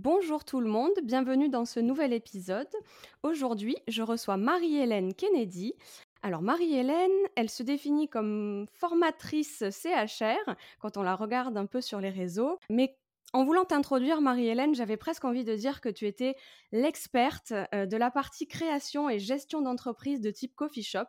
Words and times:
Bonjour 0.00 0.44
tout 0.44 0.60
le 0.60 0.70
monde, 0.70 0.92
bienvenue 1.02 1.48
dans 1.48 1.64
ce 1.64 1.80
nouvel 1.80 2.12
épisode. 2.12 2.68
Aujourd'hui, 3.24 3.76
je 3.88 4.02
reçois 4.02 4.36
Marie-Hélène 4.36 5.12
Kennedy. 5.12 5.74
Alors 6.22 6.40
Marie-Hélène, 6.40 7.10
elle 7.34 7.50
se 7.50 7.64
définit 7.64 8.08
comme 8.08 8.66
formatrice 8.74 9.64
CHR 9.70 10.54
quand 10.78 10.98
on 10.98 11.02
la 11.02 11.16
regarde 11.16 11.56
un 11.56 11.66
peu 11.66 11.80
sur 11.80 12.00
les 12.00 12.10
réseaux, 12.10 12.60
mais 12.70 12.96
en 13.32 13.44
voulant 13.44 13.64
t'introduire, 13.64 14.20
Marie-Hélène, 14.20 14.72
j'avais 14.72 14.96
presque 14.96 15.24
envie 15.24 15.42
de 15.42 15.56
dire 15.56 15.80
que 15.80 15.88
tu 15.88 16.06
étais 16.06 16.36
l'experte 16.70 17.52
euh, 17.74 17.84
de 17.84 17.96
la 17.96 18.12
partie 18.12 18.46
création 18.46 19.10
et 19.10 19.18
gestion 19.18 19.62
d'entreprise 19.62 20.20
de 20.20 20.30
type 20.30 20.54
coffee 20.54 20.84
shop 20.84 21.08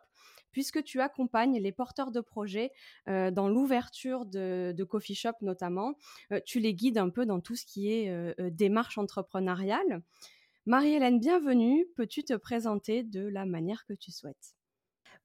puisque 0.52 0.82
tu 0.82 1.00
accompagnes 1.00 1.58
les 1.58 1.72
porteurs 1.72 2.10
de 2.10 2.20
projets 2.20 2.72
euh, 3.08 3.30
dans 3.30 3.48
l'ouverture 3.48 4.26
de, 4.26 4.84
coffee 4.88 5.14
shop 5.14 5.32
notamment. 5.42 5.94
Euh, 6.32 6.40
tu 6.44 6.60
les 6.60 6.74
guides 6.74 6.98
un 6.98 7.10
peu 7.10 7.26
dans 7.26 7.40
tout 7.40 7.56
ce 7.56 7.64
qui 7.64 7.92
est 7.92 8.10
euh, 8.10 8.34
démarche 8.50 8.98
entrepreneuriale. 8.98 10.02
Marie-Hélène, 10.66 11.20
bienvenue. 11.20 11.86
Peux-tu 11.96 12.24
te 12.24 12.34
présenter 12.34 13.02
de 13.02 13.26
la 13.26 13.46
manière 13.46 13.84
que 13.86 13.94
tu 13.94 14.10
souhaites? 14.10 14.54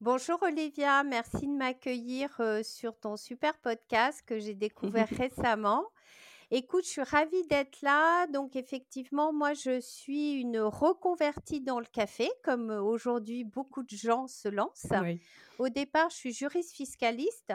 Bonjour 0.00 0.42
Olivia, 0.42 1.02
merci 1.04 1.46
de 1.46 1.56
m'accueillir 1.56 2.38
sur 2.62 2.98
ton 2.98 3.16
super 3.16 3.58
podcast 3.58 4.22
que 4.26 4.38
j'ai 4.38 4.54
découvert 4.54 5.08
récemment. 5.18 5.84
Écoute, 6.52 6.84
je 6.84 6.90
suis 6.90 7.02
ravie 7.02 7.44
d'être 7.48 7.82
là. 7.82 8.26
Donc, 8.28 8.54
effectivement, 8.54 9.32
moi, 9.32 9.52
je 9.52 9.80
suis 9.80 10.34
une 10.34 10.60
reconvertie 10.60 11.60
dans 11.60 11.80
le 11.80 11.86
café, 11.86 12.30
comme 12.44 12.70
aujourd'hui 12.70 13.42
beaucoup 13.42 13.82
de 13.82 13.96
gens 13.96 14.28
se 14.28 14.48
lancent. 14.48 14.86
Au 15.58 15.68
départ, 15.68 16.10
je 16.10 16.16
suis 16.16 16.32
juriste 16.32 16.72
fiscaliste. 16.74 17.52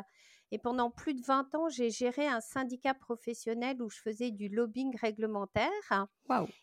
Et 0.54 0.58
pendant 0.58 0.92
plus 0.92 1.14
de 1.14 1.24
20 1.24 1.56
ans, 1.56 1.70
j'ai 1.70 1.90
géré 1.90 2.28
un 2.28 2.42
syndicat 2.42 2.94
professionnel 2.94 3.82
où 3.82 3.90
je 3.90 4.02
faisais 4.02 4.32
du 4.32 4.50
lobbying 4.50 4.94
réglementaire. 4.98 5.70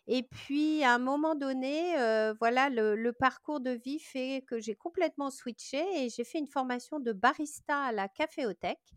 Et 0.06 0.24
puis, 0.24 0.84
à 0.84 0.92
un 0.92 0.98
moment 0.98 1.34
donné, 1.34 1.94
voilà, 2.38 2.68
le, 2.68 2.94
le, 2.94 3.12
parcours 3.14 3.60
de 3.60 3.70
vie 3.70 3.98
fait 3.98 4.44
que 4.46 4.60
j'ai 4.60 4.74
complètement 4.74 5.30
switché 5.30 5.82
et 6.04 6.10
j'ai 6.10 6.24
fait 6.24 6.38
une 6.38 6.46
formation 6.48 7.00
de 7.00 7.12
barista 7.12 7.84
à 7.84 7.92
la 7.92 8.08
caféothèque. 8.08 8.92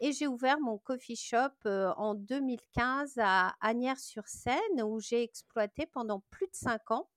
Et 0.00 0.12
j'ai 0.12 0.26
ouvert 0.26 0.58
mon 0.60 0.78
coffee 0.78 1.16
shop 1.16 1.66
en 1.66 2.14
2015 2.14 3.18
à 3.18 3.54
Agnières-sur-Seine 3.60 4.82
où 4.82 4.98
j'ai 4.98 5.22
exploité 5.22 5.86
pendant 5.86 6.20
plus 6.30 6.46
de 6.46 6.54
cinq 6.54 6.90
ans 6.90 7.08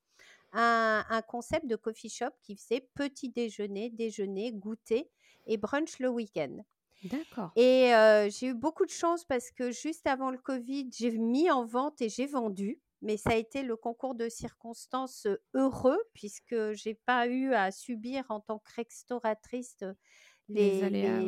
un, 0.51 1.21
concept 1.27 1.65
de 1.67 1.75
coffee 1.75 2.09
shop 2.09 2.31
qui 2.41 2.55
faisait 2.55 2.87
petit 2.93 3.29
déjeuner, 3.29 3.89
déjeuner, 3.89 4.51
goûter 4.51 5.09
et 5.47 5.57
brunch 5.57 5.99
le 5.99 6.09
week-end. 6.09 6.57
D'accord. 7.05 7.51
Et 7.55 7.91
j'ai 8.29 8.47
eu 8.47 8.53
beaucoup 8.53 8.85
de 8.85 8.91
chance 8.91 9.25
parce 9.25 9.51
que 9.51 9.71
juste 9.71 10.05
avant 10.07 10.29
le 10.29 10.37
Covid, 10.37 10.89
j'ai 10.95 11.11
mis 11.11 11.49
en 11.51 11.65
vente 11.65 12.01
et 12.01 12.09
j'ai 12.09 12.27
vendu. 12.27 12.79
Mais 13.01 13.17
ça 13.17 13.31
a 13.31 13.35
été 13.35 13.63
le 13.63 13.75
concours 13.75 14.15
de 14.15 14.29
circonstances 14.29 15.27
heureux 15.53 15.99
puisque 16.13 16.71
j'ai 16.71 16.93
pas 16.93 17.27
eu 17.27 17.53
à 17.53 17.69
subir 17.69 18.23
en 18.29 18.39
tant 18.39 18.59
que 18.59 18.71
restauratrice 18.77 19.83
les, 20.49 20.83
aléas, 20.83 21.19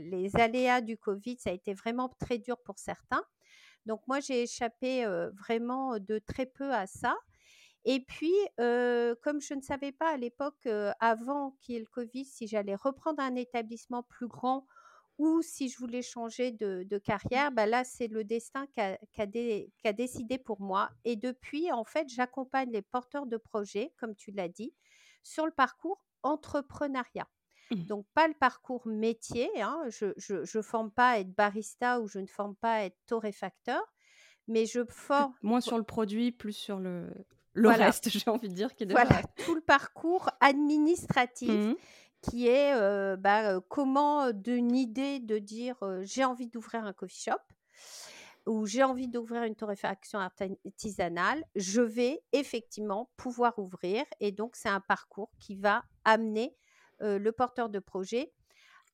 les, 0.00 0.36
aléas 0.36 0.80
du 0.80 0.96
Covid, 0.96 1.36
ça 1.38 1.50
a 1.50 1.52
été 1.52 1.74
vraiment 1.74 2.08
très 2.18 2.38
dur 2.38 2.58
pour 2.64 2.78
certains. 2.78 3.22
Donc 3.86 4.00
moi, 4.06 4.20
j'ai 4.20 4.42
échappé 4.42 5.04
vraiment 5.38 5.98
de 5.98 6.18
très 6.18 6.46
peu 6.46 6.72
à 6.72 6.86
ça. 6.86 7.16
Et 7.84 8.00
puis, 8.00 8.34
comme 8.56 9.40
je 9.40 9.54
ne 9.54 9.62
savais 9.62 9.92
pas 9.92 10.10
à 10.12 10.16
l'époque, 10.16 10.68
avant 11.00 11.56
qu'il 11.60 11.74
y 11.74 11.78
ait 11.78 11.80
le 11.80 11.86
Covid, 11.86 12.24
si 12.24 12.46
j'allais 12.46 12.74
reprendre 12.74 13.22
un 13.22 13.34
établissement 13.34 14.02
plus 14.02 14.26
grand 14.26 14.66
ou 15.18 15.42
si 15.42 15.68
je 15.68 15.78
voulais 15.78 16.02
changer 16.02 16.52
de, 16.52 16.98
carrière, 16.98 17.50
bah 17.50 17.66
là, 17.66 17.84
c'est 17.84 18.06
le 18.06 18.24
destin 18.24 18.66
qui 18.68 18.80
a, 18.80 19.92
décidé 19.92 20.38
pour 20.38 20.60
moi. 20.60 20.90
Et 21.04 21.16
depuis, 21.16 21.72
en 21.72 21.84
fait, 21.84 22.08
j'accompagne 22.08 22.70
les 22.70 22.82
porteurs 22.82 23.26
de 23.26 23.36
projets, 23.36 23.92
comme 23.98 24.14
tu 24.14 24.30
l'as 24.30 24.48
dit, 24.48 24.72
sur 25.24 25.44
le 25.44 25.52
parcours 25.52 26.04
entrepreneuriat. 26.22 27.28
Mmh. 27.70 27.82
Donc, 27.84 28.06
pas 28.14 28.28
le 28.28 28.34
parcours 28.34 28.86
métier. 28.86 29.50
Hein, 29.60 29.82
je 29.88 30.56
ne 30.56 30.62
forme 30.62 30.90
pas 30.90 31.10
à 31.10 31.18
être 31.18 31.34
barista 31.34 32.00
ou 32.00 32.08
je 32.08 32.18
ne 32.18 32.26
forme 32.26 32.56
pas 32.56 32.74
à 32.74 32.84
être 32.84 32.98
torréfacteur, 33.06 33.82
mais 34.46 34.66
je 34.66 34.84
forme. 34.88 35.34
Moins 35.42 35.60
sur 35.60 35.78
le 35.78 35.84
produit, 35.84 36.32
plus 36.32 36.52
sur 36.52 36.78
le, 36.78 37.08
le 37.54 37.68
reste, 37.68 38.08
j'ai 38.10 38.28
envie 38.30 38.48
de 38.48 38.54
dire. 38.54 38.74
Qui 38.74 38.84
est 38.84 38.90
voilà, 38.90 39.22
tout 39.44 39.54
le 39.54 39.60
parcours 39.60 40.30
administratif. 40.40 41.50
Mmh. 41.50 41.74
qui 42.22 42.48
est 42.48 43.16
bah, 43.16 43.60
comment 43.68 44.32
d'une 44.32 44.74
idée 44.74 45.20
de 45.20 45.38
dire 45.38 45.76
j'ai 46.02 46.24
envie 46.24 46.48
d'ouvrir 46.48 46.84
un 46.84 46.92
coffee 46.92 47.30
shop 47.30 47.40
ou 48.48 48.66
j'ai 48.66 48.82
envie 48.82 49.08
d'ouvrir 49.08 49.42
une 49.44 49.54
torréfaction 49.54 50.18
artisanale, 50.18 51.44
je 51.54 51.82
vais 51.82 52.22
effectivement 52.32 53.10
pouvoir 53.16 53.58
ouvrir. 53.58 54.04
Et 54.20 54.32
donc, 54.32 54.56
c'est 54.56 54.70
un 54.70 54.80
parcours 54.80 55.30
qui 55.38 55.54
va 55.54 55.84
amener 56.04 56.56
le 57.00 57.30
porteur 57.32 57.68
de 57.70 57.78
projet 57.78 58.32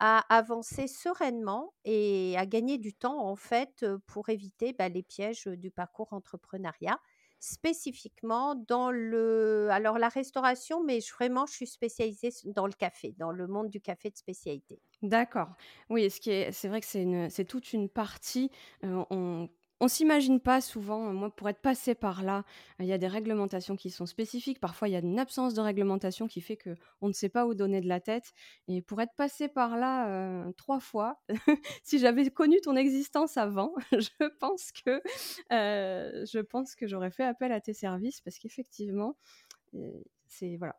à 0.00 0.20
avancer 0.34 0.88
sereinement 0.88 1.74
et 1.84 2.34
à 2.38 2.46
gagner 2.46 2.78
du 2.78 2.94
temps 2.94 3.26
en 3.26 3.36
fait 3.36 3.86
pour 4.06 4.28
éviter 4.28 4.72
bah, 4.72 4.88
les 4.88 5.02
pièges 5.02 5.46
du 5.46 5.70
parcours 5.70 6.12
entrepreneuriat. 6.12 6.98
Spécifiquement 7.40 8.54
dans 8.56 8.90
le 8.90 9.68
alors 9.70 9.98
la 9.98 10.08
restauration 10.08 10.82
mais 10.82 11.00
vraiment 11.16 11.46
je 11.46 11.52
suis 11.54 11.66
spécialisée 11.66 12.30
dans 12.46 12.66
le 12.66 12.72
café 12.72 13.14
dans 13.18 13.32
le 13.32 13.46
monde 13.46 13.68
du 13.70 13.80
café 13.80 14.10
de 14.10 14.16
spécialité. 14.16 14.80
D'accord. 15.02 15.50
Oui 15.90 16.08
ce 16.10 16.20
qui 16.20 16.30
est 16.30 16.52
c'est 16.52 16.68
vrai 16.68 16.80
que 16.80 16.86
c'est 16.86 17.28
c'est 17.30 17.44
toute 17.44 17.72
une 17.72 17.88
partie 17.88 18.50
on 19.80 19.88
s'imagine 19.88 20.40
pas 20.40 20.60
souvent, 20.60 21.12
moi 21.12 21.30
pour 21.34 21.48
être 21.48 21.60
passé 21.60 21.94
par 21.94 22.22
là, 22.22 22.44
il 22.78 22.86
y 22.86 22.92
a 22.92 22.98
des 22.98 23.08
réglementations 23.08 23.76
qui 23.76 23.90
sont 23.90 24.06
spécifiques, 24.06 24.60
parfois 24.60 24.88
il 24.88 24.92
y 24.92 24.96
a 24.96 25.00
une 25.00 25.18
absence 25.18 25.54
de 25.54 25.60
réglementation 25.60 26.26
qui 26.26 26.40
fait 26.40 26.56
que 26.56 26.76
on 27.00 27.08
ne 27.08 27.12
sait 27.12 27.28
pas 27.28 27.46
où 27.46 27.54
donner 27.54 27.80
de 27.80 27.88
la 27.88 28.00
tête. 28.00 28.32
Et 28.68 28.82
pour 28.82 29.00
être 29.00 29.14
passé 29.14 29.48
par 29.48 29.76
là 29.76 30.08
euh, 30.08 30.52
trois 30.52 30.80
fois, 30.80 31.20
si 31.82 31.98
j'avais 31.98 32.30
connu 32.30 32.60
ton 32.60 32.76
existence 32.76 33.36
avant, 33.36 33.74
je 33.92 34.28
pense 34.38 34.72
que 34.72 35.02
euh, 35.52 36.24
je 36.24 36.38
pense 36.38 36.74
que 36.74 36.86
j'aurais 36.86 37.10
fait 37.10 37.24
appel 37.24 37.52
à 37.52 37.60
tes 37.60 37.74
services 37.74 38.20
parce 38.20 38.38
qu'effectivement, 38.38 39.16
euh, 39.74 39.90
c'est 40.26 40.56
voilà. 40.56 40.76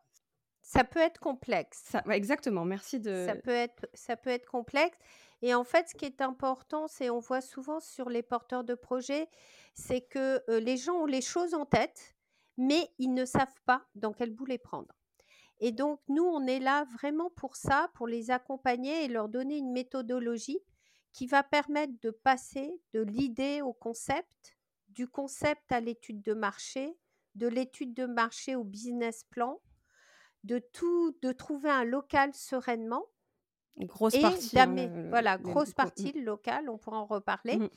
Ça 0.62 0.82
peut 0.82 0.98
être 0.98 1.20
complexe. 1.20 1.80
Ça, 1.84 2.02
exactement, 2.10 2.64
merci 2.64 2.98
de. 2.98 3.24
Ça 3.24 3.36
peut 3.36 3.52
être, 3.52 3.86
ça 3.94 4.16
peut 4.16 4.30
être 4.30 4.46
complexe. 4.46 4.98
Et 5.42 5.54
en 5.54 5.64
fait, 5.64 5.88
ce 5.88 5.94
qui 5.94 6.04
est 6.06 6.20
important, 6.20 6.88
c'est 6.88 7.10
on 7.10 7.18
voit 7.18 7.40
souvent 7.40 7.80
sur 7.80 8.08
les 8.08 8.22
porteurs 8.22 8.64
de 8.64 8.74
projets, 8.74 9.28
c'est 9.74 10.00
que 10.00 10.42
les 10.58 10.76
gens 10.76 11.02
ont 11.02 11.06
les 11.06 11.20
choses 11.20 11.54
en 11.54 11.66
tête, 11.66 12.16
mais 12.56 12.90
ils 12.98 13.12
ne 13.12 13.24
savent 13.24 13.60
pas 13.66 13.84
dans 13.94 14.12
quel 14.12 14.30
bout 14.30 14.46
les 14.46 14.58
prendre. 14.58 14.94
Et 15.58 15.72
donc, 15.72 16.00
nous, 16.08 16.24
on 16.24 16.46
est 16.46 16.58
là 16.58 16.84
vraiment 16.84 17.30
pour 17.30 17.56
ça, 17.56 17.90
pour 17.94 18.06
les 18.06 18.30
accompagner 18.30 19.04
et 19.04 19.08
leur 19.08 19.28
donner 19.28 19.56
une 19.56 19.72
méthodologie 19.72 20.60
qui 21.12 21.26
va 21.26 21.42
permettre 21.42 21.94
de 22.02 22.10
passer 22.10 22.78
de 22.92 23.00
l'idée 23.00 23.62
au 23.62 23.72
concept, 23.72 24.56
du 24.88 25.08
concept 25.08 25.72
à 25.72 25.80
l'étude 25.80 26.20
de 26.20 26.34
marché, 26.34 26.98
de 27.34 27.48
l'étude 27.48 27.94
de 27.94 28.04
marché 28.04 28.54
au 28.54 28.64
business 28.64 29.24
plan, 29.24 29.60
de 30.44 30.58
tout, 30.58 31.16
de 31.22 31.32
trouver 31.32 31.70
un 31.70 31.84
local 31.84 32.34
sereinement 32.34 33.06
Grosse 33.78 34.18
partie. 34.18 34.58
Hein, 34.58 35.08
voilà, 35.10 35.36
grosse 35.38 35.74
partie, 35.74 36.12
le 36.12 36.22
local, 36.22 36.68
on 36.70 36.78
pourra 36.78 36.98
en 36.98 37.06
reparler. 37.06 37.58
Mmh 37.58 37.68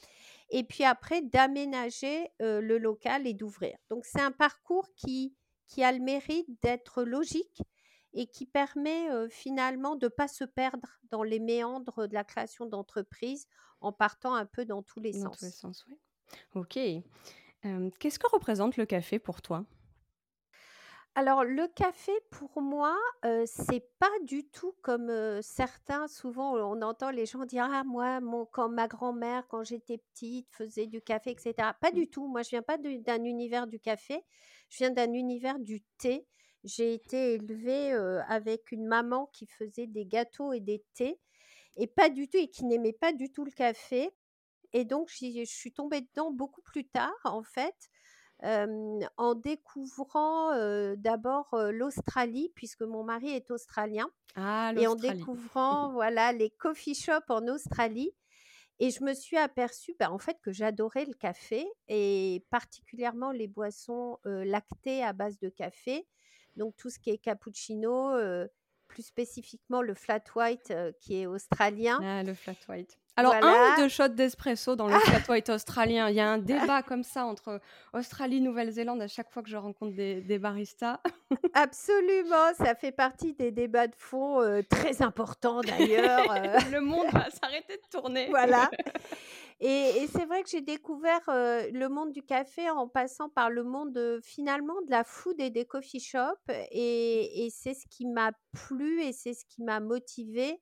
et 0.52 0.64
puis 0.64 0.84
après, 0.84 1.22
d'aménager 1.22 2.28
le 2.40 2.78
local 2.80 3.28
et 3.28 3.36
d'ouvrir. 3.36 3.78
Donc, 3.90 4.06
c'est 4.06 4.22
un 4.22 4.32
parcours 4.32 4.90
qui, 4.96 5.36
qui 5.68 5.84
a 5.84 5.92
le 5.92 6.00
mérite 6.00 6.48
d'être 6.64 7.04
logique 7.04 7.62
et 8.14 8.26
qui 8.26 8.48
permet 8.48 9.10
finalement 9.30 9.96
de 9.96 10.08
ne 10.08 10.10
pas 10.10 10.28
se 10.28 10.44
perdre 10.44 11.00
dans 11.12 11.22
les 11.22 11.40
méandres 11.40 12.08
de 12.08 12.14
la 12.16 12.24
création 12.24 12.66
d'entreprise 12.66 13.48
en 13.80 13.94
partant 13.94 14.34
un 14.34 14.48
peu 14.48 14.66
dans 14.66 14.82
tous 14.82 15.00
les 15.00 15.12
Dans 15.12 15.26
sens. 15.26 15.38
tous 15.38 15.46
les 15.46 15.52
sens, 15.52 15.86
oui. 15.88 16.00
Ok. 16.56 16.80
Qu'est-ce 18.00 18.18
que 18.18 18.28
représente 18.32 18.78
le 18.78 18.88
café 18.88 19.20
pour 19.20 19.44
toi? 19.44 19.66
Alors 21.16 21.44
le 21.44 21.68
café 21.68 22.12
pour 22.32 22.62
moi, 22.62 22.96
euh, 23.26 23.44
c'est 23.46 23.84
pas 24.00 24.10
du 24.26 24.48
tout 24.50 24.74
comme, 24.82 25.12
certains 25.42 26.08
souvent 26.08 26.56
on 26.56 26.82
entend 26.82 27.10
les 27.12 27.26
gens 27.26 27.46
dire: 27.46 27.68
«Ah 27.70 27.84
moi 27.84 28.22
mon 28.22 28.46
quand 28.46 28.70
ma 28.70 28.88
grand-mère 28.88 29.48
quand 29.48 29.64
j'étais 29.64 29.98
petite 29.98 30.48
faisait 30.52 30.88
du 30.88 31.02
café» 31.02 31.32
et 31.32 31.38
cetera. 31.40 31.74
Pas 31.74 31.92
Mmh. 31.92 32.06
du 32.06 32.10
tout, 32.10 32.28
moi 32.28 32.42
je 32.44 32.50
viens 32.50 32.62
pas 32.62 32.78
de 32.78 32.98
d'un 33.04 33.24
univers 33.24 33.68
du 33.68 33.80
café, 33.80 34.24
je 34.70 34.78
viens 34.78 34.92
d'un 34.92 35.12
univers 35.14 35.60
du 35.60 35.82
thé. 35.98 36.26
J'ai 36.64 36.94
été 36.94 37.34
élevée, 37.36 37.92
avec 38.28 38.72
une 38.74 38.86
maman 38.86 39.28
qui 39.34 39.46
faisait 39.48 39.88
des 39.88 40.06
gâteaux 40.06 40.52
et 40.54 40.60
des 40.60 40.84
thés 40.94 41.20
et 41.78 41.88
pas 41.88 42.10
du 42.10 42.28
tout 42.30 42.38
et 42.38 42.50
qui 42.50 42.66
n'aimait 42.66 42.94
pas 42.94 43.14
du 43.14 43.32
tout 43.32 43.46
le 43.46 43.52
café 43.52 44.12
et 44.74 44.86
donc 44.86 45.10
j'y 45.10 45.46
je 45.46 45.52
suis 45.52 45.74
tombée 45.74 46.02
dedans 46.02 46.32
beaucoup 46.32 46.62
plus 46.62 46.88
tard 46.88 47.14
en 47.26 47.44
fait. 47.44 47.76
En 48.42 49.36
découvrant, 49.36 50.52
d'abord, 50.96 51.50
l'Australie 51.72 52.52
puisque 52.56 52.82
mon 52.82 53.04
mari 53.04 53.30
est 53.30 53.52
australien 53.52 54.10
Ah, 54.36 54.74
et 54.78 54.88
en 54.88 54.96
découvrant, 54.96 55.92
voilà, 55.94 56.32
les 56.32 56.50
coffee 56.50 56.96
shops 56.96 57.30
en 57.30 57.48
Australie 57.48 58.12
et 58.82 58.92
je 58.92 59.04
me 59.04 59.14
suis 59.14 59.36
aperçue, 59.36 59.94
bah, 60.00 60.10
en 60.10 60.20
fait, 60.20 60.38
que 60.42 60.54
j'adorais 60.54 61.06
le 61.06 61.14
café 61.14 61.68
et 61.90 62.46
particulièrement 62.50 63.32
les 63.32 63.48
boissons, 63.48 64.18
lactées 64.24 65.04
à 65.04 65.12
base 65.12 65.38
de 65.40 65.50
café. 65.50 66.08
Donc 66.56 66.76
tout 66.78 66.90
ce 66.90 66.98
qui 66.98 67.10
est 67.10 67.18
cappuccino, 67.18 68.14
plus 68.88 69.04
spécifiquement 69.04 69.82
le 69.82 69.94
flat 69.94 70.24
white, 70.36 70.74
qui 71.02 71.22
est 71.22 71.26
australien. 71.26 72.00
Ah, 72.02 72.24
le 72.24 72.34
flat 72.34 72.56
white. 72.70 72.98
Alors, 73.16 73.38
un 73.42 73.54
ou 73.68 73.72
deux 73.72 73.90
shots 73.90 74.08
d'espresso 74.10 74.76
dans 74.76 74.88
le 74.88 75.00
flat 75.00 75.22
white 75.28 75.50
australien? 75.50 76.10
Il 76.10 76.16
y 76.16 76.20
a 76.22 76.30
un 76.30 76.38
débat 76.38 76.82
comme 76.84 77.04
ça 77.04 77.26
entre 77.26 77.60
Australie, 77.94 78.40
Nouvelle-Zélande 78.42 79.02
à 79.02 79.08
chaque 79.08 79.30
fois 79.32 79.44
que 79.44 79.50
je 79.50 79.58
rencontre 79.58 79.94
des 79.96 80.22
des 80.22 80.40
baristas. 80.40 81.02
Absolument, 81.54 82.54
ça 82.56 82.76
fait 82.76 82.92
partie 82.92 83.34
des 83.34 83.52
débats 83.52 83.88
de 83.88 83.96
fond, 83.96 84.40
heu, 84.42 84.64
très 84.64 85.02
importants 85.02 85.64
d'ailleurs, 85.64 86.30
heu, 86.32 86.58
Le 86.72 86.80
monde 86.80 87.12
va 87.14 87.30
s'arrêter 87.32 87.78
de 87.78 87.82
tourner. 87.90 88.38
voilà 88.38 88.72
et 89.60 90.04
et 90.04 90.08
c'est 90.08 90.26
vrai 90.26 90.44
que 90.44 90.50
j'ai 90.50 90.62
découvert, 90.62 91.22
heu, 91.30 91.72
le 91.72 91.90
monde 91.90 92.12
du 92.14 92.24
café 92.24 92.70
en 92.70 92.88
passant 92.90 93.30
par 93.30 93.50
le 93.50 93.64
monde, 93.64 94.20
finalement 94.24 94.82
de 94.84 94.92
la 94.92 95.04
food 95.04 95.40
et 95.42 95.50
des 95.52 95.66
coffee 95.66 96.00
shops 96.02 96.50
et 96.72 97.46
et 97.46 97.50
c'est 97.52 97.74
ce 97.76 97.88
qui 97.90 98.08
m'a 98.08 98.32
plu 98.54 99.02
et 99.04 99.14
c'est 99.14 99.34
ce 99.34 99.46
qui 99.46 99.64
m'a 99.64 99.80
motivée. 99.80 100.62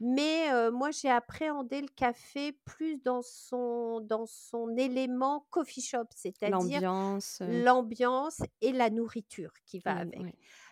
Mais, 0.00 0.70
moi 0.70 0.90
j'ai 0.90 1.10
appréhendé 1.10 1.80
le 1.80 1.88
café 1.88 2.52
plus 2.64 2.98
dans 2.98 3.22
son 3.22 4.00
dans 4.00 4.26
son 4.26 4.76
élément 4.76 5.46
coffee 5.50 5.80
shop, 5.80 6.04
c'est-à-dire 6.14 6.80
L'ambiance, 7.40 8.42
et 8.60 8.72
la 8.72 8.90
nourriture 8.90 9.52
qui 9.64 9.78
va 9.78 9.94
la 9.94 10.00
avec. 10.00 10.20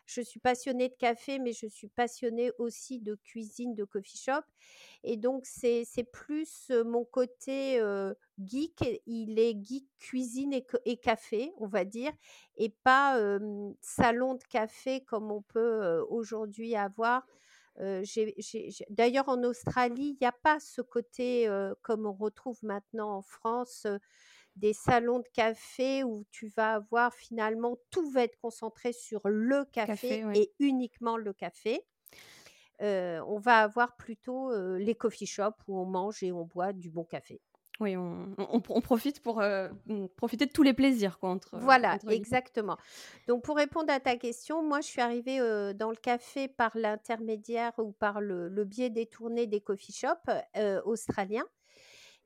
Je 0.06 0.20
suis 0.20 0.40
passionnée 0.40 0.90
de 0.90 0.94
café, 0.94 1.38
mais 1.38 1.54
je 1.54 1.66
suis 1.66 1.88
passionnée 1.88 2.52
aussi 2.58 3.00
de 3.00 3.14
cuisine, 3.14 3.74
de 3.74 3.84
coffee 3.84 4.18
shop 4.18 4.42
et 5.02 5.16
donc 5.16 5.46
c'est 5.46 5.84
c'est 5.84 6.04
plus, 6.04 6.70
mon 6.84 7.04
côté, 7.04 7.80
geek, 8.44 9.02
il 9.06 9.38
est 9.38 9.56
geek 9.62 9.86
cuisine 9.98 10.52
et 10.84 10.96
café, 10.96 11.52
on 11.58 11.66
va 11.66 11.84
dire 11.84 12.12
et 12.56 12.68
pas, 12.68 13.18
salon 13.80 14.34
de 14.34 14.44
café 14.44 15.00
comme 15.02 15.30
on 15.32 15.42
peut, 15.42 16.04
aujourd'hui 16.08 16.76
avoir. 16.76 17.26
D'ailleurs 18.90 19.28
en 19.28 19.42
Australie, 19.42 20.16
il 20.18 20.22
y 20.22 20.26
a 20.26 20.32
pas 20.32 20.60
ce 20.60 20.80
côté, 20.80 21.48
comme 21.82 22.06
on 22.06 22.12
retrouve 22.12 22.58
maintenant 22.62 23.16
en 23.16 23.22
France, 23.22 23.86
des 24.56 24.72
salons 24.72 25.18
de 25.18 25.28
café 25.32 26.04
où 26.04 26.24
tu 26.30 26.48
vas 26.48 26.74
avoir 26.74 27.12
finalement 27.14 27.76
tout 27.90 28.08
va 28.10 28.22
être 28.22 28.38
concentré 28.38 28.92
sur 28.92 29.20
le 29.24 29.64
Café, 29.66 29.86
café 29.86 30.24
ouais. 30.24 30.38
et 30.38 30.52
uniquement 30.60 31.16
le 31.16 31.32
café. 31.32 31.84
On 32.80 33.38
va 33.38 33.58
avoir 33.58 33.96
plutôt, 33.96 34.52
les 34.76 34.94
coffee 34.94 35.26
shops 35.26 35.62
où 35.66 35.78
on 35.78 35.86
mange 35.86 36.22
et 36.22 36.32
on 36.32 36.44
boit 36.44 36.72
du 36.72 36.90
bon 36.90 37.04
café. 37.04 37.40
Oui, 37.80 37.96
on 37.96 38.34
on 38.38 38.62
on 38.68 38.80
profite 38.80 39.20
pour, 39.20 39.40
heu, 39.42 39.70
mmh, 39.86 40.06
profiter 40.16 40.46
de 40.46 40.52
tous 40.52 40.62
les 40.62 40.74
plaisirs 40.74 41.18
quoi, 41.18 41.30
entre, 41.30 41.54
Voilà, 41.56 42.00
entre 42.00 42.06
exactement. 42.08 42.76
Donc 43.28 43.44
pour 43.44 43.56
répondre 43.56 43.92
à 43.92 44.00
ta 44.00 44.16
question, 44.16 44.62
moi 44.64 44.80
je 44.80 44.88
suis 44.88 45.00
arrivée, 45.00 45.38
heu, 45.40 45.72
dans 45.72 45.90
le 45.90 45.96
café 45.96 46.48
par 46.48 46.76
l'intermédiaire 46.76 47.72
ou 47.78 47.92
par 47.92 48.20
le 48.20 48.48
le 48.48 48.64
biais 48.64 48.90
détourné 48.90 49.46
des 49.46 49.60
coffee 49.60 49.92
shops, 49.92 50.28
heu, 50.56 50.82
australiens 50.84 51.44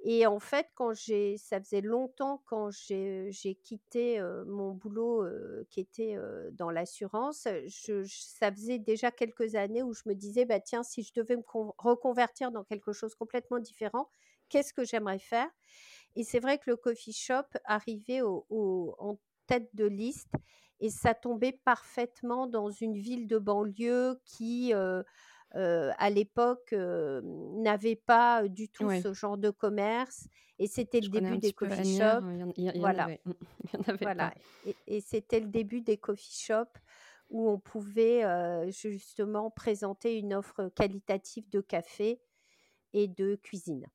et 0.04 0.26
en 0.26 0.40
fait 0.40 0.68
quand 0.76 0.94
j'ai 0.94 1.38
ça 1.38 1.60
faisait 1.60 1.82
longtemps 1.82 2.42
quand 2.46 2.70
j'ai 2.72 3.30
quitté, 3.64 4.20
mon 4.46 4.72
boulot, 4.72 5.24
qui 5.70 5.80
était, 5.80 6.16
dans 6.52 6.70
l'assurance, 6.70 7.48
je 7.66 8.04
ça 8.08 8.52
faisait 8.52 8.78
déjà 8.80 9.10
quelques 9.12 9.54
années 9.56 9.82
où 9.84 9.94
je 9.94 10.02
me 10.06 10.14
disais: 10.14 10.44
«Bah 10.46 10.60
tiens, 10.60 10.82
si 10.84 11.02
je 11.02 11.12
devais 11.14 11.36
me 11.36 11.42
con 11.42 11.74
reconvertir 11.78 12.52
dans 12.52 12.64
quelque 12.64 12.92
chose 12.92 13.14
complètement 13.14 13.60
différent, 13.60 14.08
qu'est-ce 14.48 14.72
que 14.74 14.84
j'aimerais 14.84 15.18
faire?» 15.18 15.50
Et 16.16 16.24
c'est 16.24 16.40
vrai 16.40 16.58
que 16.58 16.70
le 16.70 16.76
coffee 16.76 17.12
shop 17.12 17.44
arrivait 17.64 18.22
au 18.22 18.46
au 18.50 18.94
en 18.98 19.18
tête 19.46 19.70
de 19.74 19.86
liste 19.86 20.32
et 20.80 20.90
ça 20.90 21.14
tombait 21.14 21.52
parfaitement 21.64 22.46
dans 22.46 22.70
une 22.70 22.96
ville 22.98 23.26
de 23.26 23.38
banlieue 23.38 24.20
qui, 24.24 24.72
heu 24.74 25.04
heu, 25.56 25.90
à 25.98 26.10
l'époque, 26.10 26.72
hem, 26.72 27.22
n'avait 27.62 27.96
pas 27.96 28.46
du 28.48 28.68
tout 28.68 28.88
Ouais, 28.88 29.04
ce 29.04 29.12
genre 29.14 29.38
de 29.38 29.50
commerce 29.50 30.26
et 30.58 30.66
c'était 30.66 31.00
le 31.00 31.08
début 31.08 31.38
des 31.38 31.52
coffee 31.52 31.84
shops. 31.86 32.26
Voilà, 32.74 33.12
voilà 34.02 34.10
pas. 34.10 34.34
et 34.64 34.78
et 34.86 35.00
c'était 35.00 35.40
le 35.40 35.48
début 35.48 35.82
des 35.82 35.98
coffee 35.98 36.34
shops 36.34 36.78
où 37.30 37.48
on 37.50 37.58
pouvait, 37.60 38.24
justement 38.70 39.50
présenter 39.50 40.18
une 40.18 40.34
offre 40.34 40.68
qualitative 40.74 41.48
de 41.50 41.60
café 41.60 42.22
et 42.94 43.08
de 43.08 43.36
cuisine. 43.36 43.86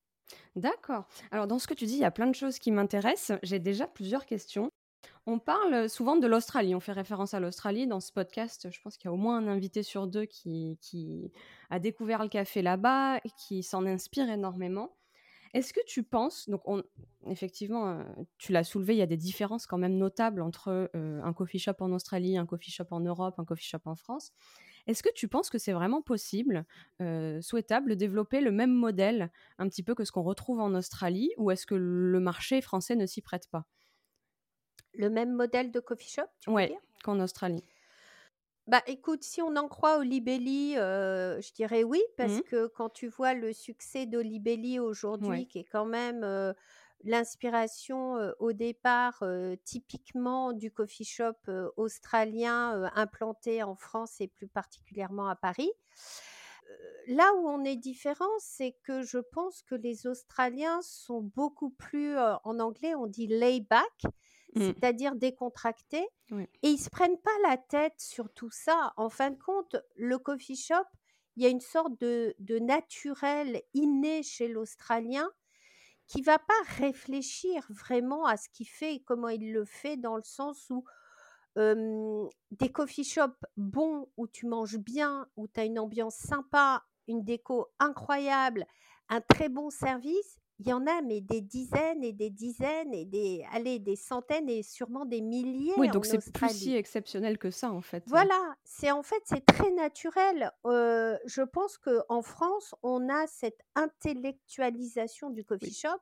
D'accord. 0.56 1.06
Alors 1.30 1.46
dans 1.46 1.58
ce 1.58 1.66
que 1.66 1.74
tu 1.74 1.86
dis, 1.86 1.94
il 1.94 1.98
y 2.00 2.04
a 2.04 2.10
plein 2.10 2.26
de 2.26 2.34
choses 2.34 2.58
qui 2.58 2.70
m'intéressent. 2.70 3.38
J'ai 3.42 3.58
déjà 3.58 3.86
plusieurs 3.86 4.26
questions. 4.26 4.70
On 5.26 5.38
parle 5.38 5.88
souvent 5.90 6.16
de 6.16 6.26
l'Australie, 6.26 6.74
on 6.74 6.80
fait 6.80 6.92
référence 6.92 7.34
à 7.34 7.40
l'Australie 7.40 7.86
dans 7.86 8.00
ce 8.00 8.12
podcast. 8.12 8.68
Je 8.72 8.80
pense 8.82 8.98
qu'il 8.98 9.08
y 9.08 9.10
a 9.10 9.14
au 9.14 9.18
moins 9.18 9.38
un 9.38 9.48
invité 9.48 9.82
sur 9.82 10.06
2 10.08 10.26
qui 10.26 10.78
qui 10.82 11.32
a 11.70 11.78
découvert 11.80 12.22
le 12.22 12.28
café 12.28 12.62
là-bas 12.62 13.18
et 13.24 13.30
qui 13.38 13.62
s'en 13.62 13.86
inspire 13.86 14.30
énormément. 14.30 14.96
Est-ce 15.54 15.72
que 15.74 15.80
tu 15.86 16.02
penses 16.04 16.48
donc 16.48 16.62
on 16.66 16.82
effectivement, 17.28 18.00
heu, 18.00 18.04
tu 18.38 18.52
l'as 18.52 18.64
soulevé, 18.64 18.94
il 18.94 18.98
y 18.98 19.02
a 19.02 19.06
des 19.06 19.16
différences 19.18 19.66
quand 19.66 19.78
même 19.78 19.96
notables 19.98 20.42
entre, 20.42 20.90
heu, 20.94 21.20
un 21.24 21.32
coffee 21.34 21.58
shop 21.60 21.74
en 21.80 21.92
Australie, 21.92 22.38
un 22.38 22.46
coffee 22.46 22.70
shop 22.72 22.86
en 22.92 23.00
Europe, 23.00 23.36
un 23.38 23.44
coffee 23.46 23.64
shop 23.66 23.80
en 23.86 23.96
France. 23.96 24.32
Est-ce 24.86 25.02
que 25.02 25.12
tu 25.14 25.28
penses 25.28 25.50
que 25.50 25.58
c'est 25.58 25.72
vraiment 25.72 26.02
possible, 26.02 26.66
souhaitable 27.40 27.90
de 27.90 27.94
développer 27.94 28.40
le 28.40 28.52
même 28.52 28.72
modèle, 28.72 29.30
un 29.58 29.68
petit 29.68 29.82
peu 29.82 29.94
que 29.94 30.04
ce 30.04 30.12
qu'on 30.12 30.22
retrouve 30.22 30.60
en 30.60 30.74
Australie? 30.74 31.30
Ou 31.38 31.50
est-ce 31.50 31.66
que 31.66 31.74
le 31.74 32.20
marché 32.20 32.60
français 32.60 32.96
ne 32.96 33.06
s'y 33.06 33.22
prête 33.22 33.48
pas? 33.50 33.66
Le 34.94 35.08
même 35.08 35.30
modèle 35.32 35.70
de 35.70 35.78
coffee 35.78 36.10
shop, 36.10 36.26
tu 36.40 36.48
Ouais, 36.48 36.74
qu'en 37.02 37.20
Australie. 37.20 37.64
Bah, 38.66 38.82
écoute, 38.86 39.22
si 39.24 39.42
on 39.42 39.56
en 39.56 39.68
croit 39.68 39.98
Olibelli, 39.98 40.74
heu, 40.78 41.38
je 41.42 41.52
dirais 41.52 41.84
oui, 41.84 42.02
Mmh 42.20 42.40
parce 42.40 42.40
que 42.40 42.66
quand 42.66 42.88
tu 42.88 43.08
vois 43.08 43.34
le 43.34 43.52
succès 43.52 44.06
d'Olibelli 44.06 44.78
Ouais, 45.20 45.44
aujourd'hui, 45.44 45.46
qui 45.46 45.58
est 45.58 45.64
quand 45.64 45.84
même, 45.84 46.24
l'inspiration, 47.04 48.16
au 48.38 48.52
départ, 48.52 49.22
typiquement 49.64 50.52
du 50.52 50.70
coffee 50.70 51.04
shop, 51.04 51.36
australien, 51.76 52.90
implanté 52.94 53.62
en 53.62 53.76
France 53.76 54.20
et 54.20 54.28
plus 54.28 54.48
particulièrement 54.48 55.28
à 55.28 55.36
Paris. 55.36 55.70
Là 57.08 57.34
où 57.34 57.48
on 57.48 57.62
est 57.62 57.76
différent, 57.76 58.24
c'est 58.38 58.74
que 58.82 59.02
je 59.02 59.18
pense 59.18 59.62
que 59.62 59.74
les 59.74 60.06
Australiens 60.06 60.80
sont 60.82 61.20
beaucoup 61.20 61.70
plus, 61.70 62.16
en 62.18 62.58
anglais 62.58 62.94
on 62.94 63.06
dit 63.06 63.26
«laid 63.26 63.66
back», 63.68 64.04
mmh, 64.54 64.60
c'est-à-dire 64.60 65.14
décontractés 65.14 66.08
et 66.32 66.68
ils 66.68 66.78
se 66.78 66.88
prennent 66.88 67.18
pas 67.18 67.48
la 67.48 67.58
tête 67.58 68.00
sur 68.00 68.32
tout 68.32 68.50
ça. 68.50 68.94
En 68.96 69.10
fin 69.10 69.30
de 69.30 69.38
compte, 69.38 69.76
le 69.96 70.18
coffee 70.18 70.56
shop, 70.56 70.86
il 71.36 71.42
y 71.42 71.46
a 71.46 71.50
une 71.50 71.60
sorte 71.60 72.00
de 72.00 72.34
de 72.38 72.58
naturel 72.58 73.60
inné 73.74 74.22
chez 74.22 74.48
l'Australien 74.48 75.30
qui 76.06 76.22
va 76.22 76.38
pas 76.38 76.54
réfléchir 76.76 77.66
vraiment 77.70 78.26
à 78.26 78.36
ce 78.36 78.48
qu'il 78.48 78.68
fait 78.68 78.94
et 78.96 79.02
comment 79.02 79.28
il 79.28 79.52
le 79.52 79.64
fait 79.64 79.96
dans 79.96 80.16
le 80.16 80.22
sens 80.22 80.70
où, 80.70 80.84
des 81.56 82.72
coffee 82.72 83.04
shops 83.04 83.44
bons 83.56 84.08
où 84.16 84.26
tu 84.26 84.46
manges 84.46 84.78
bien, 84.78 85.28
où 85.36 85.46
tu 85.46 85.60
as 85.60 85.64
une 85.64 85.78
ambiance 85.78 86.16
sympa, 86.16 86.84
une 87.06 87.22
déco 87.22 87.68
incroyable, 87.78 88.66
un 89.08 89.20
très 89.20 89.48
bon 89.48 89.70
service, 89.70 90.40
il 90.60 90.68
y 90.68 90.72
en 90.72 90.86
a 90.86 91.02
mais 91.02 91.20
des 91.20 91.40
dizaines 91.40 92.04
et 92.04 92.12
des 92.12 92.30
dizaines 92.30 92.94
et 92.94 93.04
des 93.04 93.44
allez, 93.52 93.78
des 93.80 93.96
centaines 93.96 94.48
et 94.48 94.62
sûrement 94.62 95.04
des 95.06 95.20
milliers 95.22 95.72
Oui, 95.76 95.90
en 95.90 95.90
donc 95.90 96.06
c'est 96.06 96.20
plus 96.32 96.48
si 96.50 96.74
exceptionnel 96.74 97.36
que 97.38 97.50
ça, 97.50 97.70
en 97.72 97.80
fait, 97.80 98.14
heu. 98.14 98.28
Voilà, 98.28 98.54
c'est 98.64 98.90
en 98.90 99.02
fait, 99.02 99.22
c'est 99.24 99.44
très 99.46 99.70
naturel. 99.70 100.52
Je 100.64 101.42
pense 101.42 101.78
qu'en 101.78 102.20
France, 102.22 102.74
on 102.82 103.08
a 103.08 103.26
cette 103.26 103.60
intellectualisation 103.74 105.30
du 105.30 105.42
coffee 105.44 105.72
Oui. 105.72 105.74
shop 105.74 105.96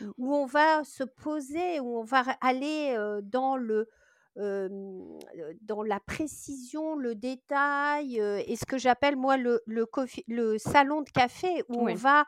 Mmh. 0.00 0.12
où 0.18 0.34
on 0.34 0.46
va 0.46 0.84
se 0.84 1.04
poser, 1.04 1.80
où 1.80 1.98
on 1.98 2.04
va 2.04 2.24
aller, 2.42 2.96
dans 3.24 3.56
le, 3.56 3.88
dans 4.36 5.82
la 5.84 6.00
précision, 6.00 6.96
le 6.96 7.14
détail, 7.14 8.18
et 8.18 8.56
ce 8.56 8.66
que 8.66 8.78
j'appelle 8.78 9.16
moi 9.16 9.36
le 9.36 9.62
le 9.66 9.86
coffee 9.86 10.24
le 10.28 10.58
salon 10.58 11.02
de 11.02 11.10
café 11.10 11.64
où 11.68 11.88
on 11.88 11.94
va, 11.94 12.26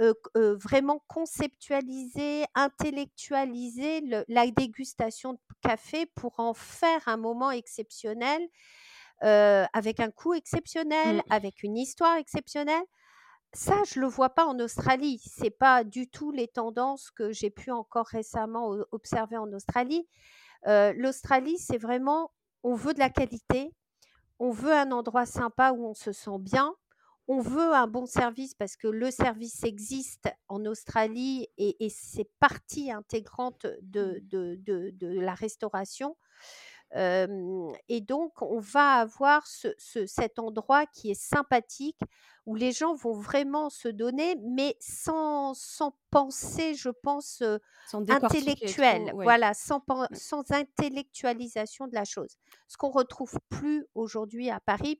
heu, 0.00 0.14
vraiment 0.62 1.02
conceptualiser, 1.08 2.44
intellectualiser 2.54 4.00
le 4.02 4.24
la 4.28 4.50
dégustation 4.50 5.34
de 5.34 5.38
café 5.62 6.06
pour 6.06 6.40
en 6.40 6.54
faire 6.54 7.02
un 7.06 7.16
moment 7.16 7.50
exceptionnel, 7.50 8.42
avec 9.22 10.00
un 10.00 10.10
coût 10.10 10.34
exceptionnel, 10.34 11.22
Mmh. 11.22 11.30
avec 11.30 11.62
une 11.62 11.76
histoire 11.76 12.16
exceptionnelle. 12.16 12.82
Ça, 13.54 13.82
je 13.90 14.00
le 14.00 14.06
vois 14.06 14.30
pas 14.30 14.46
en 14.46 14.58
Australie. 14.60 15.20
C'est 15.24 15.50
pas 15.50 15.84
du 15.84 16.08
tout 16.10 16.32
les 16.32 16.48
tendances 16.48 17.10
que 17.10 17.32
j'ai 17.32 17.50
pu 17.50 17.70
encore 17.70 18.06
récemment 18.06 18.76
observer 18.92 19.38
en 19.38 19.52
Australie. 19.52 20.08
L'Australie, 20.66 21.58
c'est 21.58 21.78
vraiment 21.78 22.32
on 22.64 22.74
veut 22.74 22.94
de 22.94 22.98
la 23.00 23.10
qualité, 23.10 23.72
on 24.38 24.50
veut 24.50 24.72
un 24.74 24.92
endroit 24.92 25.26
sympa 25.26 25.72
où 25.72 25.86
on 25.86 25.94
se 25.94 26.12
sent 26.12 26.38
bien, 26.40 26.74
on 27.28 27.40
veut 27.40 27.74
un 27.74 27.86
bon 27.86 28.06
service 28.06 28.54
parce 28.54 28.76
que 28.76 28.88
le 28.88 29.10
service 29.10 29.62
existe 29.64 30.28
en 30.48 30.64
Australie 30.66 31.48
et 31.58 31.84
et 31.84 31.90
c'est 31.90 32.30
partie 32.40 32.90
intégrante 32.92 33.66
de 33.82 34.18
Mmh. 34.18 34.22
de 34.24 34.56
de 34.56 34.90
de 34.90 35.08
la 35.20 35.34
restauration. 35.34 36.16
Et 37.88 38.00
donc 38.00 38.42
on 38.42 38.58
va 38.60 38.94
avoir 38.94 39.46
ce 39.46 39.68
ce 39.78 40.06
cet 40.06 40.38
endroit 40.38 40.86
qui 40.86 41.10
est 41.10 41.20
sympathique, 41.20 42.00
où 42.46 42.54
les 42.54 42.72
gens 42.72 42.94
vont 42.94 43.12
vraiment 43.14 43.70
se 43.70 43.88
donner, 43.88 44.36
mais 44.42 44.76
sans 44.80 45.54
sans 45.54 45.98
pensée, 46.10 46.74
je 46.74 46.90
pense, 46.90 47.42
heu, 47.42 47.60
Sans 47.84 48.04
trop, 48.68 49.10
intellectuelle. 49.10 49.12
ouais. 49.12 49.36
Voilà, 49.38 49.54
sans 49.54 49.80
Ouais. 50.10 50.20
sans 50.20 50.50
intellectualisation 50.52 51.86
de 51.88 51.94
la 51.94 52.04
chose. 52.04 52.36
Ce 52.68 52.76
qu'on 52.76 52.90
retrouve 52.90 53.34
plus 53.48 53.86
aujourd'hui 53.94 54.50
à 54.50 54.60
Paris 54.60 54.96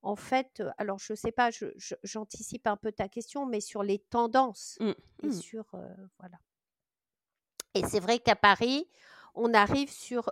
puisqu'en 0.00 0.16
fait, 0.16 0.62
alors 0.78 0.98
je 0.98 1.14
sais 1.14 1.32
pas, 1.32 1.50
j'anticipe 2.02 2.66
un 2.66 2.76
peu 2.76 2.92
ta 2.92 3.08
question, 3.08 3.46
mais 3.46 3.60
sur 3.60 3.82
les 3.82 3.98
tendances 3.98 4.76
Mmh. 4.80 4.92
et 5.22 5.28
Mmh. 5.28 5.32
sur, 5.32 5.64
voilà. 6.18 6.38
Et 7.74 7.84
c'est 7.84 8.00
vrai 8.00 8.18
qu'à 8.18 8.36
Paris, 8.36 8.88
on 9.34 9.52
arrive 9.54 9.90
sur, 9.90 10.30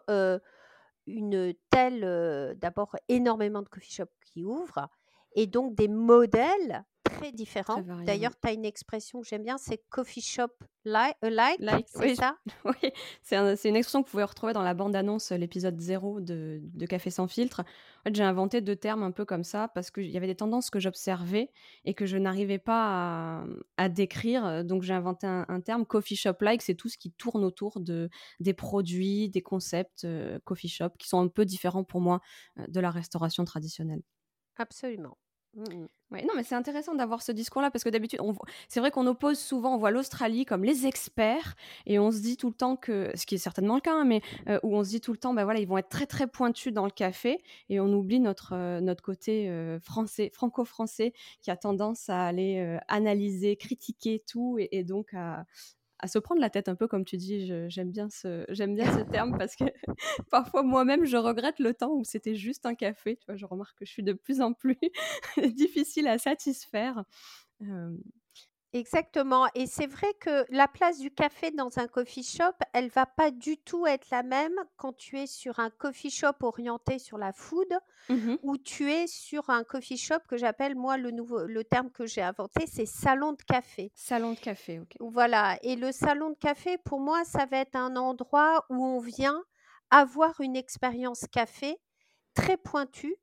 une 1.06 1.54
telle, 1.70 2.56
d'abord 2.58 2.96
énormément 3.08 3.62
de 3.62 3.68
coffee 3.68 3.92
shop 3.92 4.10
qui 4.24 4.44
ouvrent 4.44 4.88
et 5.34 5.46
donc 5.46 5.74
des 5.74 5.88
modèles 5.88 6.84
très 7.16 7.32
différents. 7.32 7.84
D'ailleurs, 8.06 8.38
tu 8.40 8.48
as 8.48 8.52
une 8.52 8.64
expression 8.64 9.20
que 9.20 9.26
j'aime 9.28 9.42
bien, 9.42 9.58
c'est 9.58 9.78
coffee 9.88 10.20
shop 10.22 10.48
li 10.84 11.12
alike, 11.22 11.58
Like, 11.58 11.88
c'est 11.88 12.08
oui, 12.08 12.20
ça? 12.20 12.36
oui, 12.66 12.90
c'est 13.22 13.36
un 13.36 13.56
c'est 13.56 13.70
une 13.70 13.76
expression 13.76 14.02
que 14.02 14.08
vous 14.08 14.10
pouvez 14.10 14.24
retrouver 14.24 14.52
dans 14.52 14.62
la 14.62 14.74
bande 14.74 14.94
annonce, 14.94 15.32
heu, 15.32 15.36
l'épisode 15.36 15.80
0 15.80 16.20
de 16.20 16.60
de 16.62 16.86
Café 16.86 17.08
sans 17.10 17.28
filtre. 17.28 17.60
En 17.60 18.02
fait, 18.04 18.14
j'ai 18.14 18.22
inventé 18.22 18.60
2 18.60 18.76
termes 18.76 19.02
un 19.02 19.10
peu 19.10 19.24
comme 19.24 19.42
ça 19.42 19.68
parce 19.68 19.90
qu'il 19.90 20.10
y 20.10 20.18
avait 20.18 20.26
des 20.26 20.34
tendances 20.34 20.68
que 20.68 20.78
j'observais 20.78 21.50
et 21.86 21.94
que 21.94 22.04
je 22.04 22.18
n'arrivais 22.18 22.58
pas 22.58 23.40
à, 23.42 23.44
à 23.78 23.88
décrire, 23.88 24.44
heu, 24.46 24.64
donc 24.64 24.82
j'ai 24.82 24.92
inventé 24.92 25.26
un 25.26 25.46
un 25.48 25.60
terme 25.62 25.86
coffee 25.86 26.16
shop 26.16 26.34
like, 26.42 26.60
c'est 26.60 26.74
tout 26.74 26.90
ce 26.90 26.98
qui 26.98 27.10
tourne 27.12 27.42
autour 27.42 27.80
de 27.80 28.10
des 28.38 28.52
produits, 28.52 29.30
des 29.30 29.40
concepts, 29.42 30.06
coffee 30.44 30.68
shop 30.68 30.90
qui 30.98 31.08
sont 31.08 31.20
un 31.22 31.28
peu 31.28 31.46
différents 31.46 31.84
pour 31.84 32.02
moi, 32.02 32.20
de 32.68 32.80
la 32.80 32.90
restauration 32.90 33.44
traditionnelle. 33.46 34.02
Absolument. 34.56 35.16
Mmh 35.56 35.62
mh. 35.84 35.86
Ouais, 36.12 36.22
non, 36.22 36.34
mais 36.36 36.44
c'est 36.44 36.54
intéressant 36.54 36.94
d'avoir 36.94 37.20
ce 37.20 37.32
discours-là 37.32 37.72
parce 37.72 37.82
que 37.82 37.88
d'habitude, 37.88 38.20
on 38.22 38.32
c'est 38.68 38.78
vrai 38.78 38.92
qu'on 38.92 39.08
oppose 39.08 39.40
souvent, 39.40 39.74
on 39.74 39.78
voit 39.78 39.90
l'Australie 39.90 40.44
comme 40.44 40.62
les 40.62 40.86
experts 40.86 41.56
et 41.84 41.98
on 41.98 42.12
se 42.12 42.20
dit 42.20 42.36
tout 42.36 42.46
le 42.48 42.54
temps 42.54 42.76
que 42.76 43.10
ce 43.16 43.26
qui 43.26 43.34
est 43.34 43.38
certainement 43.38 43.74
le 43.74 43.80
cas, 43.80 43.92
hein, 43.94 44.04
mais 44.04 44.20
heu, 44.48 44.60
où 44.62 44.76
on 44.76 44.84
se 44.84 44.90
dit 44.90 45.00
tout 45.00 45.10
le 45.12 45.18
temps, 45.18 45.34
bah, 45.34 45.42
voilà, 45.44 45.58
ils 45.58 45.66
vont 45.66 45.78
être 45.78 45.88
très, 45.88 46.06
très 46.06 46.28
pointus 46.28 46.72
dans 46.72 46.84
le 46.84 46.92
café 46.92 47.42
et 47.70 47.80
on 47.80 47.92
oublie 47.92 48.20
notre, 48.20 48.54
heu, 48.54 48.80
notre 48.80 49.02
côté, 49.02 49.48
heu, 49.48 49.80
français, 49.80 50.30
franco-français 50.32 51.12
qui 51.42 51.50
a 51.50 51.56
tendance 51.56 52.08
à 52.08 52.24
aller, 52.26 52.78
analyser, 52.86 53.56
critiquer 53.56 54.22
tout 54.28 54.58
et 54.60 54.84
donc 54.84 55.12
à 55.14 55.44
à 55.98 56.08
se 56.08 56.18
prendre 56.18 56.40
la 56.40 56.50
tête 56.50 56.68
un 56.68 56.74
peu 56.74 56.88
comme 56.88 57.04
tu 57.04 57.16
dis. 57.16 57.50
J'aime 57.68 57.90
bien 57.90 58.08
ce 58.10 58.44
j'aime 58.48 58.74
bien 58.74 58.86
ce 58.96 59.02
terme 59.02 59.36
parce 59.38 59.56
que 59.56 59.64
parfois 60.30 60.62
moi-même 60.62 61.04
je 61.04 61.16
regrette 61.16 61.58
le 61.58 61.74
temps 61.74 61.92
où 61.92 62.04
c'était 62.04 62.34
juste 62.34 62.66
un 62.66 62.74
café, 62.74 63.16
tu 63.16 63.26
vois? 63.26 63.36
Je 63.36 63.46
remarque 63.46 63.78
que 63.78 63.84
je 63.84 63.92
suis 63.92 64.02
de 64.02 64.12
plus 64.12 64.40
en 64.40 64.52
plus 64.52 64.78
difficile 65.54 66.08
à 66.08 66.18
satisfaire, 66.18 67.04
Exactement 68.76 69.46
et 69.54 69.66
c'est 69.66 69.86
vrai 69.86 70.12
que 70.20 70.44
la 70.50 70.68
place 70.68 70.98
du 70.98 71.10
café 71.10 71.50
dans 71.50 71.78
un 71.78 71.86
coffee 71.88 72.22
shop, 72.22 72.52
elle 72.74 72.88
va 72.88 73.06
pas 73.06 73.30
du 73.30 73.56
tout 73.56 73.86
être 73.86 74.10
la 74.10 74.22
même 74.22 74.52
quand 74.76 74.92
tu 74.92 75.18
es 75.18 75.26
sur 75.26 75.60
un 75.60 75.70
coffee 75.70 76.10
shop 76.10 76.34
orienté 76.42 76.98
sur 76.98 77.16
la 77.16 77.32
food 77.32 77.72
Mmh 78.08 78.14
mh. 78.14 78.38
ou 78.42 78.58
tu 78.58 78.92
es 78.92 79.06
sur 79.06 79.48
un 79.50 79.64
coffee 79.64 79.96
shop 79.96 80.18
que 80.28 80.36
j'appelle 80.36 80.76
moi 80.76 80.98
le 80.98 81.10
nouveau 81.10 81.46
le 81.46 81.64
terme 81.64 81.90
que 81.90 82.06
j'ai 82.06 82.20
inventé, 82.22 82.66
c'est 82.66 82.84
salon 82.86 83.32
de 83.32 83.42
café. 83.42 83.92
Salon 83.94 84.34
de 84.34 84.38
café, 84.38 84.78
OK. 84.78 84.94
Voilà 85.00 85.58
et 85.62 85.76
le 85.76 85.90
salon 85.90 86.30
de 86.30 86.36
café 86.38 86.76
pour 86.78 87.00
moi, 87.00 87.24
ça 87.24 87.46
va 87.46 87.58
être 87.58 87.76
un 87.76 87.96
endroit 87.96 88.64
où 88.68 88.84
on 88.84 88.98
vient 89.00 89.42
avoir 89.90 90.40
une 90.40 90.54
expérience 90.56 91.24
café 91.32 91.78
très 92.34 92.58
pointue 92.58 93.16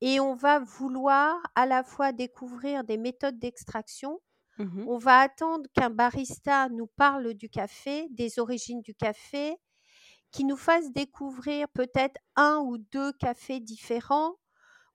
et 0.00 0.18
on 0.20 0.34
va 0.34 0.58
vouloir 0.58 1.40
à 1.54 1.66
la 1.66 1.84
fois 1.84 2.12
découvrir 2.12 2.84
des 2.84 2.96
méthodes 2.98 3.38
d'extraction. 3.38 4.20
Mmh 4.58 4.64
mh. 4.82 4.88
On 4.88 4.98
va 4.98 5.20
attendre 5.20 5.64
qu'un 5.74 5.90
barista 5.90 6.68
nous 6.68 6.86
parle 6.96 7.34
du 7.34 7.48
café, 7.48 8.08
des 8.10 8.38
origines 8.38 8.82
du 8.82 8.94
café, 8.94 9.56
qu'il 10.32 10.46
nous 10.48 10.56
fasse 10.56 10.92
découvrir 10.92 11.68
peut-être 11.70 12.18
1 12.36 12.58
ou 12.64 12.78
2 12.78 13.12
cafés 13.14 13.60
différents, 13.60 14.36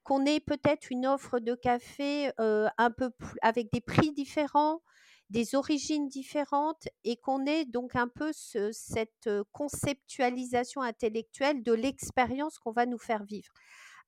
qu'on 0.03 0.25
ait 0.25 0.39
peut-être 0.41 0.91
une 0.91 1.07
offre 1.07 1.39
de 1.39 1.55
café, 1.55 2.31
heu, 2.39 2.67
un 2.77 2.91
peu 2.91 3.11
pl 3.11 3.29
avec 3.43 3.71
des 3.73 3.81
prix 3.81 4.11
différents, 4.13 4.81
des 5.29 5.55
origines 5.55 6.07
différentes 6.09 6.87
et 7.05 7.17
qu'on 7.17 7.45
ait 7.47 7.65
donc 7.65 7.95
un 7.95 8.07
peu 8.09 8.31
ce 8.33 8.71
cette, 8.73 9.27
heu, 9.27 9.43
conceptualisation 9.53 10.81
intellectuelle 10.81 11.63
de 11.63 11.73
l'expérience 11.73 12.59
qu'on 12.59 12.71
va 12.73 12.85
nous 12.87 12.99
faire 12.99 13.23
vivre. 13.25 13.53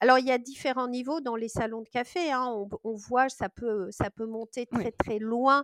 Alors 0.01 0.17
il 0.19 0.25
y 0.25 0.31
a 0.31 0.37
différents 0.37 0.87
niveaux 0.87 1.19
dans 1.19 1.35
les 1.35 1.49
salons 1.49 1.81
de 1.81 1.89
café, 1.89 2.31
hein, 2.31 2.47
on 2.83 2.95
voit 2.95 3.27
ça 3.29 3.49
peut 3.49 3.91
ça 3.91 4.09
peut 4.09 4.25
monter 4.25 4.65
Oui. 4.71 4.83
très, 4.83 4.91
très 4.91 5.19
loin 5.19 5.63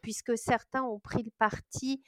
puisque 0.00 0.36
certains 0.36 0.82
ont 0.82 0.98
pris 1.00 1.22
le 1.22 1.30
parti, 1.38 2.02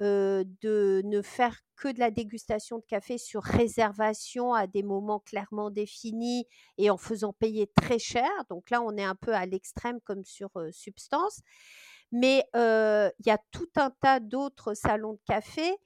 de 0.00 1.02
ne 1.04 1.22
faire 1.22 1.58
que 1.76 1.88
de 1.88 2.00
la 2.00 2.10
dégustation 2.10 2.78
de 2.78 2.84
café 2.84 3.18
sur 3.18 3.42
réservation 3.42 4.54
à 4.54 4.66
des 4.66 4.82
moments 4.82 5.20
clairement 5.20 5.70
définis 5.70 6.46
et 6.78 6.90
en 6.90 6.96
faisant 6.96 7.32
payer 7.34 7.68
très 7.80 7.98
cher. 7.98 8.28
Donc 8.50 8.70
là, 8.70 8.82
on 8.82 8.96
est 8.96 9.04
un 9.04 9.14
peu 9.14 9.34
à 9.34 9.46
l'extrême 9.46 10.00
comme 10.00 10.24
sur, 10.24 10.50
Substance. 10.72 11.40
Mais 12.10 12.44
il 12.54 13.26
y 13.26 13.30
a 13.30 13.38
tout 13.52 13.68
un 13.76 13.90
tas 13.90 14.18
d'autres 14.20 14.74
salons 14.74 15.12
de 15.14 15.20
café 15.26 15.76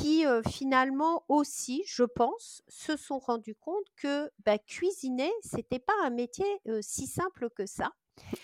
qui, 0.00 0.24
finalement 0.48 1.24
aussi, 1.28 1.82
je 1.86 2.04
pense, 2.04 2.62
se 2.68 2.96
sont 2.96 3.18
rendus 3.18 3.54
compte 3.56 3.84
que, 3.96 4.30
bah, 4.44 4.58
cuisiner, 4.58 5.30
c'était 5.42 5.78
pas 5.78 5.94
un 6.02 6.10
métier, 6.10 6.46
si 6.80 7.06
simple 7.06 7.50
que 7.50 7.66
ça 7.66 7.92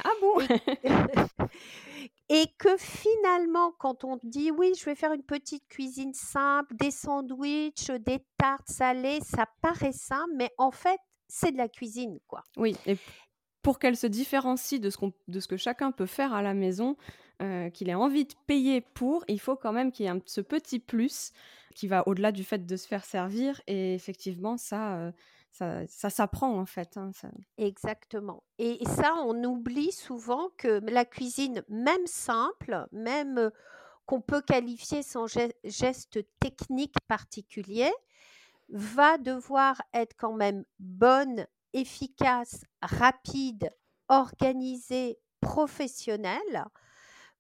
Ah 0.04 0.12
bon? 0.20 0.38
et 2.28 2.46
que 2.58 2.76
finalement, 2.76 3.72
quand 3.78 4.04
on 4.04 4.18
dit: 4.22 4.50
«Oui, 4.50 4.72
je 4.78 4.84
vais 4.84 4.94
faire 4.94 5.12
une 5.12 5.22
petite 5.22 5.66
cuisine 5.68 6.14
simple, 6.14 6.74
des 6.76 6.90
sandwichs, 6.90 7.90
des 7.90 8.24
tartes 8.38 8.68
salées», 8.68 9.20
ça 9.20 9.46
paraît 9.62 9.92
simple, 9.92 10.32
mais 10.36 10.50
en 10.58 10.70
fait, 10.70 10.98
c'est 11.28 11.52
de 11.52 11.58
la 11.58 11.68
cuisine, 11.68 12.18
quoi. 12.26 12.42
Oui 12.56 12.76
et 12.86 12.96
pour 13.62 13.78
qu'elle 13.78 13.96
se 13.96 14.06
différencie 14.06 14.80
de 14.80 14.90
ce 14.90 14.98
de 15.26 15.40
ce 15.40 15.48
que 15.48 15.56
chacun 15.56 15.90
peut 15.90 16.06
faire 16.06 16.34
à 16.34 16.42
la 16.42 16.52
maison, 16.54 16.96
heu, 17.42 17.70
qu'il 17.70 17.88
ait 17.90 17.94
envie 17.94 18.24
de 18.26 18.34
payer 18.46 18.80
pour, 18.80 19.24
il 19.28 19.40
faut 19.40 19.56
quand 19.56 19.72
même 19.72 19.92
qu'il 19.92 20.06
y 20.06 20.08
ait 20.08 20.22
ce 20.26 20.40
petit 20.40 20.78
plus 20.80 21.32
qui 21.74 21.88
va 21.88 22.06
au-delà 22.08 22.32
du 22.32 22.44
fait 22.44 22.66
de 22.66 22.76
se 22.76 22.86
faire 22.86 23.04
servir. 23.04 23.60
Et 23.66 23.94
effectivement 23.94 24.56
ça, 24.56 25.08
heu, 25.08 25.12
ça 25.52 25.86
ça 25.88 26.10
s'apprend 26.10 26.58
en 26.58 26.66
fait, 26.66 26.96
hein, 26.96 27.10
Exactement. 27.56 28.42
Et 28.58 28.84
ça, 28.84 29.14
on 29.24 29.44
oublie 29.44 29.92
souvent 29.92 30.48
que 30.58 30.80
la 30.90 31.04
cuisine, 31.04 31.62
même 31.68 32.06
simple, 32.06 32.86
même, 32.90 33.38
heu, 33.38 33.52
qu'on 34.06 34.20
peut 34.20 34.42
qualifier 34.42 35.02
sans 35.02 35.26
ge 35.28 35.50
geste 35.64 36.20
technique 36.40 36.94
particulier, 37.08 37.92
va 38.70 39.18
devoir 39.18 39.82
être 39.94 40.14
quand 40.18 40.34
même 40.34 40.64
bonne, 40.80 41.46
efficace, 41.74 42.64
rapide, 42.82 43.70
organisée, 44.08 45.18
professionnelle 45.40 46.64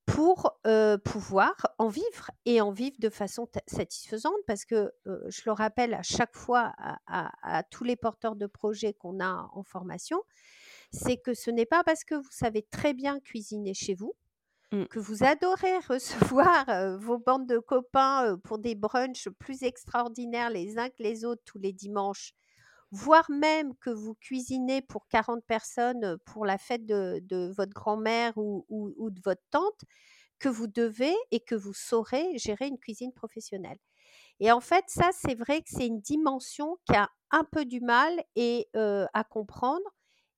pour 0.06 0.60
pouvoir 1.04 1.54
en 1.78 1.88
vivre 1.88 2.30
et 2.44 2.60
en 2.60 2.72
vivre 2.72 2.96
de 2.98 3.08
façon 3.08 3.48
satisfaisante 3.66 4.38
parce 4.46 4.64
que 4.64 4.92
je 5.06 5.42
le 5.46 5.52
rappelle 5.52 5.94
à 5.94 6.02
chaque 6.02 6.36
fois 6.36 6.72
à, 7.06 7.62
tous 7.70 7.84
les 7.84 7.96
porteurs 7.96 8.36
de 8.36 8.46
projets 8.46 8.92
qu'on 8.92 9.20
a 9.20 9.48
en 9.52 9.62
formation, 9.62 10.22
c'est 10.92 11.16
que 11.16 11.34
ce 11.34 11.50
n'est 11.50 11.66
pas 11.66 11.82
parce 11.84 12.04
que 12.04 12.14
vous 12.14 12.30
savez 12.30 12.62
très 12.62 12.92
bien 12.92 13.18
cuisiner 13.18 13.74
chez 13.74 13.94
vous, 13.94 14.14
mmh. 14.72 14.84
que 14.86 14.98
vous 14.98 15.24
adorez 15.24 15.78
recevoir 15.88 16.98
vos 16.98 17.18
bandes 17.18 17.46
de 17.46 17.58
copains 17.58 18.38
pour 18.44 18.58
des 18.58 18.74
brunchs 18.74 19.28
plus 19.38 19.62
extraordinaires 19.62 20.50
les 20.50 20.78
uns 20.78 20.90
que 20.90 21.02
les 21.02 21.24
autres 21.24 21.42
tous 21.44 21.58
les 21.58 21.72
dimanches 21.72 22.34
voire 22.94 23.28
même 23.28 23.74
que 23.76 23.90
vous 23.90 24.14
cuisinez 24.14 24.80
pour 24.80 25.08
40 25.08 25.44
personnes 25.44 26.16
pour 26.24 26.46
la 26.46 26.58
fête 26.58 26.86
de, 26.86 27.52
votre 27.56 27.72
grand-mère 27.72 28.32
ou, 28.36 28.64
de 29.10 29.20
votre 29.24 29.42
tante, 29.50 29.80
que 30.38 30.48
vous 30.48 30.68
devez 30.68 31.14
et 31.32 31.40
que 31.40 31.56
vous 31.56 31.74
saurez 31.74 32.38
gérer 32.38 32.68
une 32.68 32.78
cuisine 32.78 33.12
professionnelle. 33.12 33.78
Et 34.38 34.52
en 34.52 34.60
fait, 34.60 34.84
ça, 34.86 35.10
c'est 35.12 35.34
vrai 35.34 35.62
que 35.62 35.70
c'est 35.70 35.86
une 35.86 36.00
dimension 36.00 36.76
qui 36.86 36.94
a 36.94 37.10
un 37.32 37.44
peu 37.44 37.64
du 37.64 37.80
mal 37.80 38.22
et, 38.36 38.68
à 38.74 39.24
comprendre. 39.24 39.84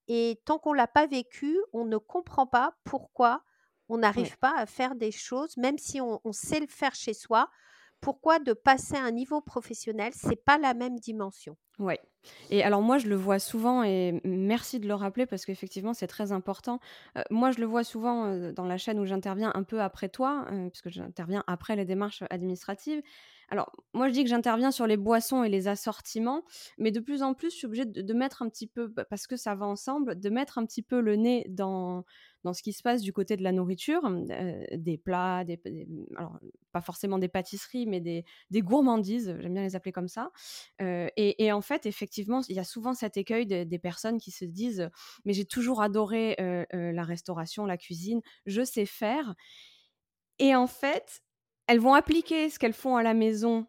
Et 0.08 0.40
tant 0.46 0.58
qu'on 0.58 0.72
ne 0.72 0.78
l'a 0.78 0.86
pas 0.86 1.06
vécu, 1.06 1.58
on 1.74 1.84
ne 1.84 1.98
comprend 1.98 2.46
pas 2.46 2.74
pourquoi 2.84 3.42
on 3.88 3.98
n'arrive 3.98 4.38
pas 4.38 4.54
à 4.56 4.64
faire 4.64 4.94
des 4.94 5.12
choses, 5.12 5.56
même 5.58 5.78
si 5.78 6.00
on, 6.00 6.20
on, 6.24 6.32
sait 6.32 6.60
le 6.60 6.66
faire 6.68 6.94
chez 6.94 7.12
soi. 7.12 7.50
Pourquoi 8.00 8.38
de 8.38 8.52
passer 8.52 8.96
à 8.96 9.02
un 9.04 9.10
niveau 9.10 9.40
professionnel, 9.40 10.12
c'est 10.14 10.42
pas 10.44 10.58
la 10.58 10.74
même 10.74 10.98
dimension? 10.98 11.56
Ouais. 11.78 12.00
Et 12.48 12.62
alors 12.64 12.80
moi, 12.80 12.96
je 12.96 13.06
le 13.06 13.16
vois 13.16 13.38
souvent, 13.38 13.82
et 13.84 14.18
merci 14.24 14.80
de 14.80 14.88
le 14.88 14.94
rappeler 14.94 15.26
parce 15.26 15.44
qu'effectivement, 15.44 15.92
c'est 15.92 16.06
très 16.06 16.32
important. 16.32 16.80
Euh, 17.18 17.22
moi, 17.30 17.50
je 17.50 17.60
le 17.60 17.66
vois 17.66 17.84
souvent 17.84 18.24
euh, 18.26 18.50
dans 18.52 18.64
la 18.64 18.78
chaîne 18.78 18.98
où 18.98 19.04
j'interviens 19.04 19.52
un 19.54 19.62
peu 19.62 19.82
après 19.82 20.08
toi, 20.08 20.46
euh, 20.50 20.70
puisque 20.70 20.88
j'interviens 20.88 21.44
après 21.46 21.76
les 21.76 21.84
démarches 21.84 22.22
administratives. 22.30 23.02
Alors, 23.48 23.70
moi, 23.94 24.08
je 24.08 24.12
dis 24.12 24.24
que 24.24 24.30
j'interviens 24.30 24.72
sur 24.72 24.86
les 24.86 24.96
boissons 24.96 25.44
et 25.44 25.48
les 25.48 25.68
assortiments, 25.68 26.42
mais 26.78 26.90
de 26.90 26.98
plus 26.98 27.22
en 27.22 27.32
plus, 27.32 27.50
je 27.50 27.56
suis 27.56 27.66
obligée 27.66 27.84
de, 27.84 28.14
mettre 28.14 28.42
un 28.42 28.48
petit 28.48 28.66
peu, 28.66 28.92
parce 28.92 29.26
que 29.26 29.36
ça 29.36 29.54
va 29.54 29.66
ensemble, 29.66 30.18
de 30.18 30.30
mettre 30.30 30.58
un 30.58 30.66
petit 30.66 30.82
peu 30.82 31.00
le 31.00 31.14
nez 31.14 31.46
dans, 31.48 32.04
dans 32.42 32.52
ce 32.52 32.62
qui 32.62 32.72
se 32.72 32.82
passe 32.82 33.02
du 33.02 33.12
côté 33.12 33.36
de 33.36 33.44
la 33.44 33.52
nourriture, 33.52 34.04
euh, 34.04 34.64
des 34.72 34.98
plats, 34.98 35.44
des, 35.44 35.60
alors 36.16 36.40
pas 36.72 36.80
forcément 36.80 37.18
des 37.18 37.28
pâtisseries, 37.28 37.86
mais 37.86 38.00
des, 38.00 38.24
des 38.50 38.62
gourmandises, 38.62 39.36
j'aime 39.40 39.54
bien 39.54 39.62
les 39.62 39.76
appeler 39.76 39.92
comme 39.92 40.08
ça. 40.08 40.32
Euh, 40.82 41.08
et, 41.16 41.52
en 41.52 41.60
fait, 41.60 41.86
effectivement, 41.86 42.40
il 42.48 42.56
y 42.56 42.60
a 42.60 42.64
souvent 42.64 42.94
cet 42.94 43.16
écueil 43.16 43.46
des 43.46 43.78
personnes 43.78 44.18
qui 44.18 44.32
se 44.32 44.44
disent, 44.44 44.90
mais 45.24 45.32
j'ai 45.34 45.44
toujours 45.44 45.82
adoré 45.82 46.36
euh, 46.40 46.64
la 46.72 47.04
restauration, 47.04 47.64
la 47.64 47.76
cuisine, 47.76 48.20
je 48.46 48.64
sais 48.64 48.86
faire. 48.86 49.36
Et 50.38 50.54
en 50.54 50.66
fait, 50.66 51.22
elles 51.66 51.80
vont 51.80 51.94
appliquer 51.94 52.50
ce 52.50 52.58
qu'elles 52.58 52.72
font 52.72 52.96
à 52.96 53.02
la 53.02 53.14
maison 53.14 53.66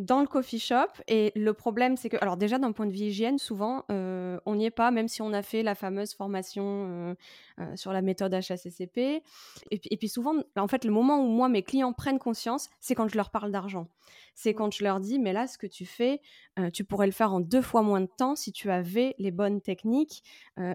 dans 0.00 0.20
le 0.20 0.26
coffee 0.26 0.58
shop. 0.58 0.88
Et 1.08 1.30
le 1.36 1.52
problème, 1.52 1.96
c'est 1.96 2.08
que, 2.08 2.16
alors 2.20 2.36
déjà, 2.36 2.58
d'un 2.58 2.72
point 2.72 2.86
de 2.86 2.90
vue 2.90 2.98
hygiène, 2.98 3.38
souvent, 3.38 3.84
euh, 3.90 4.38
on 4.46 4.54
n'y 4.54 4.64
est 4.64 4.70
pas, 4.70 4.90
même 4.90 5.08
si 5.08 5.20
on 5.20 5.32
a 5.32 5.42
fait 5.42 5.62
la 5.62 5.74
fameuse 5.74 6.14
formation 6.14 6.64
euh, 6.64 7.14
euh, 7.60 7.76
sur 7.76 7.92
la 7.92 8.00
méthode 8.00 8.32
HACCP. 8.32 8.98
Et 8.98 9.22
et 9.70 9.96
puis 9.96 10.08
souvent, 10.08 10.34
en 10.56 10.68
fait, 10.68 10.84
le 10.84 10.90
moment 10.90 11.22
où 11.22 11.28
moi, 11.28 11.48
mes 11.48 11.62
clients 11.62 11.92
prennent 11.92 12.18
conscience, 12.18 12.70
c'est 12.80 12.94
quand 12.94 13.08
je 13.08 13.16
leur 13.16 13.30
parle 13.30 13.52
d'argent. 13.52 13.88
C'est 14.34 14.54
quand 14.54 14.72
je 14.72 14.82
leur 14.82 15.00
dis, 15.00 15.18
mais 15.18 15.32
là, 15.32 15.46
ce 15.46 15.58
que 15.58 15.66
tu 15.66 15.84
fais, 15.84 16.20
tu 16.72 16.84
pourrais 16.84 17.06
le 17.06 17.12
faire 17.12 17.32
en 17.32 17.40
deux 17.40 17.62
fois 17.62 17.82
moins 17.82 18.00
de 18.00 18.08
temps 18.16 18.36
si 18.36 18.52
tu 18.52 18.70
avais 18.70 19.14
les 19.18 19.30
bonnes 19.30 19.60
techniques 19.60 20.22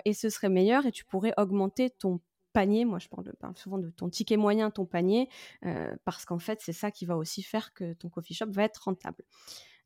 et 0.03 0.13
ce 0.13 0.29
serait 0.29 0.49
meilleur 0.49 0.85
et 0.85 0.91
tu 0.91 1.05
pourrais 1.05 1.33
augmenter 1.37 1.89
ton 1.89 2.19
panier. 2.55 2.85
Moi, 2.85 2.99
je 2.99 3.09
parle, 3.09 3.25
souvent 3.55 3.77
de 3.77 3.89
ton 3.89 4.09
ticket 4.09 4.37
moyen, 4.37 4.71
ton 4.71 4.85
panier, 4.85 5.27
euh, 5.65 5.93
parce 6.05 6.25
qu'en 6.25 6.39
fait, 6.39 6.59
c'est 6.61 6.73
ça 6.73 6.89
qui 6.89 7.05
va 7.05 7.17
aussi 7.17 7.43
faire 7.43 7.73
que 7.73 7.93
ton 7.93 8.07
coffee 8.07 8.33
shop 8.33 8.47
va 8.49 8.63
être 8.63 8.85
rentable. 8.85 9.23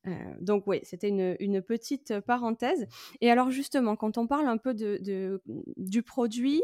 Euh, 0.08 0.12
donc 0.40 0.64
oui, 0.68 0.80
c'était 0.84 1.10
une, 1.10 1.62
petite 1.64 2.20
parenthèse. 2.22 2.88
Et 3.22 3.32
alors 3.32 3.50
justement, 3.50 3.96
quand 3.96 4.18
on 4.18 4.28
parle 4.28 4.48
un 4.48 4.58
peu 4.58 4.74
de, 4.74 5.42
du 5.78 6.04
produit, 6.04 6.62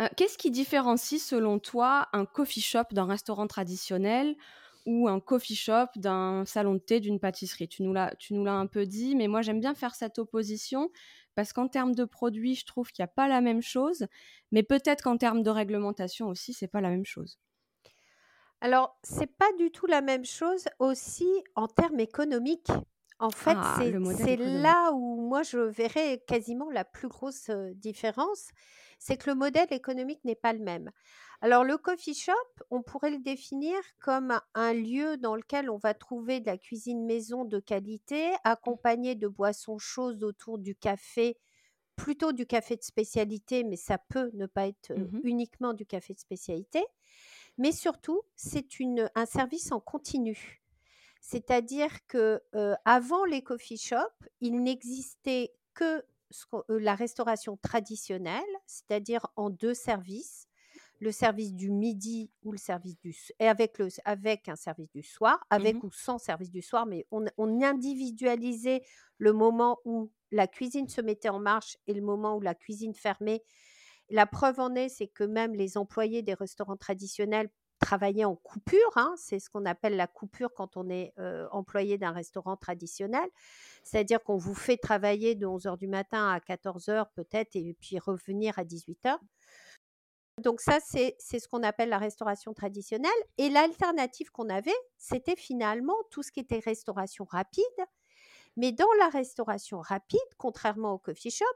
euh, 0.00 0.08
qu'est-ce 0.16 0.38
qui 0.38 0.50
différencie 0.50 1.22
selon 1.22 1.58
toi 1.58 2.08
un 2.12 2.24
coffee 2.24 2.62
shop 2.62 2.84
d'un 2.92 3.06
restaurant 3.06 3.46
traditionnel 3.46 4.34
ou 4.86 5.06
un 5.06 5.20
coffee 5.20 5.54
shop 5.54 5.86
d'un 5.96 6.44
salon 6.46 6.74
de 6.74 6.80
thé, 6.80 6.98
d'une 6.98 7.20
pâtisserie? 7.20 7.68
Tu 7.68 7.82
nous 7.82 7.92
l'as 7.92 8.54
un 8.54 8.66
peu 8.66 8.86
dit, 8.86 9.14
mais 9.14 9.28
moi 9.28 9.42
j'aime 9.42 9.60
bien 9.60 9.74
faire 9.74 9.94
cette 9.94 10.18
opposition 10.18 10.90
parce 11.40 11.54
qu'en 11.54 11.68
termes 11.68 11.94
de 11.94 12.04
produits, 12.04 12.54
je 12.54 12.66
trouve 12.66 12.92
qu'il 12.92 13.02
n'y 13.02 13.04
a 13.04 13.14
pas 13.14 13.26
la 13.26 13.40
même 13.40 13.62
chose, 13.62 14.06
mais 14.52 14.62
peut-être 14.62 15.00
qu'en 15.00 15.16
termes 15.16 15.42
de 15.42 15.48
réglementation 15.48 16.28
aussi, 16.28 16.52
c'est 16.52 16.68
pas 16.68 16.82
la 16.82 16.90
même 16.90 17.06
chose. 17.06 17.40
Alors, 18.60 18.98
c'est 19.02 19.38
pas 19.38 19.50
du 19.58 19.70
tout 19.70 19.86
la 19.86 20.02
même 20.02 20.26
chose 20.26 20.66
aussi 20.80 21.30
en 21.54 21.66
termes 21.66 21.98
économiques. 21.98 22.70
En 23.18 23.30
fait, 23.30 23.56
ah, 23.56 23.78
c'est 24.18 24.36
là 24.36 24.92
où 24.92 25.18
moi 25.22 25.42
je 25.42 25.60
verrais 25.60 26.22
quasiment 26.26 26.70
la 26.70 26.84
plus 26.84 27.08
grosse 27.08 27.48
différence, 27.74 28.50
c'est 29.00 29.16
que 29.16 29.30
le 29.30 29.34
modèle 29.34 29.72
économique 29.72 30.24
n'est 30.24 30.36
pas 30.36 30.52
le 30.52 30.60
même. 30.60 30.90
Alors 31.40 31.64
le 31.64 31.78
coffee 31.78 32.14
shop, 32.14 32.34
on 32.70 32.82
pourrait 32.82 33.10
le 33.10 33.18
définir 33.18 33.74
comme 33.98 34.38
un 34.54 34.74
lieu 34.74 35.16
dans 35.16 35.34
lequel 35.34 35.70
on 35.70 35.78
va 35.78 35.94
trouver 35.94 36.38
de 36.38 36.46
la 36.46 36.58
cuisine 36.58 37.06
maison 37.06 37.46
de 37.46 37.58
qualité, 37.58 38.30
accompagné 38.44 39.14
de 39.14 39.26
boissons 39.26 39.78
chaudes 39.78 40.22
autour 40.22 40.58
du 40.58 40.76
café, 40.76 41.38
plutôt 41.96 42.32
du 42.32 42.46
café 42.46 42.76
de 42.76 42.82
spécialité, 42.82 43.64
mais 43.64 43.76
ça 43.76 43.96
peut 43.96 44.30
ne 44.34 44.44
pas 44.46 44.66
être 44.68 44.92
mmh 44.92 45.20
uniquement 45.24 45.72
du 45.72 45.86
café 45.86 46.12
de 46.12 46.20
spécialité. 46.20 46.84
Mais 47.56 47.72
surtout, 47.72 48.22
c'est 48.36 48.66
un 49.14 49.26
service 49.26 49.72
en 49.72 49.80
continu. 49.80 50.62
C'est-à-dire 51.22 52.06
que 52.06 52.42
avant 52.84 53.24
les 53.24 53.42
coffee 53.42 53.78
shops, 53.78 54.28
il 54.40 54.62
n'existait 54.62 55.52
que 55.74 56.04
la 56.68 56.94
restauration 56.94 57.56
traditionnelle, 57.56 58.42
c'est-à-dire 58.66 59.26
en 59.36 59.50
deux 59.50 59.74
services 59.74 60.46
le 61.00 61.12
service 61.12 61.54
du 61.54 61.70
midi 61.70 62.30
ou 62.42 62.52
le 62.52 62.58
service 62.58 62.98
du 62.98 63.16
et 63.38 63.48
avec 63.48 63.78
le 63.78 63.88
avec 64.04 64.48
un 64.48 64.56
service 64.56 64.90
du 64.92 65.02
soir, 65.02 65.38
mmh 65.38 65.54
avec 65.54 65.82
ou 65.82 65.90
sans 65.92 66.18
service 66.18 66.50
du 66.50 66.62
soir, 66.62 66.86
mais 66.86 67.06
on, 67.10 67.24
on, 67.38 67.62
individualisait 67.62 68.82
le 69.18 69.32
moment 69.32 69.78
où 69.84 70.12
la 70.30 70.46
cuisine 70.46 70.88
se 70.88 71.00
mettait 71.00 71.30
en 71.30 71.40
marche 71.40 71.76
et 71.86 71.94
le 71.94 72.02
moment 72.02 72.36
où 72.36 72.40
la 72.40 72.54
cuisine 72.54 72.94
fermait. 72.94 73.42
La 74.10 74.26
preuve 74.26 74.60
en 74.60 74.74
est, 74.74 74.88
c'est 74.88 75.08
que 75.08 75.24
même 75.24 75.54
les 75.54 75.78
employés 75.78 76.22
des 76.22 76.34
restaurants 76.34 76.76
traditionnels 76.76 77.48
travaillaient 77.80 78.24
en 78.24 78.36
coupure. 78.36 78.92
Hein, 78.96 79.14
c'est 79.16 79.40
ce 79.40 79.50
qu'on 79.50 79.64
appelle 79.64 79.96
la 79.96 80.06
coupure 80.06 80.52
quand 80.54 80.76
on 80.76 80.88
est 80.88 81.12
employé 81.50 81.98
d'un 81.98 82.12
restaurant 82.12 82.56
traditionnel. 82.56 83.28
C'est-à-dire 83.82 84.22
qu'on 84.22 84.36
vous 84.36 84.54
fait 84.54 84.76
travailler 84.76 85.34
de 85.34 85.46
11h 85.46 85.76
du 85.78 85.88
matin 85.88 86.28
à 86.28 86.38
14h 86.38 87.06
peut-être 87.14 87.56
et 87.56 87.76
puis 87.80 87.98
revenir 87.98 88.58
à 88.58 88.64
18h. 88.64 89.18
Donc 90.38 90.60
ça, 90.60 90.78
c'est 90.80 91.16
ce 91.18 91.48
qu'on 91.48 91.62
appelle 91.62 91.90
la 91.90 91.98
restauration 91.98 92.54
traditionnelle. 92.54 93.10
Et 93.36 93.50
l'alternative 93.50 94.30
qu'on 94.30 94.48
avait, 94.48 94.70
c'était 94.96 95.36
finalement 95.36 95.96
tout 96.10 96.22
ce 96.22 96.32
qui 96.32 96.40
était 96.40 96.60
restauration 96.60 97.24
rapide. 97.24 97.62
Mais 98.60 98.72
dans 98.72 98.92
la 98.98 99.08
restauration 99.08 99.80
rapide, 99.80 100.20
contrairement 100.36 100.92
au 100.92 100.98
coffee 100.98 101.30
shop, 101.30 101.46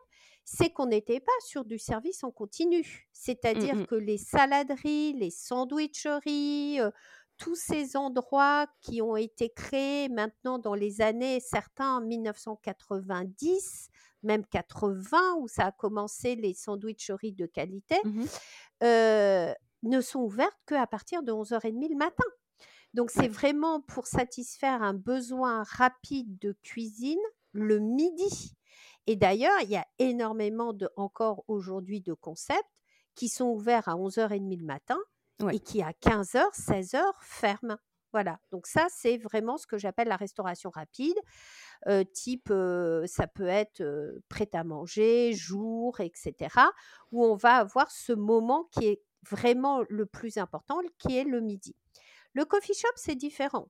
c'est 0.43 0.71
qu'on 0.71 0.87
n'était 0.87 1.21
pas 1.21 1.33
sur 1.41 1.67
du 1.67 1.79
service 1.79 2.25
en 2.25 2.31
continu. 2.31 2.81
Mmh 2.81 3.09
C'est-à-dire 3.13 3.87
que 3.87 3.95
les 3.95 4.17
saladeries, 4.17 5.13
les 5.13 5.31
sandwicheries, 5.31 6.81
tous 7.37 7.57
ces 7.57 7.95
endroits 7.99 8.67
qui 8.81 9.03
ont 9.03 9.17
été 9.17 9.51
créés 9.51 10.09
maintenant 10.09 10.59
dans 10.59 10.75
les 10.75 11.03
années, 11.03 11.41
certains 11.41 11.99
en 11.99 12.01
1990, 12.01 13.89
même 14.23 14.47
80, 14.47 15.35
où 15.41 15.47
ça 15.47 15.67
a 15.67 15.73
commencé 15.73 16.37
les 16.37 16.55
sandwicheries 16.55 17.33
de 17.33 17.45
qualité, 17.45 17.97
mmh 18.05 18.25
ne 19.87 20.01
sont 20.01 20.21
ouvertes 20.21 20.57
qu'à 20.67 20.87
partir 20.87 21.23
de 21.23 21.31
11h30 21.31 21.91
le 21.91 21.97
matin. 21.97 22.25
Donc 22.95 23.11
c'est 23.11 23.29
vraiment 23.29 23.81
pour 23.81 24.07
satisfaire 24.07 24.83
un 24.83 24.95
besoin 24.95 25.65
rapide 25.65 26.39
de 26.39 26.57
cuisine 26.63 27.19
le 27.53 27.81
midi. 27.81 28.57
Et 29.07 29.17
d'ailleurs, 29.17 29.61
il 29.63 29.71
y 29.71 29.77
a 29.77 29.87
énormément 29.99 30.73
de, 30.73 30.89
encore 30.97 31.45
aujourd'hui 31.49 32.01
de 32.01 32.15
concepts 32.15 32.63
qui 33.15 33.29
sont 33.29 33.47
ouverts 33.47 33.89
à 33.89 33.95
11h30 33.95 34.59
le 34.59 34.65
matin 34.65 34.99
et 35.53 35.59
qui 35.59 35.83
à 35.83 35.91
15h, 35.91 36.55
16h 36.55 37.03
ferment. 37.21 37.77
Voilà, 38.13 38.39
donc 38.53 38.69
ça 38.69 38.87
c'est 38.91 39.19
vraiment 39.19 39.57
ce 39.57 39.67
que 39.67 39.77
j'appelle 39.77 40.07
la 40.07 40.17
restauration 40.17 40.71
rapide, 40.71 41.17
type 42.13 42.53
ça 43.07 43.27
peut 43.27 43.49
être 43.49 43.83
prêt 44.29 44.49
à 44.53 44.63
manger, 44.63 45.33
jour, 45.33 45.99
etc., 45.99 46.35
où 47.11 47.25
on 47.25 47.35
va 47.35 47.57
avoir 47.57 47.91
ce 47.91 48.13
moment 48.13 48.69
qui 48.71 48.87
est 48.87 49.03
vraiment 49.29 49.83
le 49.89 50.07
plus 50.07 50.39
important, 50.39 50.79
qui 50.99 51.19
est 51.19 51.25
le 51.25 51.41
midi. 51.41 51.75
Le 52.35 52.45
coffee 52.45 52.75
shop 52.75 52.93
c'est 52.97 53.15
différent. 53.17 53.69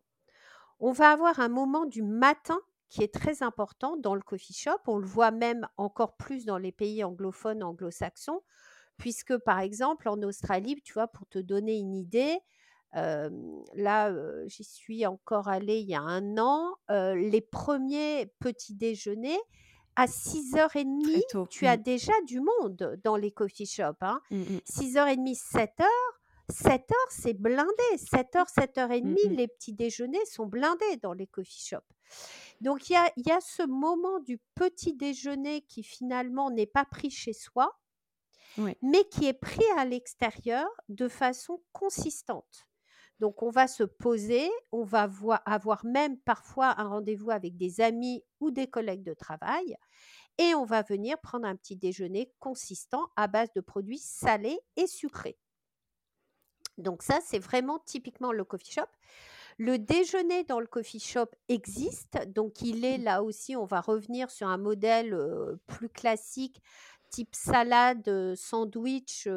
On 0.81 0.91
va 0.91 1.13
avoir 1.13 1.39
un 1.39 1.49
moment 1.49 1.87
du 1.87 2.03
matin 2.03 2.59
qui 2.89 3.03
est 3.03 3.15
très 3.15 3.43
important 3.43 3.97
dans 3.97 4.15
le 4.15 4.21
coffee 4.21 4.53
shop. 4.53 4.79
On 4.89 4.99
le 4.99 5.07
voit 5.07 5.31
même 5.31 5.67
encore 5.77 6.17
plus 6.17 6.45
dans 6.45 6.59
les 6.59 6.73
pays 6.73 7.05
anglophones, 7.05 7.63
anglo-saxons. 7.63 8.43
puisque 8.97 9.37
par 9.39 9.61
exemple 9.61 10.09
en 10.09 10.21
Australie, 10.23 10.81
tu 10.83 10.93
vois, 10.95 11.09
pour 11.09 11.27
te 11.27 11.39
donner 11.39 11.77
une 11.77 11.95
idée, 11.95 12.39
là, 12.93 14.13
j'y 14.47 14.65
suis 14.65 15.05
encore 15.07 15.49
allée 15.49 15.79
il 15.79 15.89
y 15.89 15.95
a 15.95 16.01
un 16.01 16.39
an, 16.39 16.77
les 16.89 17.41
premiers 17.41 18.33
petits 18.41 18.75
déjeuners, 18.75 19.41
à 19.97 20.07
6h30, 20.07 21.49
tu 21.49 21.67
as 21.67 21.77
mmh. 21.77 21.83
déjà 21.83 22.13
du 22.27 22.41
monde 22.41 22.99
dans 23.05 23.17
les 23.17 23.31
coffee 23.31 23.67
shops. 23.67 24.03
Hein. 24.03 24.21
6h30, 24.31 25.37
7h, 25.37 25.85
7h, 26.53 26.93
c'est 27.09 27.35
blindé. 27.35 27.71
7h, 27.97 28.47
7h30, 28.53 29.29
les 29.31 29.49
petits 29.49 29.73
déjeuners 29.73 30.25
sont 30.27 30.47
blindés 30.47 30.97
dans 31.03 31.13
les 31.13 31.27
coffee 31.27 31.67
shops. 31.67 31.95
Donc, 32.61 32.91
il 32.91 32.99
y 33.17 33.31
a, 33.31 33.41
ce 33.41 33.63
moment 33.63 34.21
du 34.21 34.39
petit 34.55 34.95
déjeuner 34.95 35.63
qui 35.63 35.83
finalement 35.83 36.51
n'est 36.51 36.67
pas 36.67 36.85
pris 36.85 37.11
chez 37.11 37.33
soi, 37.33 37.79
mais 38.83 39.05
qui 39.11 39.27
est 39.27 39.39
pris 39.39 39.65
à 39.77 39.85
l'extérieur 39.85 40.69
de 40.89 41.09
façon 41.09 41.61
consistante. 41.73 42.67
Donc, 43.21 43.43
on 43.43 43.51
va 43.51 43.67
se 43.67 43.85
poser, 43.85 44.51
on 44.71 44.85
va 44.85 45.09
avoir 45.47 45.85
même 45.85 46.19
parfois 46.21 46.79
un 46.81 46.89
rendez-vous 46.89 47.31
avec 47.31 47.57
des 47.57 47.81
amis 47.81 48.23
ou 48.41 48.51
des 48.51 48.67
collègues 48.67 49.05
de 49.05 49.15
travail, 49.15 49.77
et 50.39 50.55
on 50.55 50.65
va 50.65 50.83
venir 50.83 51.19
prendre 51.21 51.47
un 51.47 51.57
petit 51.57 51.77
déjeuner 51.77 52.33
consistant 52.41 53.09
à 53.17 53.29
base 53.29 53.53
de 53.55 53.61
produits 53.61 53.99
salés 53.99 54.59
et 54.77 54.87
sucrés. 54.87 55.39
Donc 56.79 57.03
ça, 57.03 57.21
c'est 57.25 57.39
vraiment 57.39 57.79
typiquement 57.79 58.33
le 58.33 58.45
coffee 58.45 58.73
shop. 58.73 58.89
Le 59.59 59.79
déjeuner 59.79 60.43
dans 60.45 60.59
le 60.59 60.67
coffee 60.67 60.99
shop 60.99 61.29
existe, 61.49 62.19
donc 62.27 62.61
il 62.61 62.85
est 62.85 62.99
mmh. 62.99 63.05
là 63.05 63.23
aussi, 63.23 63.55
on 63.55 63.65
va 63.65 63.81
revenir 63.81 64.31
sur 64.31 64.49
un 64.49 64.57
modèle 64.57 65.17
plus 65.67 65.89
classique, 65.89 66.61
type 67.11 67.35
salade, 67.37 68.35
sandwich, 68.35 69.29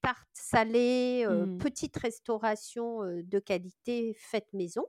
tarte 0.00 0.28
salée, 0.32 1.26
mmh. 1.28 1.58
petite 1.58 1.96
restauration 1.96 3.00
de 3.02 3.38
qualité 3.40 4.14
faite 4.16 4.52
maison. 4.52 4.86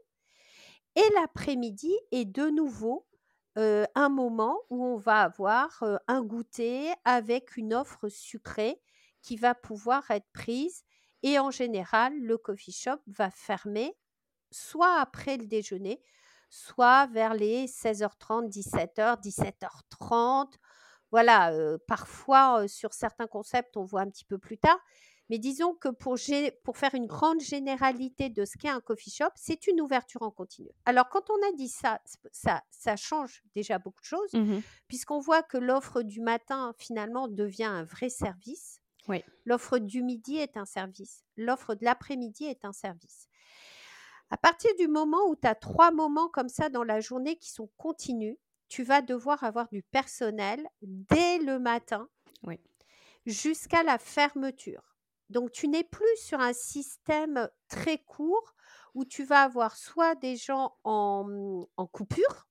Et 0.96 1.14
l'après-midi 1.16 1.94
est 2.12 2.26
de 2.26 2.50
nouveau 2.50 3.08
un 3.56 4.10
moment 4.10 4.60
où 4.70 4.86
on 4.86 4.98
va 4.98 5.22
avoir 5.22 5.84
un 6.08 6.22
goûter 6.22 6.92
avec 7.06 7.58
une 7.58 7.74
offre 7.74 8.08
sucrée 8.08 8.80
qui 9.24 9.36
va 9.36 9.56
pouvoir 9.56 10.10
être 10.12 10.30
prise 10.32 10.84
et 11.24 11.40
en 11.40 11.52
général, 11.52 12.18
le 12.20 12.38
coffee 12.38 12.72
shop 12.72 13.00
va 13.08 13.30
fermer 13.30 13.96
soit 14.52 15.00
après 15.00 15.38
le 15.38 15.46
déjeuner, 15.46 16.02
soit 16.50 17.08
vers 17.08 17.34
les 17.34 17.68
16h30, 17.68 18.50
17h, 18.50 19.22
17h30. 19.22 20.54
Voilà, 21.12 21.52
parfois 21.88 22.68
sur 22.68 22.94
certains 22.94 23.28
concepts, 23.28 23.78
on 23.78 23.84
voit 23.84 24.02
un 24.02 24.10
petit 24.10 24.26
peu 24.26 24.38
plus 24.38 24.58
tard. 24.58 24.80
Mais 25.30 25.38
disons 25.38 25.76
que 25.76 25.90
pour, 25.90 26.18
pour 26.64 26.78
faire 26.78 26.96
une 26.96 27.06
grande 27.06 27.40
généralité 27.40 28.30
de 28.30 28.46
ce 28.46 28.58
qu'est 28.58 28.70
un 28.70 28.82
coffee 28.82 29.12
shop, 29.12 29.30
c'est 29.36 29.68
une 29.68 29.80
ouverture 29.80 30.24
en 30.24 30.32
continu. 30.32 30.70
Alors, 30.86 31.08
quand 31.10 31.30
on 31.30 31.48
a 31.48 31.52
dit 31.56 31.70
ça, 31.70 32.02
ça, 32.32 32.64
ça 32.72 32.96
change 32.96 33.44
déjà 33.54 33.78
beaucoup 33.78 34.02
de 34.02 34.06
choses, 34.06 34.34
mmh 34.34 34.60
puisqu'on 34.88 35.20
voit 35.20 35.44
que 35.44 35.58
l'offre 35.58 36.02
du 36.02 36.20
matin, 36.20 36.74
finalement, 36.80 37.28
devient 37.28 37.66
un 37.66 37.84
vrai 37.84 38.10
service. 38.10 38.82
L'offre 39.46 39.80
du 39.80 40.04
midi 40.04 40.38
est 40.38 40.58
un 40.58 40.66
service. 40.66 41.24
L'offre 41.38 41.76
de 41.76 41.84
l'après-midi 41.84 42.46
est 42.46 42.66
un 42.66 42.74
service. 42.74 43.28
À 44.30 44.38
partir 44.38 44.72
du 44.78 44.88
moment 44.88 45.28
où 45.28 45.36
tu 45.36 45.48
as 45.48 45.56
trois 45.56 45.92
moments 45.92 46.30
comme 46.30 46.50
ça 46.50 46.70
dans 46.70 46.84
la 46.84 47.00
journée 47.00 47.36
qui 47.38 47.50
sont 47.50 47.70
continus, 47.78 48.38
tu 48.68 48.84
vas 48.84 49.02
devoir 49.02 49.44
avoir 49.44 49.68
du 49.70 49.82
personnel 49.82 50.68
dès 50.82 51.40
le 51.40 51.58
matin 51.60 52.08
jusqu'à 53.26 53.84
la 53.84 53.98
fermeture. 53.98 54.96
Donc 55.30 55.52
tu 55.52 55.68
n'es 55.68 55.84
plus 55.84 56.18
sur 56.18 56.40
un 56.40 56.54
système 56.54 57.50
très 57.68 58.00
court 58.00 58.56
où 58.96 59.06
tu 59.06 59.24
vas 59.24 59.44
avoir 59.44 59.76
soit 59.76 60.16
des 60.16 60.36
gens 60.36 60.78
en 60.84 61.68
coupure, 61.92 62.49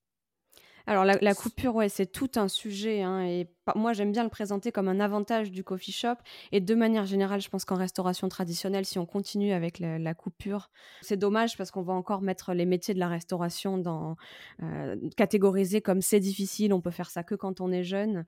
alors 0.88 1.04
la, 1.04 1.34
coupure, 1.34 1.74
ouais, 1.74 1.90
c'est 1.90 2.06
tout 2.06 2.30
un 2.36 2.48
sujet. 2.48 3.02
Hein, 3.02 3.22
et 3.26 3.46
moi, 3.76 3.92
j'aime 3.92 4.10
bien 4.10 4.22
le 4.24 4.30
présenter 4.30 4.72
comme 4.72 4.88
un 4.88 5.00
avantage 5.00 5.50
du 5.50 5.62
coffee 5.62 5.92
shop. 5.92 6.14
Et 6.50 6.60
de 6.60 6.74
manière 6.74 7.04
générale, 7.04 7.42
je 7.42 7.50
pense 7.50 7.66
qu'en 7.66 7.74
restauration 7.74 8.26
traditionnelle, 8.30 8.86
si 8.86 8.98
on 8.98 9.04
continue 9.04 9.52
avec 9.52 9.80
la, 9.80 10.14
coupure, 10.14 10.70
c'est 11.02 11.18
dommage 11.18 11.58
parce 11.58 11.70
qu'on 11.70 11.82
va 11.82 11.92
encore 11.92 12.22
mettre 12.22 12.54
les 12.54 12.64
métiers 12.64 12.94
de 12.94 12.98
la 13.00 13.08
restauration 13.08 13.76
dans 13.76 14.16
euh, 14.62 14.96
catégorisés 15.14 15.82
comme 15.82 16.00
c'est 16.00 16.20
difficile, 16.20 16.72
on 16.72 16.80
peut 16.80 16.90
faire 16.90 17.10
ça 17.10 17.22
que 17.22 17.34
quand 17.34 17.60
on 17.60 17.70
est 17.70 17.84
jeune 17.84 18.24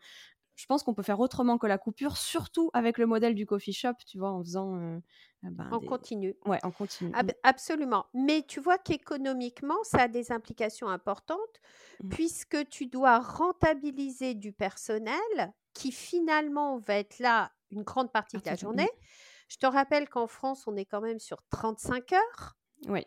je 0.61 0.67
pense 0.67 0.83
qu'on 0.83 0.93
peut 0.93 1.03
faire 1.03 1.21
autrement 1.21 1.57
que 1.57 1.67
la 1.67 1.79
coupure, 1.79 2.19
surtout 2.19 2.71
avec 2.75 2.99
le 2.99 3.07
modèle 3.07 3.35
du 3.35 3.47
coffee 3.47 3.73
shop, 3.73 3.95
tu 4.07 4.19
vois, 4.19 4.31
en 4.31 4.43
faisant. 4.43 4.77
Euh, 4.77 4.99
euh, 5.45 5.49
ben, 5.51 5.71
en 5.73 5.81
continu. 5.81 6.37
Ouais, 6.45 6.59
en 6.63 6.71
continu. 6.71 7.11
Mm. 7.11 7.31
absolument. 7.45 8.05
Mais 8.13 8.43
tu 8.47 8.61
vois 8.61 8.77
qu'économiquement, 8.77 9.83
ça 9.85 10.03
a 10.03 10.09
des 10.09 10.33
implications 10.33 10.89
importantes, 10.89 11.39
mmh. 12.03 12.09
puisque 12.11 12.69
tu 12.69 12.89
dois 12.89 13.21
rentabiliser 13.21 14.35
du 14.35 14.53
personnel 14.53 15.15
qui 15.73 15.93
finalement 15.93 16.77
va 16.81 16.97
être 16.97 17.21
là 17.21 17.53
une 17.71 17.83
grande 17.83 18.13
partie 18.13 18.37
de 18.37 18.45
la 18.45 18.55
journée. 18.55 18.91
Je 19.49 19.57
te 19.57 19.67
rappelle 19.67 20.11
qu'en 20.11 20.27
France, 20.27 20.67
on 20.67 20.77
est 20.77 20.85
quand 20.85 21.01
même 21.01 21.21
sur 21.21 21.43
35 21.49 22.13
heures. 22.13 22.59
Oui. 22.87 23.07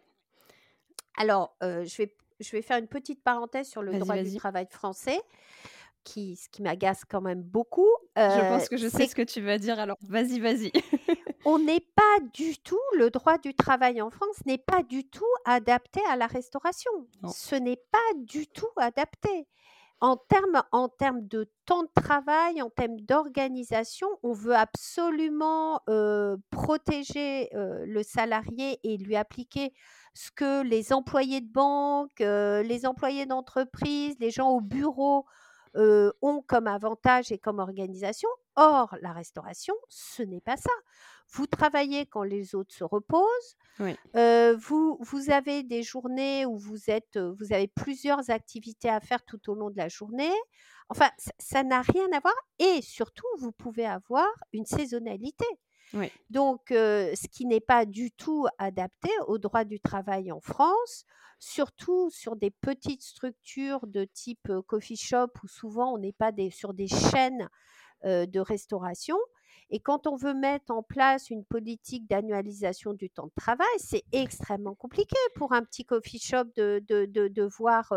Alors, 1.18 1.56
euh, 1.62 1.86
je, 1.86 1.98
vais, 1.98 2.16
je 2.40 2.50
vais 2.50 2.64
faire 2.64 2.80
une 2.80 2.88
petite 2.88 3.22
parenthèse 3.22 3.70
sur 3.70 3.84
le 3.84 4.00
droit 4.00 4.18
du 4.18 4.36
travail 4.38 4.66
français 4.72 5.22
qui, 6.04 6.36
ce 6.36 6.50
qui 6.50 6.62
m'agace 6.62 7.04
quand 7.10 7.22
même 7.22 7.42
beaucoup. 7.42 7.90
je 8.16 8.50
pense 8.50 8.70
que 8.70 8.78
je 8.78 8.88
sais 8.88 9.08
ce 9.08 9.16
que 9.16 9.22
tu 9.22 9.42
vas 9.42 9.58
dire, 9.58 9.80
alors 9.80 9.98
vas-y, 10.02 10.40
vas-y. 10.40 10.72
on 11.46 11.60
n'est 11.60 11.86
pas 11.96 12.20
du 12.34 12.58
tout, 12.58 12.80
le 12.98 13.10
droit 13.10 13.38
du 13.38 13.54
travail 13.54 14.02
en 14.02 14.10
France 14.10 14.46
n'est 14.46 14.58
pas 14.58 14.84
du 14.84 15.04
tout 15.04 15.24
adapté 15.46 16.00
à 16.10 16.16
la 16.16 16.28
restauration. 16.28 16.92
Ce 17.32 17.56
n'est 17.56 17.82
pas 17.92 18.14
du 18.18 18.48
tout 18.48 18.70
adapté. 18.78 19.48
En 20.00 20.18
termes, 20.18 20.64
en 20.74 20.90
termes 20.90 21.26
de 21.28 21.50
temps 21.66 21.84
de 21.84 22.02
travail, 22.02 22.62
en 22.62 22.70
termes 22.70 23.00
d'organisation, 23.00 24.08
on 24.22 24.34
veut 24.34 24.56
absolument 24.56 25.82
protéger 26.50 27.50
le 27.54 28.04
salarié 28.04 28.80
et 28.84 28.98
lui 28.98 29.16
appliquer 29.16 29.74
ce 30.14 30.30
que 30.30 30.62
les 30.64 30.94
employés 30.94 31.42
de 31.42 31.52
banque, 31.52 32.20
les 32.20 32.86
employés 32.86 33.26
d'entreprise, 33.26 34.16
les 34.20 34.30
gens 34.32 34.50
au 34.50 34.62
bureau 34.62 35.26
ont 35.76 36.42
comme 36.48 36.68
avantage 36.68 37.32
et 37.32 37.38
comme 37.38 37.60
organisation. 37.60 38.30
Or, 38.56 38.96
la 39.02 39.14
restauration, 39.14 39.74
ce 39.90 40.24
n'est 40.24 40.42
pas 40.42 40.58
ça. 40.58 40.72
Vous 41.32 41.48
travaillez 41.48 42.06
quand 42.06 42.24
les 42.24 42.54
autres 42.56 42.74
se 42.74 42.84
reposent. 42.84 43.58
vous, 44.60 44.98
vous 45.00 45.32
avez 45.32 45.64
des 45.64 45.82
journées 45.82 46.46
où 46.46 46.58
vous, 46.58 46.90
êtes, 46.90 47.18
vous 47.18 47.54
avez 47.54 47.68
plusieurs 47.68 48.30
activités 48.30 48.90
à 48.90 49.00
faire 49.00 49.24
tout 49.24 49.50
au 49.50 49.56
long 49.56 49.70
de 49.70 49.78
la 49.78 49.90
journée. 49.90 50.34
Enfin, 50.90 51.10
ça 51.40 51.64
n'a 51.64 51.82
rien 51.82 52.08
à 52.14 52.20
voir. 52.20 52.36
Et 52.60 52.82
surtout, 52.82 53.26
vous 53.40 53.52
pouvez 53.52 53.86
avoir 53.86 54.28
une 54.52 54.66
saisonnalité. 54.66 55.46
Donc, 56.30 56.62
ce 56.70 57.28
qui 57.28 57.46
n'est 57.46 57.60
pas 57.60 57.86
du 57.86 58.12
tout 58.12 58.48
adapté 58.58 59.10
au 59.28 59.38
droit 59.38 59.64
du 59.64 59.80
travail 59.80 60.32
en 60.32 60.40
France, 60.40 61.06
surtout 61.40 62.10
sur 62.10 62.36
des 62.36 62.52
petites 62.52 63.02
structures 63.04 63.86
de 63.88 64.06
type 64.06 64.52
coffee 64.68 64.96
shop 64.96 65.28
où 65.44 65.48
souvent 65.48 65.94
on 65.94 65.98
n'est 65.98 66.14
pas 66.14 66.32
sur 66.52 66.74
des 66.74 66.88
chaînes 66.88 67.50
de 68.04 68.40
restauration. 68.40 69.18
Et 69.70 69.80
quand 69.80 70.08
on 70.08 70.16
veut 70.16 70.34
mettre 70.34 70.72
en 70.72 70.84
place 70.84 71.30
une 71.30 71.46
politique 71.46 72.08
d'annualisation 72.08 72.94
du 72.94 73.10
temps 73.10 73.28
de 73.28 73.34
travail, 73.36 73.66
c'est 73.78 74.04
extrêmement 74.12 74.76
compliqué 74.76 75.16
pour 75.36 75.54
un 75.54 75.64
petit 75.64 75.86
coffee 75.86 76.20
shop 76.20 76.46
de, 76.56 76.84
de, 76.88 77.06
de, 77.06 77.28
de 77.28 77.44
voir 77.44 77.92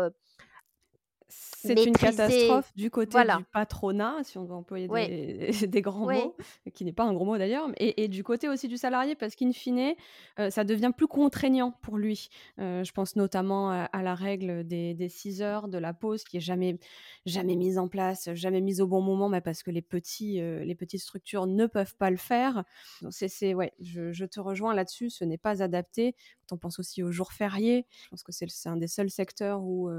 c'est 1.29 1.85
une 1.85 1.93
catastrophe 1.93 2.71
du 2.75 2.89
côté 2.89 3.17
du 3.21 3.43
patronat, 3.51 4.23
si 4.23 4.37
on 4.37 4.45
veut 4.45 4.53
employer 4.53 4.87
des, 4.87 5.81
grands 5.81 6.11
mots, 6.11 6.35
qui 6.73 6.85
n'est 6.85 6.93
pas 6.93 7.03
un 7.03 7.13
gros 7.13 7.25
mot 7.25 7.37
d'ailleurs, 7.37 7.69
et, 7.77 8.07
du 8.07 8.23
côté 8.23 8.47
aussi 8.47 8.67
du 8.67 8.77
salarié, 8.77 9.15
parce 9.15 9.35
qu'in 9.35 9.51
fine, 9.51 9.93
euh, 10.39 10.49
ça 10.49 10.63
devient 10.63 10.91
plus 10.95 11.07
contraignant 11.07 11.71
pour 11.81 11.97
lui. 11.97 12.29
Euh, 12.59 12.83
je 12.83 12.91
pense 12.91 13.15
notamment 13.15 13.69
à, 13.69 14.03
la 14.03 14.15
règle 14.15 14.65
des, 14.65 14.93
des 14.93 15.09
6 15.09 15.41
heures 15.41 15.67
de 15.67 15.77
la 15.77 15.93
pause, 15.93 16.23
qui 16.23 16.37
est 16.37 16.41
jamais, 16.41 16.79
jamais 17.25 17.55
mise 17.55 17.77
en 17.77 17.87
place, 17.87 18.29
jamais 18.33 18.61
mise 18.61 18.79
au 18.79 18.87
bon 18.87 19.01
moment, 19.01 19.27
mais 19.27 19.41
parce 19.41 19.63
que 19.63 19.71
les, 19.71 19.81
petits, 19.81 20.39
euh, 20.39 20.63
les 20.63 20.75
petites 20.75 21.01
structures 21.01 21.47
ne 21.47 21.65
peuvent 21.65 21.95
pas 21.95 22.09
le 22.09 22.17
faire. 22.17 22.63
c'est, 23.09 23.53
ouais, 23.53 23.73
je, 23.79 24.25
te 24.25 24.39
rejoins 24.39 24.73
là-dessus, 24.73 25.09
ce 25.09 25.23
n'est 25.23 25.37
pas 25.37 25.61
adapté. 25.61 26.15
Quand 26.47 26.55
on 26.55 26.59
pense 26.59 26.79
aussi 26.79 27.03
aux 27.03 27.11
jours 27.11 27.33
fériés, 27.33 27.85
je 28.03 28.09
pense 28.09 28.23
que 28.23 28.31
c'est, 28.31 28.47
un 28.67 28.77
des 28.77 28.87
seuls 28.87 29.09
secteurs 29.09 29.61
où 29.61 29.89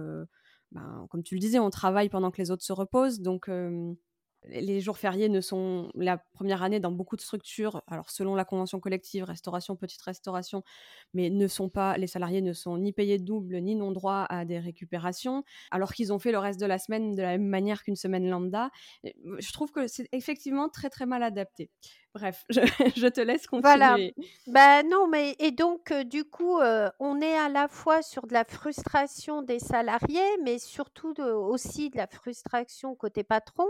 ben, 0.73 1.07
comme 1.11 1.23
tu 1.23 1.35
le 1.35 1.41
disais, 1.41 1.59
on 1.59 1.71
travaille 1.71 2.09
pendant 2.09 2.31
que 2.31 2.41
les 2.41 2.51
autres 2.51 2.65
se 2.65 2.73
reposent. 2.73 3.21
Donc, 3.21 3.51
les 4.47 4.81
jours 4.81 4.99
fériés 4.99 5.29
ne 5.29 5.41
sont 5.41 5.91
la 5.95 6.19
première 6.19 6.63
année 6.63 6.81
dans 6.81 6.93
beaucoup 6.93 7.17
de 7.17 7.21
structures, 7.21 7.83
alors 7.87 8.11
selon 8.11 8.35
la 8.35 8.45
convention 8.45 8.81
collective, 8.81 9.25
restauration, 9.25 9.77
petite 9.77 10.01
restauration, 10.03 10.63
mais 11.13 11.31
ne 11.31 11.49
sont 11.49 11.69
pas, 11.69 11.97
les 11.99 12.07
salariés 12.07 12.41
ne 12.41 12.53
sont 12.53 12.79
ni 12.79 12.93
payés 12.93 13.19
double 13.19 13.59
ni 13.61 13.75
non 13.75 13.93
droit 13.93 14.27
à 14.29 14.45
des 14.45 14.59
récupérations, 14.59 15.45
alors 15.71 15.93
qu'ils 15.93 16.13
ont 16.13 16.19
fait 16.19 16.33
le 16.33 16.39
reste 16.39 16.61
de 16.61 16.67
la 16.67 16.79
semaine 16.79 17.15
de 17.15 17.23
la 17.23 17.33
même 17.33 17.49
manière 17.49 17.83
qu'une 17.83 17.97
semaine 17.97 18.29
lambda. 18.29 18.71
Je 19.05 19.53
trouve 19.53 19.71
que 19.71 19.87
c'est 19.87 20.09
effectivement 20.13 20.69
très 20.69 20.91
très 20.91 21.07
mal 21.07 21.23
adapté. 21.23 21.71
Bref, 22.15 22.45
je, 22.49 22.61
te 23.09 23.21
laisse 23.21 23.47
continuer. 23.47 23.77
Voilà. 23.77 23.97
Ben 24.47 24.89
non, 24.89 25.07
mais 25.09 25.37
et 25.39 25.51
donc 25.51 25.93
du 26.05 26.25
coup, 26.25 26.59
on 27.01 27.21
est 27.21 27.37
à 27.37 27.49
la 27.49 27.69
fois 27.69 28.03
sur 28.03 28.27
de 28.27 28.33
la 28.33 28.45
frustration 28.45 29.43
des 29.43 29.59
salariés, 29.59 30.37
mais 30.43 30.59
surtout 30.59 31.15
aussi 31.21 31.91
de 31.91 31.97
la 31.97 32.07
frustration 32.07 32.95
côté 32.95 33.25
patron 33.25 33.67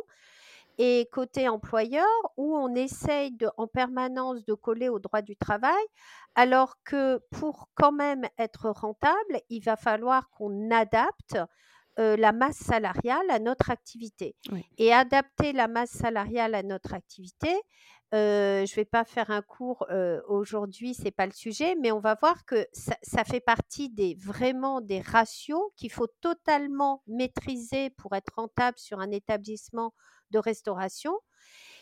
et 0.79 1.09
côté 1.12 1.49
employeur 1.49 2.07
où 2.37 2.57
on 2.57 2.75
essaye 2.75 3.33
de, 3.33 3.49
en 3.57 3.67
permanence 3.67 4.45
de 4.45 4.55
coller 4.55 4.88
au 4.88 4.99
droit 4.99 5.23
du 5.23 5.37
travail, 5.37 5.85
alors 6.35 6.77
que 6.85 7.21
pour 7.33 7.69
quand 7.75 7.93
même 7.93 8.27
être 8.38 8.71
rentable, 8.71 9.41
il 9.51 9.62
va 9.64 9.77
falloir 9.77 10.31
qu'on 10.31 10.71
adapte 10.71 11.37
la 12.01 12.31
masse 12.31 12.59
salariale 12.59 13.29
à 13.29 13.41
notre 13.41 13.71
activité. 13.71 14.37
Et 14.77 14.93
adapter 14.93 15.53
la 15.53 15.67
masse 15.67 15.91
salariale 15.91 16.55
à 16.55 16.62
notre 16.62 16.95
activité, 16.95 17.53
je 18.12 18.62
ne 18.62 18.75
vais 18.77 18.85
pas 18.85 19.05
faire 19.05 19.31
un 19.31 19.43
cours 19.43 19.85
aujourd'hui, 20.29 20.95
c'est 20.95 21.11
pas 21.11 21.27
le 21.27 21.33
sujet, 21.33 21.75
mais 21.75 21.93
on 21.93 22.01
va 22.01 22.14
voir 22.14 22.45
que 22.45 22.67
ça, 22.73 22.97
ça, 23.03 23.25
fait 23.25 23.41
partie 23.41 23.91
des 23.91 24.14
vraiment 24.14 24.81
des 24.81 25.01
ratios 25.01 25.73
qu'il 25.77 25.91
faut 25.91 26.07
totalement 26.21 27.03
maîtriser 27.07 27.91
pour 27.91 28.14
être 28.14 28.33
rentable 28.37 28.79
sur 28.79 29.01
un 29.01 29.11
établissement 29.11 29.93
de 30.31 30.38
restauration. 30.38 31.19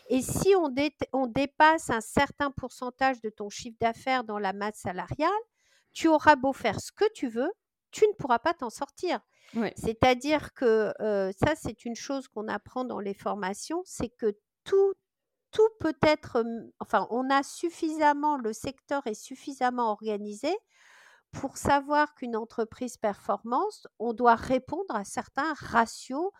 Et 0.09 0.21
si 0.21 0.55
on, 0.55 0.73
on 1.13 1.27
dépasse 1.27 1.89
un 1.89 2.01
certain 2.01 2.51
pourcentage 2.51 3.21
de 3.21 3.29
ton 3.29 3.49
chiffre 3.49 3.77
d'affaires 3.79 4.23
dans 4.23 4.39
la 4.39 4.53
masse 4.53 4.77
salariale, 4.77 5.29
tu 5.93 6.07
auras 6.07 6.35
beau 6.35 6.53
faire 6.53 6.79
ce 6.79 6.91
que 6.91 7.05
tu 7.13 7.27
veux, 7.27 7.51
tu 7.91 8.07
ne 8.07 8.13
pourras 8.13 8.39
pas 8.39 8.53
t'en 8.53 8.69
sortir. 8.69 9.19
C'est-à-dire 9.75 10.53
que 10.53 10.93
ça, 10.99 11.55
c'est 11.55 11.85
une 11.85 11.95
chose 11.95 12.27
qu'on 12.27 12.47
apprend 12.47 12.85
dans 12.85 12.99
les 12.99 13.13
formations, 13.13 13.81
c'est 13.85 14.09
que 14.09 14.37
tout, 14.63 14.93
tout 15.51 15.69
peut 15.79 15.95
être, 16.03 16.43
enfin, 16.79 17.07
on 17.09 17.29
a 17.29 17.43
suffisamment, 17.43 18.37
le 18.37 18.53
secteur 18.53 19.07
est 19.07 19.13
suffisamment 19.13 19.91
organisé 19.91 20.55
pour 21.31 21.57
savoir 21.57 22.13
qu'une 22.15 22.35
entreprise 22.35 22.97
performance, 22.97 23.87
on 23.99 24.13
doit 24.13 24.35
répondre 24.35 24.95
à 24.95 25.03
certains 25.03 25.53
ratios 25.53 26.31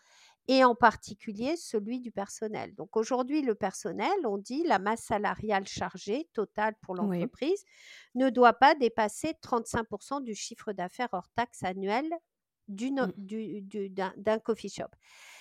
et 0.48 0.64
en 0.64 0.76
particulier 0.76 1.56
celui 1.58 2.00
du 2.00 2.12
personnel. 2.12 2.74
Donc 2.76 2.96
aujourd'hui, 2.96 3.42
le 3.42 3.56
personnel, 3.56 4.16
on 4.26 4.38
dit 4.38 4.64
la 4.64 4.80
masse 4.80 5.04
salariale 5.04 5.68
chargée 5.68 6.30
totale 6.34 6.76
pour 6.82 6.96
l'entreprise 6.96 7.64
ne 8.16 8.30
doit 8.30 8.54
pas 8.54 8.76
dépasser 8.76 9.34
35% 9.44 10.24
du 10.24 10.36
chiffre 10.36 10.72
d'affaires 10.72 11.10
hors 11.12 11.30
taxe 11.36 11.64
annuel 11.64 12.10
mmh. 12.70 13.08
d'un 14.18 14.40
coffee 14.40 14.70
shop. 14.70 14.90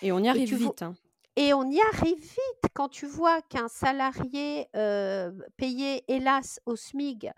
Et 0.03 0.13
on 0.13 0.19
y 0.19 0.29
arrive 0.29 0.55
vite. 0.55 0.83
Hein. 0.83 0.95
Et 1.37 1.53
on 1.53 1.71
y 1.71 1.81
arrive 1.81 2.19
vite 2.19 2.71
quand 2.73 2.89
tu 2.89 3.07
vois 3.07 3.43
qu'un 3.43 3.69
salarié 3.69 4.69
payé, 5.57 6.05
hélas, 6.09 6.61
au 6.67 6.77
SMIG 6.77 7.31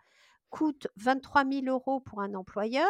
coûte 0.51 0.87
23 0.97 1.45
000 1.45 1.67
euros 1.67 2.01
pour 2.01 2.21
un 2.21 2.35
employeur 2.35 2.89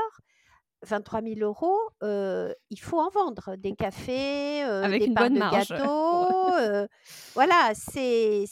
23 0.83 1.23
000 1.23 1.41
euros, 1.41 1.79
il 2.03 2.81
faut 2.81 2.99
en 2.99 3.11
vendre 3.11 3.57
des 3.57 3.75
cafés, 3.75 4.63
Avec 4.63 5.01
des 5.01 5.07
une 5.09 5.15
parts 5.15 5.25
bonne 5.25 5.35
de 5.35 5.41
gâteaux. 5.41 6.89
voilà, 7.35 7.73
c'est, 7.75 8.45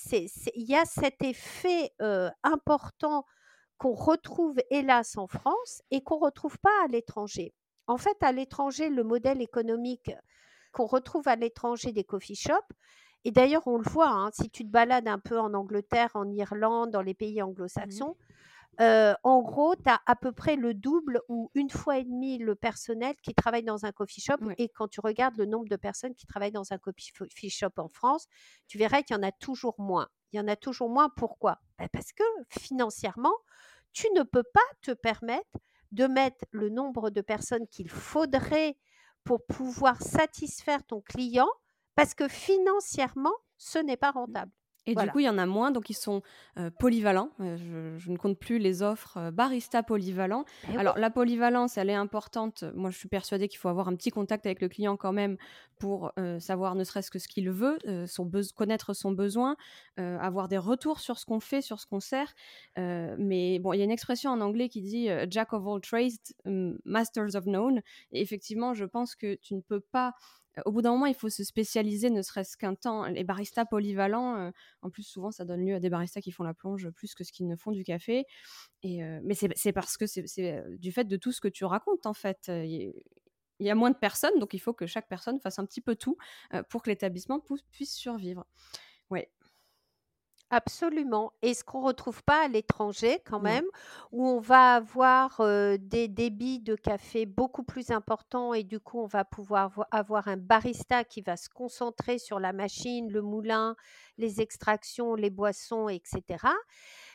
il 0.54 0.68
y 0.68 0.74
a 0.74 0.84
cet 0.84 1.22
effet 1.22 1.92
important 2.42 3.24
qu'on 3.78 3.92
retrouve 3.92 4.56
hélas 4.70 5.16
en 5.18 5.26
France 5.26 5.82
et 5.90 6.02
qu'on 6.02 6.18
retrouve 6.18 6.58
pas 6.58 6.84
à 6.84 6.88
l'étranger. 6.88 7.54
En 7.86 7.98
fait, 7.98 8.16
à 8.20 8.32
l'étranger, 8.32 8.88
le 8.88 9.04
modèle 9.04 9.40
économique 9.40 10.10
qu'on 10.72 10.86
retrouve 10.86 11.26
à 11.28 11.36
l'étranger 11.36 11.92
des 11.92 12.04
coffee 12.04 12.34
shops, 12.34 12.74
et 13.24 13.30
d'ailleurs 13.30 13.66
on 13.66 13.78
le 13.78 13.88
voit, 13.88 14.10
hein, 14.10 14.30
si 14.32 14.50
tu 14.50 14.64
te 14.64 14.70
balades 14.70 15.08
un 15.08 15.18
peu 15.18 15.38
en 15.40 15.54
Angleterre, 15.54 16.10
en 16.14 16.30
Irlande, 16.30 16.90
dans 16.90 17.02
les 17.02 17.14
pays 17.14 17.40
mmh 17.40 18.14
en 18.78 19.42
gros, 19.42 19.74
tu 19.76 19.88
as 19.88 20.00
à 20.06 20.16
peu 20.16 20.32
près 20.32 20.56
le 20.56 20.74
double 20.74 21.20
ou 21.28 21.50
une 21.54 21.70
fois 21.70 21.98
et 21.98 22.04
demi 22.04 22.38
le 22.38 22.54
personnel 22.54 23.14
qui 23.22 23.34
travaille 23.34 23.64
dans 23.64 23.84
un 23.84 23.92
coffee 23.92 24.20
shop. 24.20 24.38
Et 24.58 24.68
quand 24.68 24.88
tu 24.88 25.00
regardes 25.00 25.36
le 25.36 25.46
nombre 25.46 25.68
de 25.68 25.76
personnes 25.76 26.14
qui 26.14 26.26
travaillent 26.26 26.52
dans 26.52 26.72
un 26.72 26.78
coffee 26.78 27.50
shop 27.50 27.72
en 27.78 27.88
France, 27.88 28.26
tu 28.66 28.78
verrais 28.78 29.02
qu'il 29.02 29.16
y 29.16 29.18
en 29.18 29.22
a 29.22 29.32
toujours 29.32 29.74
moins. 29.78 30.08
Il 30.32 30.36
y 30.36 30.40
en 30.40 30.48
a 30.48 30.56
toujours 30.56 30.90
moins. 30.90 31.08
Pourquoi? 31.08 31.58
Ben, 31.78 31.88
Parce 31.92 32.12
que 32.12 32.24
financièrement, 32.50 33.34
tu 33.92 34.06
ne 34.14 34.22
peux 34.22 34.42
pas 34.42 34.60
te 34.82 34.92
permettre 34.92 35.58
de 35.92 36.06
mettre 36.06 36.44
le 36.50 36.68
nombre 36.68 37.10
de 37.10 37.20
personnes 37.20 37.66
qu'il 37.68 37.88
faudrait 37.88 38.76
pour 39.24 39.44
pouvoir 39.46 40.02
satisfaire 40.02 40.84
ton 40.84 41.00
client 41.00 41.48
parce 41.94 42.14
que 42.14 42.28
financièrement, 42.28 43.34
ce 43.56 43.78
n'est 43.78 43.96
pas 43.96 44.10
rentable. 44.10 44.52
Et 44.86 44.94
du 44.94 45.08
coup, 45.08 45.18
il 45.18 45.24
y 45.24 45.28
en 45.28 45.38
a 45.38 45.46
moins, 45.46 45.70
donc 45.70 45.90
ils 45.90 45.96
sont 45.96 46.22
polyvalents. 46.78 47.30
je, 47.38 48.10
ne 48.10 48.16
compte 48.16 48.38
plus 48.38 48.58
les 48.58 48.82
offres 48.82 49.30
barista 49.30 49.82
polyvalents. 49.82 50.44
Eh 50.72 50.76
Alors, 50.76 50.98
la 50.98 51.10
polyvalence, 51.10 51.76
elle 51.76 51.90
est 51.90 51.94
importante. 51.94 52.64
Moi, 52.74 52.90
je 52.90 52.98
suis 52.98 53.08
persuadée 53.08 53.48
qu'il 53.48 53.58
faut 53.58 53.68
avoir 53.68 53.88
un 53.88 53.96
petit 53.96 54.10
contact 54.10 54.46
avec 54.46 54.60
le 54.60 54.68
client 54.68 54.96
quand 54.96 55.12
même 55.12 55.36
pour 55.78 56.12
savoir 56.38 56.74
ne 56.74 56.84
serait-ce 56.84 57.10
que 57.10 57.18
ce 57.18 57.28
qu'il 57.28 57.50
veut, 57.50 57.78
son 58.06 58.30
connaître 58.54 58.94
son 58.94 59.12
besoin, 59.12 59.56
avoir 59.96 60.48
des 60.48 60.58
retours 60.58 61.00
sur 61.00 61.18
ce 61.18 61.26
qu'on 61.26 61.40
fait, 61.40 61.62
sur 61.62 61.80
ce 61.80 61.86
qu'on 61.86 62.00
sert. 62.00 62.34
mais 62.76 63.58
bon, 63.58 63.72
il 63.72 63.78
y 63.78 63.80
a 63.80 63.84
une 63.84 63.90
expression 63.90 64.30
en 64.30 64.40
anglais 64.40 64.68
qui 64.68 64.82
dit 64.82 65.08
Jack 65.30 65.52
of 65.52 65.66
all 65.66 65.80
trades, 65.80 66.12
masters 66.84 67.34
of 67.34 67.46
none. 67.46 67.82
Et 68.12 68.20
effectivement, 68.20 68.74
je 68.74 68.84
pense 68.84 69.14
que 69.14 69.34
tu 69.36 69.54
ne 69.54 69.60
peux 69.60 69.80
pas 69.80 70.12
au 70.64 70.72
bout 70.72 70.82
d'un 70.82 70.90
moment, 70.92 71.06
il 71.06 71.14
faut 71.14 71.28
se 71.28 71.44
spécialiser, 71.44 72.10
ne 72.10 72.22
serait-ce 72.22 72.56
qu'un 72.56 72.74
temps. 72.74 73.04
Les 73.06 73.24
baristas 73.24 73.66
polyvalents, 73.66 74.36
euh, 74.36 74.50
en 74.82 74.90
plus, 74.90 75.02
souvent, 75.02 75.30
ça 75.30 75.44
donne 75.44 75.66
lieu 75.66 75.74
à 75.74 75.80
des 75.80 75.90
baristas 75.90 76.20
qui 76.20 76.32
font 76.32 76.44
la 76.44 76.54
plonge 76.54 76.88
plus 76.90 77.14
que 77.14 77.24
ce 77.24 77.32
qu'ils 77.32 77.46
ne 77.46 77.56
font 77.56 77.72
du 77.72 77.84
café. 77.84 78.24
Euh, 78.84 79.20
mais 79.22 79.34
c'est 79.34 79.72
parce 79.72 79.96
que 79.96 80.06
c'est 80.06 80.24
euh, 80.38 80.76
du 80.78 80.92
fait 80.92 81.04
de 81.04 81.16
tout 81.16 81.32
ce 81.32 81.40
que 81.40 81.48
tu 81.48 81.64
racontes, 81.64 82.06
en 82.06 82.14
fait. 82.14 82.50
Il 83.58 83.66
y 83.66 83.70
a 83.70 83.74
moins 83.74 83.90
de 83.90 83.96
personnes, 83.96 84.38
donc 84.38 84.54
il 84.54 84.58
faut 84.58 84.74
que 84.74 84.86
chaque 84.86 85.08
personne 85.08 85.40
fasse 85.40 85.58
un 85.58 85.64
petit 85.64 85.80
peu 85.80 85.96
tout 85.96 86.16
pour 86.68 86.82
que 86.82 86.90
l'établissement 86.90 87.40
puisse 87.70 87.94
survivre. 87.94 88.46
Ouais. 89.10 89.30
Absolument. 90.50 91.32
Et 91.42 91.54
ce 91.54 91.64
qu'on 91.64 91.80
retrouve 91.80 92.22
pas 92.22 92.44
à 92.44 92.48
l'étranger 92.48 93.20
quand 93.26 93.40
même, 93.40 93.64
où 94.12 94.28
on 94.28 94.38
va 94.38 94.76
avoir 94.76 95.40
des 95.78 96.06
débits 96.06 96.60
de 96.60 96.76
café 96.76 97.26
beaucoup 97.26 97.64
plus 97.64 97.90
importants 97.90 98.54
et 98.54 98.62
du 98.62 98.78
coup 98.78 99.00
on 99.00 99.06
va 99.06 99.24
pouvoir 99.24 99.84
avoir 99.90 100.28
un 100.28 100.36
barista 100.36 101.02
qui 101.02 101.20
va 101.20 101.36
se 101.36 101.48
concentrer 101.48 102.18
sur 102.18 102.38
la 102.38 102.52
machine, 102.52 103.10
le 103.10 103.22
moulin, 103.22 103.74
les 104.18 104.40
extractions, 104.40 105.16
les 105.16 105.30
boissons, 105.30 105.88
etc. 105.88 106.44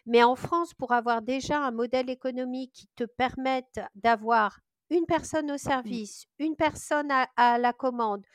Mais 0.05 0.23
en 0.23 0.35
France, 0.35 0.73
pour 0.73 0.91
avoir 0.91 1.21
déjà 1.21 1.59
un 1.59 1.71
modèle 1.71 2.09
économique 2.09 2.73
qui 2.73 2.87
te 2.95 3.05
permette 3.05 3.79
d'avoir 3.95 4.59
une 4.89 5.05
personne 5.05 5.49
au 5.51 5.57
service, 5.57 6.25
une 6.37 6.57
personne 6.57 7.11
à 7.37 7.57
la 7.57 7.71
commande, 7.71 8.25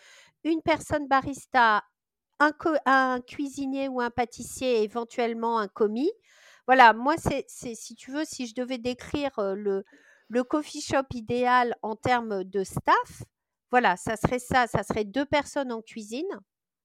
une 0.44 0.62
personne 0.62 1.06
barista, 1.08 1.82
un, 2.38 3.20
cuisinier 3.20 3.88
ou 3.88 4.00
un 4.00 4.10
pâtissier, 4.10 4.82
éventuellement 4.82 5.58
un 5.58 5.68
commis. 5.68 6.10
Voilà, 6.66 6.92
moi, 6.92 7.14
c'est, 7.16 7.44
si 7.48 7.94
tu 7.94 8.10
veux, 8.10 8.24
si 8.24 8.46
je 8.46 8.54
devais 8.54 8.78
décrire 8.78 9.32
le, 9.38 9.84
le 10.28 10.44
coffee 10.44 10.80
shop 10.80 11.06
idéal 11.14 11.76
en 11.82 11.96
termes 11.96 12.44
de 12.44 12.64
staff, 12.64 13.22
voilà, 13.70 13.96
ça 13.96 14.16
serait 14.16 14.38
ça, 14.38 14.66
ça 14.66 14.82
serait 14.82 15.04
deux 15.04 15.26
personnes 15.26 15.72
en 15.72 15.82
cuisine. 15.82 16.28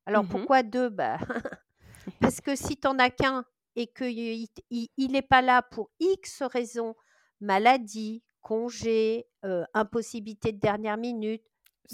Alors 0.05 0.23
mmh 0.23 0.29
pourquoi 0.29 0.63
deux? 0.63 0.89
Bah, 0.89 1.17
Parce 2.19 2.41
que 2.41 2.55
si 2.55 2.77
tu 2.77 2.87
n'en 2.87 2.97
as 2.99 3.09
qu'un 3.09 3.45
et 3.75 3.87
qu'il 3.87 5.11
n'est 5.11 5.21
pas 5.21 5.41
là 5.41 5.61
pour 5.61 5.89
X 5.99 6.43
raisons, 6.43 6.95
maladie, 7.39 8.23
congé, 8.41 9.27
impossibilité 9.73 10.51
de 10.51 10.59
dernière 10.59 10.97
minute, 10.97 11.43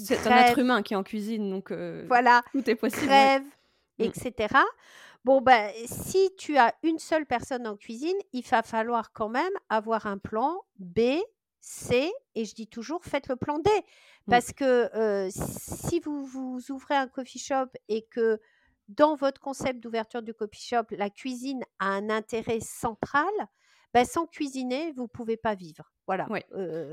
c'est 0.04 0.26
un 0.26 0.36
être 0.38 0.58
humain 0.58 0.82
qui 0.82 0.94
est 0.94 0.96
en 0.96 1.02
cuisine, 1.02 1.50
donc 1.50 1.72
voilà, 2.06 2.42
tout 2.52 2.68
est 2.68 2.74
possible. 2.76 3.06
Grève, 3.06 3.42
mmh. 3.98 4.02
etc. 4.02 4.54
Bon, 5.24 5.40
ben, 5.40 5.70
si 5.86 6.30
tu 6.38 6.56
as 6.56 6.74
une 6.82 6.98
seule 6.98 7.26
personne 7.26 7.66
en 7.66 7.76
cuisine, 7.76 8.16
il 8.32 8.44
va 8.46 8.62
falloir 8.62 9.12
quand 9.12 9.28
même 9.28 9.52
avoir 9.68 10.06
un 10.06 10.16
plan 10.18 10.60
B, 10.78 11.00
C, 11.60 12.10
et 12.34 12.44
je 12.44 12.54
dis 12.54 12.68
toujours, 12.68 13.04
faites 13.04 13.28
le 13.28 13.36
plan 13.36 13.58
D. 13.58 13.68
Mmh. 13.68 14.30
Parce 14.30 14.52
que 14.52 15.28
si 15.30 16.00
vous, 16.00 16.24
vous 16.24 16.70
ouvrez 16.70 16.94
un 16.94 17.08
coffee 17.08 17.38
shop 17.38 17.66
et 17.88 18.06
que 18.10 18.40
dans 18.88 19.16
votre 19.16 19.40
concept 19.40 19.80
d'ouverture 19.80 20.22
du 20.22 20.32
coffee 20.32 20.66
shop, 20.66 20.84
la 20.92 21.10
cuisine 21.10 21.62
a 21.78 21.88
un 21.88 22.08
intérêt 22.08 22.60
central, 22.60 23.28
bah, 23.94 24.04
sans 24.04 24.26
cuisiner, 24.26 24.92
vous 24.92 25.08
pouvez 25.08 25.36
pas 25.36 25.54
vivre. 25.54 25.90
Voilà. 26.06 26.26
Ouais. 26.30 26.44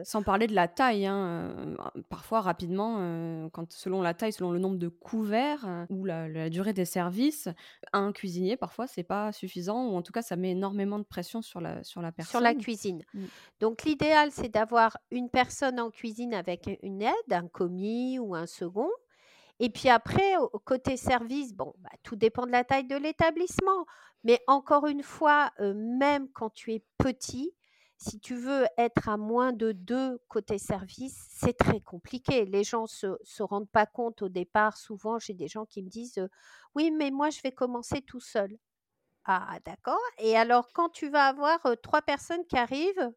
Sans 0.04 0.24
parler 0.24 0.46
de 0.46 0.54
la 0.54 0.68
taille, 0.68 1.06
hein, 1.06 1.76
parfois 2.10 2.42
rapidement, 2.42 3.50
quand 3.54 3.72
selon 3.72 4.02
la 4.02 4.14
taille, 4.14 4.34
selon 4.34 4.52
le 4.52 4.60
nombre 4.60 4.78
de 4.78 4.90
couverts 4.90 5.86
ou 5.90 6.04
la, 6.04 6.50
durée 6.50 6.74
des 6.74 6.84
services, 6.84 7.48
un 7.94 8.12
cuisinier 8.12 8.58
parfois 8.58 8.88
c'est 8.88 9.04
pas 9.04 9.32
suffisant 9.32 9.88
ou 9.88 9.96
en 9.96 10.02
tout 10.02 10.12
cas 10.12 10.22
ça 10.22 10.36
met 10.36 10.52
énormément 10.52 11.00
de 11.00 11.06
pression 11.06 11.42
sur 11.42 11.62
la 11.62 11.82
sur 11.86 12.02
la 12.02 12.12
personne. 12.12 12.32
Sur 12.32 12.42
la 12.42 12.54
cuisine. 12.54 13.04
Mmh. 13.14 13.24
Donc 13.62 13.84
l'idéal 13.84 14.32
c'est 14.32 14.50
d'avoir 14.50 14.98
une 15.12 15.30
personne 15.30 15.80
en 15.80 15.92
cuisine 15.92 16.34
avec 16.34 16.70
une 16.84 17.02
aide, 17.02 17.32
un 17.32 17.48
commis 17.48 18.20
ou 18.20 18.36
un 18.36 18.48
second. 18.48 18.90
Et 19.60 19.70
puis 19.70 19.90
après, 19.90 20.34
côté 20.66 20.98
service, 20.98 21.54
bon, 21.54 21.74
bah, 21.80 21.90
tout 22.04 22.16
dépend 22.16 22.46
de 22.46 22.52
la 22.52 22.64
taille 22.64 22.88
de 22.88 22.98
l'établissement. 22.98 23.86
Mais 24.24 24.42
encore 24.48 24.88
une 24.88 25.04
fois, 25.04 25.52
même 25.60 26.30
quand 26.34 26.50
tu 26.50 26.74
es 26.74 26.84
petit, 26.98 27.54
si 27.98 28.20
tu 28.20 28.36
veux 28.36 28.66
être 28.78 29.08
à 29.08 29.18
moins 29.18 29.54
de 29.54 29.72
deux 29.72 30.20
côté 30.28 30.58
service, 30.58 31.28
c'est 31.32 31.58
très 31.58 31.80
compliqué. 31.80 32.46
Les 32.46 32.64
gens 32.64 32.88
se, 32.88 33.18
se 33.24 33.44
rendent 33.44 33.70
pas 33.70 33.86
compte 33.86 34.22
au 34.22 34.30
départ. 34.30 34.78
Souvent, 34.78 35.20
j'ai 35.20 35.34
des 35.34 35.48
gens 35.48 35.66
qui 35.66 35.82
me 35.82 35.90
disent 35.90 36.28
Oui, 36.76 36.92
mais 36.92 37.12
moi, 37.12 37.30
je 37.30 37.42
vais 37.42 37.52
commencer 37.54 38.02
tout 38.02 38.20
seul. 38.20 38.58
Ah, 39.26 39.58
d'accord. 39.66 40.00
Et 40.20 40.38
alors, 40.38 40.72
quand 40.74 40.90
tu 40.90 41.10
vas 41.10 41.26
avoir 41.28 41.60
trois 41.82 42.02
personnes 42.02 42.46
qui 42.48 42.58
arrivent, 42.58 43.12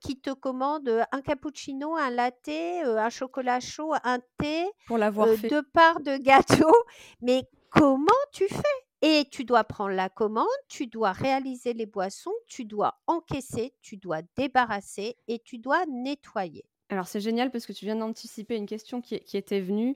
qui 0.00 0.20
te 0.20 0.30
commandent 0.30 1.04
un 1.12 1.20
cappuccino, 1.20 1.96
un 1.96 2.10
latte, 2.10 2.48
un 2.48 3.10
chocolat 3.10 3.60
chaud, 3.60 3.92
un 4.04 4.18
thé, 4.38 4.66
pour 4.86 4.98
l'avoir 4.98 5.28
fait. 5.28 5.48
deux 5.48 5.62
parts 5.62 6.00
de 6.00 6.16
gâteau, 6.16 6.72
mais 7.22 7.44
comment 7.70 8.06
tu 8.32 8.48
fais? 8.48 8.62
Et 9.00 9.26
tu 9.30 9.44
dois 9.44 9.62
prendre 9.62 9.94
la 9.94 10.08
commande, 10.08 10.46
tu 10.68 10.88
dois 10.88 11.12
réaliser 11.12 11.72
les 11.72 11.86
boissons, 11.86 12.34
tu 12.48 12.64
dois 12.64 12.98
encaisser, 13.06 13.72
tu 13.80 13.96
dois 13.96 14.22
débarrasser 14.36 15.16
et 15.28 15.38
tu 15.38 15.58
dois 15.58 15.86
nettoyer. 15.86 16.64
Alors 16.90 17.06
c'est 17.06 17.20
génial 17.20 17.50
parce 17.50 17.66
que 17.66 17.72
tu 17.72 17.84
viens 17.84 17.96
d'anticiper 17.96 18.56
une 18.56 18.66
question 18.66 19.00
qui, 19.00 19.14
était 19.14 19.60
venue. 19.60 19.94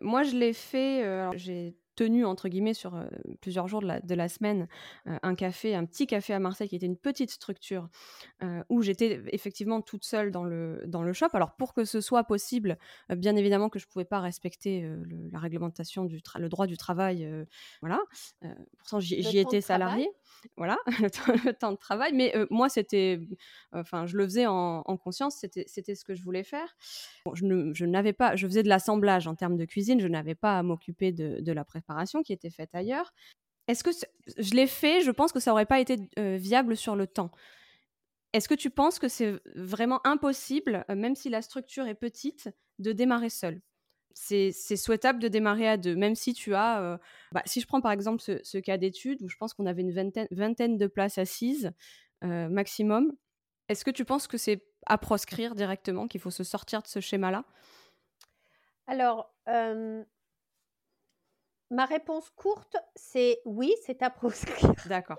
moi 0.00 0.22
je 0.22 0.36
l'ai 0.36 0.52
fait, 0.52 1.28
j'ai 1.34 1.74
tenu 1.96 2.24
entre 2.24 2.48
guillemets 2.48 2.74
sur 2.74 3.02
plusieurs 3.40 3.68
jours 3.68 3.80
de 3.80 3.86
la, 3.86 4.00
de 4.00 4.14
la 4.14 4.28
semaine 4.28 4.68
un 5.06 5.34
café, 5.34 5.74
un 5.74 5.84
petit 5.84 6.06
café 6.06 6.32
à 6.32 6.38
Marseille 6.38 6.68
qui 6.68 6.76
était 6.76 6.86
une 6.86 6.96
petite 6.96 7.30
structure 7.30 7.88
où 8.68 8.82
j'étais 8.82 9.22
effectivement 9.32 9.80
toute 9.80 10.04
seule 10.04 10.30
dans 10.30 10.44
le, 10.44 10.82
dans 10.86 11.02
le 11.02 11.12
shop. 11.12 11.28
Alors 11.32 11.56
pour 11.56 11.74
que 11.74 11.84
ce 11.84 12.00
soit 12.00 12.24
possible, 12.24 12.78
bien 13.10 13.36
évidemment 13.36 13.68
que 13.68 13.78
je 13.78 13.86
ne 13.86 13.90
pouvais 13.90 14.04
pas 14.04 14.20
respecter 14.20 14.88
la 15.32 15.38
réglementation 15.38 16.04
du 16.04 16.20
le 16.38 16.48
droit 16.48 16.66
du 16.66 16.76
travail, 16.76 17.28
voilà. 17.80 18.00
pourtant 18.78 19.00
j'y 19.00 19.38
étais 19.38 19.60
salariée, 19.60 20.10
voilà, 20.56 20.76
le 21.00 21.52
temps, 21.52 21.72
de 21.72 21.76
travail. 21.76 22.12
Mais 22.14 22.34
moi 22.50 22.68
c'était, 22.68 23.20
enfin 23.72 24.06
je 24.06 24.16
le 24.16 24.24
faisais 24.24 24.46
en, 24.46 24.82
conscience, 24.96 25.36
c'était 25.36 25.64
c'était 25.66 25.94
ce 25.94 26.04
que 26.04 26.14
je 26.14 26.22
voulais 26.22 26.44
faire. 26.44 26.76
je, 27.34 27.72
je 27.72 27.84
n'avais 27.84 28.12
pas, 28.12 28.36
je 28.36 28.46
faisais 28.46 28.62
de 28.62 28.68
l'assemblage 28.68 29.26
en 29.26 29.34
termes 29.34 29.56
de 29.56 29.64
cuisine, 29.64 30.00
je 30.00 30.08
n'avais 30.08 30.34
pas 30.34 30.58
à 30.58 30.62
m'occuper 30.62 31.12
de, 31.12 31.40
de 31.40 31.52
la 31.52 31.64
préparation 31.84 32.22
qui 32.22 32.32
était 32.32 32.50
faite 32.50 32.74
ailleurs. 32.74 33.12
Est-ce 33.68 33.82
que 33.82 33.90
je 34.36 34.54
l'ai 34.54 34.66
fait 34.66 35.00
Je 35.00 35.10
pense 35.10 35.32
que 35.32 35.40
ça 35.40 35.50
n'aurait 35.50 35.66
pas 35.66 35.80
été 35.80 35.96
viable 36.16 36.76
sur 36.76 36.96
le 36.96 37.06
temps. 37.06 37.30
Est-ce 38.32 38.48
que 38.48 38.54
tu 38.54 38.68
penses 38.68 38.98
que 38.98 39.08
c'est 39.08 39.40
vraiment 39.54 40.00
impossible, 40.04 40.84
même 40.88 41.14
si 41.14 41.28
la 41.30 41.40
structure 41.40 41.86
est 41.86 41.94
petite, 41.94 42.50
de 42.78 42.92
démarrer 42.92 43.30
seul 43.30 43.60
c'est 44.14 44.76
souhaitable 44.76 45.18
de 45.18 45.28
démarrer 45.28 45.68
à 45.68 45.76
deux, 45.76 45.96
même 45.96 46.14
si 46.14 46.34
tu 46.34 46.54
as... 46.54 46.98
Bah, 47.32 47.42
si 47.46 47.60
je 47.60 47.66
prends 47.66 47.80
par 47.80 47.92
exemple 47.92 48.20
ce, 48.20 48.58
cas 48.58 48.78
d'étude, 48.78 49.22
où 49.22 49.28
je 49.28 49.36
pense 49.36 49.54
qu'on 49.54 49.66
avait 49.66 49.82
une 49.82 49.92
vingtaine, 50.30 50.78
de 50.78 50.86
places 50.86 51.18
assises 51.18 51.72
maximum, 52.22 53.12
est-ce 53.68 53.84
que 53.84 53.90
tu 53.90 54.04
penses 54.04 54.26
que 54.26 54.38
c'est 54.38 54.64
à 54.86 54.98
proscrire 54.98 55.54
directement, 55.54 56.06
qu'il 56.06 56.20
faut 56.20 56.30
se 56.30 56.44
sortir 56.44 56.82
de 56.82 56.86
ce 56.86 57.00
schéma-là? 57.00 57.44
Alors, 58.86 59.34
Ma 61.74 61.86
réponse 61.86 62.30
courte, 62.30 62.76
c'est 62.94 63.40
oui, 63.44 63.74
c'est 63.84 64.02
à 64.02 64.10
proscrire. 64.20 64.72
D'accord. 64.86 65.18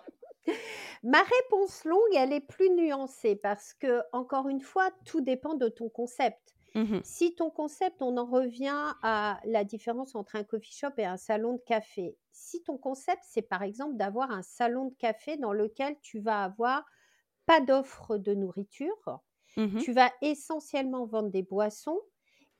Ma 1.04 1.22
réponse 1.22 1.84
longue, 1.84 2.14
elle 2.16 2.32
est 2.34 2.40
plus 2.40 2.70
nuancée 2.70 3.36
parce 3.36 3.74
que, 3.74 4.02
encore 4.14 4.48
une 4.48 4.62
fois, 4.62 4.90
tout 5.06 5.22
dépend 5.22 5.56
de 5.56 5.68
ton 5.68 5.90
concept. 5.90 6.56
Mmh 6.76 7.00
si 7.02 7.36
ton 7.36 7.50
concept, 7.52 8.02
on 8.02 8.18
en 8.18 8.26
revient 8.26 8.94
à 9.04 9.40
la 9.46 9.64
différence 9.64 10.16
entre 10.16 10.36
un 10.38 10.44
coffee 10.44 10.74
shop 10.74 10.94
et 10.98 11.06
un 11.06 11.18
salon 11.18 11.54
de 11.54 11.62
café. 11.62 12.18
Si 12.32 12.64
ton 12.64 12.78
concept, 12.78 13.22
c'est 13.24 13.42
par 13.44 13.62
exemple 13.62 13.96
d'avoir 13.98 14.32
un 14.32 14.42
salon 14.42 14.86
de 14.86 14.96
café 14.96 15.38
dans 15.38 15.54
lequel 15.54 15.98
tu 16.02 16.20
vas 16.20 16.44
avoir 16.44 16.86
pas 17.46 17.62
d'offre 17.62 18.18
de 18.18 18.34
nourriture, 18.34 19.20
mmh 19.58 19.78
tu 19.78 19.94
vas 19.94 20.12
essentiellement 20.22 21.06
vendre 21.06 21.30
des 21.30 21.44
boissons 21.44 22.00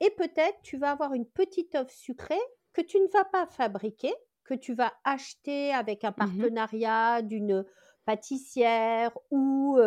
et 0.00 0.10
peut-être 0.10 0.60
tu 0.62 0.76
vas 0.76 0.92
avoir 0.92 1.14
une 1.14 1.26
petite 1.28 1.74
offre 1.74 1.92
sucrée 1.92 2.40
que 2.76 2.82
tu 2.82 3.00
ne 3.00 3.08
vas 3.08 3.24
pas 3.24 3.46
fabriquer, 3.46 4.12
que 4.44 4.52
tu 4.52 4.74
vas 4.74 4.92
acheter 5.02 5.72
avec 5.72 6.04
un 6.04 6.10
mmh 6.10 6.14
partenariat 6.14 7.22
d'une 7.22 7.64
pâtissière 8.04 9.16
ou, 9.30 9.78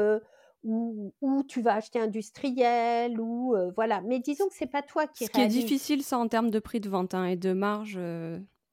ou, 0.63 1.43
tu 1.47 1.62
vas 1.62 1.75
acheter 1.75 1.99
industriel 1.99 3.21
ou 3.21 3.56
voilà. 3.75 4.02
Mais 4.02 4.19
disons 4.19 4.47
que 4.47 4.56
c'est 4.56 4.65
pas 4.65 4.82
toi 4.82 5.06
qui 5.06 5.25
Ce 5.25 5.30
qui 5.30 5.39
est 5.39 5.47
difficile, 5.47 6.04
ça 6.04 6.17
en 6.17 6.28
termes 6.28 6.49
de 6.49 6.60
prix 6.60 6.80
de 6.80 6.89
vente 6.89 7.13
hein, 7.13 7.25
et 7.25 7.36
de 7.36 7.54
marge, 7.54 7.99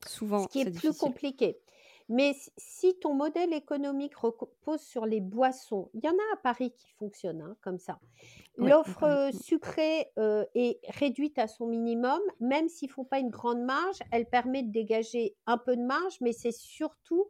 souvent. 0.06 0.44
Ce 0.44 0.48
qui 0.48 0.60
est, 0.62 0.70
plus 0.70 0.96
compliqué. 0.96 1.60
Mais 2.08 2.36
si 2.56 2.96
ton 3.00 3.14
modèle 3.14 3.52
économique 3.52 4.14
repose 4.16 4.80
sur 4.80 5.06
les 5.06 5.20
boissons, 5.20 5.90
il 5.92 6.04
y 6.04 6.08
en 6.08 6.12
a 6.12 6.34
à 6.34 6.36
Paris 6.36 6.72
qui 6.76 6.88
fonctionnent 6.92 7.42
hein, 7.42 7.56
comme 7.62 7.78
ça. 7.78 7.98
L'offre 8.56 9.30
sucrée 9.32 10.12
est 10.54 10.78
réduite 10.88 11.38
à 11.38 11.48
son 11.48 11.66
minimum, 11.66 12.20
même 12.38 12.68
s'ils 12.68 12.90
font 12.90 13.04
pas 13.04 13.18
une 13.18 13.30
grande 13.30 13.62
marge, 13.62 13.98
elle 14.12 14.26
permet 14.26 14.62
de 14.62 14.70
dégager 14.70 15.34
un 15.46 15.58
peu 15.58 15.76
de 15.76 15.82
marge, 15.82 16.18
mais 16.20 16.32
c'est 16.32 16.52
surtout 16.52 17.28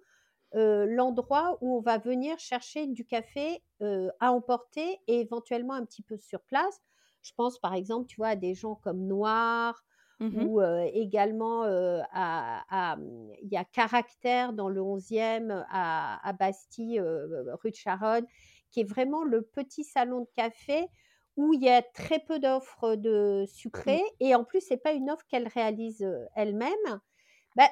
l'endroit 0.52 1.58
où 1.62 1.76
on 1.76 1.80
va 1.80 1.98
venir 1.98 2.38
chercher 2.38 2.86
du 2.86 3.06
café 3.06 3.62
à 3.80 4.32
emporter 4.32 5.00
et 5.06 5.20
éventuellement 5.20 5.74
un 5.74 5.84
petit 5.84 6.02
peu 6.02 6.18
sur 6.18 6.40
place. 6.42 6.82
Je 7.22 7.32
pense 7.34 7.58
par 7.58 7.74
exemple, 7.74 8.06
tu 8.06 8.16
vois, 8.16 8.28
à 8.28 8.36
des 8.36 8.54
gens 8.54 8.74
comme 8.74 9.06
Noir, 9.06 9.82
Mmh 10.18 10.44
ou 10.44 10.62
également 10.94 11.64
à, 12.10 12.96
il 13.42 13.48
y 13.52 13.56
a 13.56 13.64
Caractère 13.64 14.54
dans 14.54 14.70
le 14.70 14.80
11e 14.80 15.66
à, 15.68 16.32
Bastille, 16.38 17.00
rue 17.00 17.70
de 17.70 17.76
Charonne, 17.76 18.26
qui 18.70 18.80
est 18.80 18.88
vraiment 18.88 19.24
le 19.24 19.42
petit 19.42 19.84
salon 19.84 20.20
de 20.20 20.28
café 20.34 20.86
où 21.36 21.52
il 21.52 21.62
y 21.62 21.68
a 21.68 21.82
très 21.82 22.18
peu 22.18 22.38
d'offres 22.38 22.94
de 22.94 23.44
sucré 23.46 23.98
mmh. 23.98 24.16
et 24.20 24.34
en 24.34 24.42
plus 24.42 24.62
c'est 24.62 24.78
pas 24.78 24.92
une 24.92 25.10
offre 25.10 25.26
qu'elle 25.28 25.48
réalise 25.48 26.08
elle-même. 26.34 27.00
Bah, 27.54 27.68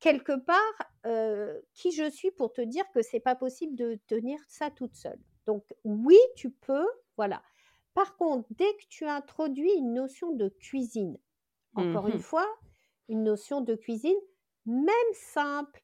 quelque 0.00 0.36
part, 0.38 0.92
qui 1.74 1.92
je 1.92 2.10
suis 2.10 2.30
pour 2.30 2.52
te 2.52 2.60
dire 2.60 2.84
que 2.92 3.02
c'est 3.02 3.20
pas 3.20 3.34
possible 3.34 3.76
de 3.76 3.98
tenir 4.06 4.38
ça 4.48 4.70
toute 4.70 4.94
seule. 4.94 5.20
Donc 5.46 5.64
oui, 5.84 6.18
tu 6.36 6.50
peux, 6.50 6.86
voilà. 7.16 7.42
Par 7.94 8.16
contre, 8.16 8.46
dès 8.50 8.70
que 8.74 8.86
tu 8.90 9.06
introduis 9.06 9.72
une 9.72 9.94
notion 9.94 10.32
de 10.32 10.48
cuisine, 10.50 11.18
encore 11.74 12.08
une 12.08 12.16
mmh 12.16 12.20
fois, 12.20 12.46
une 13.08 13.24
notion 13.24 13.60
de 13.60 13.74
cuisine, 13.74 14.16
même 14.66 14.94
simple, 15.12 15.80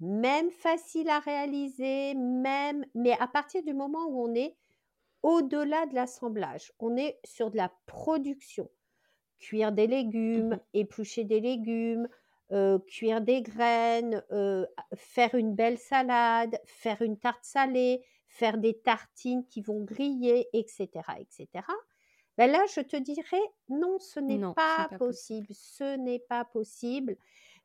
même 0.00 0.50
facile 0.50 1.08
à 1.08 1.20
réaliser, 1.20 2.14
même, 2.14 2.84
mais 2.94 3.12
à 3.18 3.26
partir 3.26 3.62
du 3.62 3.72
moment 3.72 4.06
où 4.08 4.28
on 4.28 4.34
est 4.34 4.56
au-delà 5.22 5.86
de 5.86 5.94
l'assemblage, 5.94 6.72
on 6.78 6.96
est 6.96 7.18
sur 7.24 7.50
de 7.50 7.56
la 7.56 7.72
production. 7.86 8.70
Cuire 9.38 9.72
des 9.72 9.86
légumes, 9.86 10.50
mmh 10.50 10.60
éplucher 10.74 11.24
des 11.24 11.40
légumes, 11.40 12.08
cuire 12.86 13.20
des 13.20 13.42
graines, 13.42 14.22
faire 14.94 15.34
une 15.34 15.54
belle 15.54 15.78
salade, 15.78 16.60
faire 16.64 17.02
une 17.02 17.18
tarte 17.18 17.44
salée, 17.44 18.04
faire 18.28 18.58
des 18.58 18.78
tartines 18.78 19.46
qui 19.46 19.62
vont 19.62 19.82
griller, 19.82 20.48
etc., 20.52 20.88
etc. 21.18 21.64
Ben 22.38 22.50
là, 22.50 22.64
je 22.74 22.80
te 22.80 22.96
dirais 22.96 23.50
non, 23.68 23.98
ce 23.98 24.20
n'est 24.20 24.40
pas, 24.54 24.88
possible. 24.98 25.48
Ce 25.52 25.96
n'est 25.96 26.18
pas 26.18 26.44
possible. 26.44 27.16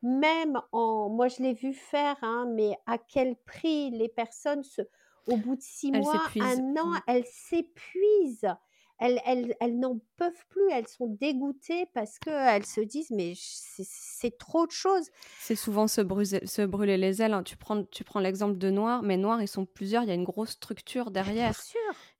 Même 0.02 0.60
en, 0.72 1.10
moi, 1.10 1.28
je 1.28 1.44
l'ai 1.44 1.54
vu 1.54 1.74
faire, 1.74 2.18
hein, 2.22 2.48
mais 2.56 2.76
à 2.86 2.98
quel 2.98 3.36
prix 3.36 3.92
les 3.92 4.10
personnes, 4.10 4.64
se, 4.64 4.82
au 5.28 5.38
bout 5.38 5.56
de 5.56 5.62
six 5.62 5.92
mois, 5.92 6.24
un 6.40 6.76
an, 6.78 6.88
mmh. 6.88 7.02
elles 7.08 7.26
s'épuisent. 7.26 8.56
Elles, 8.98 9.20
elles, 9.26 9.56
elles 9.60 9.80
n'en 9.80 10.00
peuvent 10.18 10.46
plus, 10.50 10.70
elles 10.72 10.88
sont 10.88 11.08
dégoûtées 11.08 11.88
parce 11.96 12.20
qu'elles 12.20 12.68
se 12.68 12.82
disent 12.82 13.10
mais 13.10 13.34
c'est 13.36 14.38
trop 14.38 14.68
de 14.68 14.72
choses. 14.72 15.10
C'est 15.40 15.56
souvent 15.56 15.88
se 15.88 16.02
brûler, 16.02 16.46
se 16.46 16.62
brûler 16.62 16.98
les 16.98 17.20
ailes. 17.20 17.34
Hein. 17.34 17.42
Tu 17.42 17.58
prends, 17.58 17.84
tu 17.84 18.04
prends 18.04 18.20
l'exemple 18.20 18.60
de 18.60 18.70
Noir, 18.70 19.02
mais 19.02 19.18
Noir, 19.18 19.42
ils 19.42 19.48
sont 19.48 19.66
plusieurs, 19.66 20.04
il 20.04 20.10
y 20.10 20.12
a 20.12 20.16
une 20.16 20.24
grosse 20.24 20.52
structure 20.52 21.10
derrière 21.10 21.56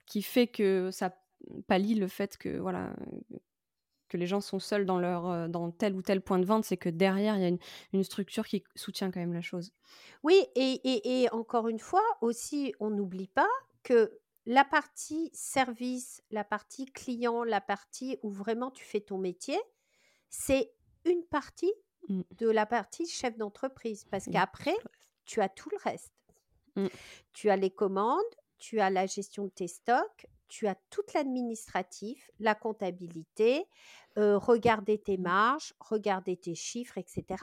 qui 0.08 0.24
fait 0.24 0.48
que 0.48 0.90
ça 0.92 1.16
pallie 1.68 1.96
le 1.96 2.08
fait 2.08 2.38
que 2.38 2.58
voilà 2.58 2.94
que 4.08 4.18
les 4.18 4.28
gens 4.28 4.42
sont 4.42 4.60
seuls 4.60 4.86
dans, 4.86 5.00
leur, 5.00 5.48
dans 5.48 5.72
tel 5.72 5.96
ou 5.96 6.02
tel 6.02 6.20
point 6.20 6.38
de 6.38 6.44
vente, 6.44 6.66
c'est 6.66 6.76
que 6.76 6.90
derrière, 6.90 7.38
il 7.38 7.44
y 7.44 7.46
a 7.46 7.58
une, 7.94 8.04
structure 8.04 8.46
qui 8.46 8.62
soutient 8.76 9.10
quand 9.10 9.22
même 9.22 9.32
la 9.32 9.42
chose. 9.42 9.72
Oui, 10.22 10.36
et, 10.56 10.82
et 10.84 11.32
encore 11.32 11.70
une 11.70 11.80
fois, 11.80 12.04
aussi, 12.20 12.76
on 12.82 12.90
n'oublie 12.90 13.30
pas 13.30 13.48
que 13.84 14.20
la 14.46 14.66
partie 14.66 15.30
service, 15.34 16.22
la 16.32 16.44
partie 16.44 16.86
client, 16.86 17.44
la 17.44 17.62
partie 17.62 18.18
où 18.24 18.30
vraiment 18.30 18.72
tu 18.72 18.84
fais 18.84 19.02
ton 19.02 19.18
métier, 19.18 19.60
c'est 20.30 20.74
une 21.06 21.24
partie 21.24 21.74
mmh. 22.10 22.22
de 22.38 22.50
la 22.50 22.66
partie 22.66 23.08
chef 23.08 23.38
d'entreprise. 23.38 24.06
Parce 24.10 24.26
qu'après, 24.26 24.76
tu 25.26 25.42
as 25.42 25.50
tout 25.50 25.70
le 25.70 25.78
reste. 25.84 26.14
Mmh. 26.76 26.88
Tu 27.34 27.50
as 27.50 27.56
les 27.56 27.70
commandes, 27.72 28.20
tu 28.58 28.80
as 28.80 28.90
la 28.90 29.06
gestion 29.06 29.46
de 29.46 29.50
tes 29.50 29.68
stocks, 29.68 30.28
tu 30.52 30.68
as 30.68 30.76
toute 30.90 31.14
l'administratif, 31.14 32.30
la 32.40 32.56
comptabilité, 32.56 33.66
regarder 34.18 34.98
tes 34.98 35.18
mmh. 35.18 35.22
marges, 35.22 35.74
regarder 35.80 36.36
tes 36.36 36.56
chiffres, 36.56 36.98
etc. 36.98 37.42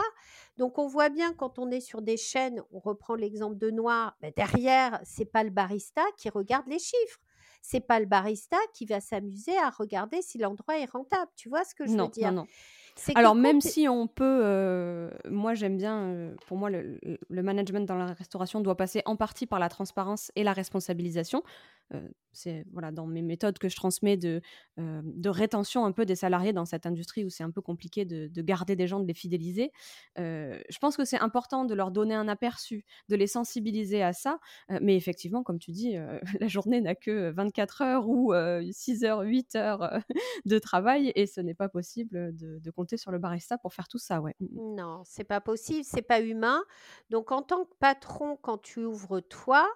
Donc 0.58 0.78
on 0.78 0.86
voit 0.86 1.08
bien 1.08 1.32
quand 1.32 1.58
on 1.58 1.70
est 1.70 1.80
sur 1.80 2.02
des 2.02 2.18
chaînes, 2.18 2.62
on 2.70 2.78
reprend 2.78 3.14
l'exemple 3.14 3.56
de 3.56 3.70
Noir, 3.70 4.14
ben 4.20 4.30
derrière, 4.36 5.00
c'est 5.04 5.24
pas 5.24 5.42
le 5.42 5.50
barista 5.50 6.02
qui 6.18 6.28
regarde 6.28 6.66
les 6.68 6.78
chiffres. 6.78 7.20
C'est 7.62 7.80
pas 7.80 7.98
le 7.98 8.06
barista 8.06 8.56
qui 8.74 8.86
va 8.86 9.00
s'amuser 9.00 9.56
à 9.58 9.70
regarder 9.70 10.22
si 10.22 10.38
l'endroit 10.38 10.78
est 10.78 10.90
rentable. 10.90 11.30
Tu 11.34 11.48
vois 11.48 11.64
ce 11.64 11.74
que 11.74 11.86
je 11.86 11.92
veux 11.92 12.08
dire 12.08 12.32
non, 12.32 12.42
non. 12.42 12.46
Alors 13.14 13.34
même 13.34 13.60
si 13.60 13.88
on 13.88 14.06
peut, 14.06 15.10
moi 15.30 15.54
j'aime 15.54 15.76
bien, 15.76 16.32
pour 16.46 16.56
moi 16.56 16.70
le, 16.70 16.98
management 17.30 17.86
dans 17.86 17.96
la 17.96 18.12
restauration 18.12 18.60
doit 18.60 18.76
passer 18.76 19.02
en 19.04 19.16
partie 19.16 19.46
par 19.46 19.58
la 19.58 19.68
transparence 19.68 20.30
et 20.36 20.44
la 20.44 20.52
responsabilisation 20.52 21.42
c'est 22.32 22.64
voilà 22.72 22.92
dans 22.92 23.06
mes 23.06 23.22
méthodes 23.22 23.58
que 23.58 23.68
je 23.68 23.76
transmets 23.76 24.16
de, 24.16 24.40
de 24.76 25.28
rétention 25.28 25.84
un 25.84 25.92
peu 25.92 26.04
des 26.04 26.14
salariés 26.14 26.52
dans 26.52 26.64
cette 26.64 26.86
industrie 26.86 27.24
où 27.24 27.30
c'est 27.30 27.42
un 27.42 27.50
peu 27.50 27.62
compliqué 27.62 28.04
de, 28.04 28.42
garder 28.42 28.76
des 28.76 28.86
gens, 28.86 29.00
de 29.00 29.06
les 29.06 29.14
fidéliser. 29.14 29.72
je 30.16 30.78
pense 30.80 30.96
que 30.96 31.04
c'est 31.04 31.18
important 31.18 31.64
de 31.64 31.74
leur 31.74 31.90
donner 31.90 32.14
un 32.14 32.28
aperçu, 32.28 32.84
de 33.08 33.16
les 33.16 33.26
sensibiliser 33.26 34.02
à 34.02 34.12
ça. 34.12 34.38
mais 34.80 34.96
effectivement, 34.96 35.42
comme 35.42 35.58
tu 35.58 35.72
dis, 35.72 35.96
la 36.40 36.48
journée 36.48 36.80
n'a 36.80 36.94
que 36.94 37.30
24 37.30 37.82
heures 37.82 38.08
ou 38.08 38.32
6 38.70 39.04
heures, 39.04 39.20
8 39.20 39.56
heures 39.56 39.98
de 40.44 40.58
travail 40.58 41.12
et 41.14 41.26
ce 41.26 41.40
n'est 41.40 41.54
pas 41.54 41.68
possible 41.68 42.36
de, 42.36 42.70
compter 42.88 42.96
sur 42.96 43.10
le 43.10 43.18
barista 43.18 43.58
pour 43.58 43.74
faire 43.74 43.88
tout 43.88 43.98
ça. 43.98 44.20
Ouais. 44.20 44.34
Mmh, 44.40 44.46
mmh. 44.46 44.74
Non, 44.76 45.02
c'est 45.04 45.24
pas 45.24 45.40
possible, 45.40 45.84
c'est 45.84 46.02
pas 46.02 46.20
humain. 46.20 46.62
Donc 47.10 47.32
en 47.32 47.42
tant 47.42 47.64
que 47.64 47.74
patron, 47.78 48.36
quand 48.36 48.58
tu 48.58 48.84
ouvres 48.84 49.20
toi, 49.20 49.68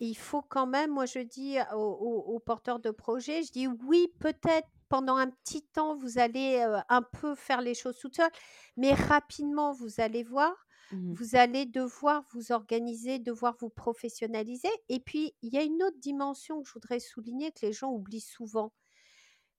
il 0.00 0.16
faut 0.16 0.42
quand 0.42 0.66
même, 0.66 0.90
moi 0.90 1.06
je 1.06 1.18
dis 1.18 1.58
aux, 1.74 2.40
porteurs 2.44 2.80
de 2.80 2.90
projet, 2.90 3.42
je 3.42 3.52
dis 3.52 3.66
oui, 3.66 4.08
peut-être 4.20 4.68
pendant 4.88 5.16
un 5.16 5.30
petit 5.30 5.62
temps, 5.62 5.96
vous 5.96 6.18
allez 6.18 6.62
un 6.88 7.02
peu 7.02 7.34
faire 7.34 7.60
les 7.60 7.74
choses 7.74 7.98
tout 7.98 8.10
seul, 8.12 8.30
mais 8.76 8.94
rapidement, 8.94 9.72
vous 9.72 10.00
allez 10.00 10.22
voir, 10.22 10.52
mmh 10.92 11.14
vous 11.14 11.34
allez 11.34 11.66
devoir 11.66 12.22
vous 12.32 12.52
organiser, 12.52 13.18
devoir 13.18 13.56
vous 13.58 13.70
professionnaliser. 13.70 14.70
Et 14.88 15.00
puis, 15.00 15.34
il 15.42 15.52
y 15.52 15.58
a 15.58 15.62
une 15.62 15.82
autre 15.82 15.98
dimension 15.98 16.62
que 16.62 16.68
je 16.68 16.74
voudrais 16.74 17.00
souligner 17.00 17.50
que 17.50 17.66
les 17.66 17.72
gens 17.72 17.90
oublient 17.90 18.20
souvent. 18.20 18.72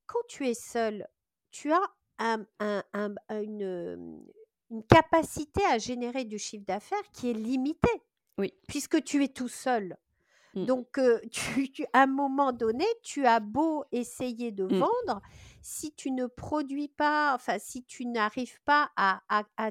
Quand 0.05 0.21
tu 0.29 0.47
es 0.47 0.53
seul, 0.53 1.05
tu 1.51 1.73
as 1.73 1.96
une, 2.19 3.15
une 4.69 4.83
capacité 4.83 5.63
à 5.65 5.77
générer 5.77 6.25
du 6.25 6.37
chiffre 6.37 6.65
d'affaires 6.65 7.11
qui 7.13 7.29
est 7.29 7.33
limitée. 7.33 8.01
Oui. 8.37 8.53
Puisque 8.67 9.03
tu 9.03 9.23
es 9.23 9.29
tout 9.29 9.47
seul. 9.47 9.97
Mmh. 10.53 10.65
Donc, 10.65 10.99
tu, 11.31 11.85
à 11.93 12.03
un 12.03 12.07
moment 12.07 12.51
donné, 12.51 12.85
tu 13.03 13.25
as 13.25 13.39
beau 13.39 13.85
essayer 13.91 14.51
de 14.51 14.65
mmh. 14.65 14.79
vendre, 14.79 15.21
si 15.61 15.93
tu 15.93 16.11
ne 16.11 16.27
produis 16.27 16.87
pas, 16.87 17.33
enfin, 17.35 17.57
si 17.59 17.83
tu 17.83 18.05
n'arrives 18.05 18.59
pas 18.65 18.91
à, 18.95 19.21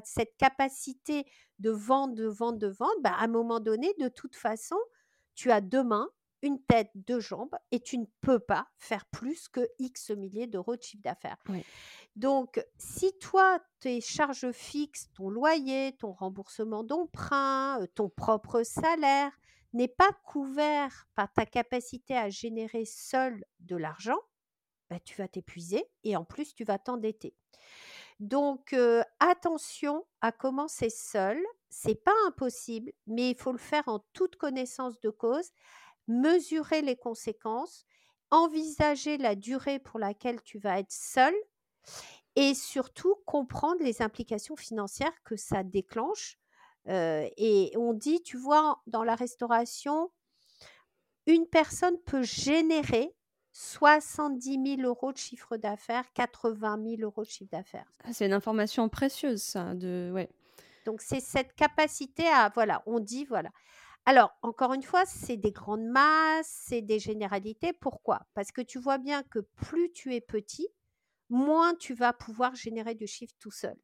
cette 0.03 0.35
capacité 0.37 1.25
de 1.59 1.71
vendre, 1.71 2.15
de 2.15 2.27
vendre, 2.27 2.57
de 2.57 2.67
vendre, 2.67 2.99
bah, 3.01 3.13
à 3.17 3.25
un 3.25 3.27
moment 3.27 3.59
donné, 3.59 3.93
de 3.99 4.07
toute 4.07 4.35
façon, 4.35 4.77
tu 5.35 5.51
as 5.51 5.61
deux 5.61 5.83
mains, 5.83 6.09
une 6.43 6.61
tête, 6.61 6.91
deux 6.93 7.19
jambes, 7.19 7.55
et 7.71 7.79
tu 7.79 7.97
ne 7.97 8.05
peux 8.21 8.39
pas 8.39 8.67
faire 8.77 9.05
plus 9.07 9.47
que 9.47 9.67
X 9.79 10.11
milliers 10.11 10.45
d'euros 10.45 10.75
de 10.75 10.83
chiffre 10.83 11.01
d'affaires. 11.03 11.37
Donc, 12.17 12.59
si 12.79 13.15
toi, 13.19 13.59
tes 13.79 14.01
charges 14.01 14.51
fixes, 14.51 15.07
ton 15.13 15.29
loyer, 15.29 15.95
ton 15.99 16.13
remboursement 16.13 16.83
d'emprunt, 16.83 17.79
ton 17.93 18.09
propre 18.09 18.63
salaire, 18.63 19.31
n'est 19.73 19.87
pas 19.87 20.11
couvert 20.25 21.07
par 21.13 21.31
ta 21.31 21.45
capacité 21.45 22.17
à 22.17 22.31
générer 22.31 22.85
seul 22.85 23.45
de 23.59 23.75
l'argent, 23.75 24.17
bah, 24.89 24.99
tu 24.99 25.15
vas 25.17 25.27
t'épuiser 25.27 25.85
et 26.03 26.15
en 26.15 26.25
plus 26.25 26.55
tu 26.55 26.63
vas 26.63 26.79
t'endetter. 26.79 27.35
Donc 28.19 28.75
attention 29.19 30.03
à 30.21 30.31
commencer 30.31 30.89
seul, 30.89 31.39
c'est 31.69 32.03
pas 32.03 32.15
impossible, 32.25 32.93
mais 33.05 33.29
il 33.29 33.37
faut 33.37 33.51
le 33.51 33.59
faire 33.59 33.87
en 33.87 33.99
toute 34.13 34.37
connaissance 34.37 34.99
de 35.01 35.11
cause, 35.11 35.51
mesurer 36.07 36.81
les 36.81 36.95
conséquences, 36.95 37.85
envisager 38.31 39.19
la 39.19 39.35
durée 39.35 39.77
pour 39.77 39.99
laquelle 39.99 40.41
tu 40.41 40.57
vas 40.57 40.79
être 40.79 40.91
seul 40.91 41.35
et 42.35 42.53
surtout 42.53 43.15
comprendre 43.25 43.83
les 43.83 44.01
implications 44.01 44.55
financières 44.55 45.23
que 45.23 45.35
ça 45.35 45.63
déclenche 45.63 46.37
et 46.89 47.73
on 47.75 47.93
dit, 47.93 48.21
tu 48.21 48.37
vois, 48.37 48.81
dans 48.87 49.03
la 49.03 49.15
restauration, 49.15 50.09
une 51.25 51.45
personne 51.45 51.99
peut 52.05 52.23
générer 52.23 53.13
70 53.51 54.77
000 54.77 54.87
euros 54.87 55.11
de 55.11 55.17
chiffre 55.17 55.57
d'affaires, 55.57 56.05
80 56.13 56.79
000 56.97 57.01
euros 57.01 57.23
de 57.23 57.29
chiffre 57.29 57.49
d'affaires. 57.51 57.91
Ah, 58.03 58.13
c'est 58.13 58.25
une 58.27 58.33
information 58.33 58.87
précieuse, 58.87 59.41
ça. 59.41 59.73
De... 59.73 60.11
Ouais. 60.13 60.29
Donc, 60.85 61.01
c'est 61.01 61.19
cette 61.19 61.53
capacité 61.55 62.27
à, 62.27 62.49
voilà, 62.53 62.83
on 62.85 62.99
dit, 62.99 63.25
voilà. 63.25 63.49
Alors, 64.05 64.31
encore 64.41 64.73
une 64.73 64.83
fois, 64.83 65.05
c'est 65.05 65.35
des 65.35 65.51
grandes 65.51 65.83
masses, 65.83 66.63
c'est 66.67 66.81
des 66.81 66.99
généralités. 66.99 67.73
Pourquoi? 67.73 68.21
Parce 68.33 68.53
que 68.53 68.61
tu 68.61 68.79
vois 68.79 68.97
bien 68.97 69.23
que 69.23 69.39
plus 69.39 69.91
tu 69.91 70.15
es 70.15 70.21
petit, 70.21 70.69
moins 71.29 71.75
tu 71.75 71.93
vas 71.93 72.13
pouvoir 72.13 72.55
générer 72.55 72.95
du 72.95 73.07
chiffre 73.07 73.35
tout 73.39 73.51
seul 73.51 73.77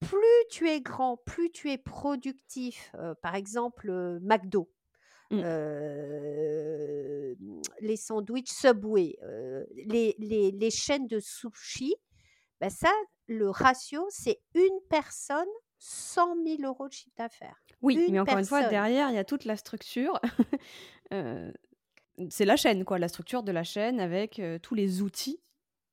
plus 0.00 0.44
tu 0.50 0.68
es 0.68 0.80
grand, 0.80 1.16
plus 1.16 1.50
tu 1.50 1.70
es 1.70 1.78
productif. 1.78 2.94
par 3.22 3.34
exemple, 3.34 4.18
McDo. 4.22 4.70
Mmh. 5.30 5.42
les 7.80 7.96
sandwichs 7.96 8.48
Subway, 8.50 9.18
les, 9.74 10.16
les, 10.18 10.70
chaînes 10.70 11.06
de 11.06 11.20
sushi, 11.20 11.94
bah 12.62 12.70
ça, 12.70 12.90
le 13.26 13.50
ratio, 13.50 14.06
c'est 14.08 14.40
une 14.54 14.80
personne, 14.88 15.44
100 15.80 16.34
000 16.46 16.62
euros 16.62 16.88
de 16.88 16.94
chiffre 16.94 17.14
d'affaires. 17.18 17.60
Oui, 17.82 18.06
mais 18.10 18.20
encore 18.20 18.38
une 18.38 18.46
fois, 18.46 18.68
derrière, 18.68 19.10
il 19.10 19.16
y 19.16 19.18
a 19.18 19.24
toute 19.24 19.44
la 19.44 19.58
structure. 19.58 20.18
c'est 22.30 22.44
la 22.46 22.56
chaîne, 22.56 22.86
quoi, 22.86 22.98
la 22.98 23.08
structure 23.08 23.42
de 23.42 23.52
la 23.52 23.64
chaîne 23.64 24.00
avec 24.00 24.40
tous 24.62 24.74
les 24.74 25.02
outils 25.02 25.42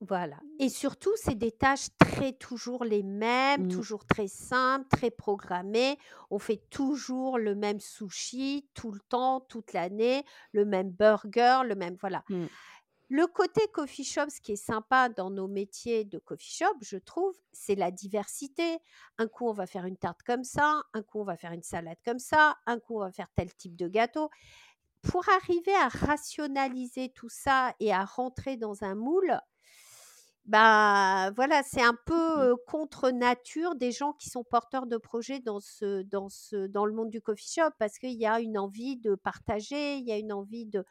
voilà. 0.08 0.38
Et 0.60 0.70
surtout, 0.70 1.12
c'est 1.16 1.36
des 1.36 1.52
tâches 1.52 1.88
très 2.00 2.34
toujours 2.34 2.84
les 2.84 3.04
mêmes, 3.04 3.66
mmh. 3.66 3.70
toujours 3.70 4.06
très 4.06 4.28
simples, 4.28 4.88
très 4.90 5.12
programmées. 5.12 5.98
On 6.30 6.40
fait 6.40 6.62
toujours 6.70 7.38
le 7.38 7.56
même 7.56 7.80
sushi 7.80 8.68
tout 8.74 8.92
le 8.92 9.00
temps, 9.00 9.42
toute 9.42 9.74
l'année, 9.74 10.24
le 10.52 10.66
même 10.66 10.90
burger, 10.90 11.62
le 11.66 11.76
même 11.76 11.98
voilà. 12.00 12.24
Mmh. 12.30 12.46
Le 13.10 13.28
côté 13.28 13.62
coffee 13.72 14.04
shop, 14.04 14.30
ce 14.30 14.42
qui 14.42 14.54
est 14.54 14.56
sympa 14.56 15.10
dans 15.10 15.30
nos 15.30 15.48
métiers 15.48 16.06
de 16.06 16.18
coffee 16.18 16.58
shop, 16.58 16.76
je 16.82 16.98
trouve, 16.98 17.36
c'est 17.52 17.76
la 17.76 17.92
diversité. 17.92 18.80
Un 19.20 19.28
coup, 19.28 19.48
on 19.48 19.54
va 19.54 19.68
faire 19.68 19.86
une 19.86 19.98
tarte 19.98 20.24
comme 20.24 20.44
ça, 20.44 20.82
un 20.94 21.04
coup, 21.04 21.20
on 21.20 21.24
va 21.24 21.38
faire 21.38 21.52
une 21.52 21.62
salade 21.62 22.00
comme 22.04 22.18
ça, 22.18 22.58
un 22.66 22.80
coup, 22.80 22.96
on 22.96 23.02
va 23.02 23.12
faire 23.12 23.30
tel 23.36 23.54
type 23.54 23.76
de 23.76 23.88
gâteau. 23.88 24.32
Pour 25.04 25.24
arriver 25.30 25.76
à 25.76 25.88
rationaliser 25.88 27.10
tout 27.10 27.30
ça 27.30 27.76
et 27.80 27.94
à 27.94 28.06
rentrer 28.06 28.58
dans 28.58 28.84
un 28.84 28.96
moule, 28.96 29.40
bah 30.48 31.32
voilà, 31.36 31.64
c'est 31.64 31.82
un 31.82 31.98
peu 32.06 32.54
mmh. 32.54 32.56
contre 32.68 33.10
nature 33.10 33.76
des 33.76 33.92
gens 33.92 34.14
qui 34.14 34.30
sont 34.30 34.44
porteurs 34.44 34.86
de 34.86 34.98
projets 34.98 35.40
dans 35.40 35.60
ce 35.60 36.04
dans 36.04 36.30
ce 36.30 36.68
dans 36.68 36.86
le 36.86 36.94
monde 36.94 37.10
du 37.10 37.20
coffee 37.20 37.52
shop 37.56 37.72
parce 37.80 37.98
qu'il 37.98 38.14
y 38.14 38.28
a 38.28 38.40
une 38.40 38.58
envie 38.58 38.96
de 38.98 39.16
partager, 39.16 39.96
il 39.96 40.06
y 40.06 40.12
a 40.12 40.18
une 40.18 40.32
envie 40.32 40.66
de 40.68 40.86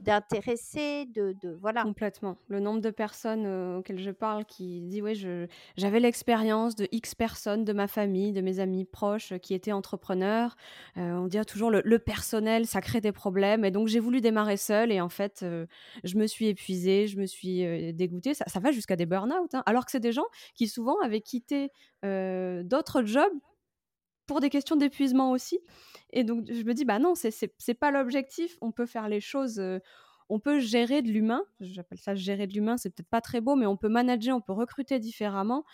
d'intéresser, 0.00 1.06
de, 1.06 1.34
de, 1.42 1.56
voilà. 1.60 1.82
Complètement. 1.82 2.36
Le 2.48 2.60
nombre 2.60 2.80
de 2.80 2.90
personnes 2.90 3.46
euh, 3.46 3.78
auxquelles 3.78 3.98
je 3.98 4.10
parle 4.10 4.44
qui 4.44 4.80
disent 4.82 5.02
oui, 5.02 5.46
j'avais 5.76 6.00
l'expérience 6.00 6.76
de 6.76 6.86
X 6.92 7.14
personnes 7.14 7.64
de 7.64 7.72
ma 7.72 7.88
famille, 7.88 8.32
de 8.32 8.40
mes 8.40 8.60
amis 8.60 8.84
proches 8.84 9.34
qui 9.42 9.54
étaient 9.54 9.72
entrepreneurs. 9.72 10.56
Euh, 10.96 11.14
on 11.14 11.26
dit 11.26 11.38
toujours 11.46 11.70
le, 11.70 11.98
personnel, 11.98 12.66
ça 12.66 12.80
crée 12.80 13.00
des 13.00 13.12
problèmes. 13.12 13.64
Et 13.64 13.70
donc 13.70 13.88
j'ai 13.88 14.00
voulu 14.00 14.20
démarrer 14.20 14.56
seule 14.56 14.92
et 14.92 15.00
en 15.00 15.08
fait, 15.08 15.44
je 16.04 16.16
me 16.16 16.26
suis 16.26 16.46
épuisée, 16.46 17.06
je 17.06 17.18
me 17.18 17.26
suis 17.26 17.92
dégoûtée. 17.92 18.34
Ça, 18.34 18.44
ça 18.46 18.60
va 18.60 18.70
jusqu'à 18.70 18.96
des 18.98 19.06
burn-out. 19.06 19.54
Hein. 19.54 19.62
alors 19.64 19.86
que 19.86 19.90
c'est 19.90 20.00
des 20.00 20.12
gens 20.12 20.26
qui 20.54 20.68
souvent 20.68 21.00
avaient 21.00 21.22
quitté 21.22 21.70
d'autres 22.02 23.02
jobs 23.04 23.32
pour 24.26 24.40
des 24.40 24.50
questions 24.50 24.76
d'épuisement 24.76 25.30
aussi. 25.30 25.58
Et 26.12 26.22
donc, 26.22 26.44
je 26.50 26.62
me 26.62 26.74
dis, 26.74 26.84
bah 26.84 26.98
non, 26.98 27.14
c'est 27.14 27.74
pas 27.74 27.90
l'objectif. 27.90 28.58
On 28.60 28.72
peut 28.72 28.86
faire 28.86 29.08
les 29.08 29.20
choses 29.20 29.60
on 30.28 30.40
peut 30.40 30.60
gérer 30.60 31.02
de 31.02 31.10
l'humain. 31.10 31.42
J'appelle 31.60 31.98
ça 31.98 32.14
gérer 32.14 32.46
de 32.46 32.52
l'humain, 32.52 32.76
c'est 32.76 32.90
peut-être 32.90 33.08
pas 33.08 33.20
très 33.20 33.40
beau, 33.40 33.56
mais 33.56 33.66
on 33.66 33.76
peut 33.76 33.88
manager, 33.88 34.36
on 34.36 34.40
peut 34.40 34.52
recruter 34.52 34.98
différemment 34.98 35.64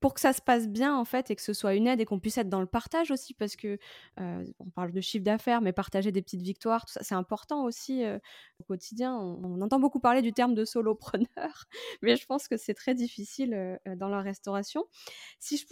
pour 0.00 0.14
que 0.14 0.20
ça 0.20 0.32
se 0.32 0.40
passe 0.40 0.68
bien 0.68 0.96
en 0.96 1.04
fait 1.04 1.30
et 1.30 1.36
que 1.36 1.42
ce 1.42 1.52
soit 1.52 1.74
une 1.74 1.86
aide 1.86 2.00
et 2.00 2.04
qu'on 2.04 2.20
puisse 2.20 2.38
être 2.38 2.48
dans 2.48 2.60
le 2.60 2.66
partage 2.66 3.10
aussi 3.10 3.34
parce 3.34 3.56
que 3.56 3.78
on 4.16 4.70
parle 4.74 4.92
de 4.92 5.00
chiffre 5.00 5.24
d'affaires 5.24 5.60
mais 5.60 5.72
partager 5.72 6.12
des 6.12 6.22
petites 6.22 6.42
victoires 6.42 6.86
tout 6.86 6.92
ça 6.92 7.02
c'est 7.02 7.14
important 7.14 7.64
aussi 7.64 8.04
au 8.60 8.64
quotidien. 8.64 9.16
On, 9.16 9.60
entend 9.60 9.80
beaucoup 9.80 10.00
parler 10.00 10.22
du 10.22 10.32
terme 10.32 10.54
de 10.54 10.64
solopreneur 10.64 11.64
mais 12.02 12.16
je 12.16 12.26
pense 12.26 12.48
que 12.48 12.56
c'est 12.56 12.74
très 12.74 12.94
difficile 12.94 13.78
dans 13.96 14.08
la 14.08 14.20
restauration. 14.20 14.84
Si 15.40 15.56
je 15.56 15.64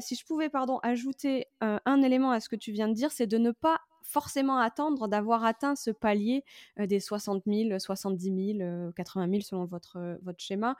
si 0.00 0.16
je 0.16 0.24
pouvais 0.24 0.48
pardon 0.48 0.78
ajouter 0.82 1.46
un 1.60 2.02
élément 2.02 2.30
à 2.30 2.40
ce 2.40 2.48
que 2.48 2.56
tu 2.56 2.72
viens 2.72 2.88
de 2.88 2.94
dire 2.94 3.12
c'est 3.12 3.26
de 3.26 3.38
ne 3.38 3.50
pas 3.50 3.80
forcément 4.02 4.58
attendre 4.58 5.08
d'avoir 5.08 5.44
atteint 5.44 5.76
ce 5.76 5.90
palier 5.90 6.44
des 6.78 7.00
60 7.00 7.44
000 7.46 7.78
70 7.78 8.56
000 8.58 8.92
80 8.92 9.28
000 9.30 9.40
selon 9.42 9.64
votre 9.66 10.18
votre 10.22 10.40
schéma 10.40 10.76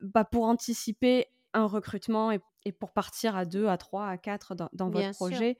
bah, 0.00 0.24
pour 0.24 0.44
anticiper 0.44 1.26
un 1.52 1.66
recrutement 1.66 2.30
et, 2.32 2.40
pour 2.72 2.92
partir 2.92 3.36
à 3.36 3.44
deux, 3.44 3.66
à 3.66 3.78
trois, 3.78 4.06
à 4.06 4.18
quatre 4.18 4.54
dans, 4.54 4.90
votre 4.90 5.10
projet, 5.12 5.58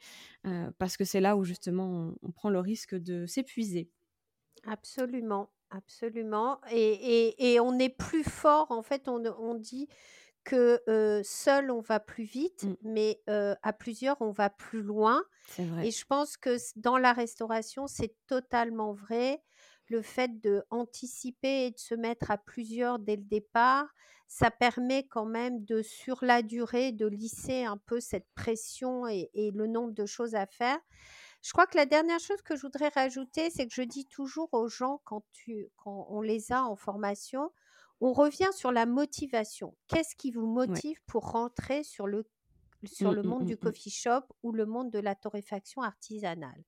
parce 0.78 0.97
que 0.97 1.05
c'est 1.05 1.20
là 1.20 1.36
où 1.36 1.45
justement 1.45 2.14
on, 2.22 2.30
prend 2.32 2.51
le 2.51 2.61
risque 2.61 2.95
de 2.95 3.26
s'épuiser. 3.26 3.91
Absolument, 4.66 5.51
absolument. 5.70 6.61
Et, 6.70 7.59
on 7.61 7.78
est 7.78 7.88
plus 7.88 8.24
fort, 8.24 8.70
en 8.70 8.82
fait, 8.82 9.09
on, 9.09 9.55
dit 9.55 9.88
que 10.45 10.80
seul 11.24 11.70
on 11.70 11.80
va 11.80 12.01
plus 12.01 12.24
vite, 12.24 12.64
mmh. 12.64 12.74
mais 12.82 13.22
à 13.26 13.72
plusieurs 13.72 14.20
on 14.20 14.30
va 14.30 14.51
plus 14.51 14.82
loin. 14.82 15.22
Vrai. 15.59 15.88
Et 15.88 15.91
je 15.91 16.05
pense 16.05 16.36
que 16.36 16.57
dans 16.76 16.99
la 16.99 17.12
restauration, 17.12 17.86
c'est 17.86 18.14
totalement 18.26 18.93
vrai. 18.93 19.43
Le 19.91 20.03
fait 20.03 20.41
de 20.41 20.64
anticiper 20.70 21.66
et 21.66 21.70
de 21.72 21.78
se 21.78 21.95
mettre 21.95 22.30
à 22.30 22.38
plusieurs 22.38 22.99
dès 22.99 23.16
le 23.16 23.24
départ, 23.24 23.86
ça 24.30 24.53
permet 24.53 25.09
quand 25.09 25.26
même 25.26 25.64
de, 25.64 25.82
sur 25.82 26.24
la 26.24 26.43
durée, 26.43 26.93
de 26.93 27.07
lisser 27.07 27.64
un 27.64 27.76
peu 27.76 27.99
cette 27.99 28.28
pression 28.36 29.09
et, 29.09 29.28
le 29.34 29.66
nombre 29.66 29.93
de 29.93 30.07
choses 30.07 30.36
à 30.36 30.47
faire. 30.47 30.78
Je 31.43 31.53
crois 31.53 31.66
que 31.66 31.76
la 31.76 31.86
dernière 31.86 32.20
chose 32.20 32.41
que 32.43 32.55
je 32.55 32.62
voudrais 32.62 32.91
rajouter, 32.91 33.51
c'est 33.51 33.66
que 33.66 33.74
je 33.74 33.82
dis 33.82 34.07
toujours 34.07 34.49
aux 34.53 34.68
gens 34.68 35.01
quand, 35.05 35.24
tu, 35.32 35.68
quand 35.76 36.07
on 36.11 36.20
les 36.20 36.53
a 36.53 36.64
en 36.64 36.76
formation, 36.76 37.51
on 38.01 38.12
revient 38.12 38.51
sur 38.53 38.70
la 38.70 38.86
motivation. 38.86 39.76
Qu'est-ce 39.88 40.14
qui 40.14 40.30
vous 40.30 40.47
motive 40.47 40.99
pour 41.07 41.32
rentrer 41.32 41.82
sur 41.82 42.07
le, 42.07 42.24
sur 42.84 43.11
mmh, 43.11 43.14
le 43.14 43.22
mmh, 43.22 43.26
monde 43.26 43.45
du 43.47 43.55
mmh, 43.55 43.59
coffee 43.59 43.91
shop 43.91 44.22
ou 44.45 44.53
le 44.53 44.64
monde 44.64 44.91
de 44.91 45.01
la 45.01 45.16
torréfaction 45.16 45.82
artisanale? 45.82 46.62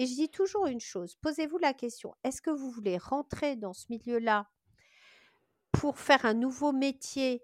Et 0.00 0.06
je 0.06 0.14
dis 0.14 0.30
toujours 0.30 0.66
une 0.66 0.80
chose, 0.80 1.14
posez-vous 1.16 1.58
la 1.58 1.74
question, 1.74 2.14
est-ce 2.24 2.40
que 2.40 2.48
vous 2.48 2.70
voulez 2.70 2.96
rentrer 2.96 3.54
dans 3.56 3.74
ce 3.74 3.84
milieu-là 3.90 4.48
pour 5.72 5.98
faire 5.98 6.24
un 6.24 6.32
nouveau 6.32 6.72
métier 6.72 7.42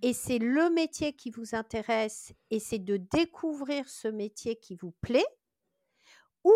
et 0.00 0.14
c'est 0.14 0.38
le 0.38 0.70
métier 0.70 1.12
qui 1.12 1.28
vous 1.28 1.54
intéresse 1.54 2.32
et 2.48 2.58
c'est 2.58 2.78
de 2.78 2.96
découvrir 2.96 3.86
ce 3.90 4.08
métier 4.08 4.56
qui 4.56 4.76
vous 4.76 4.92
plaît 5.02 5.26
ou 6.42 6.54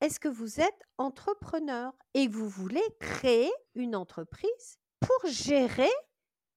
est-ce 0.00 0.18
que 0.18 0.28
vous 0.28 0.60
êtes 0.60 0.82
entrepreneur 0.96 1.92
et 2.14 2.26
vous 2.26 2.48
voulez 2.48 2.80
créer 3.00 3.52
une 3.74 3.94
entreprise 3.94 4.78
pour 5.00 5.30
gérer 5.30 5.92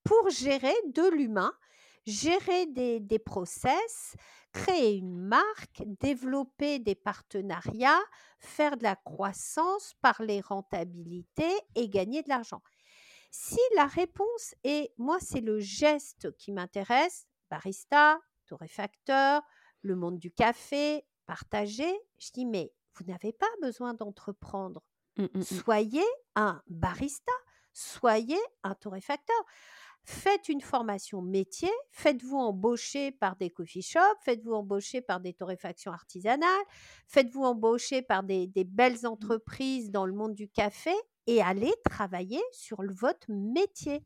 pour 0.06 0.30
gérer 0.30 0.74
de 0.94 1.10
l'humain, 1.10 1.54
gérer 2.06 2.66
des, 2.68 3.00
des 3.00 3.20
process, 3.20 4.16
créer 4.52 4.96
une 4.96 5.18
marque, 5.18 5.84
développer 5.86 6.80
des 6.80 6.96
partenariats, 6.96 8.02
faire 8.40 8.78
de 8.78 8.84
la 8.84 8.96
croissance, 8.96 9.94
parler 10.02 10.42
rentabilité 10.42 11.50
et 11.76 11.90
gagner 11.90 12.24
de 12.24 12.30
l'argent. 12.30 12.62
Si 13.32 13.60
la 13.76 13.86
réponse 13.86 14.56
est 14.64 14.94
moi, 14.98 15.18
c'est 15.22 15.42
le 15.42 15.60
geste 15.60 16.36
qui 16.38 16.52
m'intéresse, 16.52 17.28
barista, 17.50 18.20
torréfacteur, 18.46 19.42
le 19.82 19.96
monde 19.96 20.20
du 20.20 20.32
café, 20.32 21.06
partager, 21.26 21.94
je 22.20 22.32
dis 22.34 22.46
mais 22.46 22.74
vous 22.96 23.06
n'avez 23.06 23.32
pas 23.32 23.50
besoin 23.62 23.94
d'entreprendre. 23.94 24.84
Mmh, 25.18 25.24
mmh, 25.24 25.30
mmh. 25.40 25.44
Soyez 25.44 26.06
un 26.36 26.62
barista, 26.68 27.32
soyez 27.72 28.40
un 28.64 28.76
torréfacteur. 28.76 29.46
Faites 30.04 30.50
une 30.50 30.62
formation 30.62 31.22
métier, 31.22 31.70
faites-vous 31.92 32.38
embaucher 32.38 33.12
par 33.12 33.36
des 33.36 33.52
coffee 33.52 33.84
shops, 33.84 34.02
faites-vous 34.24 34.54
embaucher 34.54 35.02
par 35.02 35.20
des 35.20 35.34
torréfactions 35.34 35.92
artisanales, 35.92 36.66
faites-vous 37.08 37.44
embaucher 37.44 38.02
par 38.02 38.24
des, 38.24 38.48
des 38.48 38.64
belles 38.64 39.06
entreprises 39.06 39.92
dans 39.92 40.06
le 40.06 40.14
monde 40.14 40.34
du 40.34 40.50
café 40.50 40.94
et 41.28 41.42
allez 41.42 41.74
travailler 41.90 42.42
sur 42.52 42.82
votre 42.82 43.32
métier. 43.32 44.04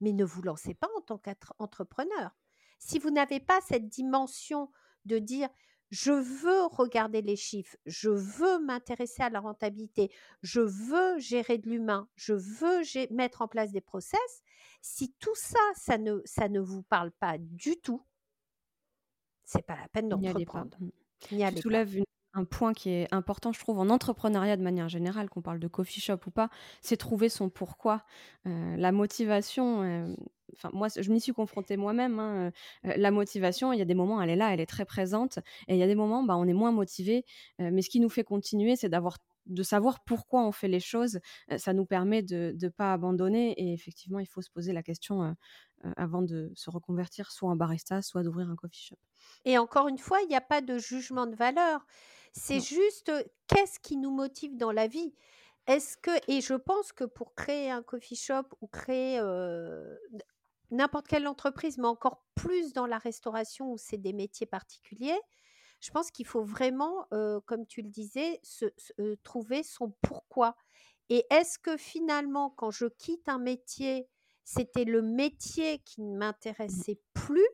Mais 0.00 0.12
ne 0.12 0.24
vous 0.24 0.42
lancez 0.42 0.74
pas 0.74 0.88
en 0.96 1.00
tant 1.02 1.18
qu'entrepreneur. 1.18 2.30
Si 2.78 2.98
vous 2.98 3.10
n'avez 3.10 3.40
pas 3.40 3.60
cette 3.60 3.88
dimension 3.88 4.70
de 5.04 5.18
dire 5.18 5.48
je 5.90 6.12
veux 6.12 6.66
regarder 6.66 7.22
les 7.22 7.36
chiffres, 7.36 7.76
je 7.86 8.10
veux 8.10 8.58
m'intéresser 8.64 9.22
à 9.22 9.30
la 9.30 9.40
rentabilité, 9.40 10.10
je 10.42 10.60
veux 10.60 11.18
gérer 11.18 11.58
de 11.58 11.68
l'humain, 11.68 12.08
je 12.16 12.32
veux 12.32 12.82
mettre 13.10 13.42
en 13.42 13.48
place 13.48 13.72
des 13.72 13.80
process, 13.80 14.42
si 14.82 15.12
tout 15.18 15.34
ça, 15.34 15.58
ça 15.74 15.98
ne, 15.98 16.20
ça 16.24 16.48
ne 16.48 16.60
vous 16.60 16.82
parle 16.82 17.12
pas 17.12 17.38
du 17.38 17.76
tout, 17.76 18.02
c'est 19.44 19.64
pas 19.64 19.76
la 19.76 19.88
peine 19.88 20.08
d'entreprendre. 20.08 20.76
Tu 21.30 21.60
soulèves 21.60 22.02
un 22.34 22.44
point 22.44 22.74
qui 22.74 22.90
est 22.90 23.12
important, 23.14 23.52
je 23.52 23.60
trouve, 23.60 23.78
en 23.78 23.88
entrepreneuriat 23.88 24.56
de 24.56 24.62
manière 24.62 24.88
générale, 24.88 25.30
qu'on 25.30 25.40
parle 25.40 25.58
de 25.58 25.68
coffee 25.68 26.00
shop 26.00 26.18
ou 26.26 26.30
pas, 26.30 26.50
c'est 26.82 26.98
trouver 26.98 27.28
son 27.28 27.48
pourquoi. 27.48 28.04
Euh, 28.46 28.76
la 28.76 28.92
motivation, 28.92 29.82
euh, 29.82 30.14
enfin, 30.54 30.70
moi, 30.72 30.88
je 30.88 31.10
m'y 31.10 31.20
suis 31.20 31.32
confrontée 31.32 31.76
moi-même. 31.76 32.18
Hein, 32.18 32.52
la 32.82 33.10
motivation, 33.10 33.72
il 33.72 33.78
y 33.78 33.82
a 33.82 33.84
des 33.84 33.94
moments, 33.94 34.20
elle 34.22 34.30
est 34.30 34.36
là, 34.36 34.52
elle 34.52 34.60
est 34.60 34.66
très 34.66 34.84
présente. 34.84 35.38
Et 35.68 35.74
il 35.74 35.78
y 35.78 35.82
a 35.82 35.86
des 35.86 35.94
moments, 35.94 36.22
bah, 36.22 36.36
on 36.36 36.46
est 36.46 36.54
moins 36.54 36.72
motivé. 36.72 37.24
mais 37.58 37.82
ce 37.82 37.90
qui 37.90 38.00
nous 38.00 38.08
fait 38.08 38.24
continuer, 38.24 38.76
c'est 38.76 38.88
d'avoir 38.88 39.18
de 39.46 39.62
savoir 39.62 40.00
pourquoi 40.00 40.44
on 40.44 40.50
fait 40.50 40.66
les 40.66 40.80
choses, 40.80 41.20
ça 41.56 41.72
nous 41.72 41.86
permet 41.86 42.22
de 42.22 42.56
ne 42.60 42.68
pas 42.68 42.92
abandonner. 42.92 43.52
Et 43.52 43.72
effectivement, 43.72 44.18
il 44.18 44.26
faut 44.26 44.42
se 44.42 44.50
poser 44.50 44.72
la 44.72 44.82
question 44.82 45.36
avant 45.96 46.22
de 46.22 46.50
se 46.54 46.68
reconvertir 46.68 47.30
soit 47.30 47.50
en 47.50 47.56
barista, 47.56 48.02
soit 48.02 48.24
d'ouvrir 48.24 48.50
un 48.50 48.56
coffee 48.56 48.86
shop. 48.88 48.96
Et 49.44 49.56
encore 49.58 49.88
une 49.88 49.98
fois, 49.98 50.20
il 50.22 50.28
n'y 50.28 50.36
a 50.36 50.40
pas 50.40 50.60
de 50.62 50.78
jugement 50.78 51.26
de 51.26 51.36
valeur. 51.36 51.86
C'est 52.32 52.60
juste 52.60 53.12
qu'est-ce 53.46 53.78
qui 53.78 53.96
nous 53.96 54.10
motive 54.10 54.56
dans 54.56 54.72
la 54.72 54.88
vie? 54.88 55.14
Est-ce 55.66 55.96
que 55.96 56.10
et 56.28 56.40
je 56.40 56.54
pense 56.54 56.92
que 56.92 57.04
pour 57.04 57.34
créer 57.34 57.70
un 57.70 57.82
coffee 57.82 58.16
shop 58.16 58.44
ou 58.60 58.66
créer 58.66 59.20
n'importe 60.70 61.06
quelle 61.08 61.26
entreprise, 61.28 61.78
mais 61.78 61.86
encore 61.86 62.24
plus 62.34 62.72
dans 62.72 62.86
la 62.86 62.98
restauration 62.98 63.72
où 63.72 63.78
c'est 63.78 63.98
des 63.98 64.12
métiers 64.12 64.46
particuliers, 64.46 65.18
je 65.80 65.90
pense 65.90 66.10
qu'il 66.10 66.26
faut 66.26 66.42
vraiment, 66.42 67.06
comme 67.46 67.66
tu 67.66 67.82
le 67.82 67.88
disais, 67.88 68.40
se, 68.42 68.66
trouver 69.22 69.62
son 69.62 69.94
pourquoi. 70.02 70.56
Et 71.08 71.24
est-ce 71.30 71.58
que 71.58 71.76
finalement, 71.76 72.50
quand 72.50 72.70
je 72.70 72.86
quitte 72.86 73.28
un 73.28 73.38
métier, 73.38 74.08
c'était 74.44 74.84
le 74.84 75.02
métier 75.02 75.80
qui 75.80 76.02
ne 76.02 76.16
m'intéressait 76.16 76.98
plus 77.14 77.46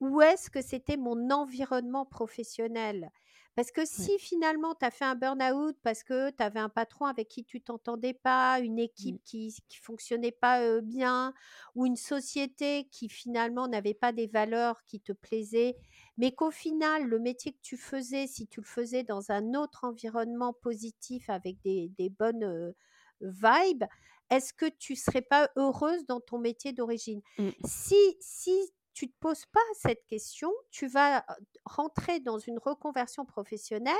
ou 0.00 0.20
est-ce 0.20 0.50
que 0.50 0.60
c'était 0.60 0.96
mon 0.96 1.30
environnement 1.30 2.04
professionnel? 2.04 3.10
Parce 3.56 3.70
que 3.70 3.84
si 3.84 4.18
finalement 4.18 4.74
tu 4.74 4.84
as 4.84 4.90
fait 4.90 5.04
un 5.04 5.14
burn-out 5.14 5.76
parce 5.82 6.02
que 6.02 6.30
tu 6.30 6.42
avais 6.42 6.60
un 6.60 6.68
patron 6.68 7.06
avec 7.06 7.28
qui 7.28 7.44
tu 7.44 7.60
t'entendais 7.60 8.14
pas, 8.14 8.60
une 8.60 8.78
équipe 8.78 9.16
mmh. 9.16 9.24
qui 9.24 9.56
qui 9.68 9.78
fonctionnait 9.78 10.32
pas 10.32 10.80
bien 10.80 11.34
ou 11.74 11.86
une 11.86 11.96
société 11.96 12.88
qui 12.90 13.08
finalement 13.08 13.68
n'avait 13.68 13.94
pas 13.94 14.12
des 14.12 14.26
valeurs 14.26 14.84
qui 14.84 15.00
te 15.00 15.12
plaisaient, 15.12 15.76
mais 16.16 16.32
qu'au 16.32 16.50
final 16.50 17.04
le 17.04 17.18
métier 17.18 17.52
que 17.52 17.60
tu 17.62 17.76
faisais, 17.76 18.26
si 18.26 18.46
tu 18.46 18.60
le 18.60 18.66
faisais 18.66 19.04
dans 19.04 19.30
un 19.30 19.54
autre 19.54 19.84
environnement 19.84 20.52
positif 20.52 21.30
avec 21.30 21.60
des, 21.62 21.90
des 21.96 22.10
bonnes 22.10 22.74
vibes, 23.20 23.84
est-ce 24.30 24.52
que 24.52 24.66
tu 24.66 24.96
serais 24.96 25.22
pas 25.22 25.50
heureuse 25.56 26.06
dans 26.06 26.20
ton 26.20 26.38
métier 26.38 26.72
d'origine? 26.72 27.20
Mmh. 27.38 27.50
Si 27.64 28.16
si 28.20 28.58
tu 28.94 29.08
te 29.08 29.14
poses 29.20 29.44
pas 29.46 29.60
cette 29.74 30.06
question, 30.06 30.52
tu 30.70 30.86
vas 30.86 31.24
rentrer 31.64 32.20
dans 32.20 32.38
une 32.38 32.58
reconversion 32.58 33.26
professionnelle 33.26 33.94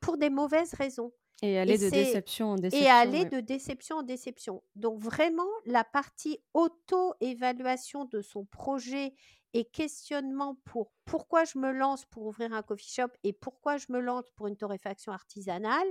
pour 0.00 0.18
des 0.18 0.30
mauvaises 0.30 0.74
raisons. 0.74 1.12
Et 1.42 1.58
aller 1.58 1.78
de 1.78 1.88
déception 1.88 2.50
en 2.52 2.56
déception. 2.56 2.86
Et 2.86 2.90
aller 2.90 3.24
de 3.24 3.40
déception 3.40 3.96
en 3.96 4.02
déception. 4.02 4.62
Donc 4.76 5.00
vraiment, 5.02 5.48
la 5.64 5.84
partie 5.84 6.38
auto-évaluation 6.52 8.04
de 8.04 8.20
son 8.20 8.44
projet 8.44 9.14
et 9.54 9.64
questionnement 9.64 10.56
pour 10.64 10.92
pourquoi 11.06 11.44
je 11.44 11.58
me 11.58 11.72
lance 11.72 12.04
pour 12.04 12.26
ouvrir 12.26 12.52
un 12.52 12.62
coffee 12.62 12.92
shop 12.92 13.08
et 13.24 13.32
pourquoi 13.32 13.78
je 13.78 13.86
me 13.88 14.00
lance 14.00 14.30
pour 14.36 14.46
une 14.46 14.56
torréfaction 14.56 15.12
artisanale, 15.12 15.88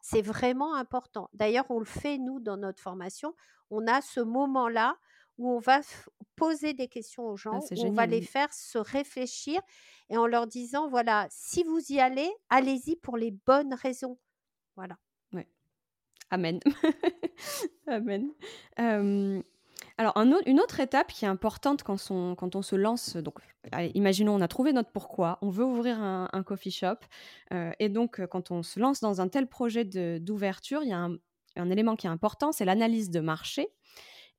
c'est 0.00 0.22
vraiment 0.22 0.74
important. 0.74 1.28
D'ailleurs, 1.34 1.66
on 1.70 1.80
le 1.80 1.84
fait, 1.84 2.18
nous, 2.18 2.40
dans 2.40 2.56
notre 2.56 2.80
formation. 2.80 3.34
On 3.70 3.86
a 3.88 4.00
ce 4.00 4.20
moment-là 4.20 4.96
où 5.38 5.50
on 5.50 5.58
va 5.58 5.80
poser 6.36 6.74
des 6.74 6.88
questions 6.88 7.26
aux 7.26 7.34
ah, 7.34 7.60
gens, 7.60 7.60
on 7.78 7.92
va 7.92 8.06
les 8.06 8.22
faire 8.22 8.52
se 8.52 8.78
réfléchir 8.78 9.60
et 10.10 10.16
en 10.16 10.26
leur 10.26 10.46
disant 10.46 10.88
voilà, 10.88 11.26
si 11.30 11.64
vous 11.64 11.80
y 11.90 12.00
allez, 12.00 12.30
allez-y 12.50 12.96
pour 12.96 13.16
les 13.16 13.30
bonnes 13.30 13.74
raisons. 13.74 14.18
Voilà. 14.76 14.98
Amen. 16.30 16.58
Amen. 17.86 18.32
alors, 19.98 20.16
une 20.16 20.60
autre 20.60 20.80
étape 20.80 21.12
qui 21.12 21.24
est 21.24 21.28
importante 21.28 21.84
quand 21.84 22.10
on, 22.10 22.62
se 22.62 22.74
lance, 22.74 23.16
donc 23.16 23.38
imaginons 23.94 24.34
on 24.34 24.40
a 24.40 24.48
trouvé 24.48 24.72
notre 24.72 24.90
pourquoi, 24.90 25.38
on 25.42 25.50
veut 25.50 25.64
ouvrir 25.64 26.00
un, 26.00 26.42
coffee 26.44 26.72
shop, 26.72 26.96
et 27.78 27.88
donc 27.88 28.24
quand 28.26 28.50
on 28.50 28.64
se 28.64 28.80
lance 28.80 29.00
dans 29.00 29.20
un 29.20 29.28
tel 29.28 29.46
projet 29.46 29.84
d'ouverture, 29.84 30.82
il 30.82 30.88
y 30.88 30.92
a 30.92 30.98
un, 30.98 31.16
un, 31.56 31.70
élément 31.70 31.94
qui 31.94 32.06
est 32.06 32.10
important, 32.10 32.50
c'est 32.50 32.64
l'analyse 32.64 33.10
de 33.10 33.20
marché. 33.20 33.68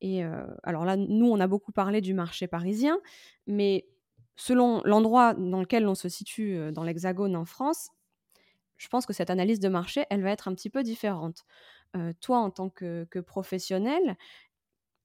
Et 0.02 0.24
alors 0.64 0.86
là, 0.86 0.98
nous, 0.98 1.28
on 1.28 1.40
a 1.40 1.48
beaucoup 1.48 1.72
parlé 1.72 2.02
du 2.02 2.14
marché 2.14 2.48
parisien, 2.48 3.00
mais 3.48 3.88
selon 4.36 4.82
l'endroit 4.84 5.34
dans 5.34 5.62
lequel 5.62 5.88
on 5.88 5.96
se 5.96 6.10
situe 6.10 6.72
dans 6.74 6.84
l'Hexagone 6.84 7.36
en 7.36 7.46
France, 7.46 7.90
je 8.78 8.88
pense 8.88 9.06
que 9.06 9.14
cette 9.14 9.30
analyse 9.30 9.60
de 9.60 9.70
marché, 9.70 10.06
elle 10.10 10.22
va 10.22 10.32
être 10.32 10.48
un 10.48 10.54
petit 10.54 10.70
peu 10.70 10.84
différente. 10.84 11.46
toi, 12.20 12.40
en 12.40 12.52
tant 12.52 12.70
que, 12.70 13.08
professionnel, 13.22 14.18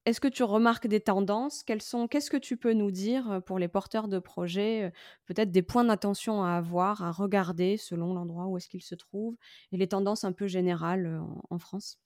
est-ce 0.06 0.20
que 0.20 0.28
tu 0.28 0.42
remarques 0.42 0.86
des 0.86 1.00
tendances? 1.00 1.64
Sont 1.80 2.08
Qu'est-ce 2.08 2.30
que 2.30 2.36
tu 2.36 2.56
peux 2.56 2.72
nous 2.72 2.90
dire 2.90 3.42
pour 3.46 3.58
les 3.58 3.68
porteurs 3.68 4.08
de 4.08 4.18
projets 4.18 4.92
Peut-être 5.26 5.50
des 5.52 5.62
points 5.62 5.84
d'attention 5.84 6.42
à 6.42 6.52
avoir, 6.54 7.02
à 7.02 7.12
regarder 7.12 7.76
selon 7.76 8.14
l'endroit 8.14 8.46
où 8.46 8.56
est-ce 8.56 8.68
qu'ils 8.68 8.82
se 8.82 8.94
trouvent 8.94 9.36
et 9.72 9.76
les 9.76 9.88
tendances 9.88 10.24
un 10.24 10.32
peu 10.32 10.46
générales 10.46 11.22
en 11.50 11.58
France? 11.58 11.98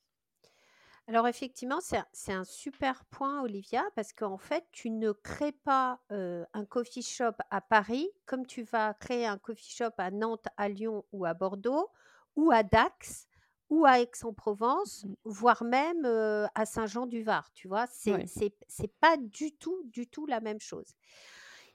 Alors 1.07 1.28
effectivement, 1.28 1.80
c'est 1.80 2.32
un 2.32 2.44
super 2.44 3.05
point, 3.07 3.42
Olivia, 3.42 3.84
parce 3.94 4.14
qu'en 4.14 4.38
fait, 4.38 4.64
tu 4.72 4.88
ne 4.88 5.12
crées 5.12 5.52
pas 5.52 6.00
un 6.09 6.64
coffee 6.64 7.02
shop 7.02 7.34
à 7.50 7.61
Paris 7.61 8.09
comme 8.24 8.46
tu 8.46 8.62
vas 8.62 8.94
créer 8.94 9.26
un 9.26 9.36
coffee 9.36 9.70
shop 9.70 9.92
à 9.98 10.11
Nantes, 10.11 10.46
à 10.57 10.68
Lyon 10.68 11.05
ou 11.12 11.26
à 11.26 11.34
Bordeaux, 11.34 11.90
ou 12.36 12.50
à 12.52 12.62
Dax, 12.62 13.28
ou 13.68 13.84
à 13.84 14.00
Aix-en-Provence, 14.00 15.05
mmh. 15.05 15.14
voire 15.24 15.64
même 15.64 16.07
à 16.55 16.64
Saint-Jean-du-Var. 16.64 17.52
Tu 17.52 17.68
vois, 17.68 17.86
c'est 17.86 18.26
c'est 18.66 18.92
pas 19.00 19.16
du 19.18 19.52
tout, 19.52 19.82
du 19.84 20.07
tout 20.07 20.26
la 20.26 20.40
même 20.40 20.61
chose. 20.61 20.94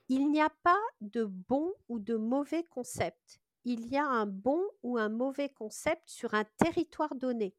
Il 0.08 0.30
n'y 0.30 0.40
a 0.40 0.50
pas 0.64 0.80
de 1.00 1.24
bon 1.24 1.72
ou 1.88 2.00
de 2.00 2.16
mauvais 2.16 2.64
concept. 2.64 3.40
Il 3.64 3.86
y 3.86 3.96
a 3.96 4.04
un 4.04 4.26
bon 4.26 4.64
ou 4.82 4.98
un 4.98 5.08
mauvais 5.08 5.50
concept 5.50 6.02
sur 6.08 6.34
un 6.34 6.44
territoire 6.58 7.14
donné. 7.14 7.54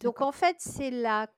Donc 0.00 0.20
en 0.20 0.32
fait, 0.32 0.56
c'est 0.58 0.90
la 0.90 1.28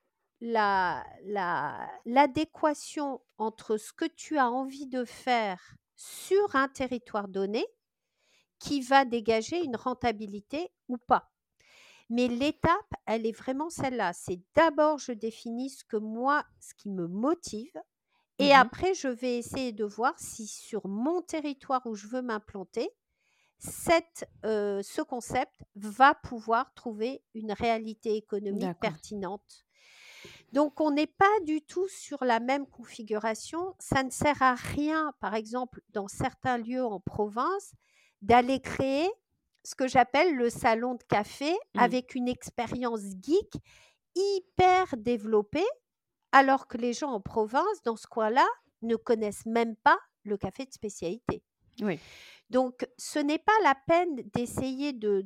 l'adéquation 2.06 3.20
entre 3.36 3.76
ce 3.76 3.92
que 3.92 4.06
tu 4.06 4.38
as 4.38 4.50
envie 4.50 4.86
de 4.86 5.04
faire 5.04 5.74
sur 5.96 6.56
un 6.56 6.68
territoire 6.68 7.28
donné 7.28 7.66
qui 8.58 8.80
va 8.80 9.04
dégager 9.04 9.62
une 9.62 9.76
rentabilité 9.76 10.70
ou 10.88 10.96
pas. 10.96 11.30
Mais 12.08 12.26
l'étape, 12.28 12.92
elle 13.06 13.26
est 13.26 13.36
vraiment 13.36 13.70
celle-là. 13.70 14.12
C'est 14.12 14.40
d'abord, 14.54 14.98
je 14.98 15.12
définis 15.12 15.70
ce 15.70 15.84
que 15.84 15.96
moi, 15.96 16.44
ce 16.58 16.74
qui 16.74 16.90
me 16.90 17.06
motive. 17.06 17.80
Et 18.38 18.50
mmh 18.50 18.56
après, 18.56 18.94
je 18.94 19.08
vais 19.08 19.38
essayer 19.38 19.72
de 19.72 19.84
voir 19.84 20.18
si 20.18 20.46
sur 20.46 20.88
mon 20.88 21.22
territoire 21.22 21.82
où 21.86 21.94
je 21.94 22.06
veux 22.08 22.22
m'implanter, 22.22 22.90
ce 23.60 25.02
concept 25.02 25.54
va 25.74 26.14
pouvoir 26.14 26.72
trouver 26.74 27.22
une 27.34 27.52
réalité 27.52 28.16
économique 28.16 28.78
pertinente. 28.80 29.64
Donc, 30.52 30.80
on 30.80 30.90
n'est 30.90 31.06
pas 31.06 31.40
du 31.44 31.62
tout 31.62 31.86
sur 31.88 32.24
la 32.24 32.40
même 32.40 32.66
configuration. 32.66 33.74
Ça 33.78 34.02
ne 34.02 34.10
sert 34.10 34.42
à 34.42 34.54
rien, 34.54 35.12
par 35.20 35.34
exemple, 35.34 35.80
dans 35.90 36.08
certains 36.08 36.58
lieux 36.58 36.84
en 36.84 37.00
province, 37.00 37.72
d'aller 38.20 38.60
créer 38.60 39.08
ce 39.64 39.74
que 39.74 39.86
j'appelle 39.86 40.34
le 40.34 40.50
salon 40.50 40.94
de 40.94 41.02
café 41.04 41.52
mmh. 41.52 41.78
avec 41.78 42.14
une 42.14 42.28
expérience 42.28 43.02
geek 43.22 43.54
hyper 44.14 44.96
développée, 44.96 45.66
alors 46.32 46.66
que 46.66 46.78
les 46.78 46.92
gens 46.92 47.10
en 47.10 47.20
province, 47.20 47.82
dans 47.84 47.96
ce 47.96 48.06
coin-là, 48.06 48.46
ne 48.82 48.96
connaissent 48.96 49.46
même 49.46 49.76
pas 49.76 49.98
le 50.24 50.36
café 50.36 50.64
de 50.64 50.72
spécialité. 50.72 51.42
Oui. 51.80 51.98
Donc, 52.50 52.84
ce 52.98 53.20
n'est 53.20 53.38
pas 53.38 53.52
la 53.62 53.76
peine 53.86 54.16
d'essayer 54.34 54.92
de, 54.92 55.22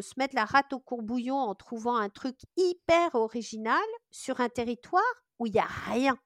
se 0.00 0.14
mettre 0.16 0.36
la 0.36 0.44
rate 0.44 0.72
au 0.72 0.78
courbouillon 0.78 1.36
en 1.36 1.54
trouvant 1.56 1.96
un 1.96 2.08
truc 2.08 2.36
hyper 2.56 3.16
original 3.16 3.82
sur 4.12 4.40
un 4.40 4.48
territoire 4.48 5.02
où 5.40 5.46
il 5.46 5.52
n'y 5.52 5.58
a 5.58 5.66
rien, 5.86 6.16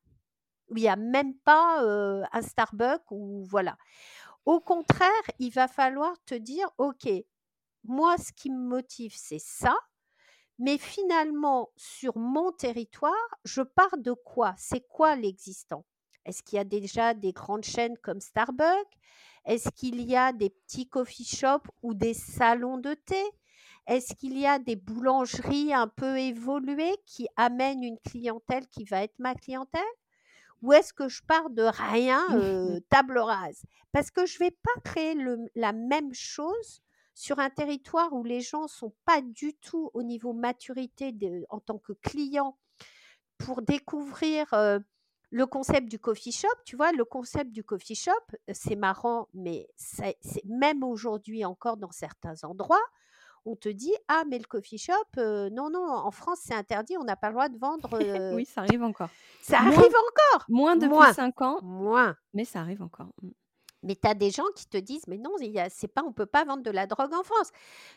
où 0.68 0.76
il 0.76 0.82
n'y 0.82 0.88
a 0.88 0.96
même 0.96 1.34
pas 1.38 1.80
un 1.80 2.42
Starbucks 2.42 3.10
ou 3.10 3.44
voilà. 3.44 3.78
Au 4.44 4.60
contraire, 4.60 5.10
il 5.38 5.50
va 5.50 5.68
falloir 5.68 6.14
te 6.26 6.34
dire, 6.34 6.68
OK, 6.76 7.08
moi, 7.84 8.18
ce 8.18 8.32
qui 8.32 8.50
me 8.50 8.68
motive, 8.68 9.14
c'est 9.16 9.40
ça. 9.40 9.74
Mais 10.58 10.76
finalement, 10.76 11.70
sur 11.76 12.18
mon 12.18 12.52
territoire, 12.52 13.14
je 13.44 13.62
pars 13.62 13.96
de 13.96 14.12
quoi? 14.12 14.54
C'est 14.58 14.86
quoi 14.86 15.16
l'existant? 15.16 15.86
Est-ce 16.24 16.42
qu'il 16.42 16.56
y 16.56 16.60
a 16.60 16.64
déjà 16.64 17.14
des 17.14 17.32
grandes 17.32 17.64
chaînes 17.64 17.96
comme 17.98 18.20
Starbucks? 18.20 18.98
Est-ce 19.44 19.70
qu'il 19.70 20.00
y 20.02 20.16
a 20.16 20.32
des 20.32 20.50
petits 20.50 20.88
coffee 20.88 21.24
shops 21.24 21.68
ou 21.82 21.94
des 21.94 22.14
salons 22.14 22.78
de 22.78 22.94
thé? 22.94 23.22
Est-ce 23.86 24.14
qu'il 24.14 24.38
y 24.38 24.46
a 24.46 24.58
des 24.58 24.76
boulangeries 24.76 25.74
un 25.74 25.88
peu 25.88 26.18
évoluées 26.18 26.96
qui 27.04 27.26
amènent 27.36 27.82
une 27.82 27.98
clientèle 27.98 28.68
qui 28.68 28.84
va 28.84 29.02
être 29.02 29.18
ma 29.18 29.34
clientèle? 29.34 29.82
Ou 30.62 30.72
est-ce 30.72 30.92
que 30.92 31.08
je 31.08 31.22
pars 31.22 31.50
de 31.50 31.64
rien, 31.64 32.24
euh, 32.30 32.78
table 32.88 33.18
rase? 33.18 33.64
Parce 33.90 34.12
que 34.12 34.26
je 34.26 34.36
ne 34.36 34.44
vais 34.44 34.50
pas 34.52 34.80
créer 34.84 35.16
la 35.56 35.72
même 35.72 36.14
chose 36.14 36.82
sur 37.14 37.40
un 37.40 37.50
territoire 37.50 38.12
où 38.12 38.22
les 38.22 38.40
gens 38.40 38.62
ne 38.62 38.68
sont 38.68 38.94
pas 39.04 39.20
du 39.20 39.54
tout 39.54 39.90
au 39.92 40.04
niveau 40.04 40.32
maturité 40.32 41.12
en 41.50 41.58
tant 41.58 41.78
que 41.78 41.92
clients 41.94 42.56
pour 43.38 43.62
découvrir 43.62 44.52
euh, 44.54 44.78
le 45.32 45.46
concept 45.46 45.88
du 45.88 45.98
coffee 45.98 46.30
shop, 46.30 46.48
tu 46.66 46.76
vois, 46.76 46.92
le 46.92 47.06
concept 47.06 47.52
du 47.52 47.64
coffee 47.64 47.94
shop, 47.94 48.12
c'est 48.52 48.76
marrant, 48.76 49.28
mais 49.32 49.66
c'est 49.76 50.14
même 50.44 50.84
aujourd'hui 50.84 51.44
encore 51.46 51.78
dans 51.78 51.90
certains 51.90 52.44
endroits, 52.44 52.84
on 53.46 53.56
te 53.56 53.70
dit 53.70 53.94
ah 54.08 54.24
mais 54.28 54.38
le 54.38 54.44
coffee 54.44 54.76
shop, 54.76 55.16
non 55.16 55.70
non, 55.70 55.88
en 55.88 56.10
France 56.10 56.40
c'est 56.42 56.54
interdit, 56.54 56.98
on 56.98 57.04
n'a 57.04 57.16
pas 57.16 57.28
le 57.28 57.32
droit 57.32 57.48
de 57.48 57.58
vendre. 57.58 57.88
oui, 58.36 58.44
ça 58.44 58.60
arrive 58.60 58.82
encore. 58.82 59.08
Ça 59.40 59.58
arrive 59.58 59.78
encore. 59.78 60.44
Moins 60.48 60.76
depuis 60.76 61.14
5 61.14 61.40
ans. 61.40 61.58
Moins. 61.62 62.14
Mais 62.34 62.44
ça 62.44 62.60
arrive 62.60 62.82
encore. 62.82 63.08
Mmh. 63.22 63.30
Mais 63.84 63.96
tu 63.96 64.06
as 64.06 64.14
des 64.14 64.30
gens 64.30 64.46
qui 64.54 64.66
te 64.66 64.76
disent 64.76 65.06
mais 65.08 65.16
non, 65.18 65.32
c'est 65.70 65.88
pas, 65.88 66.04
on 66.04 66.12
peut 66.12 66.26
pas 66.26 66.44
vendre 66.44 66.62
de 66.62 66.70
la 66.70 66.86
drogue 66.86 67.14
en 67.14 67.22
France. 67.22 67.50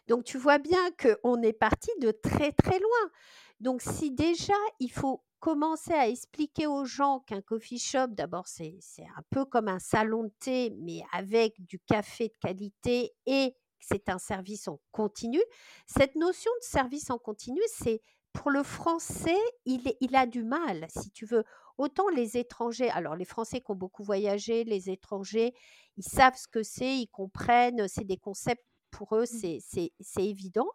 Donc 0.07 0.23
tu 0.23 0.37
vois 0.37 0.57
bien 0.57 0.79
qu'on 0.99 1.41
est 1.41 1.53
parti 1.53 1.91
de 1.99 2.11
très 2.11 2.53
très 2.53 2.79
loin. 2.79 3.11
Donc 3.59 3.81
si 3.81 4.09
déjà 4.09 4.55
il 4.79 4.89
faut 4.89 5.21
commencer 5.45 5.93
à 5.93 6.07
expliquer 6.07 6.65
aux 6.65 6.85
gens 6.85 7.19
qu'un 7.19 7.39
coffee 7.39 7.77
shop, 7.77 8.07
d'abord, 8.07 8.47
c'est 8.47 8.79
un 9.15 9.21
peu 9.29 9.45
comme 9.45 9.67
un 9.67 9.77
salon 9.77 10.23
de 10.23 10.33
thé, 10.39 10.73
mais 10.79 11.03
avec 11.13 11.63
du 11.67 11.77
café 11.77 12.29
de 12.29 12.37
qualité 12.41 13.13
et 13.27 13.53
c'est 13.79 14.09
un 14.09 14.17
service 14.17 14.67
en 14.67 14.79
continu. 14.91 15.39
Cette 15.85 16.15
notion 16.15 16.49
de 16.59 16.65
service 16.65 17.11
en 17.11 17.19
continu, 17.19 17.61
c'est 17.67 18.01
pour 18.33 18.49
le 18.49 18.63
français, 18.63 19.37
il, 19.65 19.93
il, 20.01 20.15
a 20.15 20.25
du 20.25 20.43
mal, 20.43 20.87
si 20.89 21.11
tu 21.11 21.27
veux. 21.27 21.43
Autant 21.77 22.09
les 22.09 22.37
étrangers, 22.37 22.89
alors 22.89 23.15
les 23.15 23.23
Français 23.23 23.61
qui 23.61 23.69
ont 23.69 23.75
beaucoup 23.75 24.03
voyagé, 24.03 24.63
les 24.63 24.89
étrangers, 24.89 25.53
ils 25.95 26.03
savent 26.03 26.37
ce 26.37 26.47
que 26.47 26.63
c'est, 26.63 26.97
ils 26.97 27.09
comprennent, 27.09 27.87
c'est 27.87 28.03
des 28.03 28.17
concepts, 28.17 28.65
pour 28.89 29.15
eux, 29.15 29.25
mmh. 29.25 29.59
c'est 29.59 30.25
évident. 30.25 30.69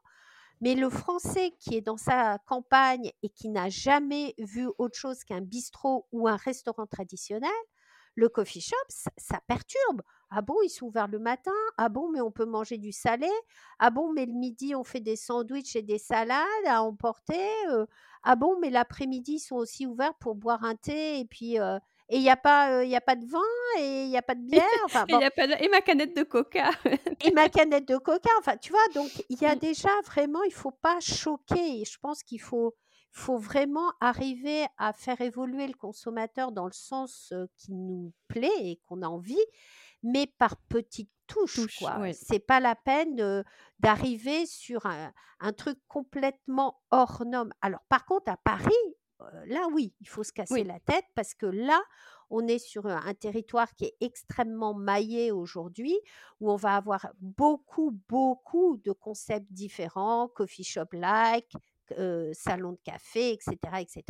Mais 0.61 0.75
le 0.75 0.91
Français 0.91 1.53
qui 1.59 1.77
est 1.77 1.81
dans 1.81 1.97
sa 1.97 2.39
campagne 2.47 3.13
et 3.23 3.31
qui 3.31 3.49
n'a 3.49 3.69
jamais 3.71 4.35
vu 4.39 4.69
autre 4.79 4.97
chose 4.99 5.25
qu'un 5.25 5.41
bistrot 5.41 6.07
ou 6.13 6.29
un 6.29 6.37
restaurant 6.37 6.87
traditionnel, 6.87 7.51
le 8.17 8.29
coffee 8.29 8.61
shop, 8.61 8.77
ça, 9.17 9.41
perturbe. 9.47 10.03
Ah 10.31 10.43
bon, 10.43 10.57
ils 10.65 10.69
sont 10.69 10.87
ouverts 10.87 11.09
le 11.09 11.19
matin? 11.19 11.53
Ah 11.79 11.89
bon, 11.89 12.11
mais 12.11 12.21
on 12.21 12.31
peut 12.31 12.45
manger 12.45 12.77
du 12.77 12.93
salé? 12.93 13.29
Ah 13.79 13.91
bon, 13.91 14.13
mais 14.13 14.27
le 14.27 14.33
midi, 14.35 14.75
on 14.75 14.85
fait 14.85 15.01
des 15.01 15.17
sandwichs 15.17 15.77
et 15.77 15.83
des 15.83 15.99
salades 15.99 16.47
à 16.67 16.83
emporter 16.83 17.49
euh? 17.71 17.87
Ah 18.23 18.37
bon, 18.37 18.59
mais 18.61 18.71
l'après-midi, 18.71 19.35
ils 19.35 19.39
sont 19.39 19.57
aussi 19.57 19.87
ouverts 19.87 20.15
pour 20.21 20.35
boire 20.35 20.65
un 20.65 20.75
thé 20.77 21.21
et 21.21 21.25
puis 21.25 21.59
euh, 21.59 21.79
et 22.13 22.17
il 22.17 22.23
n'y 22.23 22.31
a, 22.31 22.37
pas, 22.37 22.83
il 22.83 22.93
a 22.95 23.01
pas 23.01 23.15
de 23.15 23.25
vin 23.25 23.39
et 23.79 24.03
il 24.03 24.09
n'y 24.09 24.17
a 24.17 24.23
pas 24.23 24.35
de 24.35 24.43
bière. 24.43 24.65
Enfin, 24.85 25.05
et, 25.09 25.15
a 25.15 25.31
pas 25.31 25.45
et 25.45 25.69
ma 25.69 25.81
canette 25.81 26.17
de 26.17 26.25
coca. 26.25 26.71
et 27.25 27.31
ma 27.31 27.49
canette 27.49 27.87
de 27.87 27.97
coca. 27.99 28.31
Enfin, 28.41 28.57
tu 28.57 28.73
vois, 28.73 28.87
donc 28.95 29.11
il 29.29 29.41
y 29.41 29.47
a 29.47 29.55
mmh. 29.55 29.61
déjà 29.61 29.91
vraiment, 30.07 30.43
il 30.43 30.49
ne 30.49 30.55
faut 30.55 30.73
pas 30.73 30.99
choquer. 30.99 31.85
Je 31.85 31.99
pense 32.01 32.25
qu'il 32.25 32.41
faut, 32.41 32.75
faut 33.13 33.39
vraiment 33.39 33.93
arriver 34.01 34.67
à 34.77 34.93
faire 34.93 35.21
évoluer 35.21 35.69
le 35.69 35.75
consommateur 35.75 36.51
dans 36.51 36.67
le 36.67 36.73
sens 36.73 37.33
qui 37.57 37.73
nous 37.73 38.13
plaît 38.27 38.51
et 38.59 38.81
qu'on 38.89 39.03
a 39.03 39.07
envie, 39.07 39.45
mais 40.03 40.27
par 40.27 40.57
petites 40.69 41.13
touches. 41.29 41.55
Touche, 41.55 41.79
quoi. 41.79 42.13
C'est 42.13 42.45
pas 42.45 42.59
la 42.59 42.75
peine 42.75 43.45
d'arriver 43.79 44.47
sur 44.47 44.85
un, 44.87 45.13
un, 45.39 45.53
truc 45.53 45.79
complètement 45.87 46.81
hors 46.91 47.25
norme. 47.25 47.53
Alors, 47.61 47.83
par 47.89 48.05
contre, 48.05 48.33
à 48.33 48.37
Paris, 48.37 48.75
là, 49.47 49.67
oui, 49.73 49.95
il 50.01 50.09
faut 50.09 50.23
se 50.23 50.33
casser 50.33 50.65
la 50.65 50.81
tête 50.81 51.05
parce 51.15 51.35
que 51.35 51.47
là, 51.47 51.81
on 52.31 52.47
est 52.47 52.59
sur 52.59 52.87
un 52.87 53.15
territoire 53.15 53.75
qui 53.75 53.87
est 53.87 53.97
extrêmement 54.01 54.73
maillé 54.73 55.33
aujourd'hui, 55.33 55.99
où 56.41 56.51
on 56.51 56.57
va 56.57 56.77
avoir 56.77 57.09
beaucoup, 57.21 57.99
beaucoup 58.09 58.77
de 58.79 58.93
concepts 58.93 59.51
différents, 59.51 60.29
coffee 60.29 60.65
shop-like, 60.65 61.53
salon 62.33 62.73
de 62.73 62.81
café, 62.85 63.33
etc., 63.33 63.57
etc. 63.81 64.05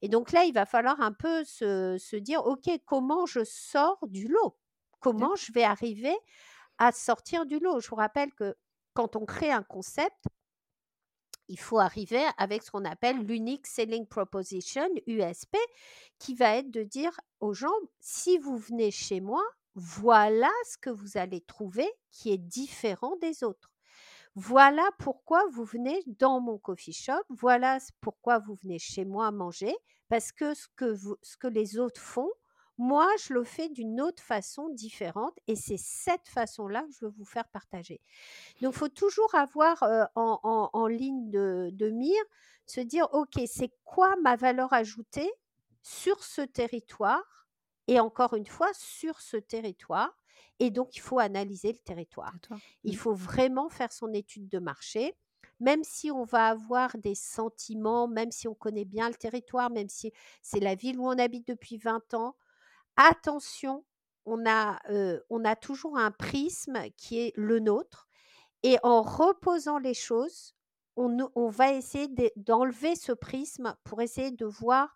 Et 0.00 0.08
donc 0.08 0.32
là, 0.32 0.44
il 0.44 0.54
va 0.54 0.64
falloir 0.64 1.00
un 1.00 1.12
peu 1.12 1.44
se, 1.44 1.96
se 1.98 2.16
dire, 2.16 2.44
OK, 2.46 2.70
comment 2.86 3.26
je 3.26 3.44
sors 3.44 3.98
du 4.08 4.28
lot? 4.28 4.56
Comment 5.00 5.34
je 5.36 5.52
vais 5.52 5.64
arriver 5.64 6.16
à 6.78 6.92
sortir 6.92 7.44
du 7.44 7.58
lot? 7.58 7.80
Je 7.80 7.88
vous 7.88 7.96
rappelle 7.96 8.32
que 8.32 8.56
quand 8.94 9.16
on 9.16 9.26
crée 9.26 9.50
un 9.50 9.62
concept, 9.62 10.24
il 11.52 11.60
faut 11.60 11.78
arriver 11.78 12.24
avec 12.38 12.62
ce 12.62 12.70
qu'on 12.70 12.86
appelle 12.86 13.26
l'unique 13.26 13.66
selling 13.66 14.06
proposition, 14.06 14.88
USP, 15.06 15.54
qui 16.18 16.34
va 16.34 16.56
être 16.56 16.70
de 16.70 16.82
dire 16.82 17.12
aux 17.40 17.52
gens, 17.52 17.68
si 18.00 18.38
vous 18.38 18.56
venez 18.56 18.90
chez 18.90 19.20
moi, 19.20 19.42
voilà 19.74 20.50
ce 20.64 20.78
que 20.78 20.88
vous 20.88 21.18
allez 21.18 21.42
trouver 21.42 21.90
qui 22.10 22.32
est 22.32 22.38
différent 22.38 23.16
des 23.20 23.44
autres. 23.44 23.70
Voilà 24.34 24.88
pourquoi 24.98 25.44
vous 25.52 25.64
venez 25.64 26.02
dans 26.06 26.40
mon 26.40 26.56
coffee 26.56 26.94
shop, 26.94 27.22
voilà 27.28 27.76
pourquoi 28.00 28.38
vous 28.38 28.54
venez 28.54 28.78
chez 28.78 29.04
moi 29.04 29.30
manger, 29.30 29.76
parce 30.08 30.32
que 30.32 30.54
ce 30.54 30.68
que, 30.74 30.96
ce 31.20 31.36
que 31.36 31.48
les 31.48 31.78
autres 31.78 32.00
font, 32.00 32.30
moi, 32.78 33.08
je 33.26 33.34
le 33.34 33.44
fais 33.44 33.68
d'une 33.68 34.00
autre 34.00 34.22
façon 34.22 34.68
différente 34.70 35.38
et 35.46 35.56
c'est 35.56 35.76
cette 35.76 36.28
façon-là 36.28 36.82
que 36.82 36.92
je 36.92 37.04
veux 37.04 37.12
vous 37.16 37.24
faire 37.24 37.48
partager. 37.48 38.00
Donc, 38.60 38.74
il 38.74 38.78
faut 38.78 38.88
toujours 38.88 39.34
avoir 39.34 39.82
en, 40.14 40.86
ligne 40.86 41.30
de, 41.30 41.70
de 41.72 41.90
mire, 41.90 42.22
se 42.66 42.80
dire, 42.80 43.08
OK, 43.12 43.40
c'est 43.46 43.72
quoi 43.84 44.16
ma 44.22 44.36
valeur 44.36 44.72
ajoutée 44.72 45.30
sur 45.82 46.22
ce 46.24 46.42
territoire 46.42 47.46
et 47.88 48.00
encore 48.00 48.34
une 48.34 48.46
fois, 48.46 48.70
sur 48.74 49.20
ce 49.20 49.36
territoire. 49.36 50.16
Et 50.60 50.70
donc, 50.70 50.96
il 50.96 51.00
faut 51.00 51.18
analyser 51.18 51.72
le 51.72 51.78
territoire. 51.78 52.32
Il 52.84 52.94
mmh. 52.94 52.96
faut 52.96 53.14
vraiment 53.14 53.68
faire 53.68 53.92
son 53.92 54.12
étude 54.12 54.48
de 54.48 54.58
marché 54.58 55.14
même 55.62 55.84
si 55.84 56.10
on 56.10 56.24
va 56.24 56.48
avoir 56.48 56.98
des 56.98 57.14
sentiments, 57.14 58.08
même 58.08 58.32
si 58.32 58.48
on 58.48 58.54
connaît 58.54 58.84
bien 58.84 59.08
le 59.08 59.14
territoire, 59.14 59.70
même 59.70 59.88
si 59.88 60.12
c'est 60.42 60.58
la 60.58 60.74
ville 60.74 60.98
où 60.98 61.06
on 61.06 61.18
habite 61.18 61.46
depuis 61.46 61.76
20 61.76 62.14
ans, 62.14 62.34
attention, 62.96 63.84
on 64.26 64.46
a, 64.46 64.78
on 65.30 65.44
a 65.44 65.56
toujours 65.56 65.98
un 65.98 66.10
prisme 66.10 66.78
qui 66.96 67.18
est 67.18 67.32
le 67.36 67.58
nôtre. 67.58 68.06
Et 68.62 68.78
en 68.82 69.02
reposant 69.02 69.78
les 69.78 69.94
choses, 69.94 70.54
on, 70.96 71.16
on 71.34 71.48
va 71.48 71.72
essayer 71.72 72.08
d'enlever 72.36 72.94
ce 72.94 73.12
prisme 73.12 73.74
pour 73.84 74.02
essayer 74.02 74.30
de 74.30 74.46
voir 74.46 74.94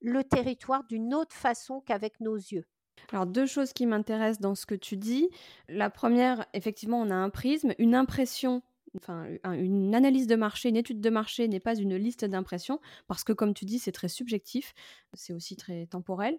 le 0.00 0.24
territoire 0.24 0.84
d'une 0.84 1.14
autre 1.14 1.34
façon 1.34 1.80
qu'avec 1.80 2.20
nos 2.20 2.36
yeux. 2.36 2.66
Alors 3.12 3.26
deux 3.26 3.46
choses 3.46 3.72
qui 3.72 3.86
m'intéressent 3.86 4.40
dans 4.40 4.54
ce 4.54 4.66
que 4.66 4.74
tu 4.74 4.96
dis. 4.96 5.30
La 5.68 5.90
première, 5.90 6.46
effectivement, 6.52 7.00
on 7.00 7.10
a 7.10 7.14
un 7.14 7.30
prisme, 7.30 7.74
une 7.78 7.94
impression 7.94 8.62
enfin, 8.96 9.26
une 9.54 9.94
analyse 9.94 10.26
de 10.26 10.36
marché, 10.36 10.68
une 10.68 10.76
étude 10.76 11.00
de 11.00 11.10
marché 11.10 11.48
n'est 11.48 11.60
pas 11.60 11.74
une 11.74 11.96
liste 11.96 12.24
d'impressions, 12.24 12.80
parce 13.06 13.24
que 13.24 13.32
comme 13.32 13.54
tu 13.54 13.64
dis, 13.64 13.78
c'est 13.78 13.92
très 13.92 14.08
subjectif, 14.08 14.74
c'est 15.12 15.32
aussi 15.32 15.56
très 15.56 15.86
temporel. 15.86 16.38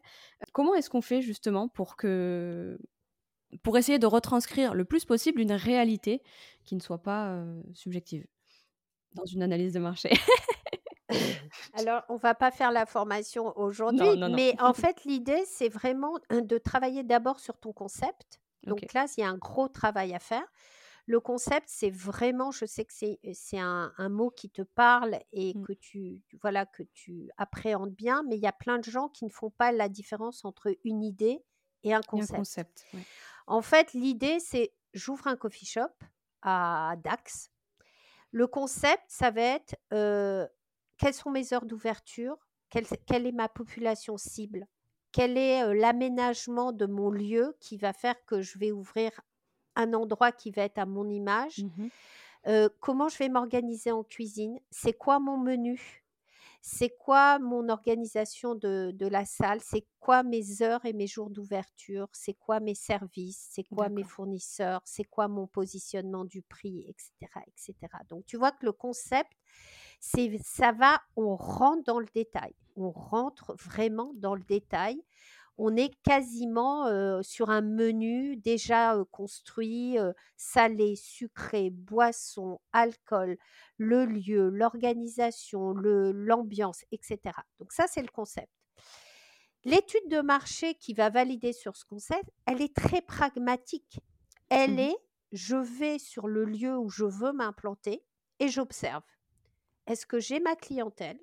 Comment 0.53 0.76
est-ce 0.76 0.89
qu'on 0.89 1.01
fait 1.01 1.22
justement 1.22 1.68
pour 1.68 1.95
que 1.95 2.78
pour 3.64 3.78
essayer 3.78 3.99
de 3.99 4.08
retranscrire 4.08 4.74
le 4.74 4.86
plus 4.86 5.06
possible 5.06 5.39
une 5.39 5.53
réalité 5.53 6.22
qui 6.64 6.76
ne 6.76 6.82
soit 6.82 7.01
pas 7.01 7.43
subjective 7.74 8.26
dans 9.14 9.26
une 9.26 9.43
analyse 9.43 9.74
de 9.74 9.80
marché? 9.80 10.10
Alors, 11.74 12.03
on 12.10 12.16
va 12.16 12.34
pas 12.36 12.51
faire 12.51 12.72
la 12.72 12.86
formation 12.86 13.58
aujourd'hui, 13.58 14.18
mais 14.34 14.56
en 14.60 14.74
fait, 14.74 15.03
l'idée, 15.06 15.43
c'est 15.45 15.70
vraiment 15.70 16.18
de 16.30 16.58
travailler 16.58 17.03
d'abord 17.03 17.39
sur 17.39 17.58
ton 17.58 17.74
concept. 17.74 18.39
Donc 18.66 18.93
là, 18.93 19.06
il 19.18 19.22
y 19.22 19.24
a 19.24 19.30
un 19.30 19.38
gros 19.38 19.68
travail 19.68 20.14
à 20.14 20.20
faire. 20.20 20.45
Le 21.08 21.20
concept, 21.20 21.68
c'est 21.70 21.91
vraiment, 21.91 22.49
je 22.49 22.66
sais 22.66 22.84
que 22.84 22.93
c'est 22.93 23.60
un, 23.60 24.10
mot 24.10 24.32
qui 24.32 24.49
te 24.49 24.64
parle 24.64 25.20
et 25.32 25.53
mmh. 25.53 25.66
que 25.66 25.74
tu 25.74 26.24
voilà 26.41 26.66
que 26.66 26.82
tu 26.82 27.30
appréhendes 27.38 27.93
bien, 27.93 28.24
mais 28.28 28.38
il 28.38 28.41
y 28.41 28.47
a 28.47 28.53
plein 28.53 28.80
de 28.80 28.84
gens 28.84 29.10
qui 29.10 29.26
ne 29.26 29.30
font 29.30 29.51
pas 29.51 29.72
la 29.72 29.88
différence 29.88 30.45
entre 30.45 30.76
une 30.84 31.03
idée 31.03 31.43
et 31.84 31.93
un 31.93 32.01
concept. 32.01 32.86
En 33.45 33.62
fait, 33.62 33.93
l'idée, 33.93 34.39
c'est 34.39 34.74
j'ouvre 34.93 35.28
un 35.28 35.36
coffee 35.36 35.68
shop 35.68 35.93
à 36.41 36.95
Dax. 37.03 37.51
Le 38.32 38.47
concept, 38.47 39.03
ça 39.08 39.30
va 39.30 39.41
être 39.41 39.76
quelles 40.97 41.14
sont 41.14 41.30
mes 41.30 41.53
heures 41.53 41.66
d'ouverture, 41.66 42.38
quelle, 42.72 42.88
quelle, 43.06 43.28
est 43.28 43.32
ma 43.32 43.47
population 43.47 44.18
cible, 44.18 44.66
quel 45.12 45.38
est 45.38 45.76
l'aménagement 45.76 46.72
de 46.72 46.88
mon 46.88 47.12
lieu 47.12 47.56
qui 47.60 47.78
va 47.78 47.93
faire 47.93 48.16
que 48.26 48.41
je 48.41 48.58
vais 48.58 48.72
ouvrir 48.72 49.12
un 49.76 49.93
endroit 49.93 50.32
qui 50.32 50.51
va 50.51 50.63
être 50.63 50.78
à 50.78 50.86
mon 50.86 51.09
image. 51.09 51.59
Mmh 51.59 51.88
comment 52.80 53.09
je 53.09 53.17
vais 53.17 53.30
m'organiser 53.30 53.91
en 53.91 54.03
cuisine? 54.03 54.59
C'est 54.69 54.93
quoi 54.93 55.19
mon 55.19 55.38
menu? 55.38 56.05
C'est 56.67 56.89
quoi 56.97 57.38
mon 57.38 57.69
organisation 57.69 58.55
de, 58.55 59.07
la 59.07 59.23
salle, 59.23 59.61
c'est 59.61 59.86
quoi 59.99 60.23
mes 60.23 60.63
heures 60.63 60.84
et 60.84 60.93
mes 60.93 61.05
jours 61.05 61.30
d'ouverture, 61.30 62.07
c'est 62.11 62.34
quoi 62.34 62.59
mes 62.59 62.73
services, 62.73 63.49
c'est 63.51 63.65
quoi 63.65 63.88
mes 63.88 64.03
fournisseurs, 64.03 64.82
c'est 64.84 65.03
quoi 65.03 65.28
mon 65.28 65.45
positionnement 65.45 66.26
du 66.26 66.41
prix, 66.41 66.84
etc., 66.88 67.11
etc. 67.45 67.76
Donc 68.09 68.26
tu 68.26 68.38
vois 68.38 68.51
que 68.51 68.65
le 68.65 68.71
concept, 68.71 69.32
c'est 69.99 70.39
ça 70.43 70.71
va, 70.71 70.99
on 71.15 71.36
rentre 71.36 71.84
dans 71.84 71.99
le 71.99 72.07
détail, 72.15 72.55
on 72.76 72.89
rentre 72.89 73.53
vraiment 73.63 74.11
dans 74.15 74.34
le 74.34 74.43
détail 74.43 74.99
on 75.58 75.76
est 75.76 75.93
quasiment 76.03 77.22
sur 77.24 77.49
un 77.49 77.62
menu 77.62 78.36
déjà 78.36 78.97
construit, 79.12 79.97
salé, 80.36 80.95
sucré, 80.95 81.70
boisson, 81.70 82.60
alcool, 82.74 83.38
le 83.78 84.06
lieu, 84.06 84.49
l'organisation, 84.49 85.74
l'ambiance, 85.74 86.84
etc. 86.91 87.20
Donc 87.60 87.72
ça, 87.72 87.88
c'est 87.88 88.01
le 88.01 88.10
concept. 88.10 88.51
L'étude 89.64 90.10
de 90.10 90.22
marché 90.22 90.76
qui 90.76 90.93
va 90.93 91.10
valider 91.10 91.51
sur 91.51 91.76
ce 91.76 91.86
concept, 91.86 92.30
elle 92.45 92.62
est 92.62 92.76
très 92.76 93.01
pragmatique. 93.01 93.99
Elle 94.49 94.76
mmh 94.76 94.80
est, 94.80 94.97
je 95.32 95.56
vais 95.56 95.97
sur 95.97 96.28
le 96.28 96.45
lieu 96.45 96.78
où 96.78 96.89
je 96.89 97.06
veux 97.06 97.34
m'implanter 97.34 98.03
et 98.39 98.47
j'observe. 98.47 99.03
Est-ce 99.88 100.06
que 100.06 100.20
j'ai 100.20 100.39
ma 100.39 100.56
clientèle? 100.56 101.20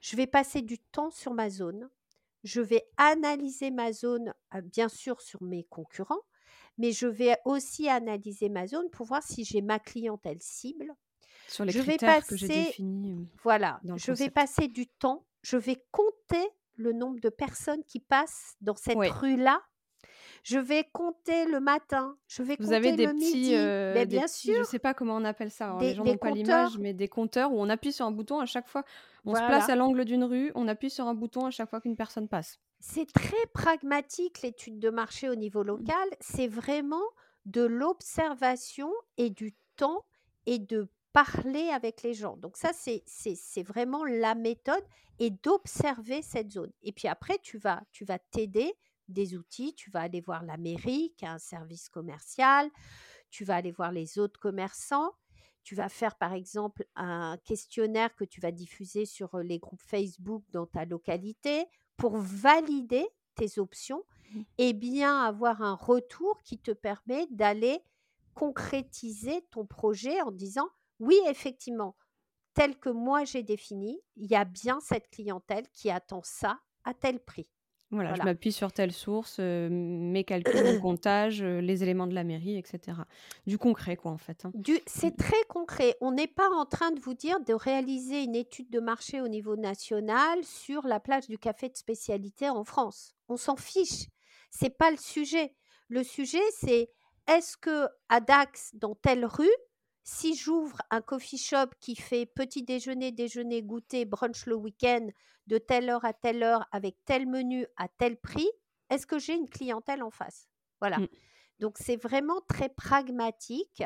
Je 0.00 0.16
vais 0.16 0.26
passer 0.26 0.62
du 0.62 0.78
temps 0.78 1.10
sur 1.10 1.34
ma 1.34 1.50
zone 1.50 1.88
je 2.44 2.60
vais 2.60 2.84
analyser 2.96 3.70
ma 3.70 3.92
zone, 3.92 4.34
bien 4.64 4.88
sûr, 4.88 5.20
sur 5.20 5.42
mes 5.42 5.64
concurrents, 5.64 6.22
mais 6.78 6.92
je 6.92 7.06
vais 7.06 7.36
aussi 7.44 7.88
analyser 7.88 8.48
ma 8.48 8.66
zone 8.66 8.88
pour 8.90 9.06
voir 9.06 9.22
si 9.22 9.44
j'ai 9.44 9.62
ma 9.62 9.78
clientèle 9.78 10.40
cible. 10.40 10.92
Sur 11.48 11.64
les 11.64 11.72
je 11.72 11.80
critères 11.80 12.08
vais 12.08 12.20
passer, 12.20 12.28
que 12.28 12.36
j'ai 12.36 12.48
définis. 12.48 13.28
Voilà, 13.42 13.80
je 13.96 14.12
vais 14.12 14.30
passer 14.30 14.68
du 14.68 14.86
temps, 14.86 15.26
je 15.42 15.56
vais 15.56 15.84
compter 15.90 16.48
le 16.76 16.92
nombre 16.92 17.20
de 17.20 17.28
personnes 17.28 17.84
qui 17.84 18.00
passent 18.00 18.56
dans 18.60 18.76
cette 18.76 18.96
rue-là 18.98 19.60
je 20.42 20.58
vais 20.58 20.84
compter 20.92 21.44
le 21.46 21.60
matin, 21.60 22.16
je 22.28 22.42
vais 22.42 22.56
Vous 22.58 22.72
avez 22.72 22.92
des 22.92 23.06
le 23.06 23.12
petits, 23.12 23.34
midi. 23.34 23.54
Euh, 23.54 24.04
bien 24.04 24.26
sûr. 24.26 24.54
Je 24.54 24.60
ne 24.60 24.64
sais 24.64 24.78
pas 24.78 24.94
comment 24.94 25.16
on 25.16 25.24
appelle 25.24 25.50
ça. 25.50 25.70
Hein, 25.70 25.78
les 25.80 25.94
gens 25.94 26.04
n'ont 26.04 26.16
pas 26.16 26.30
l'image, 26.30 26.78
mais 26.78 26.94
des 26.94 27.08
compteurs 27.08 27.52
où 27.52 27.60
on 27.60 27.68
appuie 27.68 27.92
sur 27.92 28.06
un 28.06 28.10
bouton 28.10 28.40
à 28.40 28.46
chaque 28.46 28.68
fois. 28.68 28.84
On 29.26 29.34
se 29.34 29.40
place 29.40 29.68
à 29.68 29.76
l'angle 29.76 30.04
d'une 30.04 30.24
rue, 30.24 30.50
on 30.54 30.66
appuie 30.66 30.90
sur 30.90 31.06
un 31.06 31.14
bouton 31.14 31.46
à 31.46 31.50
chaque 31.50 31.68
fois 31.68 31.80
qu'une 31.80 31.96
personne 31.96 32.28
passe. 32.28 32.58
C'est 32.78 33.10
très 33.12 33.46
pragmatique 33.52 34.40
l'étude 34.40 34.78
de 34.78 34.88
marché 34.88 35.28
au 35.28 35.34
niveau 35.34 35.62
mmh. 35.62 35.66
local. 35.66 36.08
C'est 36.20 36.48
vraiment 36.48 37.04
de 37.44 37.62
l'observation 37.62 38.90
et 39.18 39.28
du 39.28 39.54
temps 39.76 40.04
et 40.46 40.58
de 40.58 40.88
parler 41.12 41.68
avec 41.70 42.02
les 42.02 42.14
gens. 42.14 42.36
Donc 42.36 42.56
ça, 42.56 42.70
c'est 42.72 43.62
vraiment 43.62 44.04
la 44.04 44.34
méthode 44.34 44.84
et 45.18 45.30
d'observer 45.30 46.22
cette 46.22 46.50
zone. 46.50 46.72
Et 46.82 46.92
puis 46.92 47.08
après, 47.08 47.38
tu 47.42 47.58
vas 47.58 47.82
tu 47.92 48.04
vas 48.04 48.18
t'aider 48.18 48.74
des 49.10 49.36
outils. 49.36 49.74
Tu 49.74 49.90
vas 49.90 50.00
aller 50.00 50.20
voir 50.20 50.44
la 50.44 50.56
mairie 50.56 51.12
qui 51.16 51.26
a 51.26 51.32
un 51.32 51.38
service 51.38 51.88
commercial. 51.88 52.70
Tu 53.30 53.44
vas 53.44 53.56
aller 53.56 53.72
voir 53.72 53.92
les 53.92 54.18
autres 54.18 54.40
commerçants. 54.40 55.12
Tu 55.62 55.74
vas 55.74 55.88
faire 55.88 56.16
par 56.16 56.32
exemple 56.32 56.86
un 56.96 57.36
questionnaire 57.44 58.14
que 58.16 58.24
tu 58.24 58.40
vas 58.40 58.50
diffuser 58.50 59.04
sur 59.04 59.38
les 59.38 59.58
groupes 59.58 59.82
Facebook 59.82 60.42
dans 60.50 60.66
ta 60.66 60.84
localité 60.84 61.66
pour 61.96 62.16
valider 62.16 63.06
tes 63.34 63.58
options 63.58 64.02
mmh. 64.32 64.40
et 64.58 64.72
bien 64.72 65.22
avoir 65.22 65.62
un 65.62 65.74
retour 65.74 66.40
qui 66.42 66.58
te 66.58 66.70
permet 66.70 67.26
d'aller 67.30 67.78
concrétiser 68.34 69.42
ton 69.50 69.66
projet 69.66 70.20
en 70.22 70.30
disant 70.30 70.68
oui, 70.98 71.18
effectivement, 71.28 71.96
tel 72.54 72.78
que 72.78 72.90
moi 72.90 73.24
j'ai 73.24 73.42
défini, 73.42 74.00
il 74.16 74.30
y 74.30 74.34
a 74.34 74.44
bien 74.44 74.80
cette 74.80 75.08
clientèle 75.10 75.68
qui 75.72 75.90
attend 75.90 76.22
ça 76.22 76.58
à 76.84 76.94
tel 76.94 77.20
prix. 77.20 77.48
Voilà, 77.90 78.14
je 78.14 78.22
m'appuie 78.22 78.52
sur 78.52 78.72
telle 78.72 78.92
source, 78.92 79.40
mes 79.40 80.24
calculs, 80.24 80.64
mon 80.64 80.80
comptage, 80.80 81.42
les 81.42 81.82
éléments 81.82 82.06
de 82.06 82.14
la 82.14 82.22
mairie, 82.22 82.56
etc. 82.56 82.98
Du 83.46 83.58
concret, 83.58 83.96
quoi, 83.96 84.12
en 84.12 84.18
fait. 84.18 84.44
Hein. 84.44 84.52
c'est 84.86 85.16
très 85.16 85.42
concret. 85.48 85.96
On 86.00 86.12
n'est 86.12 86.28
pas 86.28 86.48
en 86.50 86.66
train 86.66 86.92
de 86.92 87.00
vous 87.00 87.14
dire 87.14 87.40
de 87.40 87.52
réaliser 87.52 88.22
une 88.22 88.36
étude 88.36 88.70
de 88.70 88.78
marché 88.78 89.20
au 89.20 89.28
niveau 89.28 89.56
national 89.56 90.44
sur 90.44 90.86
la 90.86 91.00
plage 91.00 91.26
du 91.26 91.38
café 91.38 91.68
de 91.68 91.76
spécialité 91.76 92.48
en 92.48 92.64
France. 92.64 93.14
On 93.28 93.36
s'en 93.36 93.56
fiche. 93.56 94.06
C'est 94.50 94.76
pas 94.76 94.90
le 94.90 94.96
sujet. 94.96 95.54
Le 95.88 96.04
sujet, 96.04 96.38
c'est 96.56 96.90
est-ce 97.28 97.56
que 97.56 97.86
à 98.08 98.20
Dax, 98.20 98.70
dans 98.74 98.94
telle 98.94 99.24
rue, 99.24 99.48
si 100.10 100.34
j'ouvre 100.34 100.76
un 100.90 101.02
coffee 101.02 101.38
shop 101.38 101.68
qui 101.78 101.94
fait 101.94 102.26
petit 102.26 102.64
déjeuner, 102.64 103.12
déjeuner, 103.12 103.62
goûter, 103.62 104.04
brunch 104.04 104.44
le 104.46 104.56
week-end, 104.56 105.06
de 105.46 105.56
telle 105.56 105.88
heure 105.88 106.04
à 106.04 106.12
telle 106.12 106.42
heure, 106.42 106.66
avec 106.72 106.96
tel 107.04 107.28
menu 107.28 107.64
à 107.76 107.86
tel 107.86 108.16
prix, 108.16 108.48
est-ce 108.90 109.06
que 109.06 109.20
j'ai 109.20 109.36
une 109.36 109.48
clientèle 109.48 110.02
en 110.02 110.10
face? 110.10 110.48
Voilà. 110.80 110.98
Mmh. 110.98 111.08
Donc 111.60 111.78
c'est 111.78 111.94
vraiment 111.94 112.40
très 112.48 112.70
pragmatique. 112.70 113.84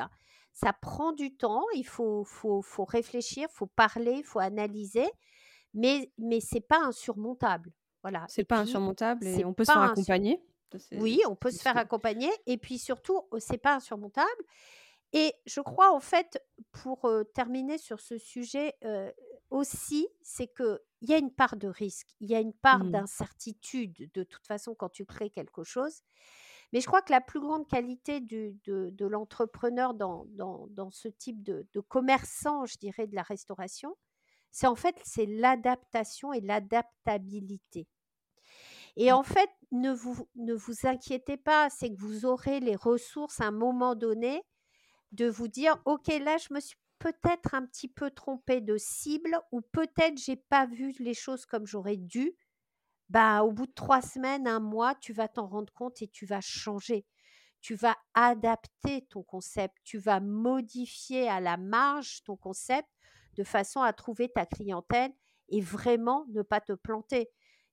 Ça 0.54 0.72
prend 0.72 1.12
du 1.12 1.36
temps, 1.36 1.64
il 1.74 1.84
faut, 1.84 2.24
faut, 2.24 2.62
faut 2.62 2.84
réfléchir, 2.86 3.46
faut 3.50 3.66
parler, 3.66 4.22
faut 4.22 4.38
analyser, 4.38 5.10
mais, 5.74 6.10
mais 6.16 6.40
ce 6.40 6.54
n'est 6.54 6.60
pas 6.62 6.80
insurmontable. 6.80 7.70
Voilà. 8.02 8.24
C'est 8.28 8.44
pas 8.44 8.62
puis, 8.62 8.70
insurmontable 8.70 9.26
et 9.26 9.44
on 9.44 9.52
peut 9.52 9.66
se 9.66 9.72
faire 9.72 9.82
accompagner. 9.82 10.42
Oui, 10.92 11.20
on 11.28 11.36
peut 11.36 11.50
se 11.50 11.60
faire 11.60 11.76
accompagner. 11.76 12.30
Et 12.46 12.56
puis 12.56 12.78
surtout, 12.78 13.20
c'est 13.38 13.58
pas 13.58 13.74
insurmontable. 13.74 14.42
Et 15.14 15.34
je 15.46 15.62
crois, 15.62 15.92
en 15.94 16.00
fait, 16.00 16.44
pour 16.72 17.06
euh, 17.06 17.24
terminer 17.24 17.78
sur 17.78 18.00
ce 18.00 18.18
sujet 18.18 18.74
euh, 18.84 19.12
aussi, 19.50 20.08
c'est 20.22 20.48
qu'il 20.48 20.80
y 21.02 21.14
a 21.14 21.18
une 21.18 21.32
part 21.32 21.56
de 21.56 21.68
risque, 21.68 22.08
il 22.20 22.30
y 22.30 22.36
a 22.36 22.40
une 22.40 22.52
part 22.54 22.84
Mhm. 22.84 22.90
d'incertitude 22.90 24.10
de 24.12 24.24
toute 24.24 24.46
façon 24.46 24.74
quand 24.74 24.90
tu 24.90 25.06
crées 25.06 25.30
quelque 25.30 25.64
chose. 25.64 26.02
Mais 26.72 26.80
je 26.80 26.86
crois 26.86 27.02
que 27.02 27.12
la 27.12 27.20
plus 27.20 27.40
grande 27.40 27.68
qualité 27.68 28.20
du- 28.20 28.58
de, 28.64 28.90
de 28.92 29.06
l'entrepreneur 29.06 29.94
dans, 29.94 30.26
dans, 30.30 30.66
dans 30.70 30.90
ce 30.90 31.08
type 31.08 31.42
de, 31.42 31.66
de 31.72 31.80
commerçant, 31.80 32.66
je 32.66 32.76
dirais, 32.78 33.06
de 33.06 33.14
la 33.14 33.22
restauration, 33.22 33.96
c'est 34.50 34.66
en 34.68 34.76
fait 34.76 34.96
c'est 35.04 35.26
l'adaptation 35.26 36.32
et 36.32 36.40
l'adaptabilité. 36.40 37.88
Et 38.96 39.12
Mmh. 39.12 39.12
en 39.12 39.22
fait, 39.22 39.50
ne 39.72 39.92
vous, 39.92 40.28
ne 40.36 40.54
vous 40.54 40.86
inquiétez 40.86 41.36
pas, 41.36 41.70
c'est 41.70 41.90
que 41.90 42.00
vous 42.00 42.26
aurez 42.26 42.60
les 42.60 42.76
ressources 42.76 43.40
à 43.40 43.46
un 43.46 43.50
moment 43.50 43.94
donné 43.94 44.42
de 45.14 45.26
vous 45.28 45.48
dire, 45.48 45.78
OK, 45.84 46.08
là, 46.08 46.36
je 46.38 46.52
me 46.54 46.60
suis 46.60 46.76
peut-être 46.98 47.54
un 47.54 47.66
petit 47.66 47.88
peu 47.88 48.10
trompée 48.10 48.60
de 48.60 48.76
cible 48.78 49.38
ou 49.52 49.60
peut-être 49.60 50.18
j'ai 50.18 50.36
pas 50.36 50.66
vu 50.66 50.94
les 50.98 51.14
choses 51.14 51.46
comme 51.46 51.66
j'aurais 51.66 51.96
dû. 51.96 52.36
Bah, 53.10 53.42
au 53.42 53.52
bout 53.52 53.66
de 53.66 53.72
trois 53.72 54.02
semaines, 54.02 54.48
un 54.48 54.60
mois, 54.60 54.94
tu 54.96 55.12
vas 55.12 55.28
t'en 55.28 55.46
rendre 55.46 55.72
compte 55.72 56.00
et 56.02 56.08
tu 56.08 56.26
vas 56.26 56.40
changer. 56.40 57.06
Tu 57.60 57.74
vas 57.74 57.96
adapter 58.14 59.06
ton 59.08 59.22
concept, 59.22 59.76
tu 59.84 59.98
vas 59.98 60.20
modifier 60.20 61.28
à 61.28 61.40
la 61.40 61.56
marge 61.56 62.22
ton 62.24 62.36
concept 62.36 62.88
de 63.36 63.44
façon 63.44 63.80
à 63.82 63.92
trouver 63.92 64.30
ta 64.30 64.46
clientèle 64.46 65.12
et 65.48 65.60
vraiment 65.60 66.26
ne 66.30 66.42
pas 66.42 66.60
te 66.60 66.72
planter. 66.72 67.30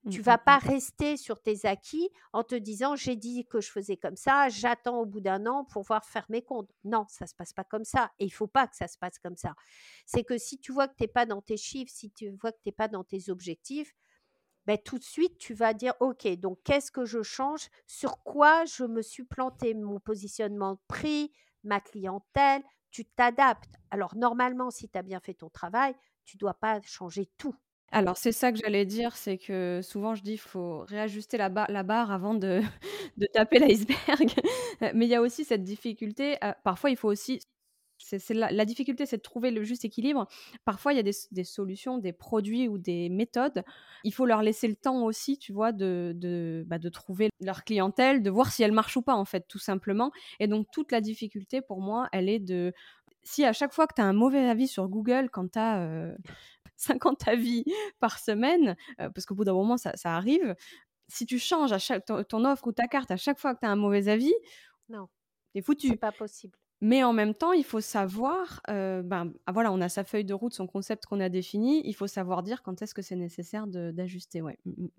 Tu 0.09 0.21
Mmh, 0.21 0.21
vas 0.21 0.37
mmh, 0.37 0.37
pas 0.37 0.57
mmh. 0.59 0.59
rester 0.59 1.15
sur 1.15 1.41
tes 1.41 1.65
acquis 1.65 2.09
en 2.33 2.43
te 2.43 2.55
disant 2.55 2.97
j'ai 2.97 3.15
dit 3.15 3.45
que 3.47 3.61
je 3.61 3.71
faisais 3.71 3.95
comme 3.95 4.17
ça, 4.17 4.49
j'attends 4.49 4.99
au 4.99 5.05
bout 5.05 5.21
d'un 5.21 5.45
an 5.45 5.63
pour 5.63 5.83
voir 5.83 6.03
faire 6.03 6.25
mes 6.29 6.41
comptes. 6.41 6.69
Non, 6.83 7.05
ça 7.07 7.27
se 7.27 7.33
passe 7.33 7.53
pas 7.53 7.63
comme 7.63 7.85
ça 7.85 8.11
et 8.19 8.25
il 8.25 8.29
faut 8.29 8.47
pas 8.47 8.67
que 8.67 8.75
ça 8.75 8.89
se 8.89 8.97
passe 8.97 9.19
comme 9.19 9.37
ça. 9.37 9.55
C'est 10.05 10.25
que 10.25 10.37
si 10.37 10.59
tu 10.59 10.73
vois 10.73 10.89
que 10.89 10.95
tu 10.97 11.03
n'es 11.03 11.07
pas 11.07 11.25
dans 11.25 11.41
tes 11.41 11.55
chiffres, 11.55 11.91
si 11.93 12.11
tu 12.11 12.29
vois 12.41 12.51
que 12.51 12.57
tu 12.57 12.67
n'es 12.67 12.73
pas 12.73 12.89
dans 12.89 13.05
tes 13.05 13.29
objectifs, 13.29 13.93
ben, 14.65 14.77
tout 14.77 14.97
de 14.99 15.03
suite, 15.03 15.37
tu 15.37 15.53
vas 15.53 15.73
dire, 15.73 15.93
OK, 15.99 16.27
donc 16.39 16.59
qu'est-ce 16.63 16.91
que 16.91 17.05
je 17.05 17.23
change? 17.23 17.69
Sur 17.87 18.23
quoi 18.23 18.65
je 18.65 18.83
me 18.83 19.01
suis 19.01 19.23
planté? 19.23 19.73
Mon 19.73 19.99
positionnement 19.99 20.73
de 20.75 20.79
prix, 20.87 21.31
ma 21.63 21.79
clientèle, 21.81 22.63
tu 22.91 23.05
t'adaptes. 23.05 23.73
Alors, 23.89 24.15
normalement, 24.15 24.69
si 24.69 24.87
tu 24.89 24.97
as 24.97 25.01
bien 25.03 25.19
fait 25.19 25.33
ton 25.33 25.49
travail, 25.49 25.95
tu 26.25 26.37
dois 26.37 26.53
pas 26.53 26.79
changer 26.83 27.27
tout. 27.37 27.55
Alors, 27.93 28.15
c'est 28.17 28.31
ça 28.31 28.51
que 28.53 28.57
j'allais 28.57 28.85
dire, 28.85 29.15
c'est 29.17 29.37
que 29.37 29.81
souvent 29.83 30.15
je 30.15 30.23
dis: 30.23 30.37
«Faut 30.37 30.79
réajuster 30.87 31.37
la 31.37 31.49
ba 31.49 31.65
la 31.69 31.83
barre 31.83 32.11
avant 32.11 32.33
de 32.33 32.61
taper 33.33 33.59
l'iceberg». 33.59 34.29
Mais 34.95 35.05
il 35.05 35.09
y 35.09 35.15
a 35.15 35.21
aussi 35.21 35.43
cette 35.43 35.63
difficulté, 35.63 36.37
parfois 36.63 36.89
il 36.89 36.95
faut 36.97 37.09
aussi 37.09 37.39
c'est 38.03 38.33
la 38.33 38.65
difficulté, 38.65 39.05
c'est 39.05 39.17
de 39.17 39.21
trouver 39.21 39.51
le 39.51 39.63
juste 39.63 39.85
équilibre. 39.85 40.27
Parfois, 40.65 40.91
il 40.91 40.95
y 40.97 40.99
a 40.99 41.03
des 41.03 41.43
solutions, 41.43 41.99
des 41.99 42.13
produits 42.13 42.67
ou 42.67 42.79
des 42.79 43.09
méthodes, 43.09 43.63
il 44.03 44.11
faut 44.13 44.25
leur 44.25 44.41
laisser 44.41 44.67
le 44.67 44.75
temps 44.75 45.03
aussi, 45.03 45.37
tu 45.37 45.53
vois, 45.53 45.71
bah, 45.71 45.79
de 46.79 46.89
trouver 46.89 47.29
leur 47.41 47.63
clientèle, 47.63 48.23
de 48.23 48.29
voir 48.31 48.51
si 48.51 48.63
elle 48.63 48.71
marche 48.71 48.97
ou 48.97 49.03
pas, 49.03 49.13
en 49.15 49.25
fait, 49.25 49.45
tout 49.47 49.59
simplement 49.59 50.11
et 50.39 50.47
donc 50.47 50.65
toute 50.73 50.91
la 50.91 50.99
difficulté 51.01 51.61
pour 51.61 51.79
moi, 51.79 52.09
elle 52.11 52.27
est 52.29 52.39
de 52.39 52.73
si 53.23 53.45
à 53.45 53.53
chaque 53.53 53.73
fois 53.73 53.87
que 53.87 53.93
tu 53.95 54.01
as 54.01 54.05
un 54.05 54.13
mauvais 54.13 54.47
avis 54.49 54.67
sur 54.67 54.87
Google, 54.89 55.29
quand 55.31 55.51
tu 55.53 55.59
as, 55.59 55.81
heu, 55.87 56.17
50 56.77 57.27
avis 57.27 57.65
par 57.99 58.19
semaine, 58.19 58.75
heu, 59.01 59.09
parce 59.13 59.25
qu'au 59.25 59.35
bout 59.35 59.45
d'un 59.45 59.53
moment 59.53 59.77
ça 59.77 59.93
ça 59.97 60.15
arrive, 60.17 60.55
si 61.09 61.25
tu 61.27 61.39
changes 61.39 61.73
à 61.73 61.79
chaque 61.79 62.05
ton 62.05 62.23
ton 62.25 62.45
offre 62.45 62.67
ou 62.67 62.73
ta 62.73 62.87
carte 62.87 63.11
à 63.11 63.17
chaque 63.17 63.39
fois 63.39 63.55
que 63.55 63.61
tu 63.61 63.67
as 63.67 63.71
un 63.71 63.77
mauvais 63.77 64.07
avis, 64.09 64.33
Non, 64.89 65.09
tu 65.53 65.59
es 65.59 65.61
c'est 65.79 65.95
foutu. 65.95 65.97
pas 65.97 66.11
possible. 66.11 66.59
Mais 66.81 67.03
en 67.03 67.13
même 67.13 67.35
temps, 67.35 67.53
il 67.53 67.63
faut 67.65 67.81
savoir, 67.81 68.61
heu, 68.69 69.03
ben, 69.03 69.33
ah 69.47 69.51
voilà, 69.53 69.71
on 69.71 69.81
a 69.81 69.89
sa 69.89 70.03
feuille 70.03 70.25
de 70.25 70.33
route, 70.33 70.53
son 70.53 70.67
concept 70.67 71.05
qu'on 71.05 71.19
a 71.21 71.29
défini, 71.29 71.81
il 71.85 71.93
faut 71.95 72.07
savoir 72.07 72.43
dire 72.43 72.63
quand 72.63 72.81
est-ce 72.81 72.95
que 72.95 73.03
c'est 73.03 73.15
nécessaire 73.17 73.67
d'ajuster, 73.67 74.41
ouais. 74.41 74.59
Mmh 74.65 74.85
mh. 74.85 74.89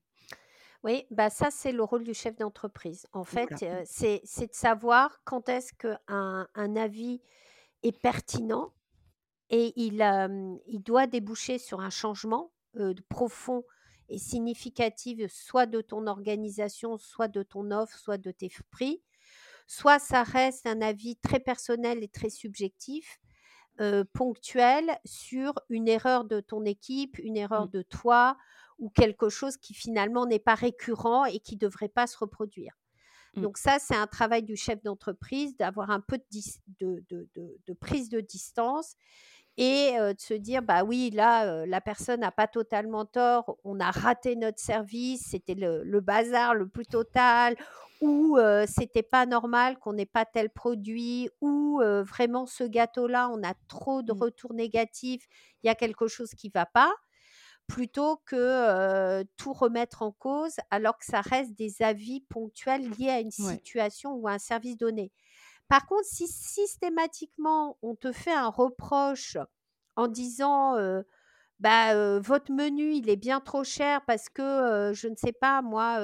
Oui, 0.83 1.07
bah 1.11 1.31
ça, 1.31 1.51
c'est 1.51 1.73
le 1.73 1.83
rôle 1.83 2.03
du 2.05 2.15
chef 2.15 2.37
d'entreprise. 2.37 3.07
En 3.13 3.25
fait, 3.25 3.51
Voilà. 3.51 3.63
euh, 3.63 3.83
c'est 3.87 4.21
c'est 4.25 4.49
de 4.49 4.55
savoir 4.55 5.21
quand 5.25 5.49
est-ce 5.49 5.73
qu'un 5.75 6.49
un 6.55 6.77
avis 6.77 7.21
est 7.83 7.93
pertinent 7.99 8.73
et 9.51 9.73
il, 9.77 10.03
euh, 10.03 10.57
il 10.67 10.83
doit 10.83 11.07
déboucher 11.07 11.59
sur 11.59 11.81
un 11.81 11.91
changement 11.91 12.53
euh, 12.77 12.95
profond 13.09 13.65
et 14.09 14.19
significatif, 14.19 15.31
soit 15.33 15.67
de 15.67 15.81
ton 15.81 16.07
organisation, 16.07 16.99
soit 16.99 17.29
de 17.29 17.43
ton 17.43 17.71
offre, 17.71 17.97
soit 17.97 18.19
de 18.19 18.31
tes 18.31 18.51
prix. 18.71 19.03
Soit 19.67 19.99
ça 19.99 20.23
reste 20.23 20.67
un 20.67 20.83
avis 20.83 21.17
très 21.17 21.41
personnel 21.41 22.03
et 22.03 22.09
très 22.09 22.31
subjectif, 22.31 23.21
euh, 23.81 24.05
ponctuel 24.13 24.99
sur 25.05 25.55
une 25.71 25.89
erreur 25.89 26.25
de 26.25 26.41
ton 26.41 26.65
équipe, 26.65 27.19
une 27.19 27.37
erreur 27.37 27.67
Mmh. 27.67 27.71
de 27.71 27.83
toi 27.83 28.37
ou 28.79 28.91
quelque 28.91 29.29
chose 29.31 29.57
qui 29.57 29.75
finalement 29.75 30.27
n'est 30.27 30.39
pas 30.39 30.55
récurrent 30.55 31.25
et 31.25 31.41
qui 31.41 31.55
ne 31.55 31.61
devrait 31.61 31.89
pas 31.89 32.07
se 32.07 32.19
reproduire. 32.19 32.75
Mmh. 33.37 33.43
Donc 33.43 33.59
ça, 33.59 33.79
c'est 33.79 33.97
un 33.97 34.07
travail 34.07 34.43
du 34.43 34.57
chef 34.57 34.83
d'entreprise 34.83 35.57
d'avoir 35.57 35.91
un 35.91 36.01
peu 36.01 36.19
de, 36.19 36.25
dis- 36.31 36.61
de, 36.81 37.05
de- 37.09 37.29
de- 37.35 37.59
de 37.67 37.73
prise 37.75 38.09
de 38.09 38.21
distance 38.21 38.95
et 39.57 39.99
euh, 39.99 40.15
de 40.15 40.21
se 40.21 40.35
dire, 40.35 40.63
bah 40.63 40.83
oui, 40.85 41.11
là, 41.11 41.47
euh, 41.47 41.67
la 41.67 41.81
personne 41.81 42.21
n'a 42.21 42.31
pas 42.33 42.47
totalement 42.49 43.05
tort, 43.05 43.59
on 43.65 43.81
a 43.81 43.91
raté 43.91 44.37
notre 44.37 44.59
service, 44.61 45.27
c'était 45.31 45.55
le, 45.55 45.83
le 45.85 46.01
bazar 46.01 46.55
le 46.55 46.69
plus 46.69 46.87
total, 46.87 47.57
ou 48.01 48.37
euh, 48.39 48.65
c'était 48.67 49.03
pas 49.03 49.27
normal 49.27 49.79
qu'on 49.79 49.93
n'ait 49.93 50.07
pas 50.07 50.25
tel 50.25 50.49
produit, 50.51 51.29
ou 51.41 51.81
vraiment 52.03 52.47
ce 52.47 52.65
gâteau-là, 52.65 53.29
on 53.33 53.43
a 53.43 53.55
trop 53.69 54.03
de 54.03 54.13
Mmh. 54.13 54.19
retours 54.19 54.55
négatifs, 54.55 55.27
il 55.63 55.67
y 55.67 55.71
a 55.71 55.75
quelque 55.75 56.07
chose 56.07 56.31
qui 56.35 56.49
va 56.49 56.67
pas 56.67 56.93
plutôt 57.73 58.19
que 58.27 58.37
euh, 58.37 59.25
tout 59.39 59.55
remettre 59.55 60.03
en 60.03 60.13
cause 60.13 60.57
alors 60.71 60.99
que 60.99 61.07
ça 61.07 61.23
reste 61.23 61.55
des 61.55 61.83
avis 61.83 62.21
ponctuels 62.21 62.91
liés 62.91 63.09
à 63.11 63.21
une 63.21 63.31
Ouais. 63.39 63.63
situation 63.71 64.13
ou 64.15 64.29
à 64.29 64.33
un 64.33 64.39
service 64.39 64.77
donné. 64.77 65.13
Par 65.69 65.87
contre, 65.87 66.07
si 66.07 66.29
systématiquement 66.29 67.79
on 67.83 67.97
te 67.97 68.13
fait 68.13 68.33
un 68.35 68.49
reproche 68.51 69.39
en 69.97 70.09
disant 70.09 70.77
euh, 70.77 71.03
bah 71.61 71.95
euh, 71.95 72.21
votre 72.21 72.53
menu 72.53 72.95
il 72.95 73.11
est 73.11 73.17
bien 73.17 73.41
trop 73.41 73.65
cher 73.65 74.03
parce 74.07 74.29
que 74.31 74.93
je 74.95 75.09
ne 75.09 75.17
sais 75.17 75.33
pas 75.33 75.63
moi 75.63 76.01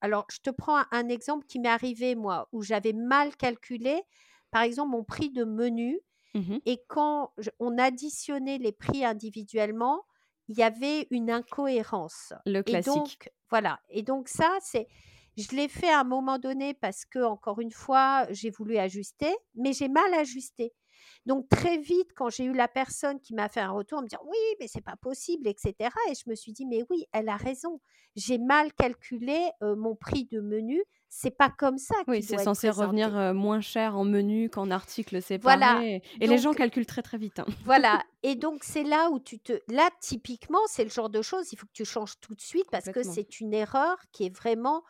alors 0.00 0.26
je 0.30 0.38
te 0.40 0.50
prends 0.50 0.78
un, 0.78 0.86
un 0.90 1.08
exemple 1.08 1.46
qui 1.46 1.58
m'est 1.58 1.68
arrivé 1.68 2.14
moi 2.14 2.48
où 2.52 2.62
j'avais 2.62 2.92
mal 2.92 3.36
calculé 3.36 4.02
par 4.50 4.62
exemple 4.62 4.90
mon 4.90 5.04
prix 5.04 5.30
de 5.30 5.44
menu 5.44 6.00
Mmh 6.34 6.60
et 6.66 6.82
quand 6.88 7.34
on 7.60 7.78
additionnait 7.78 8.58
les 8.58 8.72
prix 8.72 9.04
individuellement, 9.04 10.04
il 10.48 10.58
y 10.58 10.62
avait 10.62 11.06
une 11.10 11.30
incohérence. 11.30 12.32
Le 12.46 12.60
Et 12.60 12.64
classique. 12.64 12.84
donc, 12.86 13.30
voilà. 13.50 13.80
Et 13.88 14.02
donc 14.02 14.28
ça, 14.28 14.58
c'est, 14.60 14.86
je 15.36 15.48
l'ai 15.54 15.68
fait 15.68 15.90
à 15.90 16.00
un 16.00 16.04
moment 16.04 16.38
donné 16.38 16.74
parce 16.74 17.04
que, 17.04 17.22
encore 17.22 17.60
une 17.60 17.70
fois, 17.70 18.26
j'ai 18.30 18.50
voulu 18.50 18.76
ajuster, 18.78 19.34
mais 19.54 19.72
j'ai 19.72 19.88
mal 19.88 20.12
ajusté. 20.14 20.74
Donc 21.26 21.48
très 21.48 21.78
vite, 21.78 22.10
quand 22.16 22.30
j'ai 22.30 22.44
eu 22.44 22.52
la 22.52 22.68
personne 22.68 23.20
qui 23.20 23.34
m'a 23.34 23.48
fait 23.48 23.60
un 23.60 23.70
retour, 23.70 23.98
en 23.98 24.02
me 24.02 24.08
dire 24.08 24.20
oui, 24.24 24.38
mais 24.58 24.66
c'est 24.66 24.80
pas 24.80 24.96
possible, 24.96 25.46
etc. 25.46 25.74
Et 26.10 26.14
je 26.14 26.28
me 26.28 26.34
suis 26.34 26.52
dit 26.52 26.66
mais 26.66 26.84
oui, 26.90 27.06
elle 27.12 27.28
a 27.28 27.36
raison. 27.36 27.80
J'ai 28.16 28.38
mal 28.38 28.72
calculé 28.72 29.48
euh, 29.62 29.76
mon 29.76 29.94
prix 29.94 30.24
de 30.24 30.40
menu. 30.40 30.82
C'est 31.08 31.30
pas 31.30 31.50
comme 31.50 31.76
ça 31.76 31.94
Oui, 32.08 32.22
c'est 32.22 32.38
censé 32.38 32.70
revenir, 32.70 33.34
moins 33.34 33.60
cher 33.60 33.98
en 33.98 34.04
menu 34.04 34.48
qu'en 34.48 34.70
article 34.70 35.20
Voilà. 35.42 35.66
séparé 35.66 36.02
et 36.20 36.26
les 36.26 36.38
gens 36.38 36.54
calculent 36.54 36.86
très, 36.86 37.02
très 37.02 37.18
vite, 37.18 37.38
hein. 37.38 37.44
Voilà. 37.64 38.02
Et 38.22 38.34
donc, 38.34 38.64
c'est 38.64 38.84
là 38.84 39.10
où 39.10 39.18
tu 39.18 39.38
te. 39.38 39.52
Là, 39.68 39.90
typiquement, 40.00 40.60
c'est 40.68 40.84
le 40.84 40.90
genre 40.90 41.10
de 41.10 41.20
choses, 41.20 41.52
il 41.52 41.58
faut 41.58 41.66
que 41.66 41.72
tu 41.72 41.84
changes 41.84 42.18
tout 42.20 42.34
de 42.34 42.40
suite 42.40 42.66
parce 42.70 42.88
que 42.88 43.02
c'est 43.02 43.40
une 43.40 43.52
erreur 43.52 43.98
qui 44.12 44.24
est 44.24 44.34
vraiment 44.34 44.84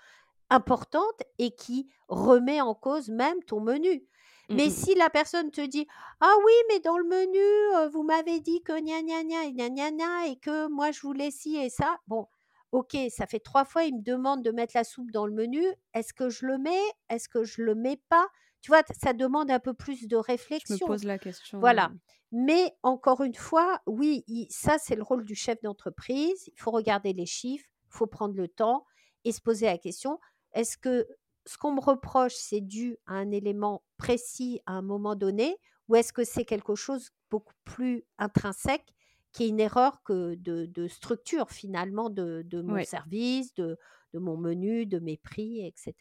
importante 0.51 1.23
et 1.39 1.51
qui 1.51 1.89
remet 2.09 2.61
en 2.61 2.75
cause 2.75 3.09
même 3.09 3.43
ton 3.43 3.61
menu. 3.61 4.05
Mmh 4.49 4.57
Mais 4.57 4.71
si 4.71 4.95
la 4.95 5.11
personne 5.11 5.51
te 5.51 5.61
dit 5.61 5.87
Ah 6.21 6.35
oui, 6.45 6.53
mais 6.69 6.81
dans 6.81 6.99
le 6.99 7.05
menu, 7.05 7.77
euh, 7.77 7.89
vous 7.89 8.03
m'avez 8.03 8.41
dit 8.41 8.63
que 8.63 8.73
gna 8.81 9.03
gna 9.03 9.23
gna 9.25 9.45
et 9.45 9.53
gna 9.53 9.69
gna 9.71 9.91
gna 9.91 10.27
et 10.27 10.37
que 10.37 10.69
moi 10.69 10.91
je 10.91 11.01
voulais 11.01 11.31
ci 11.31 11.57
et 11.57 11.71
ça. 11.71 11.99
Bon, 12.07 12.27
ok, 12.73 12.97
ça 13.11 13.27
fait 13.27 13.41
trois 13.41 13.65
fois, 13.65 13.85
il 13.85 13.97
me 13.97 14.03
demande 14.03 14.43
de 14.43 14.51
mettre 14.51 14.77
la 14.77 14.85
soupe 14.85 15.11
dans 15.11 15.27
le 15.27 15.33
menu. 15.33 15.65
Est-ce 15.95 16.13
que 16.13 16.29
je 16.29 16.47
le 16.47 16.59
mets 16.59 16.83
Est-ce 17.09 17.29
que 17.29 17.45
je 17.45 17.63
le 17.63 17.75
mets 17.75 18.01
pas? 18.09 18.27
Tu 18.61 18.71
vois, 18.71 18.83
ça 19.01 19.13
demande 19.13 19.51
un 19.51 19.59
peu 19.59 19.75
plus 19.75 20.07
de 20.07 20.17
réflexion. 20.17 20.77
Je 20.77 20.85
me 20.85 20.87
pose 20.87 21.05
la 21.05 21.19
question. 21.19 21.59
Voilà. 21.59 21.91
Mais 22.31 22.75
encore 22.83 23.23
une 23.23 23.35
fois, 23.35 23.81
oui, 23.87 24.25
ça, 24.49 24.79
c'est 24.79 24.95
le 24.95 25.03
rôle 25.03 25.25
du 25.25 25.35
chef 25.35 25.61
d'entreprise. 25.63 26.45
Il 26.47 26.59
faut 26.59 26.71
regarder 26.71 27.13
les 27.13 27.27
chiffres, 27.27 27.69
il 27.87 27.97
faut 27.97 28.07
prendre 28.07 28.35
le 28.35 28.49
temps 28.49 28.87
et 29.25 29.33
se 29.33 29.41
poser 29.41 29.67
la 29.67 29.79
question, 29.79 30.19
est-ce 30.53 30.77
que 30.77 31.07
ce 31.47 31.59
qu'on 31.59 31.73
me 31.73 31.81
reproche, 31.81 32.35
c'est 32.35 32.61
dû 32.61 32.97
à 33.07 33.15
un 33.15 33.31
élément 33.31 33.83
précis 33.97 34.61
à 34.67 34.73
un 34.73 34.83
moment 34.83 35.15
donné 35.15 35.57
ou 35.89 35.97
est-ce 35.97 36.13
que 36.13 36.25
c'est 36.25 36.45
quelque 36.45 36.75
chose 36.75 37.11
beaucoup 37.31 37.55
plus 37.65 38.05
intrinsèque 38.19 38.95
qui 39.33 39.45
est 39.45 39.49
une 39.49 39.61
erreur 39.61 40.03
que 40.05 40.35
de, 40.35 40.89
structure 40.89 41.51
finalement 41.51 42.11
de, 42.11 42.45
mon 42.63 42.83
service, 42.85 43.55
de, 43.55 43.79
mon 44.15 44.37
menu, 44.37 44.87
de 44.87 44.99
mes 44.99 45.17
prix, 45.17 45.67
etc. 45.67 45.95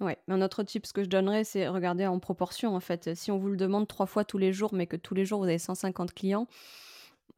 Ouais, 0.00 0.18
un 0.28 0.40
autre 0.40 0.62
tip 0.62 0.86
ce 0.86 0.92
que 0.92 1.04
je 1.04 1.08
donnerais, 1.08 1.44
c'est 1.44 1.68
regarder 1.68 2.06
en 2.06 2.18
proportion 2.18 2.74
en 2.74 2.80
fait. 2.80 3.14
Si 3.14 3.30
on 3.30 3.38
vous 3.38 3.48
le 3.48 3.56
demande 3.56 3.86
trois 3.86 4.06
fois 4.06 4.24
tous 4.24 4.38
les 4.38 4.52
jours, 4.52 4.72
mais 4.72 4.86
que 4.86 4.96
tous 4.96 5.14
les 5.14 5.24
jours 5.24 5.40
vous 5.40 5.46
avez 5.46 5.58
150 5.58 6.14
clients, 6.14 6.46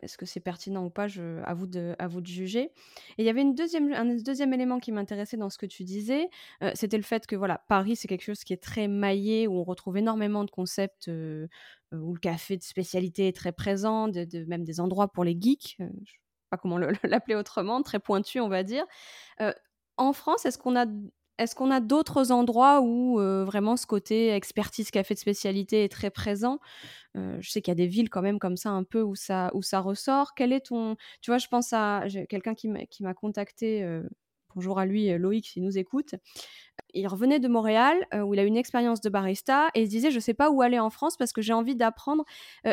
est-ce 0.02 0.18
que 0.18 0.26
c'est 0.26 0.40
pertinent 0.40 0.84
ou 0.84 0.90
pas 0.90 1.08
je, 1.08 1.42
à, 1.44 1.54
vous 1.54 1.66
de, 1.66 1.94
à 1.98 2.08
vous 2.08 2.20
de 2.20 2.26
juger. 2.26 2.72
Et 3.16 3.22
il 3.22 3.24
y 3.24 3.28
avait 3.28 3.42
une 3.42 3.54
deuxième, 3.54 3.92
un 3.92 4.16
deuxième 4.16 4.52
élément 4.52 4.78
qui 4.78 4.92
m'intéressait 4.92 5.36
dans 5.36 5.50
ce 5.50 5.58
que 5.58 5.66
tu 5.66 5.84
disais, 5.84 6.28
euh, 6.62 6.70
c'était 6.74 6.96
le 6.96 7.02
fait 7.02 7.26
que 7.26 7.36
voilà, 7.36 7.64
Paris, 7.68 7.96
c'est 7.96 8.08
quelque 8.08 8.24
chose 8.24 8.44
qui 8.44 8.52
est 8.52 8.62
très 8.62 8.88
maillé, 8.88 9.46
où 9.46 9.58
on 9.58 9.64
retrouve 9.64 9.96
énormément 9.96 10.44
de 10.44 10.50
concepts, 10.50 11.08
euh, 11.08 11.46
euh, 11.92 11.98
où 11.98 12.14
le 12.14 12.20
café 12.20 12.56
de 12.56 12.62
spécialité 12.62 13.28
est 13.28 13.36
très 13.36 13.52
présent, 13.52 14.08
de, 14.08 14.44
même 14.46 14.64
des 14.64 14.80
endroits 14.80 15.08
pour 15.08 15.24
les 15.24 15.36
geeks, 15.40 15.76
je 15.78 15.84
ne 15.84 15.88
sais 15.88 16.18
pas 16.50 16.56
comment 16.56 16.78
l'appeler 17.04 17.36
autrement, 17.36 17.82
très 17.82 18.00
pointu, 18.00 18.40
on 18.40 18.48
va 18.48 18.62
dire. 18.62 18.84
en 19.96 20.12
France, 20.12 20.44
est-ce 20.44 20.58
qu'on 20.58 20.76
a 20.76 20.86
est-ce 21.38 21.54
qu'on 21.54 21.70
a 21.70 21.80
d'autres 21.80 22.32
endroits 22.32 22.80
où 22.80 23.18
vraiment 23.18 23.76
ce 23.76 23.86
côté 23.86 24.30
expertise 24.30 24.90
café 24.90 25.14
de 25.14 25.18
spécialité 25.18 25.84
est 25.84 25.88
très 25.88 26.10
présent? 26.10 26.58
Je 27.14 27.48
sais 27.48 27.60
qu'il 27.60 27.70
y 27.70 27.76
a 27.76 27.76
des 27.76 27.86
villes 27.86 28.10
quand 28.10 28.22
même 28.22 28.38
comme 28.38 28.56
ça 28.56 28.70
un 28.70 28.84
peu 28.84 29.02
où 29.02 29.14
ça, 29.14 29.50
où 29.54 29.62
ça 29.62 29.80
ressort. 29.80 30.34
Quel 30.34 30.52
est 30.52 30.66
ton... 30.66 30.96
Tu 31.20 31.30
vois, 31.30 31.38
je 31.38 31.48
pense 31.48 31.72
à 31.72 32.04
quelqu'un 32.28 32.54
qui 32.54 32.68
m'a 32.68 33.14
contacté, 33.14 33.84
bonjour 34.54 34.78
à 34.78 34.86
lui, 34.86 35.16
Loïc, 35.18 35.46
s'il 35.48 35.64
nous 35.64 35.78
écoute. 35.78 36.14
Il 36.92 37.08
revenait 37.08 37.40
de 37.40 37.48
Montréal 37.48 37.96
où 38.24 38.34
il 38.34 38.40
a 38.40 38.44
une 38.44 38.56
expérience 38.56 39.00
de 39.00 39.08
barista 39.08 39.68
et 39.74 39.82
il 39.82 39.86
se 39.86 39.90
disait 39.90 40.10
je 40.12 40.20
sais 40.20 40.34
pas 40.34 40.50
où 40.50 40.62
aller 40.62 40.78
en 40.78 40.90
France 40.90 41.16
parce 41.16 41.32
que 41.32 41.42
j'ai 41.42 41.52
envie 41.52 41.74
d'apprendre, 41.74 42.24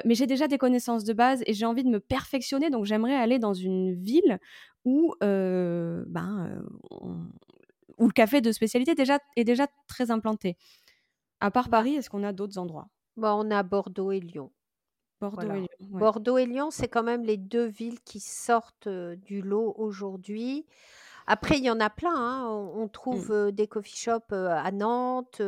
mais 0.06 0.14
j'ai 0.14 0.28
déjà 0.28 0.48
des 0.48 0.60
connaissances 0.60 1.04
de 1.04 1.14
base 1.14 1.44
et 1.48 1.54
j'ai 1.54 1.66
envie 1.66 1.84
de 1.84 1.90
me 1.90 2.00
perfectionner 2.00 2.70
donc 2.70 2.86
j'aimerais 2.86 3.16
aller 3.16 3.40
dans 3.40 3.56
une 3.56 3.94
ville 3.94 4.40
où 4.86 5.16
ben, 5.22 6.64
où 7.98 8.08
le 8.08 8.14
café 8.14 8.42
de 8.42 8.52
spécialité 8.52 8.96
déjà, 8.96 9.20
est 9.36 9.44
déjà 9.44 9.68
très 9.88 10.12
implanté. 10.12 10.58
À 11.40 11.52
part 11.52 11.70
Paris, 11.70 11.96
est-ce 11.96 12.10
qu'on 12.10 12.24
a 12.24 12.34
d'autres 12.34 12.58
endroits? 12.58 12.88
Bah, 13.18 13.36
On 13.36 13.50
a 13.52 13.64
Bordeaux 13.64 14.12
et 14.12 14.20
Lyon. 14.20 14.52
Bordeaux 15.20 15.52
et 15.54 15.68
Lyon. 15.80 16.00
Bordeaux 16.00 16.38
et 16.38 16.46
Lyon, 16.46 16.72
c'est 16.72 16.88
quand 16.88 17.04
même 17.04 17.24
les 17.24 17.38
deux 17.38 17.66
villes 17.66 18.00
qui 18.02 18.20
sortent 18.20 18.88
du 18.90 19.42
lot 19.42 19.74
aujourd'hui. 19.78 20.66
Après, 21.28 21.58
il 21.58 21.64
y 21.64 21.70
en 21.70 21.80
a 21.80 21.90
plein. 21.90 22.16
Hein. 22.16 22.48
On, 22.48 22.88
trouve 22.88 23.32
mmh. 23.32 23.52
des 23.52 23.68
coffee 23.68 23.96
shops 23.96 24.32
à 24.32 24.72
Nantes, 24.72 25.42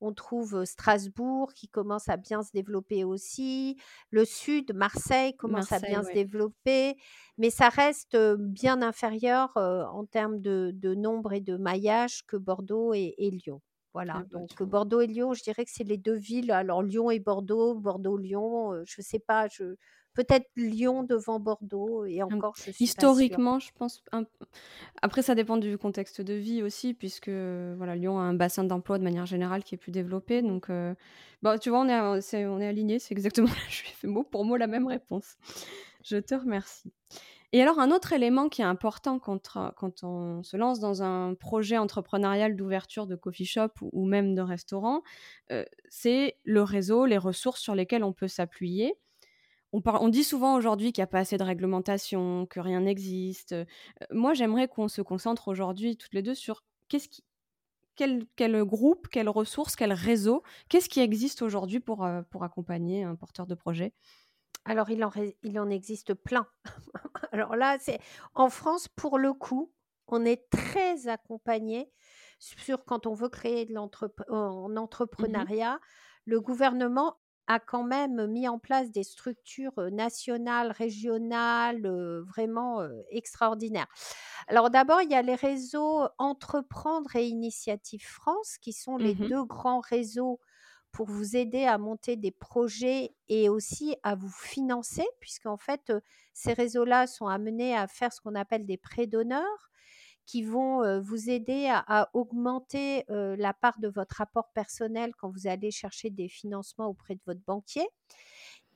on 0.00 0.12
trouve 0.12 0.64
Strasbourg 0.64 1.52
qui 1.52 1.68
commence 1.68 2.08
à 2.08 2.16
bien 2.16 2.42
se 2.42 2.52
développer 2.52 3.04
aussi. 3.04 3.76
Le 4.10 4.24
sud, 4.24 4.74
Marseille 4.74 5.36
commence 5.36 5.72
à 5.72 5.78
bien 5.78 6.02
se 6.02 6.12
développer, 6.12 6.96
mais 7.38 7.50
ça 7.50 7.68
reste 7.68 8.16
bien 8.38 8.82
inférieur 8.82 9.56
en 9.56 10.04
termes 10.04 10.40
de, 10.40 10.94
nombre 10.94 11.32
et 11.32 11.40
de 11.40 11.56
maillage 11.56 12.24
que 12.26 12.36
Bordeaux 12.36 12.94
et, 12.94 13.14
Lyon. 13.18 13.60
Voilà, 13.92 14.24
donc 14.30 14.62
Bordeaux 14.62 15.00
et 15.00 15.08
Lyon, 15.08 15.34
je 15.34 15.42
dirais 15.42 15.64
que 15.64 15.70
c'est 15.72 15.84
les 15.84 15.98
deux 15.98 16.14
villes. 16.14 16.52
Alors 16.52 16.82
Lyon 16.82 17.10
et 17.10 17.18
Bordeaux, 17.18 17.74
Bordeaux-Lyon, 17.74 18.84
je 18.86 18.94
ne 18.98 19.02
sais 19.02 19.18
pas, 19.18 19.48
je, 19.48 19.74
peut-être 20.14 20.46
Lyon 20.56 21.02
devant 21.02 21.38
Bordeaux 21.38 22.04
et 22.04 22.22
encore 22.22 22.54
je 22.56 22.70
suis 22.72 22.84
historiquement 22.84 23.58
je 23.58 23.70
pense 23.78 24.02
après 25.02 25.22
ça 25.22 25.34
dépend 25.34 25.56
du 25.56 25.78
contexte 25.78 26.20
de 26.20 26.34
vie 26.34 26.62
aussi 26.62 26.94
puisque 26.94 27.28
voilà 27.28 27.94
Lyon 27.94 28.18
a 28.18 28.22
un 28.22 28.34
bassin 28.34 28.64
d'emploi 28.64 28.98
de 28.98 29.04
manière 29.04 29.26
générale 29.26 29.62
qui 29.64 29.74
est 29.74 29.78
plus 29.78 29.92
développé 29.92 30.42
donc 30.42 30.68
euh, 30.70 30.94
bah, 31.42 31.58
tu 31.58 31.70
vois 31.70 31.80
on 31.80 31.88
est 31.88 32.46
on 32.46 32.60
est 32.60 32.66
aligné 32.66 32.98
c'est 32.98 33.12
exactement 33.12 33.48
je 33.68 33.82
lui 33.82 33.88
ai 33.88 33.92
fait 33.92 34.08
mot 34.08 34.24
pour 34.24 34.44
mot 34.44 34.56
la 34.56 34.66
même 34.66 34.86
réponse. 34.86 35.36
Je 36.02 36.16
te 36.16 36.34
remercie. 36.34 36.92
Et 37.52 37.60
alors 37.60 37.80
un 37.80 37.90
autre 37.90 38.12
élément 38.12 38.48
qui 38.48 38.62
est 38.62 38.64
important 38.66 39.18
quand, 39.18 39.48
quand 39.76 40.04
on 40.04 40.42
se 40.44 40.56
lance 40.56 40.78
dans 40.78 41.02
un 41.02 41.34
projet 41.34 41.78
entrepreneurial 41.78 42.54
d'ouverture 42.54 43.08
de 43.08 43.16
coffee 43.16 43.44
shop 43.44 43.70
ou, 43.80 44.06
même 44.06 44.36
de 44.36 44.40
restaurant, 44.40 45.02
euh, 45.50 45.64
c'est 45.88 46.36
le 46.44 46.62
réseau, 46.62 47.06
les 47.06 47.18
ressources 47.18 47.60
sur 47.60 47.74
lesquelles 47.74 48.04
on 48.04 48.12
peut 48.12 48.28
s'appuyer 48.28 48.94
on, 49.72 50.08
dit 50.08 50.24
souvent 50.24 50.56
aujourd'hui 50.56 50.92
qu'il 50.92 51.02
n'y 51.02 51.04
a 51.04 51.08
pas 51.08 51.20
assez 51.20 51.36
de 51.36 51.44
réglementation, 51.44 52.46
que 52.46 52.60
rien 52.60 52.80
n'existe. 52.80 53.52
Euh, 53.52 53.64
moi, 54.10 54.34
j'aimerais 54.34 54.68
qu'on 54.68 54.88
se 54.88 55.02
concentre 55.02 55.48
aujourd'hui 55.48 55.96
toutes 55.96 56.14
les 56.14 56.22
deux 56.22 56.34
sur 56.34 56.64
qu'est-ce 56.88 57.08
qui, 57.08 57.24
quel, 57.96 58.64
groupe, 58.64 59.08
quelles 59.08 59.28
ressources, 59.28 59.76
quel 59.76 59.92
réseau, 59.92 60.42
qu'est-ce 60.68 60.88
qui 60.88 61.00
existe 61.00 61.42
aujourd'hui 61.42 61.80
pour, 61.80 62.04
euh, 62.04 62.22
pour 62.30 62.44
accompagner 62.44 63.04
un 63.04 63.14
porteur 63.14 63.46
de 63.46 63.54
projet? 63.54 63.92
Alors, 64.64 64.90
il 64.90 65.04
en, 65.04 65.10
il 65.42 65.58
en 65.58 65.70
existe 65.70 66.14
plein. 66.14 66.46
Alors 67.32 67.56
là, 67.56 67.78
c'est 67.80 68.00
en 68.34 68.50
France, 68.50 68.88
pour 68.88 69.18
le 69.18 69.32
coup, 69.32 69.72
on 70.06 70.24
est 70.24 70.48
très 70.50 71.08
accompagné 71.08 71.90
sur 72.38 72.84
quand 72.84 73.06
on 73.06 73.14
veut 73.14 73.28
créer 73.28 73.66
de 73.66 73.72
mmh 73.72 74.74
l'entrepreneuriat. 74.74 75.78
Le 76.24 76.40
gouvernement 76.40 77.16
a 77.50 77.58
quand 77.58 77.82
même 77.82 78.28
mis 78.28 78.46
en 78.46 78.60
place 78.60 78.92
des 78.92 79.02
structures 79.02 79.90
nationales, 79.90 80.70
régionales, 80.70 81.84
vraiment 82.28 82.86
extraordinaires. 83.10 83.88
Alors 84.46 84.70
d'abord, 84.70 85.02
il 85.02 85.10
y 85.10 85.16
a 85.16 85.22
les 85.22 85.34
réseaux 85.34 86.06
Entreprendre 86.18 87.16
et 87.16 87.26
Initiative 87.26 88.06
France, 88.06 88.56
qui 88.58 88.72
sont 88.72 88.96
les 88.96 89.16
mmh 89.16 89.28
deux 89.28 89.44
grands 89.44 89.80
réseaux 89.80 90.38
pour 90.92 91.06
vous 91.06 91.36
aider 91.36 91.64
à 91.64 91.76
monter 91.78 92.16
des 92.16 92.30
projets 92.30 93.14
et 93.28 93.48
aussi 93.48 93.96
à 94.04 94.14
vous 94.14 94.30
financer, 94.30 95.06
puisqu'en 95.18 95.56
fait, 95.56 95.92
ces 96.32 96.52
réseaux-là 96.52 97.08
sont 97.08 97.26
amenés 97.26 97.76
à 97.76 97.88
faire 97.88 98.12
ce 98.12 98.20
qu'on 98.20 98.36
appelle 98.36 98.64
des 98.64 98.76
prêts 98.76 99.06
d'honneur 99.08 99.70
qui 100.30 100.44
vont 100.44 101.00
vous 101.00 101.28
aider 101.28 101.68
à, 101.68 102.08
augmenter 102.14 103.04
la 103.08 103.52
part 103.52 103.80
de 103.80 103.88
votre 103.88 104.20
apport 104.20 104.52
personnel 104.52 105.12
quand 105.16 105.28
vous 105.28 105.48
allez 105.48 105.72
chercher 105.72 106.08
des 106.08 106.28
financements 106.28 106.86
auprès 106.86 107.16
de 107.16 107.20
votre 107.26 107.40
banquier. 107.40 107.88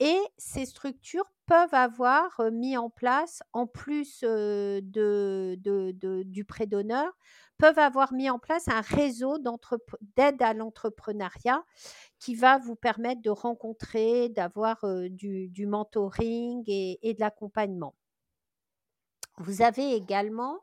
Et 0.00 0.18
ces 0.36 0.66
structures 0.66 1.30
peuvent 1.46 1.72
avoir 1.72 2.40
mis 2.50 2.76
en 2.76 2.90
place, 2.90 3.40
en 3.52 3.68
plus 3.68 4.22
de, 4.22 5.54
du 6.24 6.44
prêt 6.44 6.66
d'honneur, 6.66 7.12
peuvent 7.56 7.78
avoir 7.78 8.12
mis 8.12 8.28
en 8.28 8.40
place 8.40 8.66
un 8.66 8.80
réseau 8.80 9.38
d'aide 10.16 10.42
à 10.42 10.54
l'entrepreneuriat 10.54 11.62
qui 12.18 12.34
va 12.34 12.58
vous 12.58 12.74
permettre 12.74 13.22
de 13.22 13.30
rencontrer, 13.30 14.28
d'avoir 14.28 14.84
du, 15.08 15.66
mentoring 15.68 16.64
et 16.66 17.14
de 17.14 17.20
l'accompagnement. 17.20 17.94
Vous 19.38 19.62
avez 19.62 19.94
également 19.94 20.58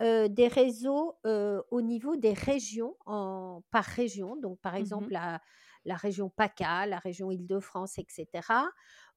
des 0.00 0.48
réseaux 0.48 1.16
au 1.24 1.80
niveau 1.82 2.16
des 2.16 2.32
régions, 2.32 2.96
en, 3.06 3.62
par 3.70 3.84
région, 3.84 4.36
donc 4.36 4.58
par 4.60 4.74
mmh 4.74 4.76
exemple 4.76 5.12
la, 5.12 5.40
la, 5.84 5.96
région 5.96 6.30
PACA, 6.30 6.86
la 6.86 6.98
région 6.98 7.30
Île-de-France, 7.30 7.98
etc., 7.98 8.28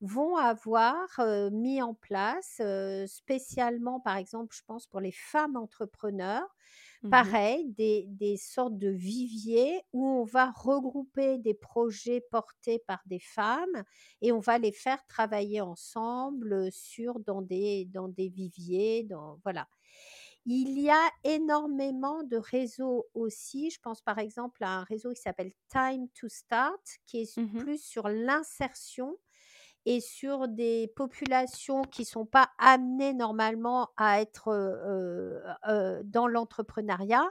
vont 0.02 0.38
avoir 0.38 1.08
mis 1.52 1.82
en 1.82 1.94
place, 1.94 2.62
spécialement 3.08 4.00
par 4.00 4.18
exemple, 4.18 4.56
je 4.56 4.62
pense 4.66 4.86
pour 4.86 5.00
les 5.00 5.12
femmes 5.12 5.56
entrepreneurs, 5.56 6.48
mmh 7.04 7.10
pareil, 7.10 7.70
des, 7.74 8.06
des, 8.08 8.38
sortes 8.38 8.78
de 8.78 8.90
viviers 8.90 9.82
où 9.94 10.08
on 10.08 10.24
va 10.24 10.52
regrouper 10.52 11.38
des 11.38 11.54
projets 11.54 12.22
portés 12.32 12.80
par 12.88 13.02
des 13.06 13.20
femmes 13.20 13.84
et 14.22 14.32
on 14.32 14.40
va 14.40 14.58
les 14.58 14.72
faire 14.72 15.06
travailler 15.08 15.62
ensemble 15.62 16.72
sur 16.72 17.20
dans 17.20 17.42
des, 17.42 17.86
dans 17.86 18.08
des 18.08 18.30
viviers, 18.30 19.04
dans, 19.04 19.40
voilà. 19.44 19.68
Il 20.50 20.80
y 20.80 20.90
a 20.90 21.10
énormément 21.26 22.24
de 22.24 22.38
réseaux 22.38 23.06
aussi. 23.14 23.70
Je 23.70 23.80
pense 23.82 24.02
par 24.02 24.18
exemple 24.18 24.64
à 24.64 24.80
un 24.80 24.84
réseau 24.84 25.12
qui 25.12 25.22
s'appelle 25.22 25.52
Time 25.70 26.08
to 26.14 26.30
Start, 26.30 26.82
qui 27.06 27.20
est 27.22 27.38
mmh 27.38 27.60
plus 27.60 27.78
sur 27.84 28.08
l'insertion 28.08 29.18
et 29.86 30.00
sur 30.02 30.48
des 30.48 30.88
populations 30.96 31.82
qui 31.84 32.04
ne 32.04 32.08
sont 32.08 32.26
pas 32.26 32.50
amenées 32.60 33.14
normalement 33.14 33.90
à 33.98 34.22
être 34.22 34.54
dans 36.06 36.28
l'entrepreneuriat, 36.28 37.30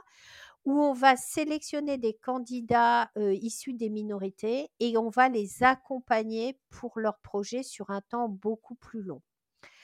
où 0.65 0.79
on 0.81 0.93
va 0.93 1.15
sélectionner 1.17 1.97
des 1.97 2.13
candidats 2.13 3.09
issus 3.17 3.73
des 3.73 3.89
minorités 3.89 4.71
et 4.79 4.97
on 4.97 5.09
va 5.09 5.29
les 5.29 5.63
accompagner 5.63 6.59
pour 6.69 6.99
leur 6.99 7.19
projet 7.19 7.63
sur 7.63 7.89
un 7.89 8.01
temps 8.01 8.29
beaucoup 8.29 8.75
plus 8.75 9.01
long. 9.01 9.21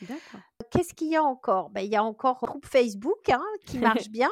D'accord. 0.01 0.41
Qu'est-ce 0.71 0.93
qu'il 0.93 1.09
y 1.09 1.15
a 1.15 1.23
encore? 1.23 1.69
Ben, 1.69 1.81
Il 1.81 1.91
y 1.91 1.95
a 1.95 2.03
encore 2.03 2.39
groupe 2.41 2.65
Facebook 2.65 3.29
hein, 3.29 3.43
qui 3.65 3.79
marche 3.79 4.09
bien. 4.09 4.31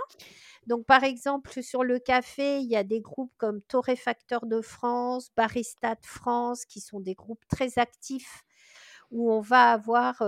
Donc, 0.68 0.86
par 0.86 1.04
exemple, 1.04 1.64
sur 1.64 1.84
le 1.84 2.00
café, 2.00 2.60
il 2.60 2.70
y 2.70 2.76
a 2.76 2.84
des 2.84 3.02
groupes 3.02 3.34
comme 3.38 3.62
Torréfacteur 3.62 4.46
de 4.46 4.62
France, 4.62 5.30
Barista 5.36 5.96
de 5.96 6.06
France, 6.06 6.66
qui 6.66 6.80
sont 6.82 7.00
des 7.00 7.16
groupes 7.16 7.44
très 7.48 7.80
actifs 7.80 8.44
où 9.10 9.30
on 9.32 9.42
va 9.42 9.74
avoir 9.74 10.24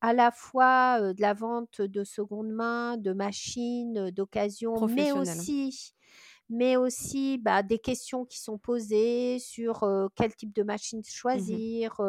à 0.00 0.12
la 0.14 0.30
fois 0.30 1.12
de 1.12 1.20
la 1.20 1.34
vente 1.34 1.82
de 1.82 2.02
seconde 2.02 2.48
main, 2.48 2.96
de 2.96 3.12
machines, 3.12 4.10
d'occasion, 4.10 4.86
mais 4.86 5.12
aussi 5.12 5.92
mais 6.48 6.76
aussi 6.76 7.38
bah, 7.38 7.62
des 7.62 7.78
questions 7.78 8.24
qui 8.24 8.40
sont 8.40 8.56
posées 8.56 9.38
sur 9.38 9.84
quel 10.14 10.34
type 10.34 10.54
de 10.54 10.62
machine 10.62 11.00
mmh 11.00 11.10
choisir, 11.10 12.00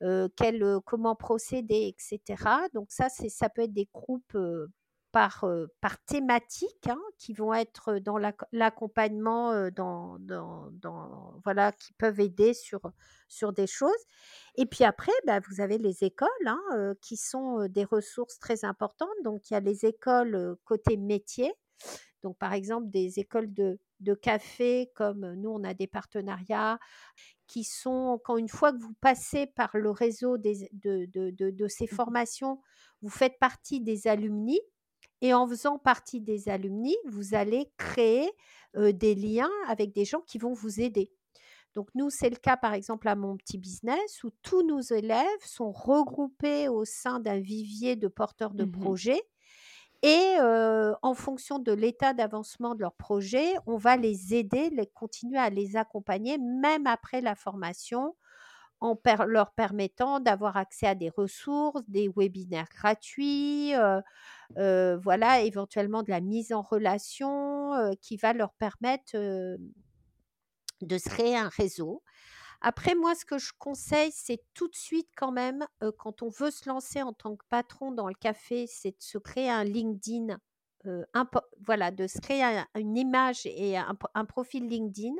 quel, 0.00 0.78
comment 0.84 1.14
procéder, 1.14 1.94
etc. 1.94 2.42
Donc 2.74 2.86
ça, 2.90 3.08
c'est, 3.08 3.28
ça 3.28 3.48
peut 3.48 3.62
être 3.62 3.72
des 3.72 3.88
groupes 3.92 4.36
par, 5.12 5.46
par 5.80 5.96
thématique 6.04 6.88
hein, 6.88 7.00
qui 7.16 7.32
vont 7.32 7.54
être 7.54 7.98
dans 7.98 8.18
l'accompagnement, 8.52 9.70
dans, 9.70 10.18
dans, 10.20 11.40
voilà, 11.44 11.72
qui 11.72 11.94
peuvent 11.94 12.20
aider 12.20 12.52
sur, 12.52 12.80
sur 13.28 13.52
des 13.54 13.66
choses. 13.66 13.90
Et 14.56 14.66
puis 14.66 14.84
après, 14.84 15.12
bah, 15.26 15.40
vous 15.48 15.62
avez 15.62 15.78
les 15.78 16.04
écoles 16.04 16.28
hein, 16.46 16.94
qui 17.00 17.16
sont 17.16 17.66
des 17.68 17.84
ressources 17.84 18.38
très 18.38 18.64
importantes. 18.64 19.08
Donc 19.24 19.48
il 19.50 19.54
y 19.54 19.56
a 19.56 19.60
les 19.60 19.86
écoles 19.86 20.56
côté 20.64 20.98
métier 20.98 21.54
donc, 22.26 22.36
par 22.38 22.54
exemple, 22.54 22.90
des 22.90 23.20
écoles 23.20 23.52
de, 23.52 23.78
café, 24.20 24.90
comme 24.96 25.34
nous, 25.34 25.50
on 25.50 25.62
a 25.62 25.74
des 25.74 25.86
partenariats 25.86 26.80
qui 27.46 27.62
sont, 27.62 27.88
encore 27.92 28.36
une 28.36 28.48
fois 28.48 28.72
que 28.72 28.82
vous 28.82 28.94
passez 29.00 29.46
par 29.46 29.76
le 29.76 29.92
réseau 29.92 30.36
de, 30.36 31.68
ces 31.68 31.84
mmh 31.84 31.88
formations, 31.88 32.60
vous 33.00 33.10
faites 33.10 33.38
partie 33.38 33.80
des 33.80 34.08
alumni. 34.08 34.58
Et 35.20 35.34
en 35.34 35.46
faisant 35.46 35.78
partie 35.78 36.20
des 36.20 36.48
alumni, 36.48 36.96
vous 37.06 37.36
allez 37.36 37.70
créer 37.76 38.28
des 38.74 39.14
liens 39.14 39.52
avec 39.68 39.92
des 39.92 40.04
gens 40.04 40.22
qui 40.22 40.38
vont 40.38 40.52
vous 40.52 40.80
aider. 40.80 41.12
Donc 41.74 41.90
nous, 41.94 42.10
c'est 42.10 42.28
le 42.28 42.36
cas 42.36 42.56
par 42.56 42.74
exemple 42.74 43.06
à 43.06 43.14
mon 43.14 43.36
petit 43.36 43.56
business 43.56 44.24
où 44.24 44.30
tous 44.42 44.64
nos 44.64 44.80
élèves 44.80 45.44
sont 45.44 45.70
regroupés 45.70 46.66
au 46.66 46.84
sein 46.84 47.20
d'un 47.20 47.38
vivier 47.38 47.94
de 47.94 48.08
porteurs 48.08 48.52
de 48.52 48.64
mmh 48.64 48.72
projets 48.72 49.22
et 50.02 50.36
en 51.02 51.14
fonction 51.14 51.58
de 51.58 51.72
l'état 51.72 52.12
d'avancement 52.12 52.74
de 52.74 52.80
leur 52.80 52.94
projet, 52.94 53.54
on 53.66 53.76
va 53.76 53.96
les 53.96 54.34
aider, 54.34 54.70
les 54.70 54.86
continuer 54.86 55.38
à 55.38 55.50
les 55.50 55.76
accompagner, 55.76 56.38
même 56.38 56.86
après 56.86 57.20
la 57.20 57.34
formation, 57.34 58.14
en 58.80 58.96
leur 59.26 59.52
permettant 59.52 60.20
d'avoir 60.20 60.56
accès 60.58 60.86
à 60.86 60.94
des 60.94 61.08
ressources, 61.08 61.82
des 61.88 62.10
webinaires 62.14 62.68
gratuits, 62.74 63.72
voilà, 64.56 65.40
éventuellement 65.40 66.02
de 66.02 66.10
la 66.10 66.20
mise 66.20 66.52
en 66.52 66.62
relation 66.62 67.72
qui 68.02 68.16
va 68.16 68.32
leur 68.32 68.52
permettre 68.54 69.16
de 70.82 70.98
se 70.98 71.08
créer 71.08 71.36
un 71.36 71.48
réseau. 71.48 72.02
Après, 72.68 72.96
moi, 72.96 73.14
ce 73.14 73.24
que 73.24 73.38
je 73.38 73.52
conseille, 73.56 74.10
c'est 74.12 74.42
tout 74.52 74.66
de 74.66 74.74
suite 74.74 75.08
quand 75.16 75.30
même, 75.30 75.64
quand 75.98 76.22
on 76.22 76.28
veut 76.28 76.50
se 76.50 76.68
lancer 76.68 77.00
en 77.00 77.12
tant 77.12 77.36
que 77.36 77.44
patron 77.48 77.92
dans 77.92 78.08
le 78.08 78.14
café, 78.14 78.66
c'est 78.66 78.90
de 78.90 78.96
se 78.98 79.18
créer 79.18 79.48
un 79.48 79.62
LinkedIn, 79.62 80.36
voilà, 81.64 81.92
de 81.92 82.08
se 82.08 82.20
créer 82.20 82.42
une 82.74 82.96
image 82.96 83.46
et 83.46 83.76
un, 83.76 84.24
profil 84.24 84.66
LinkedIn 84.66 85.14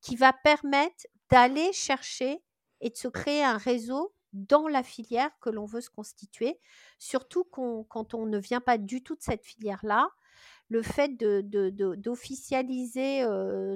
qui 0.00 0.14
va 0.14 0.32
permettre 0.32 1.08
d'aller 1.28 1.72
chercher 1.72 2.44
et 2.80 2.90
de 2.90 2.96
se 2.96 3.08
créer 3.08 3.42
un 3.42 3.58
réseau 3.58 4.14
dans 4.32 4.68
la 4.68 4.84
filière 4.84 5.32
que 5.40 5.50
l'on 5.50 5.64
veut 5.64 5.80
se 5.80 5.90
constituer, 5.90 6.60
surtout 7.00 7.42
quand 7.42 8.14
on 8.14 8.24
ne 8.24 8.38
vient 8.38 8.60
pas 8.60 8.78
du 8.78 9.02
tout 9.02 9.16
de 9.16 9.22
cette 9.22 9.44
filière-là. 9.44 10.08
Le 10.68 10.82
fait 10.82 11.16
d'officialiser 11.16 13.24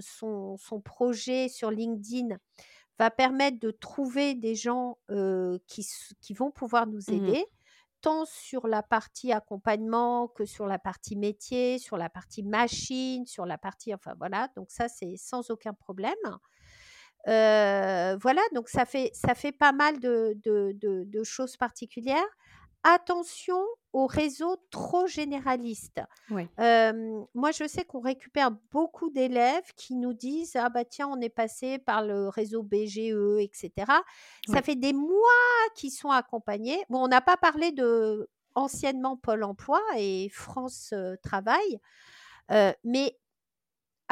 son, 0.01 0.57
projet 0.85 1.49
sur 1.49 1.73
LinkedIn 1.73 2.37
va 2.99 3.11
permettre 3.11 3.59
de 3.59 3.71
trouver 3.71 4.35
des 4.35 4.55
gens 4.55 4.99
qui, 5.67 5.87
qui, 6.21 6.35
vont 6.35 6.51
pouvoir 6.51 6.87
nous 6.87 7.01
mmh 7.09 7.13
aider, 7.13 7.45
tant 8.01 8.25
sur 8.25 8.67
la 8.67 8.83
partie 8.83 9.33
accompagnement 9.33 10.29
que 10.29 10.45
sur 10.45 10.67
la 10.67 10.79
partie 10.79 11.17
métier, 11.17 11.79
sur 11.79 11.97
la 11.97 12.11
partie 12.11 12.43
machine, 12.43 13.27
sur 13.27 13.47
la 13.47 13.59
partie, 13.59 13.95
enfin 13.95 14.15
voilà, 14.19 14.49
donc 14.57 14.71
ça 14.71 14.89
c'est 14.89 15.17
sans 15.17 15.51
aucun 15.51 15.73
problème. 15.73 16.15
voilà, 17.27 18.43
donc 18.55 18.69
ça 18.69 18.85
fait, 18.85 19.11
ça 19.15 19.35
fait 19.35 19.53
pas 19.53 19.73
mal 19.73 20.01
de, 20.01 20.37
de, 20.43 21.05
de 21.05 21.25
choses 21.25 21.57
particulières 21.57 22.29
attention 22.85 23.61
aux 23.93 24.07
réseaux 24.07 24.57
trop 24.71 25.07
généralistes. 25.07 26.01
moi, 26.59 27.51
je 27.53 27.67
sais 27.69 27.85
qu'on 27.85 28.01
récupère 28.01 28.51
beaucoup 28.71 29.11
d'élèves 29.11 29.73
qui 29.77 29.95
nous 29.95 30.13
disent 30.13 30.57
Ah, 30.57 30.69
bah 30.69 30.85
tiens, 30.85 31.09
on 31.09 31.21
est 31.21 31.29
passé 31.29 31.79
par 31.79 32.05
le 32.05 32.29
réseau 32.29 32.63
BGE, 32.63 33.39
etc. 33.41 33.73
Ça 34.49 34.63
fait 34.63 34.77
des 34.77 34.93
mois 34.93 35.69
qu'ils 35.75 35.91
sont 35.91 36.11
accompagnés. 36.11 36.83
Bon, 36.89 37.05
on 37.05 37.09
n'a 37.09 37.21
pas 37.21 37.37
parlé 37.37 37.73
de 37.73 38.29
anciennement 38.55 39.17
Pôle 39.17 39.45
emploi 39.45 39.81
et 39.97 40.29
France 40.31 40.95
Travail. 41.23 41.81
mais 42.85 43.19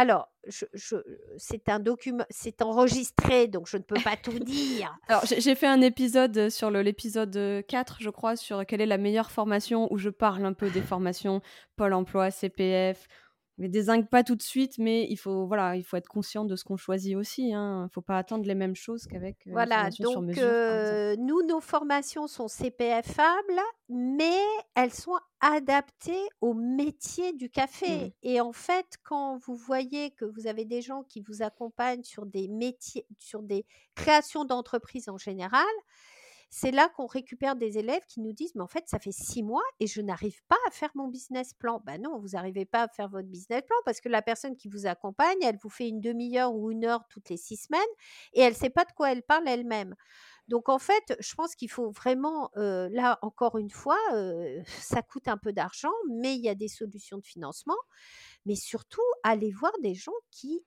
alors, 0.01 0.33
c'est 0.49 1.69
un 1.69 1.79
document, 1.79 2.25
c'est 2.31 2.63
enregistré, 2.63 3.49
donc 3.49 3.69
je 3.69 3.77
ne 3.77 3.83
peux 3.83 4.01
pas 4.03 4.17
tout 4.17 4.39
dire. 4.39 4.97
Alors, 5.09 5.23
j'ai 5.27 5.55
fait 5.55 5.67
un 5.67 5.83
épisode 5.83 6.49
sur 6.49 6.71
l'épisode 6.71 7.63
4, 7.69 7.99
je 8.01 8.09
crois, 8.09 8.35
sur 8.35 8.65
quelle 8.65 8.81
est 8.81 8.87
la 8.87 8.97
meilleure 8.97 9.31
formation, 9.31 9.93
où 9.93 9.99
je 9.99 10.09
parle 10.09 10.47
un 10.47 10.55
peu 10.55 10.71
des 10.71 10.81
formations 10.81 11.43
Pôle 11.77 11.93
emploi, 11.93 12.31
CPF, 12.31 13.09
les 13.59 13.69
désingue 13.69 14.09
pas 14.09 14.25
tout 14.25 14.37
de 14.37 14.43
suite, 14.43 14.79
mais 14.79 15.07
il 15.11 15.19
faut, 15.19 15.47
voilà, 15.47 15.77
il 15.77 15.85
faut 15.85 15.99
être 15.99 16.09
conscient 16.09 16.47
de 16.47 16.57
ce 16.57 16.65
qu'on 16.65 16.79
choisit 16.79 17.15
aussi. 17.15 17.49
Il 17.49 17.53
hein. 17.53 17.83
ne 17.83 17.89
faut 17.91 18.01
pas 18.01 18.17
attendre 18.17 18.47
les 18.47 18.55
mêmes 18.55 18.75
choses 18.75 19.07
qu'avec 19.07 19.37
euh, 19.47 19.51
voilà, 19.51 19.91
donc, 20.01 20.13
sur 20.13 20.23
mesure. 20.23 20.43
Euh, 20.43 21.15
nous, 21.19 21.47
nos 21.47 21.61
formations 21.61 22.27
sont 22.27 22.49
CPFables, 22.49 23.61
mais 23.91 24.41
elles 24.75 24.95
sont 24.95 25.19
adaptées 25.41 26.29
au 26.41 26.55
métier 26.55 27.33
du 27.33 27.51
café. 27.51 28.07
Mmh. 28.07 28.11
Et 28.23 28.41
en 28.41 28.53
fait, 28.53 28.99
quand 29.03 29.39
vous 29.39 29.57
voyez 29.57 30.11
que 30.13 30.25
vous 30.25 30.47
avez 30.47 30.65
des 30.65 30.83
gens 30.83 31.03
qui 31.03 31.21
vous 31.21 31.43
accompagnent 31.43 32.05
sur 32.05 32.27
des 32.27 32.49
métiers, 32.49 33.07
sur 33.19 33.43
des 33.43 33.65
créations 33.95 34.45
d'entreprises 34.45 35.09
en 35.09 35.19
général, 35.19 35.65
c'est 36.53 36.73
là 36.73 36.89
qu'on 36.89 37.07
récupère 37.07 37.55
des 37.55 37.79
élèves 37.79 38.05
qui 38.09 38.21
nous 38.21 38.33
disent, 38.33 38.57
mais 38.57 38.63
en 38.63 38.67
fait, 38.67 38.89
ça 38.89 38.99
fait 38.99 39.13
six 39.13 39.45
mois 39.45 39.63
et 39.79 39.87
je 39.87 40.01
n'arrive 40.01 40.43
pas 40.49 40.59
à 40.67 40.73
faire 40.73 40.91
mon 40.97 41.07
business 41.07 41.55
plan. 41.55 41.81
Ben 41.87 42.03
non, 42.03 42.19
vous 42.19 42.31
n'arrivez 42.31 42.65
pas 42.65 42.83
à 42.83 42.89
faire 42.89 43.09
votre 43.09 43.29
business 43.29 43.63
plan 43.63 43.77
parce 43.85 44.01
que 44.01 44.09
la 44.09 44.21
personne 44.21 44.57
qui 44.57 44.69
vous 44.69 44.87
accompagne, 44.87 45.39
elle 45.43 45.59
vous 45.63 45.71
fait 45.71 45.89
une 45.89 46.01
demi-heure 46.01 46.53
ou 46.53 46.73
une 46.73 46.85
heure 46.85 47.07
toutes 47.09 47.31
les 47.31 47.37
six 47.37 47.57
semaines 47.57 47.81
et 48.35 48.41
elle 48.41 48.53
ne 48.53 48.59
sait 48.59 48.69
pas 48.69 48.85
de 48.85 48.91
quoi 48.93 49.13
elle 49.13 49.23
parle 49.23 49.49
elle-même. 49.49 49.95
Donc 50.51 50.69
en 50.69 50.81
fait, 50.81 51.17
je 51.21 51.35
pense 51.35 51.55
qu'il 51.55 51.71
faut 51.71 51.91
vraiment, 51.91 52.51
là 52.57 53.19
encore 53.23 53.57
une 53.57 53.71
fois, 53.71 53.99
ça 54.67 55.01
coûte 55.03 55.29
un 55.29 55.39
peu 55.39 55.53
d'argent, 55.53 55.93
mais 56.11 56.35
il 56.35 56.43
y 56.43 56.49
a 56.49 56.57
des 56.57 56.69
solutions 56.69 57.19
de 57.19 57.27
financement 57.27 57.77
mais 58.47 58.55
surtout 58.55 59.01
aller 59.23 59.51
voir 59.51 59.73
des 59.83 59.95
gens 59.95 60.13
qui 60.31 60.65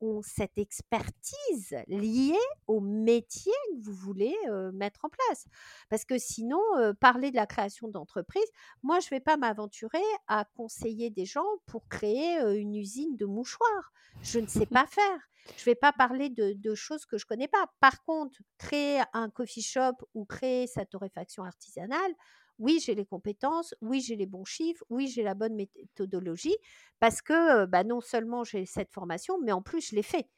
ont 0.00 0.20
cette 0.22 0.58
expertise 0.58 1.76
liée 1.86 2.36
au 2.66 2.80
métier 2.80 3.52
que 3.72 3.80
vous 3.80 3.94
voulez 3.94 4.36
mettre 4.72 5.04
en 5.04 5.08
place. 5.08 5.46
Parce 5.88 6.04
que 6.04 6.18
sinon, 6.18 6.60
parler 7.00 7.30
de 7.30 7.36
la 7.36 7.46
création 7.46 7.88
d'entreprise, 7.88 8.48
moi, 8.82 9.00
je 9.00 9.06
ne 9.06 9.10
vais 9.10 9.20
pas 9.20 9.36
m'aventurer 9.36 10.02
à 10.26 10.44
conseiller 10.56 11.10
des 11.10 11.24
gens 11.24 11.46
pour 11.66 11.88
créer 11.88 12.40
une 12.56 12.74
usine 12.74 13.16
de 13.16 13.26
mouchoirs. 13.26 13.92
Je 14.22 14.38
ne 14.38 14.46
sais 14.46 14.66
pas 14.66 14.86
faire. 14.86 15.18
Je 15.56 15.62
ne 15.62 15.64
vais 15.64 15.74
pas 15.74 15.92
parler 15.92 16.30
de, 16.30 16.52
de, 16.52 16.74
choses 16.74 17.04
que 17.04 17.18
je 17.18 17.24
ne 17.24 17.28
connais 17.28 17.48
pas. 17.48 17.66
Par 17.80 18.02
contre, 18.04 18.40
créer 18.58 19.02
un 19.12 19.28
coffee 19.28 19.62
shop 19.62 19.94
ou 20.14 20.24
créer 20.24 20.68
sa 20.68 20.84
torréfaction 20.86 21.42
artisanale, 21.42 22.14
oui, 22.58 22.80
j'ai 22.84 22.94
les 22.94 23.06
compétences, 23.06 23.74
oui, 23.80 24.00
j'ai 24.00 24.16
les 24.16 24.26
bons 24.26 24.44
chiffres, 24.44 24.84
oui, 24.90 25.08
j'ai 25.08 25.22
la 25.22 25.34
bonne 25.34 25.54
méthodologie, 25.54 26.56
parce 27.00 27.22
que 27.22 27.66
bah, 27.66 27.84
non 27.84 28.00
seulement 28.00 28.44
j'ai 28.44 28.66
cette 28.66 28.92
formation, 28.92 29.38
mais 29.42 29.52
en 29.52 29.62
plus, 29.62 29.88
je 29.90 29.96
l'ai 29.96 30.02
fait. 30.02 30.28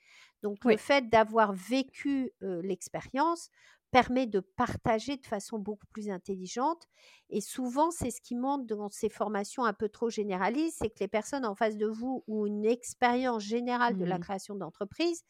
Donc, 0.43 0.65
le 0.65 0.77
fait 0.77 1.09
d'avoir 1.09 1.53
vécu 1.53 2.31
l'expérience 2.41 3.51
permet 3.95 4.27
de 4.27 4.41
partager 4.41 5.17
de 5.17 5.25
façon 5.25 5.57
beaucoup 5.57 5.87
plus 5.87 6.11
intelligente. 6.11 6.89
Et 7.31 7.41
souvent, 7.41 7.93
c'est 7.93 8.11
ce 8.11 8.21
qui 8.21 8.35
manque 8.35 8.67
dans 8.67 8.91
ces 8.91 9.09
formations 9.09 9.65
un 9.65 9.73
peu 9.73 9.89
trop 9.89 10.11
généralistes, 10.11 10.79
c'est 10.81 10.91
que 10.91 10.99
les 10.99 11.07
personnes 11.07 11.47
en 11.47 11.55
face 11.55 11.77
de 11.77 11.87
vous 11.87 12.25
ont 12.27 12.45
une 12.45 12.65
expérience 12.65 13.45
générale 13.45 13.97
de 13.97 14.05
la 14.05 14.19
mmh. 14.19 14.23
création 14.23 14.55
d'entreprise, 14.57 15.23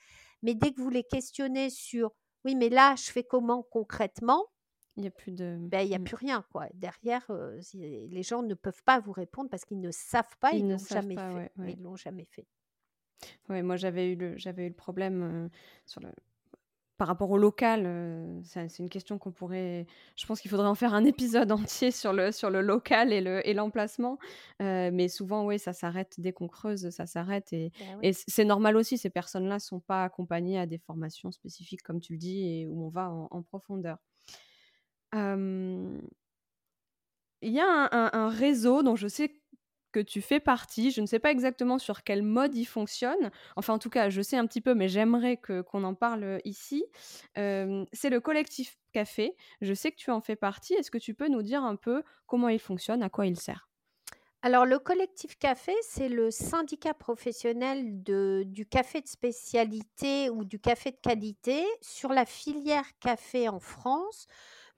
mais 0.43 0.55
dès 0.55 0.73
que 0.73 0.81
vous 0.81 0.89
les 0.89 1.05
questionnez 1.05 1.69
sur, 1.69 2.13
oui, 2.47 2.55
mais 2.55 2.71
là, 2.71 2.95
je 2.97 3.11
fais 3.11 3.23
comment 3.23 3.63
concrètement? 3.63 4.47
Il 4.97 5.03
n'y 5.03 5.07
a 5.07 5.11
plus 5.11 5.33
de. 5.33 5.57
Ben, 5.61 5.81
il 5.81 5.89
y 5.89 5.95
a 5.95 5.99
mmh. 5.99 6.05
plus 6.05 6.17
rien, 6.17 6.45
quoi. 6.53 6.69
Derrière, 6.75 7.29
les 7.75 8.23
gens 8.23 8.43
ne 8.43 8.55
peuvent 8.55 8.83
pas 8.85 9.01
vous 9.01 9.13
répondre 9.13 9.51
parce 9.51 9.65
qu'ils 9.65 9.81
ne 9.81 9.91
savent 9.91 10.37
pas, 10.41 10.53
ils, 10.53 10.67
ne 10.67 10.73
l'ont 10.73 10.79
jamais 10.79 11.17
fait. 11.17 11.51
Ils 11.59 11.83
l'ont 11.83 11.97
jamais 11.97 12.25
fait. 12.25 12.47
Ouais, 13.49 13.63
moi 13.63 13.77
j'avais 13.77 14.13
eu 14.13 14.17
le 14.17 14.37
j'avais 14.37 14.67
eu 14.67 14.69
le 14.69 14.75
problème 14.75 15.49
sur 15.87 16.01
le 16.01 16.09
par 16.97 17.09
rapport 17.09 17.31
au 17.31 17.39
local, 17.39 18.41
c'est 18.45 18.79
une 18.79 18.89
question 18.89 19.19
qu'on 19.19 19.33
pourrait. 19.33 19.87
Je 20.17 20.27
pense 20.27 20.41
qu'il 20.41 20.51
faudrait 20.51 20.69
en 20.69 20.77
faire 20.77 20.95
un 20.95 21.05
épisode 21.05 21.51
entier 21.53 21.91
sur 21.91 22.13
le, 22.13 22.31
sur 22.31 22.51
le 22.51 22.61
local 22.61 23.13
et 23.13 23.55
l'emplacement. 23.55 24.19
Le, 24.61 24.91
mais 24.91 25.09
souvent, 25.09 25.45
oui, 25.45 25.59
ça 25.59 25.73
s'arrête 25.73 26.15
dès 26.19 26.33
qu'on 26.33 26.47
creuse, 26.47 26.91
ça 26.91 27.07
s'arrête. 27.07 27.53
Et, 27.53 27.73
bah 27.81 27.99
et 28.03 28.13
c'est 28.13 28.45
normal 28.45 28.77
aussi, 28.77 28.97
ces 28.97 29.11
personnes-là 29.11 29.55
ne 29.55 29.61
sont 29.61 29.81
pas 29.81 30.05
accompagnées 30.05 30.59
à 30.59 30.67
des 30.67 30.79
formations 30.79 31.33
spécifiques, 31.33 31.83
comme 31.83 32.01
tu 32.01 32.13
le 32.13 32.19
dis, 32.19 32.47
et 32.47 32.67
où 32.67 32.85
on 32.85 32.91
va 32.91 33.11
en, 33.11 33.43
profondeur. 33.43 33.99
Il 37.43 37.53
y 37.53 37.61
a 37.61 37.89
un, 37.93 38.29
réseau 38.29 38.83
dont 38.83 38.97
je 38.97 39.09
sais 39.09 39.35
que 39.93 40.01
tu 40.01 40.21
fais 40.21 40.41
partie. 40.41 40.91
Je 40.91 41.01
ne 41.01 41.07
sais 41.07 41.19
pas 41.21 41.31
exactement 41.31 41.79
sur 41.79 42.03
quel 42.03 42.23
mode 42.23 42.55
il 42.55 42.65
fonctionne. 42.65 43.31
Enfin, 43.57 43.75
en 43.75 43.79
tout 43.79 43.91
cas, 43.91 44.11
je 44.11 44.23
sais 44.23 44.37
un 44.37 44.47
petit 44.47 44.61
peu, 44.61 44.75
mais 44.75 44.89
j'aimerais 44.89 45.37
que, 45.37 45.61
qu'on 45.61 45.85
en 45.85 45.95
parle 45.95 46.41
ici. 46.45 46.85
c'est 47.35 48.11
le 48.11 48.19
collectif 48.21 48.77
Café. 48.95 49.35
Je 49.61 49.75
sais 49.75 49.91
que 49.91 49.97
tu 49.97 50.13
en 50.13 50.21
fais 50.21 50.37
partie. 50.37 50.75
Est-ce 50.75 50.91
que 50.91 50.99
tu 50.99 51.15
peux 51.15 51.29
nous 51.29 51.43
dire 51.43 51.65
un 51.65 51.75
peu 51.75 52.05
comment 52.27 52.49
il 52.49 52.61
fonctionne, 52.61 53.03
à 53.03 53.11
quoi 53.11 53.27
il 53.27 53.39
sert? 53.39 53.69
Alors, 54.41 54.67
le 54.67 54.79
collectif 54.79 55.37
café, 55.39 55.73
c'est 55.83 56.09
le 56.11 56.31
syndicat 56.31 56.95
professionnel 56.95 58.03
du 58.03 58.67
café 58.67 59.01
de 59.01 59.09
spécialité 59.09 60.31
ou 60.31 60.45
du 60.45 60.61
café 60.61 60.91
de 60.93 60.99
qualité 61.03 61.65
sur 61.81 62.11
la 62.11 62.27
filière 62.27 62.85
café 63.01 63.49
en 63.49 63.59
France, 63.59 64.27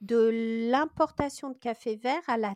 de 0.01 0.69
l'importation 0.71 1.51
de 1.51 1.59
café 1.59 1.97
vert 1.97 2.23
à 2.29 2.37
la 2.37 2.55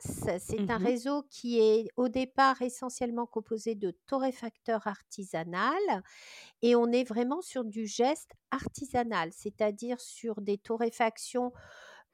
c'est 0.00 0.70
un 0.70 0.78
mmh 0.78 0.84
réseau 0.84 1.22
qui 1.30 1.58
est 1.58 1.88
au 1.96 2.08
départ 2.08 2.62
essentiellement 2.62 3.26
composé 3.26 3.74
de 3.74 3.92
torréfacteurs 4.06 4.86
artisanales 4.86 6.02
et 6.62 6.76
on 6.76 6.92
est 6.92 7.04
vraiment 7.04 7.40
sur 7.40 7.64
du 7.64 7.86
geste 7.86 8.32
artisanal, 8.50 9.30
c'est-à-dire 9.32 10.00
sur 10.00 10.40
des 10.40 10.58
torréfactions 10.58 11.52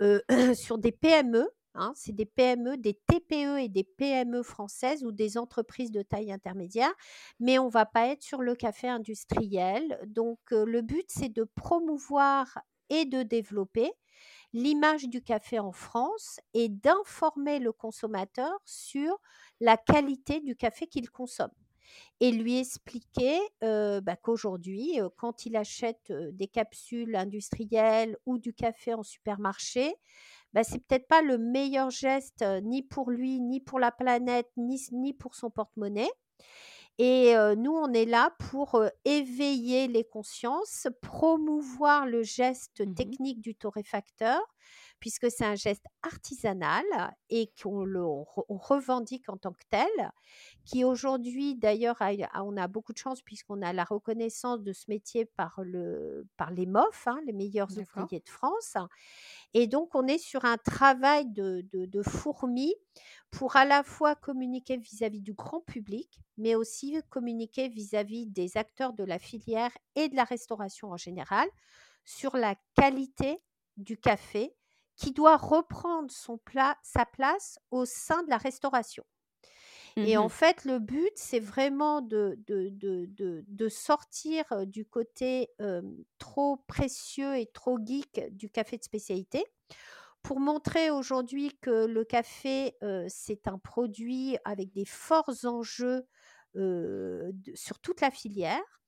sur 0.55 0.79
des 0.79 0.93
PME. 0.93 1.49
Hein, 1.75 1.93
c'est 1.95 2.15
des 2.15 2.27
PME, 2.27 2.79
des 2.79 2.95
TPE 3.07 3.61
et 3.61 3.69
des 3.69 3.85
PME 3.85 4.43
françaises 4.43 5.05
ou 5.05 5.13
des 5.13 5.39
entreprises 5.39 5.93
de 5.93 6.03
taille 6.03 6.33
intermédiaire, 6.33 6.93
mais 7.39 7.61
on 7.61 7.67
ne 7.67 7.71
va 7.71 7.87
pas 7.87 8.09
être 8.09 8.25
sur 8.25 8.43
le 8.43 8.57
café 8.57 8.89
industriel. 8.89 10.01
Donc 10.07 10.41
le 10.51 10.81
but, 10.81 11.07
c'est 11.09 11.29
de 11.29 11.45
promouvoir 11.45 12.59
et 12.89 13.05
de 13.05 13.23
développer 13.23 13.93
l'image 14.53 15.09
du 15.09 15.23
café 15.23 15.59
en 15.59 15.73
France 15.73 16.41
et 16.55 16.69
d'informer 16.69 17.59
le 17.59 17.73
consommateur 17.73 18.53
sur 18.65 19.19
la 19.61 19.77
qualité 19.77 20.41
du 20.41 20.57
café 20.57 20.87
qu'il 20.87 21.11
consomme 21.11 21.53
et 22.21 22.31
lui 22.33 22.59
expliquer 22.59 23.39
bah, 23.61 24.17
qu'aujourd'hui, 24.23 24.99
quand 25.17 25.47
il 25.47 25.57
achète 25.57 26.13
des 26.13 26.49
capsules 26.49 27.17
industrielles 27.17 28.17
ou 28.27 28.39
du 28.39 28.53
café 28.55 28.95
en 28.95 29.03
supermarché, 29.03 29.95
bah, 30.53 30.65
c'est 30.65 30.81
peut-être 30.81 31.09
pas 31.09 31.23
le 31.23 31.39
meilleur 31.39 31.91
geste 31.91 32.45
ni 32.63 32.83
pour 32.83 33.11
lui, 33.11 33.41
ni 33.41 33.61
pour 33.61 33.79
la 33.79 33.93
planète, 33.93 34.51
ni, 34.57 34.81
ni 34.93 35.13
pour 35.13 35.35
son 35.35 35.51
porte-monnaie. 35.51 36.11
Et 37.03 37.35
nous, 37.57 37.73
on 37.73 37.93
est 37.95 38.05
là 38.05 38.35
pour 38.51 38.85
éveiller 39.07 39.89
les 39.89 40.05
consciences, 40.05 40.87
promouvoir 41.01 42.05
le 42.07 42.23
geste 42.23 42.83
mmh 42.85 42.95
technique 42.95 43.41
du 43.41 43.55
torréfacteur, 43.55 44.41
puisque 45.01 45.31
c'est 45.31 45.45
un 45.45 45.55
geste 45.55 45.87
artisanal 46.03 46.85
et 47.31 47.51
qu'on 47.61 47.85
le 47.85 48.05
revendique 48.49 49.29
en 49.29 49.39
tant 49.39 49.53
que 49.53 49.65
tel, 49.71 50.13
qui 50.65 50.85
aujourd'hui, 50.85 51.57
d'ailleurs, 51.57 52.01
on 52.35 52.57
a 52.57 52.69
beaucoup 52.69 52.93
de 52.93 52.99
chance 52.99 53.23
puisqu'on 53.23 53.63
a 53.63 53.73
la 53.73 53.85
reconnaissance 53.85 54.63
de 54.63 54.73
ce 54.73 54.85
métier 54.89 55.25
par, 55.25 55.61
le, 55.65 56.27
par 56.37 56.51
les 56.51 56.67
MOF, 56.67 57.09
hein, 57.09 57.19
les 57.27 57.33
meilleurs 57.33 57.71
ouvriers 57.79 58.21
de 58.21 58.29
France. 58.29 58.77
Et 59.55 59.67
donc, 59.67 59.95
on 59.95 60.07
est 60.07 60.19
sur 60.19 60.45
un 60.45 60.59
travail 60.59 61.27
de, 61.27 61.67
de, 61.73 62.03
fourmi 62.03 62.75
pour 63.31 63.57
à 63.57 63.65
la 63.65 63.83
fois 63.83 64.15
communiquer 64.15 64.77
vis-à-vis 64.77 65.21
du 65.21 65.33
grand 65.33 65.61
public, 65.61 66.21
mais 66.37 66.55
aussi 66.55 67.01
communiquer 67.09 67.69
vis-à-vis 67.69 68.27
des 68.27 68.57
acteurs 68.57 68.93
de 68.93 69.05
la 69.05 69.19
filière 69.19 69.71
et 69.97 70.09
de 70.09 70.17
la 70.17 70.25
restauration 70.25 70.91
en 70.91 70.97
général 70.97 71.49
sur 72.05 72.37
la 72.37 72.55
qualité 72.75 73.41
du 73.77 73.97
café 73.97 74.55
qui 75.01 75.13
doit 75.13 75.39
reprendre 75.39 76.11
son 76.11 76.37
plat, 76.37 76.77
sa 76.83 77.07
place 77.07 77.59
au 77.71 77.87
sein 77.87 78.23
de 78.23 78.29
la 78.29 78.37
restauration. 78.37 79.03
Et 79.97 80.17
en 80.17 80.27
mmh 80.27 80.31
fait, 80.31 80.65
le 80.67 80.79
but, 80.79 81.11
c'est 81.17 81.41
vraiment 81.41 82.01
de, 82.01 82.39
de, 82.47 83.69
sortir 83.69 84.45
du 84.67 84.85
côté 84.85 85.49
trop 86.19 86.59
précieux 86.69 87.37
et 87.37 87.47
trop 87.47 87.79
geek 87.85 88.21
du 88.31 88.51
café 88.51 88.77
de 88.77 88.85
spécialité 88.85 89.45
pour 90.23 90.39
montrer 90.39 90.91
aujourd'hui 90.91 91.59
que 91.61 91.87
le 91.87 92.05
café, 92.05 92.77
c'est 93.09 93.49
un 93.49 93.59
produit 93.59 94.37
avec 94.45 94.71
des 94.73 94.85
forts 94.85 95.33
enjeux 95.45 96.07
sur 96.55 97.79
toute 97.81 98.01
la 98.01 98.11
filière 98.11 98.80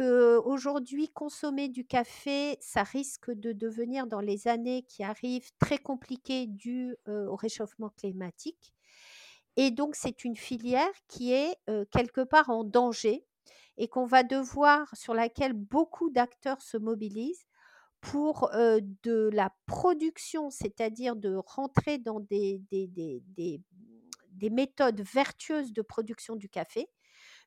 aujourd'hui 0.00 1.08
consommer 1.08 1.68
du 1.68 1.84
café, 1.84 2.56
ça 2.60 2.82
risque 2.82 3.30
de 3.30 3.52
devenir 3.52 4.06
dans 4.06 4.20
les 4.20 4.48
années 4.48 4.82
qui 4.82 5.02
arrivent 5.02 5.50
très 5.58 5.78
compliqué 5.78 6.46
dû 6.46 6.96
au 7.06 7.36
réchauffement 7.36 7.90
climatique. 7.90 8.74
Et 9.56 9.70
donc 9.70 9.94
c'est 9.94 10.24
une 10.24 10.36
filière 10.36 10.92
qui 11.08 11.32
est 11.32 11.56
quelque 11.90 12.22
part 12.22 12.50
en 12.50 12.64
danger 12.64 13.24
et 13.76 13.88
qu'on 13.88 14.06
va 14.06 14.22
devoir, 14.22 14.88
sur 14.96 15.14
laquelle 15.14 15.52
beaucoup 15.52 16.10
d'acteurs 16.10 16.62
se 16.62 16.76
mobilisent 16.76 17.46
pour 18.00 18.50
de 18.52 19.30
la 19.32 19.52
production, 19.66 20.50
c'est-à-dire 20.50 21.16
de 21.16 21.34
rentrer 21.34 21.98
dans 21.98 22.20
des, 22.20 22.60
des 22.70 24.50
méthodes 24.50 25.00
vertueuses 25.00 25.72
de 25.72 25.82
production 25.82 26.36
du 26.36 26.48
café, 26.48 26.88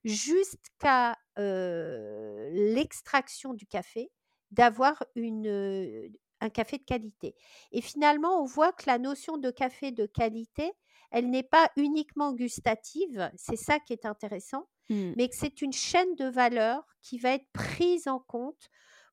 jusqu'à 0.03 1.15
l'extraction 1.37 3.53
du 3.53 3.65
café, 3.65 4.11
d'avoir 4.51 5.01
une, 5.15 6.11
un 6.41 6.49
café 6.49 6.77
de 6.77 6.83
qualité. 6.83 7.35
Et 7.71 7.81
finalement, 7.81 8.41
on 8.41 8.45
voit 8.45 8.73
que 8.73 8.83
la 8.87 8.97
notion 8.97 9.37
de 9.37 9.51
café 9.51 9.91
de 9.91 10.05
qualité, 10.05 10.73
elle 11.11 11.29
n'est 11.29 11.43
pas 11.43 11.69
uniquement 11.77 12.33
gustative, 12.33 13.31
c'est 13.35 13.57
ça 13.57 13.79
qui 13.79 13.93
est 13.93 14.05
intéressant, 14.05 14.67
mmh. 14.89 15.13
mais 15.17 15.29
que 15.29 15.35
c'est 15.35 15.61
une 15.61 15.73
chaîne 15.73 16.15
de 16.15 16.25
valeur 16.25 16.83
qui 17.01 17.19
va 17.19 17.33
être 17.33 17.47
prise 17.53 18.07
en 18.07 18.19
compte 18.19 18.69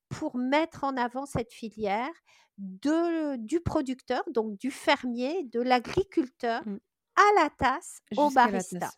pour 0.08 0.36
mettre 0.36 0.84
en 0.84 0.96
avant 0.96 1.26
cette 1.26 1.52
filière 1.52 2.12
de, 2.56 3.36
du 3.36 3.60
producteur, 3.60 4.22
donc 4.30 4.56
du 4.58 4.70
fermier, 4.70 5.44
de 5.44 5.60
l'agriculteur, 5.60 6.66
mmh. 6.66 6.78
à 7.16 7.42
la 7.42 7.50
tasse, 7.50 7.98
au 8.16 8.30
barista. 8.30 8.90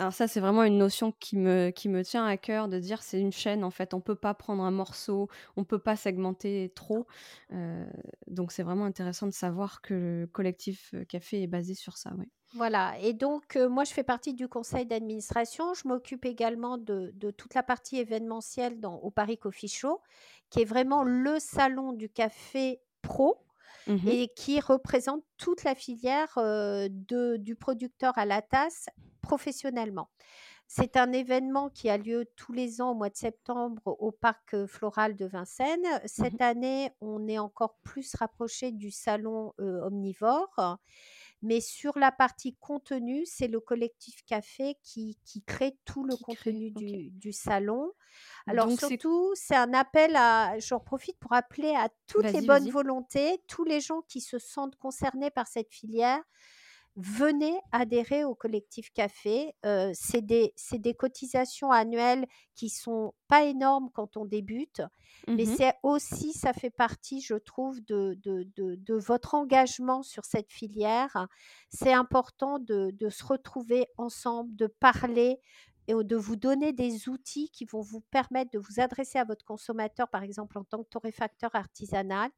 Alors 0.00 0.12
ça, 0.12 0.26
c'est 0.26 0.40
vraiment 0.40 0.64
une 0.64 0.76
notion 0.76 1.12
qui 1.12 1.36
me, 1.36 1.70
qui 1.70 1.88
me 1.88 2.02
tient 2.02 2.26
à 2.26 2.36
cœur 2.36 2.68
de 2.68 2.80
dire 2.80 3.02
c'est 3.02 3.20
une 3.20 3.32
chaîne 3.32 3.62
en 3.62 3.70
fait, 3.70 3.94
on 3.94 4.00
peut 4.00 4.16
pas 4.16 4.34
prendre 4.34 4.64
un 4.64 4.72
morceau, 4.72 5.28
on 5.56 5.62
peut 5.62 5.78
pas 5.78 5.94
segmenter 5.94 6.72
trop. 6.74 7.06
Euh, 7.52 7.86
donc 8.26 8.50
c'est 8.50 8.64
vraiment 8.64 8.86
intéressant 8.86 9.26
de 9.26 9.32
savoir 9.32 9.82
que 9.82 9.94
le 9.94 10.26
collectif 10.26 10.90
euh, 10.94 11.04
café 11.04 11.42
est 11.42 11.46
basé 11.46 11.74
sur 11.74 11.96
ça. 11.96 12.10
Voilà, 12.54 12.98
et 13.00 13.12
donc 13.12 13.54
euh, 13.54 13.68
moi 13.68 13.84
je 13.84 13.92
fais 13.92 14.02
partie 14.02 14.34
du 14.34 14.48
conseil 14.48 14.84
d'administration, 14.84 15.74
je 15.74 15.86
m'occupe 15.86 16.24
également 16.24 16.76
de, 16.76 17.12
de, 17.14 17.30
toute 17.30 17.54
la 17.54 17.62
partie 17.62 17.98
événementielle 17.98 18.80
dans, 18.80 18.96
au 18.96 19.10
Paris 19.10 19.38
Coffee 19.38 19.68
Show, 19.68 20.00
qui 20.50 20.60
est 20.60 20.64
vraiment 20.64 21.04
le 21.04 21.38
salon 21.38 21.92
du 21.92 22.08
café 22.08 22.80
pro. 23.02 23.43
Mmh 23.86 24.08
et 24.08 24.28
qui 24.28 24.60
représente 24.60 25.22
toute 25.36 25.62
la 25.64 25.74
filière 25.74 26.32
de, 26.36 27.36
du 27.36 27.54
producteur 27.54 28.16
à 28.16 28.24
la 28.24 28.40
tasse 28.40 28.86
professionnellement. 29.20 30.08
C'est 30.66 30.96
un 30.96 31.12
événement 31.12 31.68
qui 31.68 31.90
a 31.90 31.98
lieu 31.98 32.24
tous 32.36 32.52
les 32.52 32.80
ans 32.80 32.92
au 32.92 32.94
mois 32.94 33.10
de 33.10 33.16
septembre 33.16 33.82
au 33.84 34.10
parc 34.10 34.64
floral 34.66 35.14
de 35.14 35.26
Vincennes. 35.26 36.00
Cette 36.06 36.40
mmh 36.40 36.44
année, 36.44 36.90
on 37.02 37.28
est 37.28 37.38
encore 37.38 37.76
plus 37.82 38.14
rapproché 38.16 38.72
du 38.72 38.90
salon 38.90 39.52
omnivore. 39.58 40.78
Mais 41.44 41.60
sur 41.60 41.98
la 41.98 42.10
partie 42.10 42.56
contenu, 42.56 43.26
c'est 43.26 43.48
le 43.48 43.60
collectif 43.60 44.24
café 44.24 44.78
qui, 44.82 45.18
qui 45.26 45.42
crée 45.42 45.76
tout 45.84 46.02
le 46.02 46.16
contenu 46.16 46.70
du, 46.70 47.10
du, 47.10 47.32
salon. 47.34 47.92
Alors 48.46 48.70
surtout, 48.72 49.30
c'est 49.34 49.54
un 49.54 49.74
appel 49.74 50.16
à, 50.16 50.58
j'en 50.58 50.80
profite 50.80 51.18
pour 51.18 51.34
appeler 51.34 51.74
à 51.76 51.90
toutes 52.06 52.32
les 52.32 52.40
bonnes 52.40 52.70
volontés, 52.70 53.42
tous 53.46 53.64
les 53.64 53.80
gens 53.80 54.00
qui 54.08 54.22
se 54.22 54.38
sentent 54.38 54.76
concernés 54.76 55.30
par 55.30 55.46
cette 55.46 55.70
filière 55.70 56.22
venez 56.96 57.58
adhérer 57.72 58.24
au 58.24 58.34
collectif 58.34 58.90
café. 58.92 59.52
c'est 59.94 60.24
des, 60.24 60.54
des, 60.72 60.94
cotisations 60.94 61.70
annuelles 61.70 62.26
qui 62.54 62.68
sont 62.68 63.14
pas 63.28 63.44
énormes 63.44 63.90
quand 63.92 64.16
on 64.16 64.24
débute, 64.24 64.82
mais 65.26 65.44
mmh 65.44 65.56
c'est 65.56 65.74
aussi, 65.82 66.32
ça 66.32 66.52
fait 66.52 66.70
partie, 66.70 67.20
je 67.20 67.34
trouve, 67.34 67.82
de, 67.84 68.16
de, 68.22 68.46
de, 68.56 68.94
votre 68.94 69.34
engagement 69.34 70.02
sur 70.02 70.24
cette 70.24 70.52
filière. 70.52 71.26
C'est 71.68 71.92
important 71.92 72.58
de, 72.58 72.92
se 73.08 73.24
retrouver 73.24 73.86
ensemble, 73.96 74.54
de 74.56 74.66
parler, 74.66 75.40
et 75.86 75.92
de 75.92 76.16
vous 76.16 76.36
donner 76.36 76.72
des 76.72 77.10
outils 77.10 77.50
qui 77.50 77.66
vont 77.66 77.82
vous 77.82 78.00
permettre 78.00 78.50
de 78.52 78.58
vous 78.58 78.80
adresser 78.80 79.18
à 79.18 79.24
votre 79.24 79.44
consommateur, 79.44 80.08
par 80.08 80.22
exemple 80.22 80.56
en 80.58 80.64
tant 80.64 80.82
que 80.82 80.88
torréfacteur 80.88 81.54
artisanal, 81.54 82.30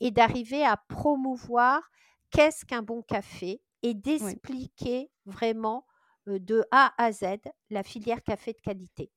et 0.00 0.10
d'arriver 0.10 0.64
à 0.64 0.76
promouvoir 0.88 1.82
qu'est-ce 2.30 2.64
qu'un 2.64 2.82
bon 2.82 3.02
café 3.02 3.60
et 3.82 3.94
d'expliquer 3.94 5.10
vraiment 5.26 5.86
de 6.26 6.64
A 6.70 6.92
à 7.02 7.12
Z 7.12 7.24
la 7.70 7.82
filière 7.82 8.22
café 8.22 8.52
de 8.52 8.60
qualité. 8.60 9.10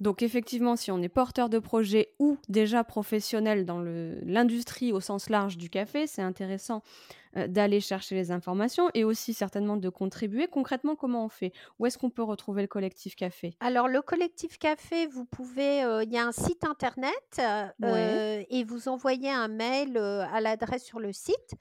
Donc 0.00 0.22
effectivement, 0.22 0.76
si 0.76 0.90
on 0.90 1.02
est 1.02 1.10
porteur 1.10 1.50
de 1.50 1.58
projet 1.58 2.14
ou 2.18 2.38
déjà 2.48 2.84
professionnel 2.84 3.66
dans 3.66 3.80
l'industrie 3.80 4.92
au 4.92 5.00
sens 5.00 5.28
large 5.28 5.58
du 5.58 5.68
café, 5.68 6.06
c'est 6.06 6.22
intéressant 6.22 6.82
euh, 7.36 7.46
d'aller 7.46 7.80
chercher 7.80 8.16
les 8.16 8.32
informations 8.32 8.90
et 8.94 9.04
aussi 9.04 9.34
certainement 9.34 9.76
de 9.76 9.88
contribuer. 9.88 10.48
Concrètement, 10.48 10.96
comment 10.96 11.24
on 11.26 11.28
fait? 11.28 11.52
Où 11.78 11.86
est-ce 11.86 11.96
qu'on 11.96 12.10
peut 12.10 12.24
retrouver 12.24 12.62
le 12.62 12.68
collectif 12.68 13.14
café? 13.14 13.54
Alors 13.60 13.86
le 13.86 14.02
collectif 14.02 14.58
café, 14.58 15.06
vous 15.06 15.26
pouvez, 15.26 15.84
euh, 15.84 16.02
il 16.02 16.10
y 16.10 16.18
a 16.18 16.26
un 16.26 16.32
site 16.32 16.64
internet 16.64 17.40
euh, 17.82 18.42
et 18.48 18.64
vous 18.64 18.88
envoyez 18.88 19.30
un 19.30 19.46
mail 19.46 19.96
à 19.96 20.40
l'adresse 20.40 20.82
sur 20.82 20.98
le 20.98 21.12
site. 21.12 21.54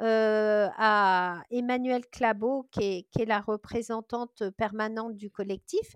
à 0.00 1.42
Emmanuel 1.50 2.04
Clabot, 2.10 2.66
qui 2.72 3.06
est, 3.14 3.24
la 3.24 3.40
représentante 3.40 4.42
permanente 4.56 5.14
du 5.14 5.30
collectif 5.30 5.94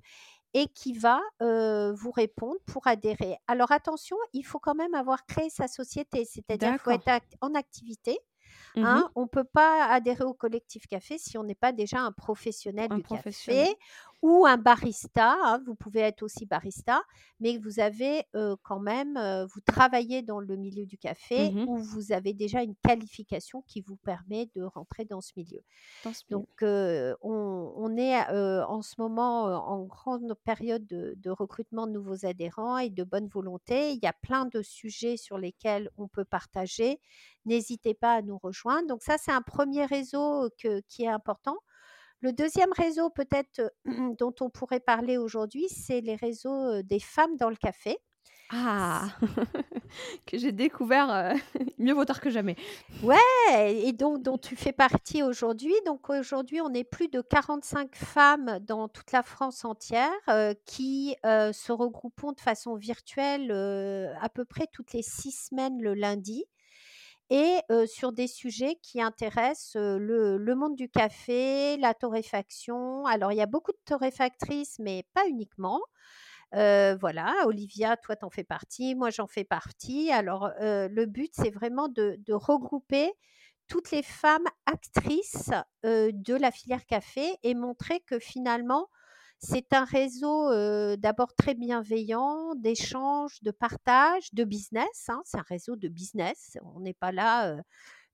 et 0.56 0.68
qui 0.68 0.94
va 0.94 1.20
vous 1.40 2.10
répondre 2.10 2.58
pour 2.66 2.86
adhérer. 2.86 3.36
Alors 3.46 3.70
attention, 3.72 4.16
il 4.32 4.42
faut 4.42 4.58
quand 4.58 4.74
même 4.74 4.94
avoir 4.94 5.26
créé 5.26 5.50
sa 5.50 5.68
société, 5.68 6.24
c'est-à-dire 6.24 6.70
qu'il 6.70 6.78
faut 6.78 6.90
être 6.90 7.36
en 7.42 7.54
activité. 7.54 8.18
Mmh 8.74 8.84
hein, 8.84 9.10
on 9.14 9.22
ne 9.22 9.28
peut 9.28 9.44
pas 9.44 9.86
adhérer 9.86 10.24
au 10.24 10.32
collectif 10.32 10.86
café 10.86 11.18
si 11.18 11.36
on 11.36 11.44
n'est 11.44 11.54
pas 11.54 11.72
déjà 11.72 12.00
un 12.00 12.12
professionnel 12.12 12.88
du 12.88 13.02
café 13.02 13.74
ou 14.27 14.44
un 14.44 14.57
barista. 14.57 15.36
Hein, 15.44 15.62
vous 15.65 15.77
pouvez 15.77 16.01
être 16.01 16.23
aussi 16.23 16.47
barista, 16.47 17.01
mais 17.39 17.59
vous 17.59 17.78
avez 17.78 18.24
quand 18.62 18.81
même, 18.81 19.19
vous 19.55 19.61
travaillez 19.61 20.23
dans 20.23 20.40
le 20.40 20.57
milieu 20.57 20.85
du 20.85 20.98
café 20.98 21.51
mmh 21.53 21.66
ou 21.69 21.77
vous 21.77 22.12
avez 22.12 22.32
déjà 22.32 22.62
une 22.62 22.74
qualification 22.77 23.62
qui 23.66 23.81
vous 23.81 23.97
permet 23.97 24.48
de 24.55 24.62
rentrer 24.62 25.05
dans 25.05 25.20
ce 25.20 25.32
milieu. 25.36 25.61
Donc, 26.28 26.48
on, 26.62 27.97
est 27.97 28.19
en 28.65 28.82
ce 28.82 28.94
moment 28.98 29.44
en 29.44 29.85
grande 29.85 30.35
période 30.44 30.86
de, 30.86 31.15
de, 31.16 31.31
recrutement 31.31 31.86
de 31.86 31.93
nouveaux 31.93 32.27
adhérents 32.27 32.78
et 32.78 32.90
de 32.90 33.05
bonne 33.05 33.28
volonté. 33.28 33.93
Il 33.93 34.01
y 34.03 34.07
a 34.07 34.12
plein 34.12 34.47
de 34.47 34.62
sujets 34.62 35.16
sur 35.16 35.39
lesquels 35.39 35.90
on 35.97 36.09
peut 36.09 36.24
partager 36.24 37.01
n'hésitez 37.47 37.94
pas 37.94 38.15
à 38.15 38.23
nous 38.23 38.36
rejoindre. 38.36 38.89
Donc 38.89 39.03
ça, 39.03 39.16
c'est 39.19 39.32
un 39.32 39.43
premier 39.43 39.86
réseau 39.86 40.51
qui 40.59 41.05
est 41.05 41.09
important. 41.09 41.57
Le 42.27 42.32
deuxième 42.32 42.73
réseau 42.73 43.09
peut-être 43.09 43.73
dont 44.19 44.35
on 44.40 44.51
pourrait 44.51 44.81
parler 44.81 45.16
aujourd'hui, 45.16 45.69
c'est 45.69 46.01
les 46.01 46.16
réseaux 46.16 46.82
des 46.82 46.98
femmes 46.98 47.36
dans 47.36 47.51
le 47.51 47.55
café. 47.55 47.98
Ah, 48.51 49.11
que 50.27 50.36
j'ai 50.36 50.51
découvert 50.51 51.36
mieux 51.78 51.93
vaut 51.93 52.05
tard 52.05 52.20
que 52.20 52.31
jamais. 52.31 52.57
Ouais, 53.05 53.77
et 53.77 53.93
donc 53.93 54.24
dont 54.24 54.39
tu 54.39 54.57
fais 54.57 54.73
partie 54.73 55.23
aujourd'hui. 55.23 55.74
Donc 55.86 56.11
aujourd'hui, 56.11 56.61
on 56.61 56.74
est 56.74 56.82
plus 56.82 57.07
de 57.07 57.20
45 57.20 57.94
femmes 57.94 58.59
dans 58.66 58.89
toute 58.89 59.12
la 59.12 59.23
France 59.23 59.65
entière 59.65 60.11
qui 60.65 61.15
se 61.23 61.70
regroupent 61.70 62.35
de 62.35 62.40
façon 62.40 62.74
virtuelle 62.74 63.53
à 64.20 64.28
peu 64.31 64.44
près 64.44 64.66
toutes 64.73 64.94
les 64.94 65.03
six 65.03 65.31
semaines 65.31 65.81
le 65.81 65.94
lundi 65.94 66.44
et 67.31 67.61
sur 67.86 68.12
des 68.12 68.28
sujets 68.28 68.77
qui 68.82 69.01
intéressent 69.01 69.77
le, 69.77 70.55
monde 70.55 70.77
du 70.77 70.89
café, 70.89 71.77
la 71.78 71.94
torréfaction. 71.94 73.05
Alors, 73.07 73.32
il 73.32 73.36
y 73.36 73.43
a 73.43 73.47
beaucoup 73.47 73.73
de 73.73 73.81
torréfactrices, 73.85 74.78
mais 74.78 75.05
pas 75.15 75.27
uniquement. 75.28 75.81
voilà, 76.53 77.35
Olivia, 77.47 77.97
toi, 77.97 78.16
t'en 78.16 78.31
fais 78.31 78.44
partie, 78.44 78.94
moi, 78.94 79.11
j'en 79.11 79.27
fais 79.27 79.44
partie. 79.44 80.11
Alors, 80.12 80.51
le 80.61 81.05
but, 81.07 81.32
c'est 81.35 81.51
vraiment 81.51 81.89
de, 81.89 82.19
regrouper 82.28 83.12
toutes 83.69 83.90
les 83.90 84.03
femmes 84.03 84.47
actrices 84.66 85.51
de 85.82 86.35
la 86.35 86.51
filière 86.53 86.86
café 86.86 87.36
et 87.43 87.55
montrer 87.55 88.01
que 88.01 88.20
finalement, 88.20 88.89
c'est 89.38 89.72
un 89.72 89.84
réseau 89.84 90.50
d'abord 90.96 91.34
très 91.34 91.54
bienveillant, 91.54 92.54
d'échange, 92.56 93.42
de 93.42 93.50
partage, 93.50 94.32
de 94.32 94.44
business. 94.44 95.06
Hein. 95.08 95.20
C'est 95.24 95.38
un 95.38 95.44
réseau 95.48 95.76
de 95.76 95.88
business. 95.88 96.56
On 96.74 96.80
n'est 96.80 96.94
pas 96.94 97.12
là 97.12 97.56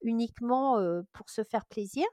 uniquement 0.02 0.78
pour 1.12 1.30
se 1.30 1.44
faire 1.44 1.64
plaisir, 1.66 2.06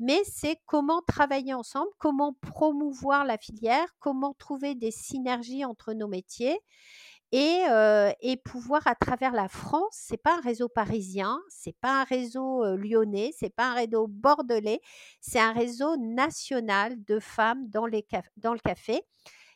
mais 0.00 0.20
c'est 0.24 0.56
comment 0.66 1.02
travailler 1.02 1.54
ensemble, 1.54 1.90
comment 1.98 2.34
promouvoir 2.34 3.24
la 3.24 3.38
filière, 3.38 3.86
comment 3.98 4.34
trouver 4.34 4.74
des 4.74 4.90
synergies 4.90 5.64
entre 5.64 5.92
nos 5.92 6.08
métiers 6.08 6.58
et, 7.32 8.36
pouvoir 8.44 8.86
à 8.86 8.94
travers 8.94 9.32
la 9.32 9.48
France, 9.48 9.92
c'est 9.92 10.22
pas 10.22 10.36
un 10.36 10.40
réseau 10.40 10.68
parisien, 10.68 11.38
c'est 11.48 11.76
pas 11.80 12.00
un 12.00 12.04
réseau 12.04 12.64
lyonnais, 12.76 13.32
c'est 13.38 13.54
pas 13.54 13.70
un 13.70 13.74
réseau 13.74 14.06
bordelais, 14.08 14.80
c'est 15.20 15.40
un 15.40 15.52
réseau 15.52 15.96
national 15.96 17.02
de 17.04 17.18
femmes 17.18 17.68
dans, 17.68 17.86
les 17.86 18.06
dans 18.36 18.52
le 18.52 18.60
café. 18.60 19.02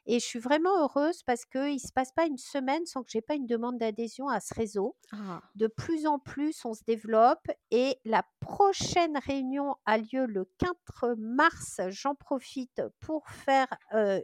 Et 0.07 0.19
je 0.19 0.25
suis 0.25 0.41
vraiment 0.41 0.83
heureuse 0.83 1.23
parce 1.23 1.45
qu'il 1.45 1.75
ne 1.75 1.79
se 1.79 1.93
passe 1.93 2.13
pas 2.13 2.27
une 2.27 2.39
semaine 2.39 2.85
sans 2.87 3.05
que 3.05 3.11
j'ai 3.11 3.21
pas 3.21 3.35
une 3.35 3.47
demande 3.47 3.79
d'adhésion 3.79 4.29
à 4.29 4.41
ce 4.41 4.53
réseau. 4.53 4.97
Ah. 5.13 5.41
De 5.55 5.69
plus 5.69 6.07
en 6.07 6.19
plus, 6.19 6.65
on 6.65 6.75
se 6.75 6.83
développe 6.85 7.47
et 7.71 7.97
la 8.05 8.25
prochaine 8.41 9.17
réunion 9.17 9.77
a 9.87 9.99
lieu 9.99 10.27
le 10.27 10.51
4 10.59 11.15
mars. 11.17 11.81
J'en 11.91 12.17
profite 12.17 12.83
pour 13.01 13.29
faire 13.29 13.69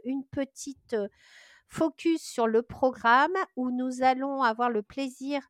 une 0.03 0.25
petite 0.25 0.95
focus 1.69 2.21
sur 2.21 2.47
le 2.47 2.61
programme 2.61 3.35
où 3.55 3.71
nous 3.71 4.01
allons 4.01 4.41
avoir 4.41 4.69
le 4.69 4.81
plaisir 4.81 5.41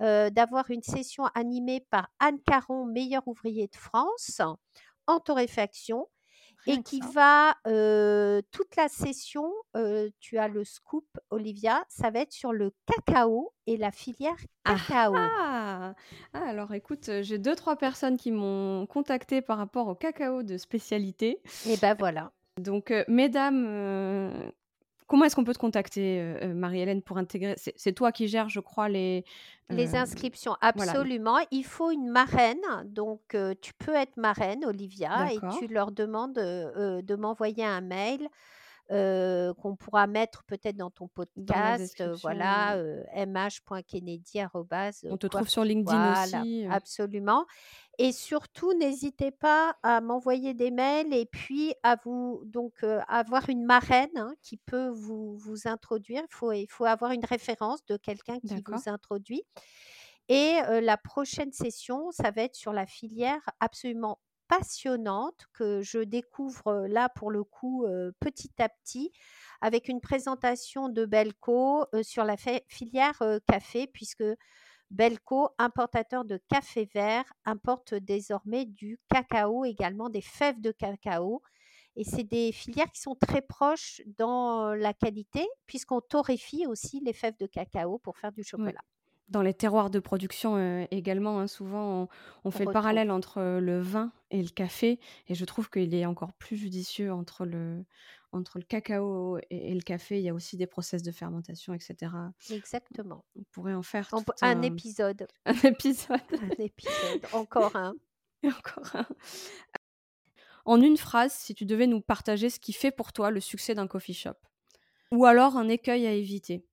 d'avoir 0.00 0.70
une 0.70 0.82
session 0.82 1.24
animée 1.34 1.86
par 1.88 2.08
Anne 2.18 2.40
Caron, 2.44 2.84
meilleur 2.84 3.28
ouvrier 3.28 3.68
de 3.68 3.76
France, 3.76 4.40
en 5.06 5.20
torréfaction. 5.20 6.08
Et 6.66 6.82
qui 6.82 7.00
va, 7.00 7.54
toute 8.50 8.76
la 8.76 8.88
session, 8.88 9.52
tu 10.18 10.38
as 10.38 10.48
le 10.48 10.64
scoop, 10.64 11.06
Olivia, 11.30 11.84
ça 11.88 12.10
va 12.10 12.20
être 12.20 12.32
sur 12.32 12.52
le 12.52 12.72
cacao 12.86 13.52
et 13.66 13.76
la 13.76 13.90
filière 13.90 14.36
ah 14.64 14.74
cacao. 14.74 15.14
Ah, 15.16 15.94
ah 16.32 16.38
Alors 16.38 16.72
écoute, 16.72 17.10
j'ai 17.20 17.38
deux, 17.38 17.54
trois 17.54 17.76
personnes 17.76 18.16
qui 18.16 18.32
m'ont 18.32 18.86
contacté 18.86 19.42
par 19.42 19.58
rapport 19.58 19.88
au 19.88 19.94
cacao 19.94 20.42
de 20.42 20.56
spécialité. 20.56 21.40
Et 21.66 21.76
ben 21.76 21.94
voilà. 21.98 22.32
Donc, 22.56 22.92
mesdames, 23.08 24.50
Comment 25.06 25.26
est-ce 25.26 25.36
qu'on 25.36 25.44
peut 25.44 25.52
te 25.52 25.58
contacter, 25.58 26.18
euh, 26.20 26.38
euh, 26.42 26.54
Marie-Hélène, 26.54 27.02
pour 27.02 27.18
intégrer 27.18 27.54
c'est, 27.56 27.92
toi 27.92 28.10
qui 28.10 28.26
gères, 28.26 28.48
je 28.48 28.60
crois, 28.60 28.88
les... 28.88 29.24
Les 29.70 29.94
euh, 29.94 29.98
inscriptions, 29.98 30.56
absolument. 30.60 31.38
Il 31.50 31.64
faut 31.64 31.90
une 31.90 32.08
marraine. 32.08 32.60
Donc, 32.86 33.36
tu 33.60 33.72
peux 33.74 33.94
être 33.94 34.16
marraine, 34.16 34.64
Olivia, 34.64 35.32
et 35.32 35.38
tu 35.58 35.68
leur 35.68 35.90
demandes 35.90 36.34
de 36.34 37.16
m'envoyer 37.16 37.64
un 37.64 37.80
mail 37.80 38.28
qu'on 38.88 39.76
pourra 39.76 40.06
mettre 40.06 40.44
peut-être 40.44 40.76
dans 40.76 40.90
ton 40.90 41.08
podcast. 41.08 42.02
voilà, 42.22 42.76
mh.kennedy. 43.14 44.40
On 45.10 45.16
te 45.16 45.26
trouve 45.26 45.48
sur 45.48 45.64
LinkedIn 45.64 46.12
aussi. 46.12 46.66
Absolument. 46.70 47.46
Et 47.98 48.10
surtout, 48.12 48.72
n'hésitez 48.74 49.30
pas 49.30 49.76
à 49.82 50.00
m'envoyer 50.00 50.52
des 50.52 50.70
mails 50.70 51.14
et 51.14 51.26
puis 51.26 51.74
à 51.82 51.96
vous 52.04 52.42
donc 52.44 52.84
avoir 53.08 53.48
une 53.48 53.64
marraine 53.64 54.16
hein, 54.16 54.34
qui 54.42 54.56
peut 54.56 54.88
vous, 54.88 55.36
vous 55.36 55.68
introduire. 55.68 56.22
Il 56.28 56.34
faut, 56.34 56.52
il 56.52 56.66
faut 56.68 56.84
avoir 56.84 57.12
une 57.12 57.24
référence 57.24 57.84
de 57.86 57.96
quelqu'un 57.96 58.40
qui 58.40 58.62
vous 58.66 58.88
introduit. 58.88 59.44
Et 60.28 60.58
la 60.80 60.96
prochaine 60.96 61.52
session, 61.52 62.10
ça 62.10 62.30
va 62.30 62.42
être 62.42 62.56
sur 62.56 62.72
la 62.72 62.86
filière 62.86 63.42
absolument 63.60 64.18
passionnante 64.48 65.46
que 65.52 65.82
je 65.82 65.98
découvre 65.98 66.86
là 66.88 67.08
pour 67.08 67.30
le 67.30 67.44
coup 67.44 67.86
petit 68.20 68.52
à 68.58 68.68
petit 68.68 69.10
avec 69.60 69.88
une 69.88 70.00
présentation 70.00 70.88
de 70.88 71.06
Belco 71.06 71.86
sur 72.02 72.24
la 72.24 72.36
filière 72.68 73.22
café 73.46 73.86
puisque 73.86 74.24
Belco, 74.90 75.48
importateur 75.58 76.24
de 76.24 76.40
café 76.48 76.88
vert, 76.94 77.24
importe 77.44 77.94
désormais 77.94 78.64
du 78.64 79.00
cacao, 79.08 79.64
également 79.64 80.08
des 80.08 80.20
fèves 80.20 80.60
de 80.60 80.70
cacao. 80.70 81.42
Et 81.96 82.04
c'est 82.04 82.24
des 82.24 82.52
filières 82.52 82.90
qui 82.92 83.00
sont 83.00 83.16
très 83.16 83.42
proches 83.42 84.02
dans 84.18 84.74
la 84.74 84.92
qualité, 84.94 85.46
puisqu'on 85.66 86.00
torréfie 86.00 86.66
aussi 86.66 87.00
les 87.00 87.12
fèves 87.12 87.36
de 87.38 87.46
cacao 87.46 87.98
pour 87.98 88.18
faire 88.18 88.32
du 88.32 88.44
chocolat. 88.44 88.82
Dans 89.28 89.42
les 89.42 89.54
terroirs 89.54 89.88
de 89.88 90.00
production 90.00 90.86
également, 90.90 91.40
hein, 91.40 91.46
souvent 91.46 92.08
on, 92.44 92.50
fait 92.50 92.66
le 92.66 92.72
parallèle 92.72 93.10
entre 93.10 93.58
le 93.58 93.80
vin 93.80 94.12
et 94.30 94.42
le 94.42 94.50
café, 94.50 95.00
et 95.28 95.34
je 95.34 95.44
trouve 95.46 95.70
qu'il 95.70 95.94
est 95.94 96.04
encore 96.04 96.34
plus 96.34 96.56
judicieux 96.56 97.10
entre 97.10 97.46
le, 97.46 97.84
entre 98.34 98.58
le 98.58 98.64
cacao 98.64 99.38
et, 99.50 99.74
le 99.74 99.80
café. 99.80 100.18
Il 100.18 100.24
y 100.24 100.28
a 100.28 100.34
aussi 100.34 100.56
des 100.56 100.66
process 100.66 101.02
de 101.02 101.10
fermentation, 101.10 101.72
etc. 101.72 102.12
Exactement. 102.50 103.24
On 103.36 103.42
pourrait 103.44 103.74
en 103.74 103.82
faire 103.82 104.08
un, 104.42 104.62
épisode. 104.62 105.26
Un 105.46 105.54
épisode. 105.62 106.20
un 106.32 106.62
épisode. 106.62 107.26
Encore 107.32 107.76
un. 107.76 107.94
Et 108.42 108.48
encore 108.48 108.94
un. 108.94 109.06
en 110.66 110.80
une 110.80 110.98
phrase, 110.98 111.32
si 111.32 111.54
tu 111.54 111.64
devais 111.64 111.86
nous 111.86 112.00
partager 112.00 112.50
ce 112.50 112.60
qui 112.60 112.72
fait 112.72 112.90
pour 112.90 113.12
toi 113.12 113.30
le 113.30 113.40
succès 113.40 113.74
d'un 113.74 113.86
coffee 113.86 114.12
shop? 114.12 114.36
Ou 115.12 115.24
alors 115.24 115.56
un 115.56 115.68
écueil 115.68 116.06
à 116.06 116.12
éviter? 116.12 116.66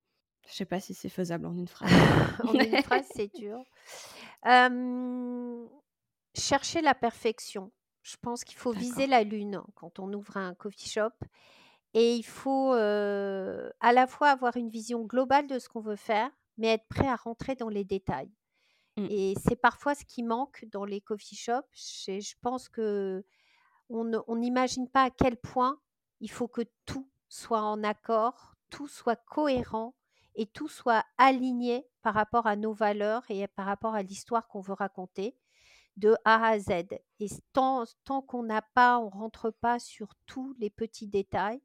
Je 0.48 0.54
sais 0.54 0.66
pas 0.66 0.80
si 0.80 0.94
c'est 0.94 1.10
faisable 1.10 1.46
en 1.46 1.56
une 1.56 1.68
phrase. 1.68 1.92
en 2.44 2.54
une 2.54 2.82
phrase, 2.84 3.06
c'est 3.14 3.34
dur. 3.34 3.64
chercher 6.36 6.82
la 6.82 6.96
perfection. 6.96 7.72
Je 8.04 8.18
pense 8.18 8.44
qu'il 8.44 8.58
faut 8.58 8.72
viser 8.72 9.06
la 9.06 9.24
lune 9.24 9.62
quand 9.76 10.00
on 10.00 10.12
ouvre 10.14 10.38
un 10.38 10.56
coffee 10.56 10.90
shop. 10.90 11.12
Et 11.94 12.16
il 12.16 12.24
faut 12.24 12.74
à 12.74 13.94
la 13.94 14.08
fois 14.08 14.30
avoir 14.30 14.58
une 14.58 14.70
vision 14.70 15.04
globale 15.04 15.48
de 15.48 15.60
ce 15.60 15.70
qu'on 15.70 15.82
veut 15.82 15.96
faire, 15.96 16.32
mais 16.58 16.70
être 16.70 16.88
prêt 16.88 17.08
à 17.08 17.16
rentrer 17.16 17.56
dans 17.56 17.70
les 17.70 17.84
détails. 17.84 18.32
Mmh. 18.98 19.08
Et 19.10 19.34
c'est 19.46 19.56
parfois 19.56 19.96
ce 19.96 20.04
qui 20.06 20.24
manque 20.24 20.66
dans 20.72 20.86
les 20.86 21.02
coffee 21.02 21.36
shops. 21.36 21.64
Je, 21.74 22.34
pense 22.42 22.70
que 22.70 23.24
on 23.90 24.36
n'imagine 24.36 24.90
pas 24.90 25.04
à 25.04 25.10
quel 25.10 25.38
point 25.38 25.80
il 26.20 26.32
faut 26.32 26.48
que 26.48 26.62
tout 26.86 27.10
soit 27.30 27.62
en 27.62 27.84
accord, 27.84 28.56
tout 28.70 28.88
soit 28.88 29.16
cohérent 29.16 29.96
et 30.36 30.46
tout 30.46 30.68
soit 30.68 31.06
aligné 31.18 31.86
par 32.02 32.14
rapport 32.14 32.48
à 32.48 32.56
nos 32.56 32.74
valeurs 32.74 33.24
et 33.30 33.48
par 33.48 33.66
rapport 33.66 33.94
à 33.94 34.04
l'histoire 34.04 34.48
qu'on 34.48 34.62
veut 34.62 34.74
raconter 34.74 35.36
de 35.98 36.16
A 36.26 36.48
à 36.48 36.60
Z. 36.60 36.70
Et 37.20 37.28
tant, 37.54 37.84
tant 38.06 38.22
qu'on 38.22 38.44
n'a 38.44 38.62
pas, 38.62 39.00
on 39.00 39.10
rentre 39.10 39.52
pas 39.52 39.80
sur 39.80 40.14
tous 40.26 40.56
les 40.60 40.70
petits 40.70 41.08
détails, 41.08 41.62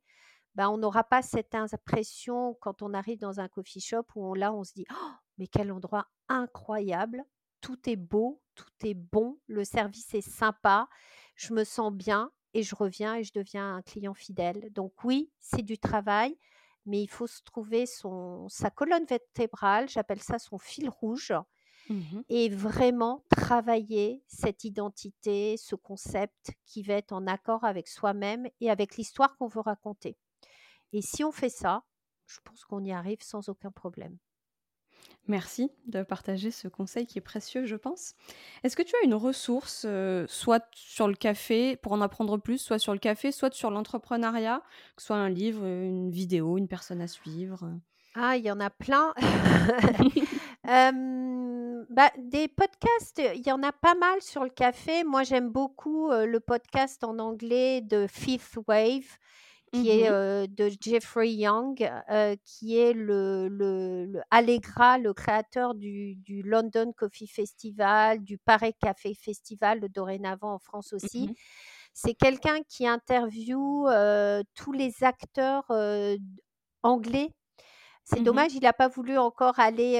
ben, 0.55 0.68
on 0.70 0.78
n'aura 0.78 1.05
pas 1.05 1.22
cette 1.22 1.55
impression 1.55 2.55
quand 2.60 2.82
on 2.82 2.94
arrive 2.94 3.18
dans 3.18 3.40
un 3.40 3.48
coffee 3.48 3.80
shop 3.80 4.05
où 4.14 4.30
on, 4.30 4.34
là, 4.34 4.52
on 4.52 4.64
se 4.64 4.72
dit 4.72 4.86
«Oh, 4.90 5.10
mais 5.38 5.47
quel 5.47 5.70
endroit 5.70 6.09
incroyable, 6.28 7.22
tout 7.60 7.88
est 7.88 7.97
beau, 7.97 8.40
tout 8.55 8.70
est 8.82 8.94
bon, 8.94 9.38
le 9.47 9.64
service 9.64 10.14
est 10.14 10.26
sympa, 10.26 10.88
je 11.34 11.52
me 11.52 11.62
sens 11.62 11.93
bien 11.93 12.30
et 12.55 12.62
je 12.62 12.74
reviens 12.74 13.16
et 13.16 13.22
je 13.22 13.32
deviens 13.34 13.76
un 13.76 13.82
client 13.82 14.14
fidèle. 14.14 14.70
Donc 14.72 15.05
oui, 15.05 15.30
c'est 15.40 15.62
du 15.62 15.78
travail, 15.78 16.38
mais 16.87 17.03
il 17.03 17.09
faut 17.09 17.27
se 17.27 17.43
trouver 17.43 17.87
son, 17.87 18.49
sa 18.49 18.71
colonne 18.71 19.05
vertébrale, 19.07 19.89
j'appelle 19.89 20.23
ça 20.23 20.39
son 20.39 20.59
fil 20.59 20.89
rouge, 20.89 21.33
mmh 21.89 22.25
et 22.29 22.49
vraiment 22.49 23.25
travailler 23.31 24.25
cette 24.27 24.65
identité, 24.65 25.57
ce 25.57 25.75
concept 25.77 26.53
qui 26.65 26.83
va 26.83 26.95
être 26.95 27.13
en 27.13 27.27
accord 27.27 27.65
avec 27.65 27.89
soi-même 27.89 28.49
et 28.61 28.71
avec 28.71 28.97
l'histoire 28.97 29.37
qu'on 29.37 29.47
veut 29.49 29.61
raconter. 29.61 30.17
Et 30.93 31.03
si 31.03 31.25
on 31.25 31.33
fait 31.33 31.51
ça, 31.51 31.85
je 32.27 32.39
pense 32.45 32.65
qu'on 32.65 32.85
y 32.85 32.93
arrive 32.93 33.23
sans 33.23 33.49
aucun 33.49 33.71
problème. 33.71 34.19
Merci 35.28 35.70
de 35.87 36.03
partager 36.03 36.51
ce 36.51 36.69
conseil 36.69 37.07
qui 37.07 37.19
est 37.19 37.23
précieux, 37.23 37.66
je 37.66 37.77
pense. 37.77 38.15
Est-ce 38.62 38.77
que 38.77 38.83
tu 38.83 38.95
as 38.97 39.05
une 39.05 39.15
ressource, 39.15 39.85
euh, 39.87 40.24
soit 40.28 40.65
sur 40.73 41.09
le 41.09 41.15
café, 41.15 41.77
pour 41.77 41.93
en 41.93 42.01
apprendre 42.01 42.39
plus, 42.39 42.59
soit 42.59 42.78
sur 42.78 42.93
le 42.93 42.99
café, 42.99 43.33
soit 43.33 43.53
sur 43.53 43.70
l'entrepreneuriat, 43.70 44.62
que 44.95 45.03
ce 45.03 45.07
soit 45.09 45.16
un 45.16 45.28
livre, 45.28 45.65
une 45.65 46.11
vidéo, 46.11 46.59
une 46.59 46.69
personne 46.69 47.01
à 47.01 47.09
suivre? 47.09 47.73
Ah, 48.15 48.37
il 48.37 48.45
y 48.45 48.51
en 48.51 48.61
a 48.61 48.70
plein. 48.70 49.12
bah, 51.91 52.11
des 52.19 52.49
podcasts, 52.49 53.23
il 53.35 53.47
y 53.47 53.53
en 53.53 53.62
a 53.62 53.73
pas 53.73 53.95
mal 53.95 54.23
sur 54.23 54.45
le 54.45 54.51
café. 54.51 55.05
Moi, 55.05 55.23
j'aime 55.23 55.51
beaucoup 55.51 56.11
euh, 56.11 56.27
le 56.27 56.41
podcast 56.41 57.03
en 57.05 57.19
anglais 57.19 57.81
de 57.81 58.07
Fifth 58.07 58.59
Wave 58.69 59.19
qui 59.72 59.90
est 59.90 60.10
mmh 60.10 60.47
de 60.47 60.70
Jeffrey 60.80 61.30
Young, 61.30 61.90
qui 62.44 62.78
est 62.78 62.93
le, 62.93 63.48
le, 63.48 64.20
Allegra, 64.30 64.98
le 64.98 65.12
créateur 65.12 65.74
du, 65.74 66.14
du, 66.16 66.43
London 66.43 66.93
Coffee 66.97 67.26
Festival, 67.26 68.22
du 68.22 68.38
Paris 68.38 68.74
Café 68.80 69.14
Festival, 69.14 69.80
dorénavant 69.88 70.55
en 70.55 70.59
France 70.59 70.93
mmh 70.93 70.97
aussi. 70.97 71.36
C'est 71.94 72.14
quelqu'un 72.14 72.60
qui 72.68 72.86
interviewe 72.86 73.88
tous 74.55 74.72
les 74.72 75.02
acteurs 75.02 75.64
anglais. 76.82 77.34
C'est 78.05 78.20
mmh 78.20 78.24
dommage, 78.24 78.55
il 78.55 78.62
n'a 78.62 78.72
pas 78.72 78.88
voulu 78.88 79.18
encore 79.18 79.59
aller 79.59 79.98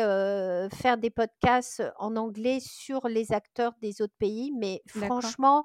faire 0.72 0.97
des 0.97 1.10
podcasts 1.10 1.82
en 1.98 2.16
anglais 2.16 2.59
sur 2.60 3.09
les 3.09 3.32
acteurs 3.32 3.72
des 3.82 4.01
autres 4.01 4.14
pays, 4.18 4.52
mais 4.56 4.80
franchement, 4.86 5.64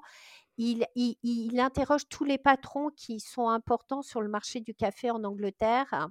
il, 0.58 1.60
interroge 1.60 2.08
tous 2.08 2.24
les 2.24 2.38
patrons 2.38 2.90
qui 2.90 3.20
sont 3.20 3.48
importants 3.48 4.02
sur 4.02 4.20
le 4.20 4.28
marché 4.28 4.60
du 4.60 4.74
café 4.74 5.10
en 5.10 5.24
Angleterre 5.24 6.08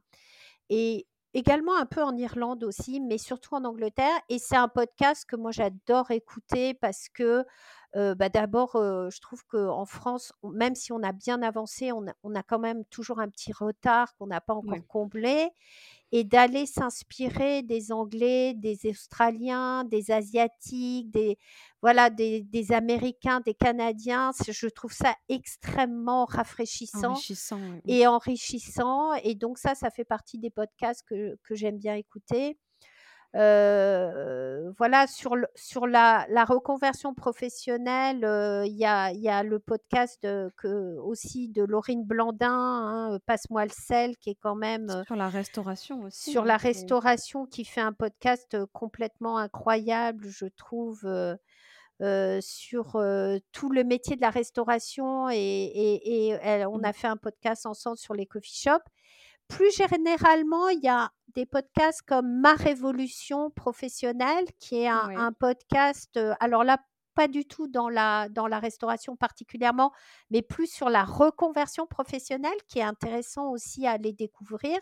et 0.69 1.07
également 1.33 1.77
un 1.77 1.85
peu 1.85 2.03
en 2.03 2.15
Irlande 2.17 2.63
aussi, 2.63 2.99
mais 2.99 3.17
surtout 3.17 3.55
en 3.55 3.63
Angleterre. 3.63 4.19
Et 4.29 4.39
c'est 4.39 4.57
un 4.57 4.67
podcast 4.67 5.25
que 5.25 5.35
moi 5.35 5.51
j'adore 5.51 6.11
écouter 6.11 6.73
parce 6.73 7.07
que 7.09 7.45
bah, 7.93 8.29
d'abord, 8.29 8.71
je 8.73 9.21
trouve 9.21 9.45
qu'en 9.45 9.85
France, 9.85 10.33
même 10.43 10.75
si 10.75 10.91
on 10.91 11.03
a 11.03 11.11
bien 11.11 11.41
avancé, 11.41 11.91
on 11.91 12.05
a, 12.07 12.43
quand 12.43 12.59
même 12.59 12.83
toujours 12.85 13.19
un 13.19 13.29
petit 13.29 13.53
retard 13.53 14.15
qu'on 14.15 14.27
n'a 14.27 14.41
pas 14.41 14.53
encore 14.53 14.85
comblé 14.87 15.49
et 16.11 16.23
d'aller 16.23 16.65
s'inspirer 16.65 17.61
des 17.63 17.91
Anglais, 17.91 18.53
des 18.53 18.79
Australiens, 18.85 19.83
des 19.85 20.11
Asiatiques, 20.11 21.09
des 21.11 21.37
voilà, 21.81 22.09
des, 22.09 22.71
Américains, 22.71 23.39
des 23.39 23.55
Canadiens. 23.55 24.31
Je 24.47 24.67
trouve 24.67 24.93
ça 24.93 25.15
extrêmement 25.29 26.25
rafraîchissant 26.25 27.15
et 27.87 28.05
enrichissant. 28.05 29.13
Et 29.23 29.35
donc 29.35 29.57
ça, 29.57 29.73
ça 29.73 29.89
fait 29.89 30.05
partie 30.05 30.37
des 30.37 30.51
podcasts 30.51 31.03
que, 31.07 31.37
que 31.43 31.55
j'aime 31.55 31.77
bien 31.77 31.95
écouter 31.95 32.57
voilà, 33.33 35.07
sur, 35.07 35.35
sur 35.55 35.87
la, 35.87 36.25
reconversion 36.45 37.13
professionnelle, 37.13 38.19
il 38.65 38.77
y, 38.77 38.85
a, 38.85 39.11
y, 39.11 39.29
a, 39.29 39.43
le 39.43 39.59
podcast 39.59 40.21
que, 40.57 40.97
aussi 40.99 41.47
de 41.47 41.63
Laurine 41.63 42.03
Blandin, 42.03 42.49
hein, 42.49 43.19
Passe-moi 43.25 43.65
le 43.65 43.71
sel, 43.71 44.17
qui 44.17 44.31
est 44.31 44.37
quand 44.41 44.55
même. 44.55 45.03
Sur 45.05 45.15
la 45.15 45.29
restauration 45.29 46.03
aussi. 46.03 46.31
Sur 46.31 46.43
hein, 46.43 46.45
la 46.47 46.57
restauration, 46.57 47.45
qui 47.45 47.65
fait 47.65 47.81
un 47.81 47.93
podcast 47.93 48.57
complètement 48.73 49.37
incroyable, 49.37 50.27
je 50.27 50.45
trouve. 50.45 51.07
sur 52.41 52.91
tout 53.51 53.69
le 53.69 53.83
métier 53.83 54.15
de 54.15 54.21
la 54.21 54.31
restauration 54.31 55.29
et, 55.29 55.35
et, 55.35 56.65
on 56.65 56.79
mmh. 56.79 56.85
a 56.85 56.93
fait 56.93 57.07
un 57.07 57.17
podcast 57.17 57.65
ensemble 57.65 57.97
sur 57.97 58.13
les 58.13 58.25
coffee 58.25 58.55
shops 58.55 58.81
plus 59.51 59.75
généralement, 59.75 60.69
il 60.69 60.79
y 60.81 60.87
a 60.87 61.11
des 61.35 61.45
podcasts 61.45 62.01
comme 62.03 62.39
Ma 62.39 62.53
Révolution 62.53 63.51
professionnelle, 63.51 64.45
qui 64.59 64.77
est 64.77 64.87
un, 64.87 65.33
podcast, 65.33 66.17
alors 66.39 66.63
là, 66.63 66.77
pas 67.15 67.27
du 67.27 67.45
tout 67.45 67.67
dans 67.67 67.89
la, 67.89 68.29
dans 68.29 68.47
la 68.47 68.59
restauration 68.59 69.17
particulièrement, 69.17 69.91
mais 70.29 70.41
plus 70.41 70.67
sur 70.67 70.89
la 70.89 71.03
reconversion 71.03 71.85
professionnelle, 71.85 72.57
qui 72.69 72.79
est 72.79 72.83
intéressant 72.83 73.49
aussi 73.49 73.85
à 73.85 73.91
aller 73.91 74.13
découvrir 74.13 74.79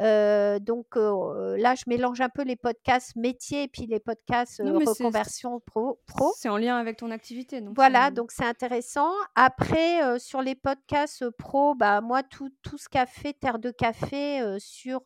donc 0.00 0.96
là, 0.96 1.74
je 1.74 1.84
mélange 1.86 2.20
un 2.20 2.28
peu 2.28 2.42
les 2.42 2.56
podcasts 2.56 3.16
métiers 3.16 3.64
et 3.64 3.68
puis 3.68 3.86
les 3.86 4.00
podcasts 4.00 4.60
reconversion 4.60 5.60
pro. 5.60 6.00
C'est 6.36 6.48
en 6.48 6.56
lien 6.56 6.76
avec 6.76 6.96
ton 6.96 7.10
activité. 7.10 7.60
Donc 7.60 7.74
voilà, 7.76 8.10
donc 8.10 8.32
c'est 8.32 8.44
intéressant. 8.44 9.10
Après, 9.34 10.18
sur 10.18 10.42
les 10.42 10.54
podcasts 10.54 11.28
pro, 11.30 11.74
bah, 11.74 12.00
moi, 12.00 12.22
tout, 12.22 12.50
tout 12.62 12.78
ce 12.78 12.88
qu'a 12.88 13.06
fait 13.06 13.34
Terre 13.34 13.58
de 13.58 13.70
Café 13.70 14.56
sur 14.58 15.02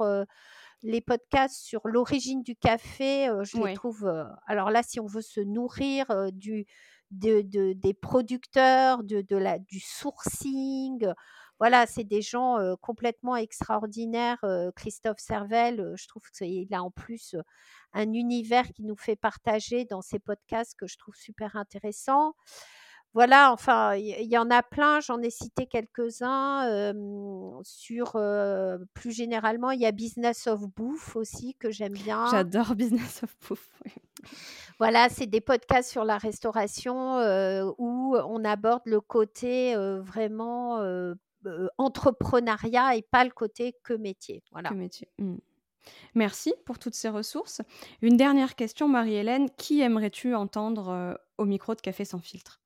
les 0.82 1.00
podcasts 1.00 1.62
sur 1.62 1.80
l'origine 1.84 2.42
du 2.42 2.56
café, 2.56 3.30
je 3.42 3.56
les 3.58 3.74
trouve. 3.74 4.12
alors 4.46 4.70
là, 4.70 4.82
si 4.82 5.00
on 5.00 5.06
veut 5.06 5.22
se 5.22 5.40
nourrir 5.40 6.06
du, 6.32 6.66
de, 7.10 7.72
des 7.72 7.94
producteurs, 7.94 9.02
de, 9.02 9.22
de 9.22 9.36
la, 9.36 9.58
du 9.58 9.80
sourcing, 9.80 11.06
voilà, 11.60 11.86
c'est 11.86 12.04
des 12.04 12.22
gens 12.22 12.58
complètement 12.80 13.36
extraordinaires. 13.36 14.44
Christophe 14.76 15.18
Servel, 15.18 15.94
je 15.96 16.08
trouve 16.08 16.28
qu'il 16.30 16.72
a 16.74 16.82
en 16.82 16.90
plus 16.90 17.36
un 17.92 18.12
univers 18.12 18.66
qui 18.72 18.82
nous 18.82 18.96
fait 18.96 19.16
partager 19.16 19.84
dans 19.84 20.02
ses 20.02 20.18
podcasts 20.18 20.74
que 20.76 20.86
je 20.86 20.98
trouve 20.98 21.14
super 21.14 21.56
intéressant. 21.56 22.34
Voilà, 23.14 23.52
enfin, 23.52 23.94
il 23.94 24.28
y, 24.28 24.36
en 24.36 24.50
a 24.50 24.64
plein, 24.64 24.98
j'en 24.98 25.22
ai 25.22 25.30
cité 25.30 25.68
quelques-uns. 25.68 26.92
sur 27.62 28.20
plus 28.92 29.12
généralement, 29.12 29.70
il 29.70 29.80
y 29.80 29.86
a 29.86 29.92
Business 29.92 30.48
of 30.48 30.62
Bouffe 30.68 31.14
aussi 31.14 31.54
que 31.54 31.70
j'aime 31.70 31.92
bien. 31.92 32.26
J'adore 32.32 32.74
Business 32.74 33.22
of 33.22 33.36
Bouffe. 33.46 33.70
Voilà, 34.80 35.08
c'est 35.08 35.28
des 35.28 35.40
podcasts 35.40 35.92
sur 35.92 36.04
la 36.04 36.18
restauration 36.18 37.18
où 37.78 38.16
on 38.16 38.44
aborde 38.44 38.82
le 38.86 39.00
côté 39.00 39.76
vraiment 40.00 40.80
entrepreneuriat 41.84 42.96
et 42.96 43.02
pas 43.02 43.24
le 43.24 43.30
côté 43.30 43.76
que 43.82 43.94
métier. 43.94 44.42
Voilà. 44.52 44.70
Que 44.70 44.74
métier. 44.74 45.08
Mmh. 45.18 45.36
Merci 46.14 46.54
pour 46.64 46.78
toutes 46.78 46.94
ces 46.94 47.08
ressources. 47.08 47.62
Une 48.02 48.16
dernière 48.16 48.54
question, 48.54 48.88
Marie-Hélène. 48.88 49.50
Qui 49.56 49.80
aimerais-tu 49.80 50.34
entendre 50.34 51.18
au 51.38 51.44
micro 51.44 51.74
de 51.74 51.80
Café 51.80 52.04
sans 52.04 52.20
filtre? 52.20 52.60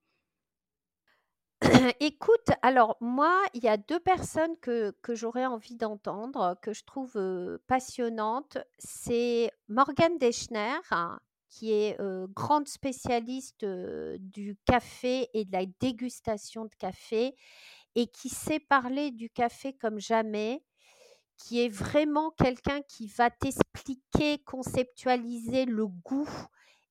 Écoute, 2.00 2.50
alors 2.62 2.96
moi, 3.00 3.42
il 3.54 3.64
y 3.64 3.68
a 3.68 3.76
deux 3.76 3.98
personnes 3.98 4.56
que, 4.60 4.94
que 5.02 5.14
j'aurais 5.14 5.46
envie 5.46 5.74
d'entendre, 5.74 6.56
que 6.62 6.72
je 6.72 6.84
trouve 6.84 7.18
passionnantes. 7.66 8.58
C'est 8.78 9.50
Morgane 9.68 10.18
Deschner, 10.18 10.78
qui 11.48 11.72
est 11.72 11.98
grande 12.34 12.68
spécialiste 12.68 13.64
du 13.64 14.56
café 14.66 15.28
et 15.34 15.44
de 15.44 15.52
la 15.52 15.66
dégustation 15.80 16.66
de 16.66 16.74
café 16.78 17.34
et 17.98 18.06
qui 18.06 18.28
sait 18.28 18.60
parler 18.60 19.10
du 19.10 19.28
café 19.28 19.72
comme 19.72 19.98
jamais, 19.98 20.62
qui 21.36 21.60
est 21.64 21.68
vraiment 21.68 22.30
quelqu'un 22.30 22.80
qui 22.86 23.08
va 23.08 23.28
t'expliquer, 23.28 24.38
conceptualiser 24.44 25.64
le 25.64 25.88
goût 25.88 26.28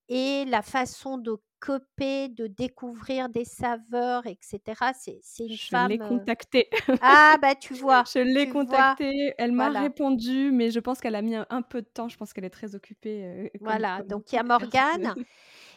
et 0.09 0.43
la 0.43 0.61
façon 0.61 1.17
de 1.17 1.37
coper, 1.61 2.27
de 2.27 2.47
découvrir 2.47 3.29
des 3.29 3.45
saveurs, 3.45 4.25
etc. 4.25 4.59
C'est 4.93 5.45
une 5.45 5.55
je 5.55 5.67
femme. 5.69 5.85
Je 5.85 5.93
l'ai 5.93 5.97
contactée. 5.97 6.69
Ah, 7.01 7.37
bah 7.41 7.55
tu 7.59 7.73
vois. 7.73 8.03
je 8.13 8.19
l'ai 8.19 8.49
contactée. 8.49 9.33
Elle 9.37 9.53
m'a 9.53 9.69
répondu, 9.69 10.51
mais 10.51 10.71
je 10.71 10.81
pense 10.81 10.99
qu'elle 10.99 11.15
a 11.15 11.21
mis 11.21 11.35
un, 11.35 11.61
peu 11.61 11.81
de 11.81 11.87
temps. 11.87 12.09
Je 12.09 12.17
pense 12.17 12.33
qu'elle 12.33 12.45
est 12.45 12.49
très 12.49 12.75
occupée. 12.75 13.49
voilà, 13.61 14.03
donc 14.03 14.33
il 14.33 14.35
y 14.35 14.39
a 14.39 14.43
Morgane. 14.43 15.15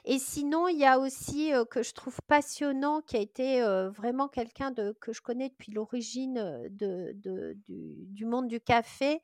Et 0.05 0.19
sinon, 0.19 0.69
il 0.69 0.79
y 0.79 0.85
a 0.85 0.99
aussi 0.99 1.53
que 1.71 1.83
je 1.83 1.93
trouve 1.93 2.19
passionnant, 2.27 3.01
qui 3.01 3.17
a 3.17 3.21
été 3.21 3.63
vraiment 3.95 4.29
quelqu'un 4.29 4.73
que 5.01 5.13
je 5.13 5.21
connais 5.21 5.49
depuis 5.51 5.73
l'origine 5.73 6.69
de, 6.71 7.13
du, 7.15 7.57
du, 7.67 8.25
monde 8.25 8.49
du 8.49 8.61
café, 8.61 9.23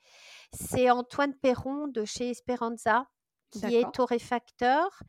c'est 0.53 0.91
Antoine 0.91 1.35
Perron 1.35 1.89
de 1.89 2.05
chez 2.05 2.31
Esperanza, 2.31 3.07
qui 3.51 3.75
est 3.75 3.91
torréfacteur. 3.93 5.03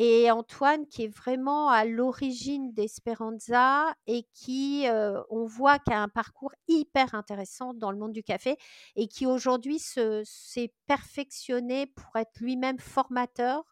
Et 0.00 0.30
Antoine 0.30 0.86
qui 0.86 1.04
est 1.04 1.08
vraiment 1.08 1.70
à 1.70 1.84
l'origine 1.84 2.72
d'Esperanza 2.72 3.92
et 4.06 4.28
qui, 4.32 4.86
on 5.28 5.44
voit, 5.44 5.80
qui 5.80 5.92
a 5.92 6.00
un 6.00 6.08
parcours 6.08 6.52
hyper 6.68 7.16
intéressant 7.16 7.74
dans 7.74 7.90
le 7.90 7.98
monde 7.98 8.12
du 8.12 8.22
café 8.22 8.56
et 8.94 9.08
qui 9.08 9.26
aujourd'hui 9.26 9.80
s'est 9.80 10.72
perfectionné 10.86 11.86
pour 11.86 12.14
être 12.14 12.38
lui-même 12.40 12.78
formateur, 12.78 13.64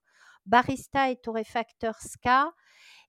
barista 0.47 1.11
et 1.11 1.17
torréfacteur 1.17 1.97
SCA 2.01 2.53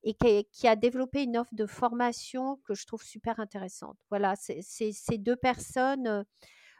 et 0.03 0.15
qui, 0.51 0.67
a 0.67 0.75
développé 0.75 1.23
une 1.23 1.37
offre 1.37 1.53
de 1.53 1.65
formation 1.65 2.59
que 2.65 2.73
je 2.73 2.85
trouve 2.85 3.03
super 3.03 3.39
intéressante. 3.39 3.97
Voilà, 4.09 4.35
c'est 4.35 4.61
ces 4.61 5.17
deux 5.17 5.35
personnes 5.35 6.23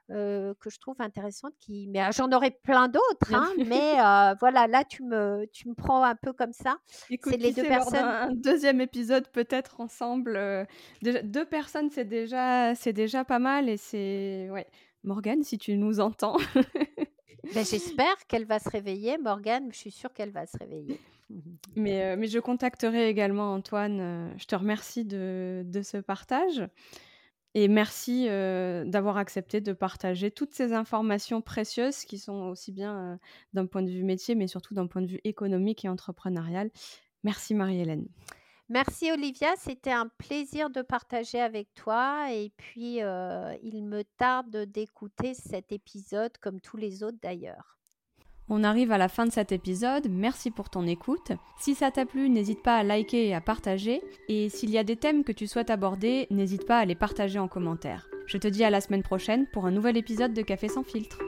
que 0.10 0.70
je 0.70 0.80
trouve 0.80 0.96
intéressante. 1.00 1.54
Qui... 1.60 1.88
Mais 1.90 2.10
j'en 2.14 2.32
aurais 2.32 2.52
plein 2.52 2.88
d'autres, 2.88 3.34
hein, 3.34 3.50
mais 3.68 3.96
voilà, 4.40 4.68
là 4.68 4.84
tu 4.86 5.04
me, 5.04 5.46
tu 5.52 5.68
me 5.68 5.74
prends 5.74 6.04
un 6.04 6.16
peu 6.16 6.32
comme 6.32 6.54
ça. 6.54 6.78
c'est 7.10 7.38
les 7.38 7.52
deux 7.52 7.64
personnes. 7.64 8.00
Un 8.00 8.32
deuxième 8.36 8.80
épisode 8.80 9.28
peut-être 9.30 9.82
ensemble. 9.82 10.40
deux 11.02 11.46
personnes, 11.46 11.90
c'est 11.90 12.06
déjà, 12.06 12.76
c'est 12.76 12.94
déjà 12.94 13.26
pas 13.26 13.40
mal 13.40 13.68
et 13.68 13.78
c'est 13.78 14.50
ouais. 14.52 14.68
Morgane, 15.04 15.44
si 15.44 15.58
tu 15.58 15.78
nous 15.78 16.00
entends. 16.00 16.38
ben, 17.54 17.66
J'espère 17.66 18.16
qu'elle 18.28 18.46
va 18.46 18.60
se 18.60 18.70
réveiller, 18.70 19.18
Morgane. 19.18 19.70
Je 19.72 19.78
suis 19.78 19.92
sûre 19.92 20.14
qu'elle 20.14 20.32
va 20.32 20.46
se 20.46 20.58
réveiller. 20.58 21.00
Mais, 21.76 22.16
mais 22.16 22.28
je 22.28 22.40
contacterai 22.40 23.10
également 23.10 23.54
Antoine. 23.54 24.34
Je 24.38 24.46
te 24.46 24.56
remercie 24.56 25.04
de, 25.04 25.64
de 25.66 25.82
ce 25.82 25.98
partage. 25.98 26.66
Et 27.54 27.68
merci 27.68 28.28
d'avoir 28.86 29.18
accepté 29.18 29.60
de 29.60 29.74
partager 29.74 30.32
toutes 30.32 30.54
ces 30.54 30.72
informations 30.72 31.42
précieuses 31.42 32.06
qui 32.06 32.18
sont 32.18 32.44
aussi 32.44 32.72
bien 32.72 33.20
d'un 33.52 33.66
point 33.66 33.84
de 33.84 33.90
vue 33.90 34.04
métier, 34.04 34.36
mais 34.36 34.48
surtout 34.48 34.74
d'un 34.74 34.88
point 34.88 35.02
de 35.02 35.08
vue 35.08 35.20
économique 35.26 35.84
et 35.84 35.90
entrepreneurial. 35.90 36.72
Merci 37.24 37.56
Marie-Hélène. 37.56 38.08
Merci 38.70 39.12
Olivia, 39.12 39.50
c'était 39.58 39.92
un 39.92 40.08
plaisir 40.18 40.70
de 40.70 40.82
partager 40.82 41.40
avec 41.40 41.74
toi 41.74 42.32
et 42.34 42.52
puis 42.58 42.98
il 42.98 43.84
me 43.84 44.04
tarde 44.18 44.66
d'écouter 44.66 45.34
cet 45.34 45.72
épisode 45.72 46.38
comme 46.42 46.60
tous 46.60 46.76
les 46.76 47.02
autres 47.04 47.18
d'ailleurs. 47.22 47.78
On 48.50 48.64
arrive 48.64 48.94
à 48.94 48.98
la 48.98 49.10
fin 49.10 49.26
de 49.26 49.32
cet 49.32 49.52
épisode, 49.52 50.08
merci 50.10 50.52
pour 50.52 50.70
ton 50.70 50.88
écoute. 50.88 51.34
Si 51.60 51.76
ça 51.76 51.92
t'a 51.92 52.06
plu, 52.06 52.30
n'hésite 52.30 52.64
pas 52.64 52.78
à 52.78 52.84
liker 52.84 53.28
et 53.28 53.36
à 53.36 53.42
partager. 53.42 54.02
Et 54.30 54.48
s'il 54.48 54.70
y 54.70 54.78
a 54.78 54.86
des 54.86 54.96
thèmes 54.96 55.26
que 55.26 55.34
tu 55.34 55.48
souhaites 55.48 55.70
aborder, 55.70 56.28
n'hésite 56.30 56.66
pas 56.66 56.80
à 56.80 56.86
les 56.86 56.96
partager 56.96 57.40
en 57.40 57.50
commentaire. 57.50 58.08
Je 58.26 58.38
te 58.38 58.48
dis 58.48 58.64
à 58.64 58.70
la 58.70 58.80
semaine 58.80 59.04
prochaine 59.04 59.48
pour 59.52 59.66
un 59.66 59.72
nouvel 59.72 59.98
épisode 59.98 60.34
de 60.34 60.42
Café 60.42 60.70
sans 60.70 60.84
filtre. 60.84 61.20